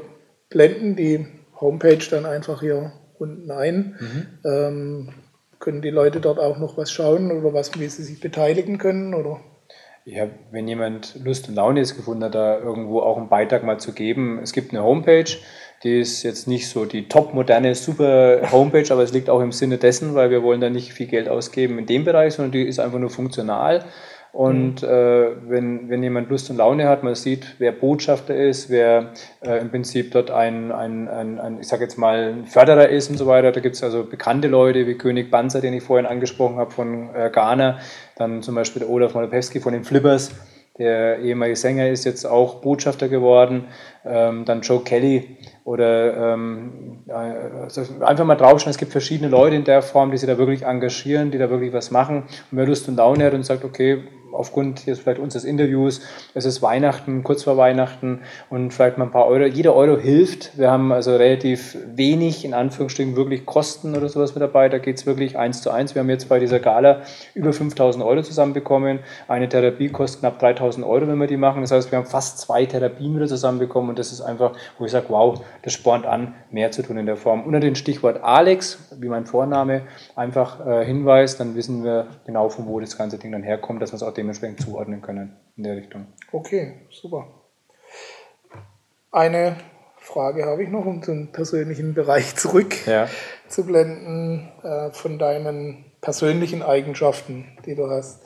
blenden 0.50 0.96
die 0.96 1.28
Homepage 1.60 2.00
dann 2.10 2.26
einfach 2.26 2.62
hier 2.62 2.94
unten 3.20 3.52
ein. 3.52 3.96
Mhm. 4.00 4.28
Ähm, 4.50 5.10
können 5.60 5.82
die 5.82 5.90
Leute 5.90 6.22
dort 6.22 6.40
auch 6.40 6.58
noch 6.58 6.78
was 6.78 6.92
schauen 6.92 7.32
oder 7.32 7.54
was, 7.54 7.78
wie 7.80 7.88
sie 7.88 8.04
sich 8.04 8.20
beteiligen 8.20 8.78
können? 8.78 9.14
Oder? 9.14 9.42
Ja, 10.06 10.28
wenn 10.52 10.68
jemand 10.68 11.16
Lust 11.24 11.50
und 11.50 11.56
Laune 11.56 11.82
ist 11.82 11.96
gefunden 11.96 12.24
hat, 12.24 12.36
da 12.36 12.58
irgendwo 12.58 13.02
auch 13.02 13.18
einen 13.18 13.30
Beitrag 13.30 13.64
mal 13.64 13.80
zu 13.80 13.92
geben. 13.94 14.40
Es 14.42 14.54
gibt 14.54 14.72
eine 14.72 14.84
Homepage, 14.84 15.30
die 15.84 16.00
ist 16.00 16.24
jetzt 16.24 16.48
nicht 16.48 16.68
so 16.68 16.86
die 16.86 17.08
top 17.08 17.34
moderne, 17.34 17.76
super 17.76 18.52
Homepage, 18.52 18.92
aber 18.92 19.04
es 19.04 19.14
liegt 19.14 19.30
auch 19.30 19.42
im 19.42 19.52
Sinne 19.52 19.78
dessen, 19.78 20.16
weil 20.16 20.32
wir 20.32 20.42
wollen 20.42 20.62
da 20.62 20.70
nicht 20.70 20.94
viel 20.94 21.08
Geld 21.08 21.30
ausgeben 21.30 21.78
in 21.78 21.86
dem 21.86 22.06
Bereich, 22.06 22.34
sondern 22.34 22.54
die 22.54 22.64
ist 22.64 22.80
einfach 22.80 23.00
nur 23.00 23.10
funktional. 23.10 23.86
Und 24.32 24.84
mhm. 24.84 24.88
äh, 24.88 25.50
wenn, 25.50 25.90
wenn 25.90 26.04
jemand 26.04 26.30
Lust 26.30 26.50
und 26.50 26.58
Laune 26.58 26.88
hat, 26.88 27.04
man 27.04 27.16
sieht, 27.16 27.56
wer 27.58 27.72
Botschafter 27.72 28.36
ist, 28.36 28.70
wer 28.70 29.14
äh, 29.42 29.60
im 29.60 29.72
Prinzip 29.72 30.12
dort 30.12 30.30
ein, 30.30 30.72
ein, 30.72 31.08
ein, 31.08 31.40
ein 31.40 31.60
ich 31.60 31.68
sage 31.68 31.84
jetzt 31.84 31.98
mal, 31.98 32.34
ein 32.34 32.46
Förderer 32.46 32.90
ist 32.90 33.10
und 33.10 33.18
so 33.18 33.26
weiter. 33.26 33.52
Da 33.52 33.60
gibt 33.60 33.76
es 33.76 33.84
also 33.84 34.04
bekannte 34.04 34.48
Leute 34.48 34.86
wie 34.86 34.96
König 34.96 35.32
Banzer, 35.32 35.62
den 35.62 35.74
ich 35.74 35.84
vorhin 35.84 36.06
angesprochen 36.06 36.58
habe 36.58 36.72
von 36.72 37.14
äh, 37.16 37.32
Ghana, 37.34 37.80
dann 38.18 38.44
zum 38.44 38.56
Beispiel 38.56 38.82
der 38.82 38.90
Olaf 38.90 39.16
Molopewski 39.16 39.60
von 39.62 39.74
den 39.74 39.84
Flippers, 39.84 40.32
der 40.78 41.20
ehemalige 41.20 41.58
Sänger 41.58 41.90
ist 41.90 42.06
jetzt 42.06 42.26
auch 42.26 42.62
Botschafter 42.62 43.10
geworden, 43.10 43.66
ähm, 44.06 44.46
dann 44.46 44.62
Joe 44.62 44.82
Kelly 44.82 45.38
oder 45.66 46.34
ähm, 46.34 47.00
also 47.10 47.82
einfach 48.00 48.26
mal 48.26 48.36
draufschauen, 48.36 48.72
es 48.72 48.78
gibt 48.78 48.94
verschiedene 48.94 49.30
Leute 49.30 49.58
in 49.58 49.66
der 49.66 49.82
Form, 49.82 50.12
die 50.12 50.18
sich 50.18 50.30
da 50.30 50.38
wirklich 50.38 50.64
engagieren, 50.64 51.32
die 51.32 51.38
da 51.38 51.50
wirklich 51.50 51.74
was 51.74 51.92
machen 51.92 52.24
und 52.52 52.58
wer 52.58 52.66
Lust 52.66 52.88
und 52.88 52.96
Laune 52.96 53.26
hat 53.26 53.34
und 53.34 53.44
sagt, 53.44 53.66
okay, 53.66 54.04
aufgrund 54.34 54.86
jetzt 54.86 55.02
vielleicht 55.02 55.20
unseres 55.20 55.44
Interviews, 55.44 56.02
es 56.34 56.46
ist 56.46 56.62
Weihnachten, 56.62 57.24
kurz 57.24 57.44
vor 57.44 57.58
Weihnachten 57.58 58.22
und 58.50 58.74
vielleicht 58.74 58.98
mal 58.98 59.06
ein 59.06 59.12
paar 59.12 59.28
Euro. 59.28 59.46
Jeder 59.46 59.76
Euro 59.76 59.98
hilft. 59.98 60.58
Wir 60.58 60.72
haben 60.72 60.92
also 60.92 61.16
relativ 61.16 61.78
wenig, 61.96 62.46
in 62.46 62.54
Anführungsstrichen, 62.54 63.16
wirklich 63.16 63.46
Kosten 63.46 63.96
oder 63.96 64.10
sowas 64.10 64.36
mit 64.36 64.42
dabei. 64.42 64.70
Da 64.70 64.78
geht 64.78 64.98
es 64.98 65.06
wirklich 65.06 65.38
eins 65.38 65.62
zu 65.62 65.72
eins. 65.72 65.96
Wir 65.96 66.02
haben 66.02 66.10
jetzt 66.10 66.30
bei 66.30 66.40
dieser 66.40 66.60
Gala 66.60 67.02
über 67.34 67.54
5000 67.54 68.04
Euro 68.04 68.22
zusammenbekommen. 68.22 69.00
Eine 69.28 69.50
Therapie 69.50 69.90
kostet 69.90 70.22
knapp 70.22 70.40
3000 70.40 70.86
Euro, 70.86 71.08
wenn 71.08 71.18
wir 71.18 71.28
die 71.28 71.38
machen. 71.38 71.62
Das 71.62 71.72
heißt, 71.72 71.92
wir 71.92 71.98
haben 71.98 72.06
fast 72.06 72.40
zwei 72.40 72.66
Therapien 72.66 73.16
wieder 73.16 73.28
zusammenbekommen 73.28 73.90
und 73.90 74.00
das 74.00 74.12
ist 74.12 74.22
einfach, 74.22 74.54
wo 74.78 74.86
ich 74.86 74.92
sage, 74.92 75.06
wow, 75.10 75.42
das 75.62 75.74
spornt 75.74 76.06
an, 76.06 76.34
mehr 76.52 76.72
zu 76.72 76.84
tun 76.84 76.98
in 76.98 77.06
der 77.06 77.18
Form. 77.18 77.44
Unter 77.44 77.60
dem 77.60 77.76
Stichwort 77.76 78.24
Alex, 78.24 78.78
wie 79.00 79.08
mein 79.08 79.26
Vorname, 79.26 79.84
einfach 80.16 80.66
äh, 80.66 80.86
Hinweis, 80.86 81.38
dann 81.38 81.56
wissen 81.56 81.84
wir 81.84 82.08
genau, 82.26 82.50
von 82.50 82.68
wo 82.68 82.80
das 82.80 82.98
ganze 82.98 83.18
Ding 83.18 83.32
dann 83.32 83.44
herkommt, 83.44 83.82
dass 83.82 83.92
wir 83.92 83.96
es 83.96 84.04
auch 84.04 84.14
dementsprechend 84.20 84.62
zuordnen 84.62 85.02
können 85.02 85.36
in 85.56 85.64
der 85.64 85.78
Richtung. 85.78 86.08
Okay, 86.32 86.74
super. 86.92 87.28
Eine 89.12 89.56
Frage 89.98 90.46
habe 90.46 90.64
ich 90.64 90.70
noch, 90.70 90.86
um 90.86 91.02
zum 91.02 91.32
persönlichen 91.32 91.94
Bereich 91.94 92.36
zurück 92.36 92.86
ja. 92.86 93.08
äh, 94.64 94.92
von 94.92 95.18
deinen 95.18 95.86
persönlichen 96.02 96.62
Eigenschaften, 96.62 97.58
die 97.66 97.76
du 97.76 97.90
hast. 97.90 98.22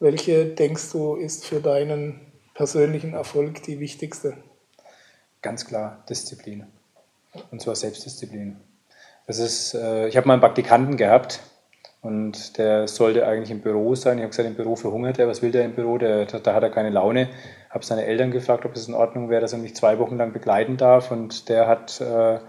Welche 0.00 0.46
denkst 0.46 0.90
du 0.92 1.14
ist 1.14 1.46
für 1.46 1.60
deinen 1.60 2.20
persönlichen 2.54 3.14
Erfolg 3.14 3.62
die 3.62 3.80
wichtigste? 3.80 4.36
Ganz 5.42 5.66
klar 5.66 6.04
Disziplin. 6.08 6.66
Und 7.50 7.60
zwar 7.60 7.74
Selbstdisziplin. 7.74 8.56
Das 9.26 9.38
ist, 9.38 9.74
äh, 9.74 10.08
ich 10.08 10.16
habe 10.16 10.26
mal 10.26 10.34
einen 10.34 10.42
Praktikanten 10.42 10.96
gehabt, 10.96 11.40
und 12.04 12.58
der 12.58 12.86
sollte 12.86 13.26
eigentlich 13.26 13.50
im 13.50 13.62
Büro 13.62 13.94
sein. 13.94 14.18
Ich 14.18 14.22
habe 14.24 14.28
gesagt, 14.28 14.46
im 14.46 14.56
Büro 14.56 14.76
verhungert 14.76 15.18
er. 15.18 15.26
Was 15.26 15.40
will 15.40 15.52
der 15.52 15.64
im 15.64 15.72
Büro? 15.72 15.96
Der, 15.96 16.26
da 16.26 16.52
hat 16.54 16.62
er 16.62 16.68
keine 16.68 16.90
Laune. 16.90 17.30
Habe 17.70 17.82
seine 17.82 18.04
Eltern 18.04 18.30
gefragt, 18.30 18.66
ob 18.66 18.76
es 18.76 18.86
in 18.86 18.92
Ordnung 18.92 19.30
wäre, 19.30 19.40
dass 19.40 19.54
er 19.54 19.58
mich 19.58 19.74
zwei 19.74 19.98
Wochen 19.98 20.18
lang 20.18 20.34
begleiten 20.34 20.76
darf. 20.76 21.10
Und 21.10 21.48
der 21.48 21.66
hat 21.66 22.02
äh, 22.02 22.40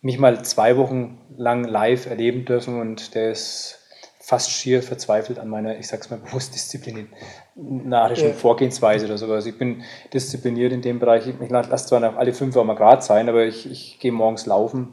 mich 0.00 0.18
mal 0.18 0.42
zwei 0.46 0.78
Wochen 0.78 1.20
lang 1.36 1.64
live 1.64 2.06
erleben 2.06 2.46
dürfen. 2.46 2.80
Und 2.80 3.14
der 3.14 3.32
ist 3.32 3.86
fast 4.18 4.50
schier 4.50 4.82
verzweifelt 4.82 5.38
an 5.38 5.48
meiner, 5.48 5.78
ich 5.78 5.88
sag's 5.88 6.08
mal 6.08 6.18
bewusst, 6.18 6.54
disziplinarischen 6.54 8.28
ja. 8.28 8.32
Vorgehensweise 8.32 9.04
oder 9.04 9.18
sowas. 9.18 9.44
Ich 9.44 9.58
bin 9.58 9.82
diszipliniert 10.14 10.72
in 10.72 10.80
dem 10.80 11.00
Bereich. 11.00 11.26
Ich 11.26 11.50
lasse 11.50 11.86
zwar 11.86 12.00
nach 12.00 12.16
alle 12.16 12.32
fünf 12.32 12.56
Uhr 12.56 12.64
mal 12.64 12.76
Grad 12.76 13.04
sein, 13.04 13.28
aber 13.28 13.44
ich, 13.44 13.70
ich 13.70 13.98
gehe 14.00 14.10
morgens 14.10 14.46
laufen, 14.46 14.88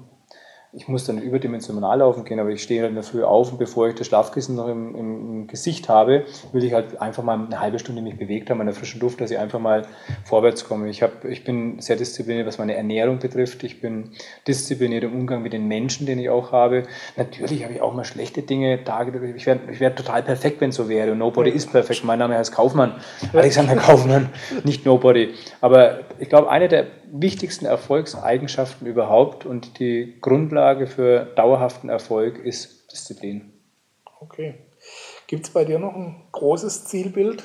ich 0.76 0.88
muss 0.88 1.06
dann 1.06 1.22
überdimensional 1.22 2.00
laufen 2.00 2.26
gehen, 2.26 2.40
aber 2.40 2.50
ich 2.50 2.64
stehe 2.64 2.82
halt 2.82 2.90
in 2.90 2.96
der 2.96 3.04
Früh 3.04 3.24
auf 3.24 3.52
und 3.52 3.60
bevor 3.60 3.90
ich 3.90 3.96
das 3.96 4.08
Schlafkissen 4.08 4.56
noch 4.56 4.68
im, 4.68 4.96
im, 4.96 5.48
Gesicht 5.48 5.88
habe, 5.88 6.26
will 6.52 6.64
ich 6.64 6.74
halt 6.74 7.00
einfach 7.00 7.22
mal 7.22 7.38
eine 7.38 7.60
halbe 7.60 7.78
Stunde 7.78 8.02
mich 8.02 8.18
bewegt 8.18 8.50
haben 8.50 8.60
an 8.60 8.66
der 8.66 8.76
frischen 8.76 9.02
Luft, 9.02 9.22
dass 9.22 9.30
ich 9.30 9.38
einfach 9.38 9.60
mal 9.60 9.86
vorwärts 10.24 10.66
komme. 10.66 10.90
Ich, 10.90 11.04
hab, 11.04 11.26
ich 11.26 11.44
bin 11.44 11.80
sehr 11.80 11.96
diszipliniert, 11.96 12.48
was 12.48 12.58
meine 12.58 12.76
Ernährung 12.76 13.20
betrifft. 13.20 13.64
Ich 13.64 13.82
bin 13.82 14.12
diszipliniert 14.48 15.04
im 15.04 15.14
Umgang 15.14 15.44
mit 15.44 15.54
den 15.54 15.68
Menschen, 15.68 16.08
den 16.08 16.18
ich 16.18 16.30
auch 16.30 16.52
habe. 16.52 16.84
Natürlich 17.18 17.64
habe 17.64 17.74
ich 17.74 17.82
auch 17.82 17.94
mal 17.94 18.06
schlechte 18.06 18.42
Dinge, 18.42 18.84
Tage. 18.84 19.34
Ich 19.36 19.46
wäre 19.46 19.60
ich 19.70 19.80
wär 19.80 19.94
total 19.94 20.24
perfekt, 20.24 20.62
wenn 20.62 20.70
es 20.70 20.76
so 20.76 20.90
wäre. 20.90 21.16
Nobody 21.16 21.52
is 21.52 21.68
perfect. 21.68 22.04
Mein 22.04 22.20
Name 22.20 22.36
heißt 22.36 22.54
Kaufmann, 22.54 22.94
Alexander 23.34 23.76
Kaufmann, 23.76 24.30
nicht 24.64 24.86
Nobody. 24.86 25.34
Aber 25.62 26.00
ich 26.20 26.30
glaube, 26.30 26.50
eine 26.50 26.68
der 26.68 26.88
wichtigsten 27.14 27.66
Erfolgseigenschaften 27.66 28.88
überhaupt 28.88 29.46
und 29.46 29.80
die 29.80 30.18
Grundlage 30.20 30.88
für 30.88 31.26
dauerhaften 31.36 31.90
Erfolg 31.90 32.44
ist 32.44 32.92
Disziplin. 32.92 33.54
Okay. 34.20 34.56
Gibt 35.28 35.46
es 35.46 35.52
bei 35.52 35.64
dir 35.64 35.78
noch 35.78 35.96
ein 35.96 36.16
großes 36.32 36.86
Zielbild? 36.86 37.44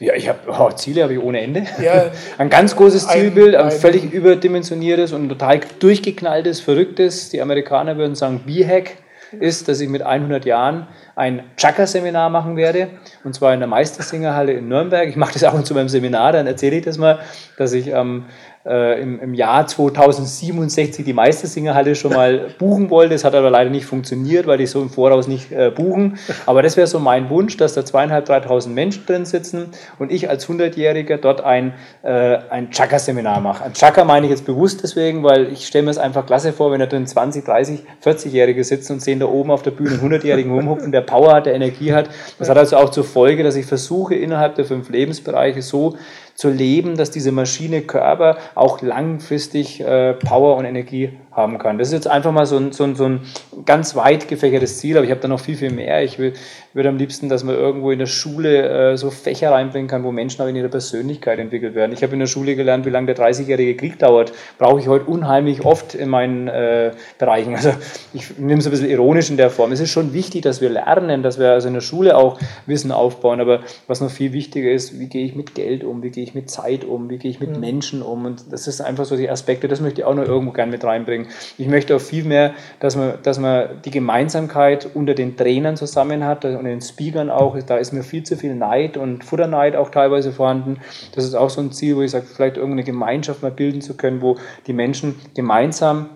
Ja, 0.00 0.14
ich 0.14 0.28
habe 0.28 0.38
oh, 0.48 0.70
Ziele 0.72 1.02
habe 1.02 1.14
ich 1.14 1.18
ohne 1.18 1.40
Ende. 1.40 1.66
Ja, 1.82 2.12
ein 2.38 2.50
ganz 2.50 2.76
großes 2.76 3.06
ein, 3.06 3.20
Zielbild, 3.20 3.54
ein, 3.54 3.66
ein 3.66 3.70
völlig 3.70 4.12
überdimensioniertes 4.12 5.12
und 5.12 5.30
total 5.30 5.60
durchgeknalltes, 5.78 6.60
verrücktes. 6.60 7.30
Die 7.30 7.40
Amerikaner 7.40 7.96
würden 7.96 8.14
sagen 8.14 8.42
B-Hack 8.44 8.98
ist, 9.38 9.68
dass 9.68 9.80
ich 9.80 9.88
mit 9.88 10.02
100 10.02 10.44
Jahren 10.44 10.86
ein 11.16 11.42
Chakra-Seminar 11.56 12.30
machen 12.30 12.56
werde, 12.56 12.88
und 13.24 13.34
zwar 13.34 13.54
in 13.54 13.60
der 13.60 13.68
Meistersingerhalle 13.68 14.52
in 14.52 14.68
Nürnberg. 14.68 15.08
Ich 15.08 15.16
mache 15.16 15.32
das 15.34 15.44
auch 15.44 15.62
zu 15.62 15.74
meinem 15.74 15.88
Seminar, 15.88 16.32
dann 16.32 16.46
erzähle 16.46 16.76
ich 16.76 16.84
das 16.84 16.98
mal, 16.98 17.20
dass 17.56 17.72
ich 17.72 17.88
ähm, 17.88 18.26
äh, 18.64 19.00
im, 19.00 19.20
im, 19.20 19.34
Jahr 19.34 19.66
2067 19.66 21.04
die 21.04 21.12
Meistersingerhalle 21.12 21.94
schon 21.94 22.12
mal 22.12 22.46
buchen 22.58 22.90
wollte. 22.90 23.14
Das 23.14 23.24
hat 23.24 23.34
aber 23.34 23.50
leider 23.50 23.70
nicht 23.70 23.86
funktioniert, 23.86 24.46
weil 24.46 24.58
die 24.58 24.66
so 24.66 24.80
im 24.80 24.90
Voraus 24.90 25.26
nicht 25.26 25.50
äh, 25.50 25.70
buchen. 25.70 26.18
Aber 26.46 26.62
das 26.62 26.76
wäre 26.76 26.86
so 26.86 27.00
mein 27.00 27.28
Wunsch, 27.30 27.56
dass 27.56 27.74
da 27.74 27.84
zweieinhalb, 27.84 28.24
dreitausend 28.24 28.74
Menschen 28.74 29.04
drin 29.06 29.24
sitzen 29.24 29.68
und 29.98 30.12
ich 30.12 30.28
als 30.28 30.48
100-Jähriger 30.48 31.16
dort 31.16 31.40
ein, 31.40 31.74
äh, 32.02 32.38
ein 32.50 32.70
Chakra-Seminar 32.70 33.40
mache. 33.40 33.64
Ein 33.64 33.74
Chakra 33.74 34.04
meine 34.04 34.26
ich 34.26 34.30
jetzt 34.30 34.46
bewusst 34.46 34.82
deswegen, 34.82 35.24
weil 35.24 35.52
ich 35.52 35.66
stelle 35.66 35.84
mir 35.84 35.90
es 35.90 35.98
einfach 35.98 36.26
klasse 36.26 36.52
vor, 36.52 36.70
wenn 36.70 36.80
da 36.80 36.86
drin 36.86 37.06
20, 37.06 37.44
30, 37.44 37.80
40-Jährige 38.04 38.62
sitzen 38.62 38.94
und 38.94 39.00
sehen 39.02 39.18
da 39.18 39.26
oben 39.26 39.50
auf 39.50 39.62
der 39.62 39.72
Bühne 39.72 39.98
einen 40.00 40.12
100-Jährigen 40.12 40.52
rumhupfen, 40.52 40.92
der 40.92 41.00
Power 41.00 41.34
hat, 41.34 41.46
der 41.46 41.54
Energie 41.54 41.92
hat. 41.92 42.08
Das 42.38 42.48
hat 42.48 42.56
also 42.56 42.76
auch 42.76 42.90
zur 42.90 43.04
Folge, 43.04 43.42
dass 43.42 43.56
ich 43.56 43.66
versuche, 43.66 44.14
innerhalb 44.14 44.54
der 44.54 44.64
fünf 44.64 44.88
Lebensbereiche 44.88 45.62
so 45.62 45.96
zu 46.34 46.50
leben, 46.50 46.96
dass 46.96 47.10
diese 47.10 47.32
Maschine 47.32 47.82
Körper 47.82 48.36
auch 48.54 48.82
langfristig 48.82 49.80
äh, 49.80 50.14
Power 50.14 50.56
und 50.56 50.64
Energie 50.64 51.18
haben 51.32 51.58
kann. 51.58 51.78
Das 51.78 51.88
ist 51.88 51.94
jetzt 51.94 52.08
einfach 52.08 52.32
mal 52.32 52.46
so 52.46 52.56
ein, 52.56 52.72
so 52.72 52.84
ein, 52.84 52.94
so 52.94 53.04
ein 53.04 53.20
ganz 53.64 53.96
weit 53.96 54.28
gefächertes 54.28 54.78
Ziel, 54.78 54.96
aber 54.96 55.04
ich 55.04 55.10
habe 55.10 55.20
da 55.20 55.28
noch 55.28 55.40
viel, 55.40 55.56
viel 55.56 55.70
mehr. 55.70 56.02
Ich 56.02 56.18
will, 56.18 56.34
würde 56.74 56.88
am 56.88 56.98
liebsten, 56.98 57.28
dass 57.28 57.42
man 57.42 57.54
irgendwo 57.54 57.90
in 57.90 57.98
der 57.98 58.06
Schule 58.06 58.92
äh, 58.92 58.96
so 58.96 59.10
Fächer 59.10 59.50
reinbringen 59.50 59.88
kann, 59.88 60.04
wo 60.04 60.12
Menschen 60.12 60.42
auch 60.42 60.46
in 60.46 60.56
ihrer 60.56 60.68
Persönlichkeit 60.68 61.38
entwickelt 61.38 61.74
werden. 61.74 61.92
Ich 61.92 62.02
habe 62.02 62.12
in 62.12 62.20
der 62.20 62.26
Schule 62.26 62.54
gelernt, 62.54 62.84
wie 62.84 62.90
lange 62.90 63.12
der 63.12 63.16
30-jährige 63.16 63.76
Krieg 63.76 63.98
dauert. 63.98 64.32
Brauche 64.58 64.80
ich 64.80 64.88
heute 64.88 65.06
unheimlich 65.06 65.64
oft 65.64 65.94
in 65.94 66.08
meinen 66.08 66.48
äh, 66.48 66.92
Bereichen. 67.18 67.54
Also 67.54 67.70
ich 68.12 68.38
nehme 68.38 68.60
es 68.60 68.66
ein 68.66 68.70
bisschen 68.70 68.90
ironisch 68.90 69.30
in 69.30 69.36
der 69.36 69.50
Form. 69.50 69.72
Es 69.72 69.80
ist 69.80 69.90
schon 69.90 70.12
wichtig, 70.12 70.42
dass 70.42 70.60
wir 70.60 70.68
lernen, 70.68 71.22
dass 71.22 71.38
wir 71.38 71.52
also 71.52 71.68
in 71.68 71.74
der 71.74 71.80
Schule 71.80 72.16
auch 72.16 72.38
Wissen 72.66 72.92
aufbauen, 72.92 73.40
aber 73.40 73.60
was 73.86 74.00
noch 74.00 74.10
viel 74.10 74.32
wichtiger 74.32 74.70
ist, 74.70 74.98
wie 74.98 75.06
gehe 75.06 75.24
ich 75.24 75.34
mit 75.34 75.54
Geld 75.54 75.84
um, 75.84 76.02
wie 76.02 76.10
gehe 76.10 76.24
ich 76.24 76.34
mit 76.34 76.50
Zeit 76.50 76.84
um, 76.84 77.08
wie 77.08 77.18
gehe 77.18 77.30
ich 77.30 77.40
mit 77.40 77.54
mhm. 77.54 77.60
Menschen 77.60 78.02
um 78.02 78.26
und 78.26 78.52
das 78.52 78.66
ist 78.66 78.80
einfach 78.80 79.04
so 79.04 79.16
die 79.16 79.30
Aspekte, 79.30 79.68
das 79.68 79.80
möchte 79.80 80.00
ich 80.00 80.04
auch 80.06 80.14
noch 80.14 80.24
irgendwo 80.24 80.52
gerne 80.52 80.72
mit 80.72 80.84
reinbringen 80.84 81.21
bringen. 81.22 81.34
Ich 81.58 81.68
möchte 81.68 81.96
auch 81.96 82.00
viel 82.00 82.24
mehr, 82.24 82.54
dass 82.80 82.96
man, 82.96 83.14
dass 83.22 83.38
man 83.38 83.82
die 83.84 83.90
Gemeinsamkeit 83.90 84.88
unter 84.94 85.14
den 85.14 85.36
Trainern 85.36 85.76
zusammen 85.76 86.24
hat 86.24 86.44
und 86.44 86.64
den 86.64 86.80
Speakern 86.80 87.30
auch. 87.30 87.56
Da 87.62 87.76
ist 87.76 87.92
mir 87.92 88.02
viel 88.02 88.22
zu 88.22 88.36
viel 88.36 88.54
Neid 88.54 88.96
und 88.96 89.24
Futterneid 89.24 89.76
auch 89.76 89.90
teilweise 89.90 90.32
vorhanden. 90.32 90.78
Das 91.14 91.24
ist 91.24 91.34
auch 91.34 91.50
so 91.50 91.60
ein 91.60 91.72
Ziel, 91.72 91.96
wo 91.96 92.02
ich 92.02 92.10
sage, 92.10 92.26
vielleicht 92.26 92.56
irgendeine 92.56 92.84
Gemeinschaft 92.84 93.42
mal 93.42 93.50
bilden 93.50 93.80
zu 93.80 93.96
können, 93.96 94.22
wo 94.22 94.36
die 94.66 94.72
Menschen 94.72 95.16
gemeinsam 95.34 96.10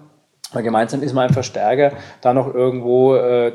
weil 0.53 0.63
gemeinsam 0.63 1.03
ist 1.03 1.13
man 1.13 1.29
einfach 1.29 1.43
stärker, 1.43 1.93
da 2.21 2.33
noch 2.33 2.55
irgendwo 2.55 3.17
äh, 3.17 3.53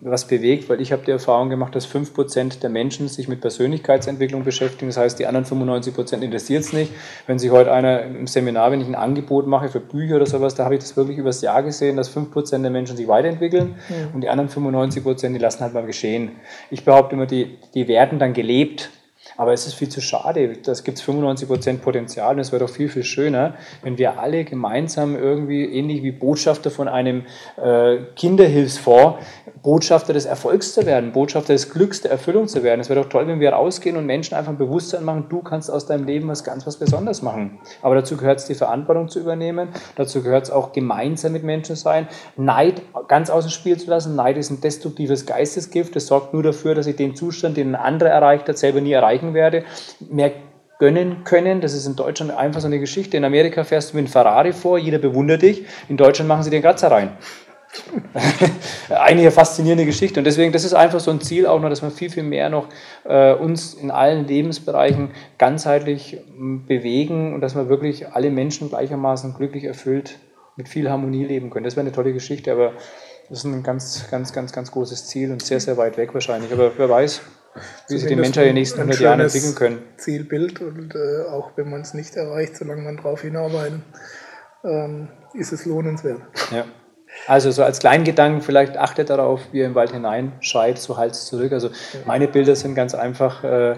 was 0.00 0.26
bewegt, 0.26 0.68
weil 0.70 0.80
ich 0.80 0.90
habe 0.90 1.04
die 1.04 1.10
Erfahrung 1.10 1.50
gemacht, 1.50 1.74
dass 1.76 1.86
5% 1.86 2.60
der 2.60 2.70
Menschen 2.70 3.08
sich 3.08 3.28
mit 3.28 3.42
Persönlichkeitsentwicklung 3.42 4.42
beschäftigen. 4.42 4.88
Das 4.88 4.96
heißt, 4.96 5.18
die 5.18 5.26
anderen 5.26 5.44
95% 5.44 6.20
interessiert 6.22 6.64
es 6.64 6.72
nicht. 6.72 6.92
Wenn 7.26 7.38
sich 7.38 7.50
heute 7.50 7.70
einer 7.70 8.02
im 8.02 8.26
Seminar, 8.26 8.72
wenn 8.72 8.80
ich 8.80 8.88
ein 8.88 8.94
Angebot 8.94 9.46
mache 9.46 9.68
für 9.68 9.80
Bücher 9.80 10.16
oder 10.16 10.26
sowas, 10.26 10.54
da 10.54 10.64
habe 10.64 10.74
ich 10.74 10.80
das 10.80 10.96
wirklich 10.96 11.18
übers 11.18 11.42
Jahr 11.42 11.62
gesehen, 11.62 11.96
dass 11.96 12.14
5% 12.16 12.62
der 12.62 12.70
Menschen 12.70 12.96
sich 12.96 13.08
weiterentwickeln 13.08 13.74
mhm. 13.88 14.14
und 14.14 14.20
die 14.22 14.30
anderen 14.30 14.48
95%, 14.48 15.32
die 15.34 15.38
lassen 15.38 15.60
halt 15.60 15.74
mal 15.74 15.84
geschehen. 15.84 16.32
Ich 16.70 16.84
behaupte 16.84 17.14
immer, 17.14 17.26
die, 17.26 17.58
die 17.74 17.88
werden 17.88 18.18
dann 18.18 18.32
gelebt 18.32 18.90
aber 19.36 19.52
es 19.52 19.66
ist 19.66 19.74
viel 19.74 19.88
zu 19.88 20.00
schade. 20.00 20.56
Das 20.62 20.84
gibt 20.84 20.98
es 20.98 21.04
95% 21.04 21.78
Potenzial 21.78 22.34
und 22.34 22.40
es 22.40 22.52
wäre 22.52 22.64
doch 22.64 22.72
viel, 22.72 22.88
viel 22.88 23.04
schöner, 23.04 23.54
wenn 23.82 23.98
wir 23.98 24.18
alle 24.18 24.44
gemeinsam 24.44 25.16
irgendwie, 25.16 25.64
ähnlich 25.64 26.02
wie 26.02 26.12
Botschafter 26.12 26.70
von 26.70 26.88
einem 26.88 27.24
äh, 27.62 27.98
Kinderhilfsfonds, 28.16 29.18
Botschafter 29.62 30.12
des 30.12 30.26
Erfolgs 30.26 30.74
zu 30.74 30.86
werden, 30.86 31.12
Botschafter 31.12 31.52
des 31.52 31.70
Glücks, 31.70 32.00
der 32.00 32.10
Erfüllung 32.10 32.48
zu 32.48 32.62
werden. 32.62 32.80
Es 32.80 32.88
wäre 32.88 33.00
doch 33.00 33.08
toll, 33.08 33.26
wenn 33.28 33.40
wir 33.40 33.52
rausgehen 33.52 33.96
und 33.96 34.06
Menschen 34.06 34.34
einfach 34.34 34.50
ein 34.50 34.58
Bewusstsein 34.58 35.04
machen, 35.04 35.26
du 35.28 35.40
kannst 35.40 35.70
aus 35.70 35.86
deinem 35.86 36.04
Leben 36.04 36.28
was 36.28 36.42
ganz 36.42 36.66
was 36.66 36.76
Besonderes 36.76 37.22
machen. 37.22 37.58
Aber 37.80 37.94
dazu 37.94 38.16
gehört 38.16 38.38
es, 38.38 38.46
die 38.46 38.54
Verantwortung 38.54 39.08
zu 39.08 39.20
übernehmen. 39.20 39.68
Dazu 39.96 40.22
gehört 40.22 40.44
es 40.44 40.50
auch, 40.50 40.72
gemeinsam 40.72 41.32
mit 41.32 41.44
Menschen 41.44 41.76
sein. 41.76 42.08
Neid 42.36 42.82
ganz 43.08 43.30
aus 43.30 43.44
dem 43.44 43.50
Spiel 43.50 43.78
zu 43.78 43.88
lassen. 43.88 44.16
Neid 44.16 44.36
ist 44.36 44.50
ein 44.50 44.60
destruktives 44.60 45.26
Geistesgift. 45.26 45.94
Das 45.94 46.06
sorgt 46.06 46.32
nur 46.32 46.42
dafür, 46.42 46.74
dass 46.74 46.86
ich 46.86 46.96
den 46.96 47.14
Zustand, 47.14 47.56
den 47.56 47.74
ein 47.74 47.80
anderer 47.80 48.10
erreicht 48.10 48.48
hat, 48.48 48.58
selber 48.58 48.80
nie 48.80 48.92
erreichen 49.22 49.34
werde. 49.34 49.64
Mehr 50.10 50.32
gönnen 50.78 51.24
können. 51.24 51.60
Das 51.60 51.74
ist 51.74 51.86
in 51.86 51.94
Deutschland 51.94 52.32
einfach 52.32 52.60
so 52.60 52.66
eine 52.66 52.80
Geschichte. 52.80 53.16
In 53.16 53.24
Amerika 53.24 53.62
fährst 53.62 53.92
du 53.92 53.96
mit 53.96 54.06
einem 54.06 54.12
Ferrari 54.12 54.52
vor, 54.52 54.78
jeder 54.78 54.98
bewundert 54.98 55.42
dich. 55.42 55.64
In 55.88 55.96
Deutschland 55.96 56.28
machen 56.28 56.42
sie 56.42 56.50
den 56.50 56.62
Kratzer 56.62 56.90
rein. 56.90 57.10
Eine 58.90 59.30
faszinierende 59.30 59.86
Geschichte. 59.86 60.20
Und 60.20 60.24
deswegen, 60.24 60.52
das 60.52 60.64
ist 60.64 60.74
einfach 60.74 61.00
so 61.00 61.10
ein 61.10 61.22
Ziel 61.22 61.46
auch 61.46 61.58
noch, 61.58 61.70
dass 61.70 61.80
wir 61.80 61.90
viel, 61.90 62.10
viel 62.10 62.22
mehr 62.22 62.50
noch 62.50 62.66
äh, 63.04 63.32
uns 63.32 63.72
in 63.72 63.90
allen 63.90 64.26
Lebensbereichen 64.26 65.12
ganzheitlich 65.38 66.18
bewegen 66.36 67.32
und 67.32 67.40
dass 67.40 67.54
wir 67.54 67.70
wirklich 67.70 68.08
alle 68.08 68.30
Menschen 68.30 68.68
gleichermaßen 68.68 69.34
glücklich 69.34 69.64
erfüllt 69.64 70.18
mit 70.56 70.68
viel 70.68 70.90
Harmonie 70.90 71.24
leben 71.24 71.48
können. 71.48 71.64
Das 71.64 71.76
wäre 71.76 71.86
eine 71.86 71.94
tolle 71.94 72.12
Geschichte, 72.12 72.52
aber 72.52 72.72
das 73.30 73.38
ist 73.38 73.44
ein 73.44 73.62
ganz, 73.62 74.10
ganz, 74.10 74.34
ganz, 74.34 74.52
ganz 74.52 74.70
großes 74.70 75.06
Ziel 75.06 75.32
und 75.32 75.40
sehr, 75.40 75.60
sehr 75.60 75.78
weit 75.78 75.96
weg 75.96 76.12
wahrscheinlich. 76.12 76.52
Aber 76.52 76.72
wer 76.76 76.90
weiß, 76.90 77.22
wie 77.88 77.98
sich 77.98 78.08
die 78.08 78.16
Menschen 78.16 78.40
in 78.40 78.48
den 78.48 78.54
nächsten 78.54 78.80
100 78.80 79.00
Jahren 79.00 79.20
entwickeln 79.20 79.54
können. 79.54 79.82
Zielbild 79.96 80.60
und 80.60 80.94
äh, 80.94 81.28
auch 81.28 81.52
wenn 81.56 81.70
man 81.70 81.82
es 81.82 81.94
nicht 81.94 82.16
erreicht, 82.16 82.56
solange 82.56 82.82
man 82.82 82.96
darauf 82.96 83.22
hinarbeiten, 83.22 83.82
ähm, 84.64 85.08
ist 85.34 85.52
es 85.52 85.66
lohnenswert. 85.66 86.20
Ja. 86.50 86.64
Also 87.26 87.50
so 87.50 87.62
als 87.62 87.78
Kleingedanken 87.78 88.40
vielleicht 88.40 88.76
achtet 88.76 89.10
darauf, 89.10 89.40
wie 89.52 89.58
ihr 89.58 89.66
im 89.66 89.74
Wald 89.74 89.92
hineinschreit, 89.92 90.78
so 90.78 90.96
halt 90.96 91.14
zurück. 91.14 91.52
Also 91.52 91.70
meine 92.06 92.26
Bilder 92.26 92.56
sind 92.56 92.74
ganz 92.74 92.94
einfach, 92.94 93.44
äh, 93.44 93.76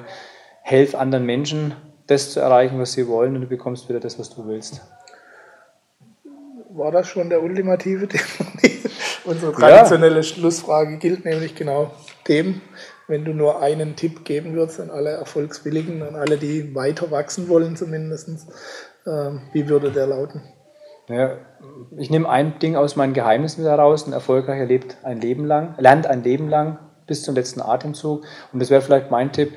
helf 0.63 0.95
anderen 0.95 1.27
Menschen, 1.27 1.75
das 2.07 2.31
zu 2.31 2.41
erreichen, 2.41 2.79
was 2.79 2.93
sie 2.93 3.07
wollen 3.07 3.35
und 3.35 3.43
du 3.43 3.47
bekommst 3.47 3.89
wieder 3.89 4.01
das, 4.01 4.19
was 4.19 4.31
du 4.31 4.47
willst. 4.47 4.81
War 6.71 6.91
das 6.91 7.07
schon 7.07 7.29
der 7.29 7.43
ultimative? 7.43 8.09
Unsere 9.25 9.53
traditionelle 9.53 10.17
ja. 10.17 10.23
Schlussfrage 10.23 10.97
gilt 10.99 11.25
nämlich 11.25 11.55
genau 11.55 11.93
dem, 12.29 12.61
wenn 13.09 13.25
du 13.25 13.33
nur 13.33 13.61
einen 13.61 13.97
Tipp 13.97 14.25
geben 14.25 14.55
würdest 14.55 14.81
an 14.81 14.91
alle 14.91 15.11
Erfolgswilligen, 15.11 16.03
an 16.03 16.17
alle, 16.17 16.39
die 16.39 16.75
weiter 16.75 17.11
wachsen 17.11 17.49
wollen 17.49 17.77
zumindest, 17.77 18.29
äh, 19.07 19.31
wie 19.53 19.69
würde 19.69 19.91
der 19.91 20.07
lauten? 20.07 20.43
Ja, 21.09 21.37
ich 21.99 22.11
nehme 22.11 22.29
ein 22.29 22.59
Ding 22.59 22.77
aus 22.77 22.97
meinen 22.97 23.13
Geheimnissen 23.13 23.63
wieder 23.63 23.79
raus. 23.79 24.07
Ein 24.07 24.15
Erfolgreicher 24.15 24.65
lebt 24.65 24.97
ein 25.03 25.21
Leben 25.21 25.45
lang, 25.45 25.75
lernt 25.79 26.07
ein 26.07 26.23
Leben 26.23 26.49
lang 26.49 26.79
bis 27.07 27.23
zum 27.23 27.35
letzten 27.35 27.61
Atemzug. 27.61 28.25
Und 28.53 28.61
das 28.61 28.71
wäre 28.71 28.81
vielleicht 28.81 29.11
mein 29.11 29.33
Tipp. 29.33 29.53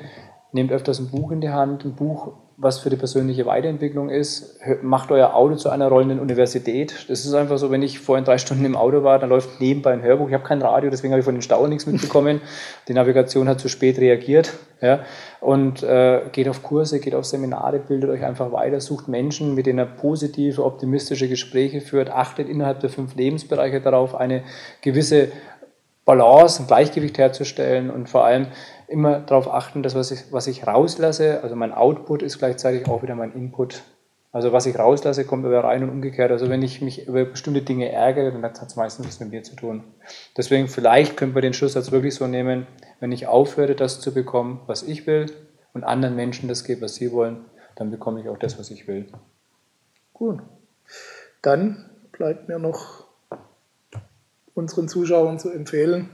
Nehmt 0.52 0.72
öfters 0.72 0.98
ein 0.98 1.10
Buch 1.10 1.30
in 1.30 1.40
die 1.40 1.50
Hand, 1.50 1.84
ein 1.84 1.94
Buch, 1.94 2.34
was 2.60 2.80
für 2.80 2.90
die 2.90 2.96
persönliche 2.96 3.46
Weiterentwicklung 3.46 4.10
ist. 4.10 4.58
Macht 4.82 5.12
euer 5.12 5.34
Auto 5.34 5.54
zu 5.54 5.70
einer 5.70 5.86
rollenden 5.86 6.18
Universität. 6.18 7.06
Das 7.08 7.24
ist 7.24 7.32
einfach 7.32 7.56
so, 7.56 7.70
wenn 7.70 7.82
ich 7.82 8.00
vorhin 8.00 8.24
drei 8.24 8.36
Stunden 8.38 8.64
im 8.64 8.76
Auto 8.76 9.04
war, 9.04 9.20
dann 9.20 9.28
läuft 9.28 9.60
nebenbei 9.60 9.92
ein 9.92 10.02
Hörbuch. 10.02 10.26
Ich 10.26 10.34
habe 10.34 10.42
kein 10.42 10.60
Radio, 10.60 10.90
deswegen 10.90 11.12
habe 11.12 11.20
ich 11.20 11.24
von 11.24 11.36
den 11.36 11.42
Stau 11.42 11.64
nichts 11.68 11.86
mitbekommen. 11.86 12.40
Die 12.88 12.94
Navigation 12.94 13.48
hat 13.48 13.60
zu 13.60 13.68
spät 13.68 13.98
reagiert. 13.98 14.54
Ja. 14.80 15.00
Und 15.40 15.84
äh, 15.84 16.22
geht 16.32 16.48
auf 16.48 16.64
Kurse, 16.64 16.98
geht 16.98 17.14
auf 17.14 17.26
Seminare, 17.26 17.78
bildet 17.78 18.10
euch 18.10 18.24
einfach 18.24 18.50
weiter, 18.50 18.80
sucht 18.80 19.06
Menschen, 19.06 19.54
mit 19.54 19.66
denen 19.66 19.78
ihr 19.78 19.86
positive, 19.86 20.64
optimistische 20.64 21.28
Gespräche 21.28 21.80
führt, 21.80 22.10
achtet 22.10 22.48
innerhalb 22.48 22.80
der 22.80 22.90
fünf 22.90 23.14
Lebensbereiche 23.14 23.80
darauf, 23.80 24.16
eine 24.16 24.42
gewisse 24.82 25.28
Balance, 26.04 26.62
ein 26.62 26.66
Gleichgewicht 26.66 27.18
herzustellen 27.18 27.90
und 27.90 28.08
vor 28.08 28.24
allem 28.24 28.48
immer 28.88 29.20
darauf 29.20 29.52
achten, 29.52 29.82
dass 29.82 29.94
was 29.94 30.10
ich, 30.10 30.32
was 30.32 30.46
ich 30.46 30.66
rauslasse, 30.66 31.42
also 31.42 31.54
mein 31.54 31.72
Output 31.72 32.22
ist 32.22 32.38
gleichzeitig 32.38 32.88
auch 32.88 33.02
wieder 33.02 33.14
mein 33.14 33.32
Input. 33.32 33.82
Also 34.32 34.52
was 34.52 34.66
ich 34.66 34.78
rauslasse, 34.78 35.24
kommt 35.24 35.44
wieder 35.44 35.64
rein 35.64 35.82
und 35.82 35.90
umgekehrt. 35.90 36.30
Also 36.30 36.50
wenn 36.50 36.62
ich 36.62 36.82
mich 36.82 37.06
über 37.06 37.24
bestimmte 37.24 37.62
Dinge 37.62 37.90
ärgere, 37.90 38.30
dann 38.30 38.42
hat 38.42 38.60
es 38.60 38.76
meistens 38.76 39.06
was 39.06 39.20
mit 39.20 39.30
mir 39.30 39.42
zu 39.42 39.56
tun. 39.56 39.84
Deswegen 40.36 40.68
vielleicht 40.68 41.16
können 41.16 41.34
wir 41.34 41.42
den 41.42 41.54
Schlusssatz 41.54 41.92
wirklich 41.92 42.14
so 42.14 42.26
nehmen, 42.26 42.66
wenn 43.00 43.12
ich 43.12 43.26
aufhöre, 43.26 43.74
das 43.74 44.00
zu 44.00 44.12
bekommen, 44.12 44.60
was 44.66 44.82
ich 44.82 45.06
will, 45.06 45.26
und 45.74 45.84
anderen 45.84 46.16
Menschen 46.16 46.48
das 46.48 46.64
gebe, 46.64 46.82
was 46.82 46.96
sie 46.96 47.12
wollen, 47.12 47.44
dann 47.76 47.90
bekomme 47.90 48.20
ich 48.20 48.28
auch 48.28 48.38
das, 48.38 48.58
was 48.58 48.70
ich 48.70 48.88
will. 48.88 49.06
Gut. 50.12 50.40
Dann 51.42 51.90
bleibt 52.10 52.48
mir 52.48 52.58
noch 52.58 53.04
unseren 54.54 54.88
Zuschauern 54.88 55.38
zu 55.38 55.50
empfehlen, 55.50 56.10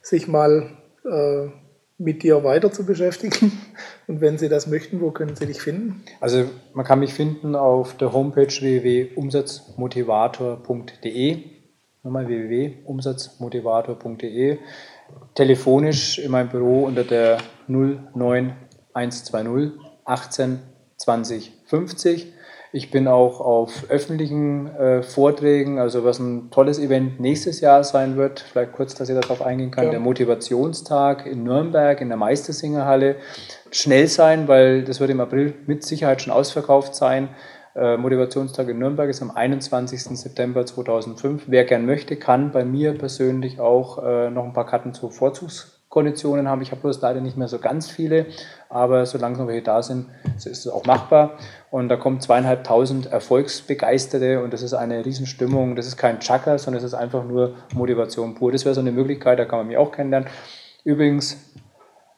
sich 0.00 0.26
mal 0.26 0.70
äh, 1.04 1.48
mit 1.98 2.22
dir 2.22 2.44
weiter 2.44 2.72
zu 2.72 2.84
beschäftigen. 2.84 3.52
Und 4.06 4.20
wenn 4.20 4.36
sie 4.38 4.48
das 4.48 4.66
möchten, 4.66 5.00
wo 5.00 5.10
können 5.10 5.34
sie 5.36 5.46
dich 5.46 5.62
finden? 5.62 6.02
Also 6.20 6.44
man 6.72 6.84
kann 6.84 7.00
mich 7.00 7.14
finden 7.14 7.56
auf 7.56 7.96
der 7.96 8.12
Homepage 8.12 8.48
www.umsatzmotivator.de. 8.48 11.44
Nochmal 12.02 12.28
www.umsatzmotivator.de. 12.28 14.58
Telefonisch 15.34 16.18
in 16.18 16.30
meinem 16.30 16.50
Büro 16.50 16.84
unter 16.84 17.04
der 17.04 17.38
09120 17.66 19.72
18 20.04 20.58
20 20.96 21.52
50. 21.66 22.33
Ich 22.74 22.90
bin 22.90 23.06
auch 23.06 23.40
auf 23.40 23.88
öffentlichen 23.88 24.66
äh, 24.66 25.04
Vorträgen, 25.04 25.78
also 25.78 26.04
was 26.04 26.18
ein 26.18 26.50
tolles 26.50 26.80
Event 26.80 27.20
nächstes 27.20 27.60
Jahr 27.60 27.84
sein 27.84 28.16
wird, 28.16 28.40
vielleicht 28.40 28.72
kurz, 28.72 28.96
dass 28.96 29.08
ich 29.08 29.14
darauf 29.16 29.42
eingehen 29.42 29.70
kann, 29.70 29.84
ja. 29.84 29.90
der 29.92 30.00
Motivationstag 30.00 31.24
in 31.24 31.44
Nürnberg 31.44 32.00
in 32.00 32.08
der 32.08 32.16
Meistersingerhalle. 32.16 33.14
Schnell 33.70 34.08
sein, 34.08 34.48
weil 34.48 34.82
das 34.82 34.98
wird 34.98 35.10
im 35.10 35.20
April 35.20 35.54
mit 35.68 35.84
Sicherheit 35.84 36.20
schon 36.20 36.32
ausverkauft 36.32 36.96
sein. 36.96 37.28
Äh, 37.76 37.96
Motivationstag 37.96 38.68
in 38.68 38.80
Nürnberg 38.80 39.08
ist 39.08 39.22
am 39.22 39.30
21. 39.30 40.18
September 40.18 40.66
2005. 40.66 41.44
Wer 41.46 41.66
gern 41.66 41.86
möchte, 41.86 42.16
kann 42.16 42.50
bei 42.50 42.64
mir 42.64 42.98
persönlich 42.98 43.60
auch 43.60 44.02
äh, 44.02 44.30
noch 44.30 44.42
ein 44.42 44.52
paar 44.52 44.66
Karten 44.66 44.94
zu 44.94 45.10
Vorzugs 45.10 45.73
Konditionen 45.94 46.48
haben. 46.48 46.60
Ich 46.60 46.72
habe 46.72 46.80
bloß 46.80 47.00
leider 47.02 47.20
nicht 47.20 47.36
mehr 47.36 47.46
so 47.46 47.60
ganz 47.60 47.88
viele, 47.88 48.26
aber 48.68 49.06
solange 49.06 49.38
noch 49.38 49.46
welche 49.46 49.62
da 49.62 49.80
sind, 49.80 50.06
ist 50.36 50.46
es 50.46 50.66
auch 50.66 50.84
machbar. 50.86 51.38
Und 51.70 51.88
da 51.88 51.96
kommen 51.96 52.20
zweieinhalbtausend 52.20 53.06
Erfolgsbegeisterte 53.06 54.42
und 54.42 54.52
das 54.52 54.62
ist 54.62 54.74
eine 54.74 55.06
Riesenstimmung. 55.06 55.76
Das 55.76 55.86
ist 55.86 55.96
kein 55.96 56.18
Chaka, 56.18 56.58
sondern 56.58 56.78
es 56.78 56.84
ist 56.84 56.94
einfach 56.94 57.24
nur 57.24 57.54
Motivation 57.74 58.34
pur. 58.34 58.50
Das 58.50 58.64
wäre 58.64 58.74
so 58.74 58.80
eine 58.80 58.90
Möglichkeit, 58.90 59.38
da 59.38 59.44
kann 59.44 59.60
man 59.60 59.68
mich 59.68 59.76
auch 59.76 59.92
kennenlernen. 59.92 60.28
Übrigens, 60.82 61.36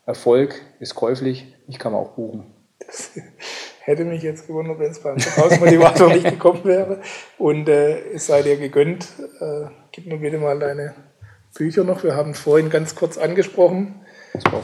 Erfolg 0.07 0.63
ist 0.81 0.95
käuflich, 0.95 1.55
ich 1.69 1.79
kann 1.79 1.93
man 1.93 2.01
auch 2.01 2.13
buchen. 2.13 2.47
Das 2.79 3.11
hätte 3.83 4.07
mich 4.07 4.23
jetzt 4.23 4.47
gewundert, 4.47 4.79
wenn 4.79 4.91
es 4.91 5.03
beim 5.03 5.19
Verkaufsmotivator 5.19 6.09
nicht 6.15 6.31
gekommen 6.31 6.65
wäre. 6.65 7.03
Und 7.37 7.69
äh, 7.69 8.15
es 8.15 8.27
sei 8.27 8.41
dir 8.41 8.57
gegönnt. 8.57 9.07
Äh, 9.39 9.67
gib 9.93 10.07
mir 10.07 10.17
bitte 10.17 10.39
mal 10.39 10.59
deine 10.59 10.95
Bücher 11.57 11.85
noch. 11.85 12.05
Wir 12.05 12.15
haben 12.17 12.35
vorhin 12.35 12.71
ganz 12.71 12.95
kurz 12.95 13.19
angesprochen. 13.19 13.95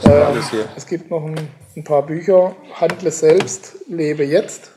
Äh, 0.03 0.09
alles 0.09 0.51
hier. 0.51 0.65
Es 0.75 0.85
gibt 0.85 1.09
noch 1.09 1.25
ein, 1.25 1.35
ein 1.75 1.83
paar 1.83 2.05
Bücher. 2.05 2.55
Handle 2.73 3.11
selbst, 3.11 3.77
lebe 3.87 4.23
jetzt. 4.23 4.72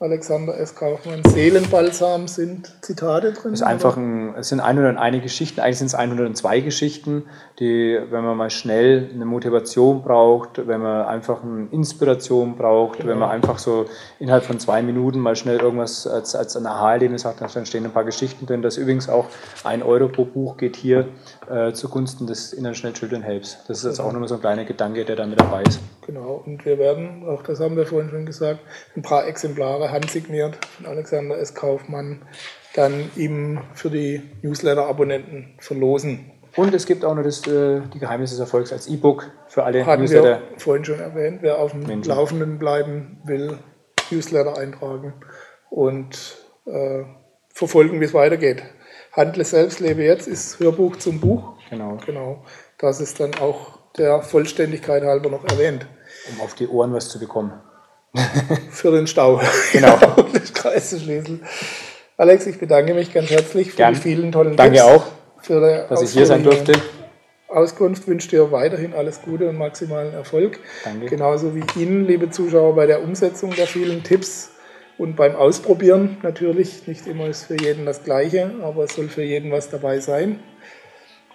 Alexander 0.00 0.56
S. 0.56 0.76
Kaufmann, 0.76 1.24
Seelenbalsam 1.24 2.28
sind 2.28 2.72
Zitate 2.82 3.32
drin? 3.32 3.52
Es, 3.52 3.60
ist 3.60 3.66
einfach 3.66 3.96
ein, 3.96 4.32
es 4.36 4.48
sind 4.48 4.60
101 4.60 5.24
Geschichten, 5.24 5.58
eigentlich 5.58 5.78
sind 5.78 5.88
es 5.88 5.96
102 5.96 6.60
Geschichten, 6.60 7.24
die, 7.58 7.98
wenn 8.08 8.22
man 8.22 8.36
mal 8.36 8.50
schnell 8.50 9.10
eine 9.12 9.24
Motivation 9.24 10.02
braucht, 10.02 10.68
wenn 10.68 10.82
man 10.82 11.04
einfach 11.06 11.42
eine 11.42 11.66
Inspiration 11.72 12.56
braucht, 12.56 12.98
genau. 12.98 13.10
wenn 13.10 13.18
man 13.18 13.30
einfach 13.30 13.58
so 13.58 13.86
innerhalb 14.20 14.44
von 14.44 14.60
zwei 14.60 14.82
Minuten 14.82 15.18
mal 15.18 15.34
schnell 15.34 15.58
irgendwas 15.58 16.06
als, 16.06 16.36
als 16.36 16.56
ein 16.56 16.66
Aha-Erlebnis 16.66 17.24
hat, 17.24 17.40
dann 17.40 17.66
stehen 17.66 17.84
ein 17.84 17.92
paar 17.92 18.04
Geschichten 18.04 18.46
drin. 18.46 18.62
Das 18.62 18.76
übrigens 18.76 19.08
auch 19.08 19.26
ein 19.64 19.82
Euro 19.82 20.06
pro 20.06 20.24
Buch 20.24 20.58
geht 20.58 20.76
hier 20.76 21.08
äh, 21.50 21.72
zugunsten 21.72 22.28
des 22.28 22.52
International 22.52 22.92
Children 22.92 23.22
Helps. 23.22 23.58
Das 23.66 23.78
ist 23.78 23.84
jetzt 23.84 24.00
auch 24.00 24.12
nochmal 24.12 24.28
so 24.28 24.36
ein 24.36 24.40
kleiner 24.40 24.64
Gedanke, 24.64 25.04
der 25.04 25.16
da 25.16 25.26
mit 25.26 25.40
dabei 25.40 25.64
ist. 25.64 25.80
Genau, 26.06 26.42
und 26.46 26.64
wir 26.64 26.78
werden, 26.78 27.28
auch 27.28 27.42
das 27.42 27.58
haben 27.60 27.76
wir 27.76 27.84
vorhin 27.84 28.10
schon 28.10 28.24
gesagt, 28.24 28.60
ein 28.96 29.02
paar 29.02 29.26
Exemplare 29.26 29.87
handsigniert 29.90 30.58
von 30.76 30.86
Alexander 30.86 31.38
S. 31.38 31.54
Kaufmann 31.54 32.22
dann 32.74 33.10
ihm 33.16 33.60
für 33.74 33.90
die 33.90 34.22
Newsletter-Abonnenten 34.42 35.56
verlosen. 35.58 36.30
Und 36.56 36.74
es 36.74 36.86
gibt 36.86 37.04
auch 37.04 37.14
noch 37.14 37.22
das, 37.22 37.46
äh, 37.46 37.80
die 37.92 37.98
Geheimnisse 37.98 38.34
des 38.34 38.40
Erfolgs 38.40 38.72
als 38.72 38.88
E-Book 38.88 39.30
für 39.48 39.64
alle 39.64 39.84
Hatten 39.84 40.02
Newsletter. 40.02 40.40
Wir 40.50 40.58
vorhin 40.58 40.84
schon 40.84 41.00
erwähnt, 41.00 41.38
wer 41.42 41.58
auf 41.58 41.72
dem 41.72 41.82
Menschen. 41.84 42.08
Laufenden 42.08 42.58
bleiben 42.58 43.20
will, 43.24 43.58
Newsletter 44.10 44.56
eintragen 44.58 45.14
und 45.70 46.38
äh, 46.66 47.04
verfolgen, 47.52 48.00
wie 48.00 48.04
es 48.04 48.14
weitergeht. 48.14 48.62
Handle 49.12 49.44
selbst, 49.44 49.80
lebe 49.80 50.02
jetzt 50.02 50.26
ist 50.26 50.58
Hörbuch 50.60 50.96
zum 50.96 51.20
Buch. 51.20 51.54
Genau. 51.70 51.98
Genau. 52.06 52.44
Das 52.78 53.00
ist 53.00 53.20
dann 53.20 53.34
auch 53.34 53.78
der 53.98 54.22
Vollständigkeit 54.22 55.02
halber 55.02 55.30
noch 55.30 55.44
erwähnt 55.44 55.86
um 56.32 56.40
auf 56.40 56.54
die 56.54 56.68
Ohren 56.68 56.92
was 56.92 57.08
zu 57.08 57.18
bekommen. 57.18 57.52
Für 58.70 58.90
den 58.90 59.06
Stau. 59.06 59.40
Genau. 59.72 59.96
den 60.32 60.54
Kreis 60.54 60.90
zu 60.90 61.00
schließen. 61.00 61.42
Alex, 62.16 62.46
ich 62.46 62.58
bedanke 62.58 62.94
mich 62.94 63.12
ganz 63.12 63.30
herzlich 63.30 63.70
für 63.70 63.76
Gern. 63.76 63.94
die 63.94 64.00
vielen 64.00 64.32
tollen 64.32 64.56
Danke 64.56 64.78
Tipps. 64.78 64.86
auch, 64.86 65.06
für 65.40 65.86
dass 65.88 66.02
ich 66.02 66.10
hier 66.10 66.26
sein 66.26 66.42
durfte. 66.42 66.72
Auskunft 67.48 68.06
wünsche 68.06 68.28
dir 68.28 68.52
weiterhin 68.52 68.92
alles 68.92 69.22
Gute 69.22 69.48
und 69.48 69.56
maximalen 69.56 70.12
Erfolg. 70.12 70.58
Danke. 70.84 71.06
Genauso 71.06 71.54
wie 71.54 71.62
Ihnen, 71.80 72.06
liebe 72.06 72.30
Zuschauer, 72.30 72.74
bei 72.74 72.86
der 72.86 73.02
Umsetzung 73.02 73.54
der 73.54 73.66
vielen 73.66 74.02
Tipps 74.02 74.50
und 74.98 75.16
beim 75.16 75.34
Ausprobieren. 75.34 76.18
Natürlich, 76.22 76.86
nicht 76.86 77.06
immer 77.06 77.26
ist 77.28 77.44
für 77.44 77.58
jeden 77.58 77.86
das 77.86 78.04
Gleiche, 78.04 78.50
aber 78.62 78.84
es 78.84 78.94
soll 78.94 79.08
für 79.08 79.22
jeden 79.22 79.50
was 79.50 79.70
dabei 79.70 80.00
sein. 80.00 80.40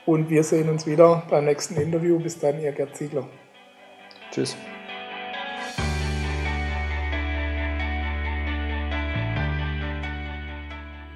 Und 0.06 0.30
wir 0.30 0.44
sehen 0.44 0.70
uns 0.70 0.86
wieder 0.86 1.24
beim 1.30 1.45
nächsten 1.45 1.78
Interview. 1.78 2.20
Bis 2.20 2.38
dann, 2.40 2.62
Ihr 2.62 2.74
Gerd 2.74 2.95
Ziegler. 2.95 3.28
Tschüss. 4.32 4.56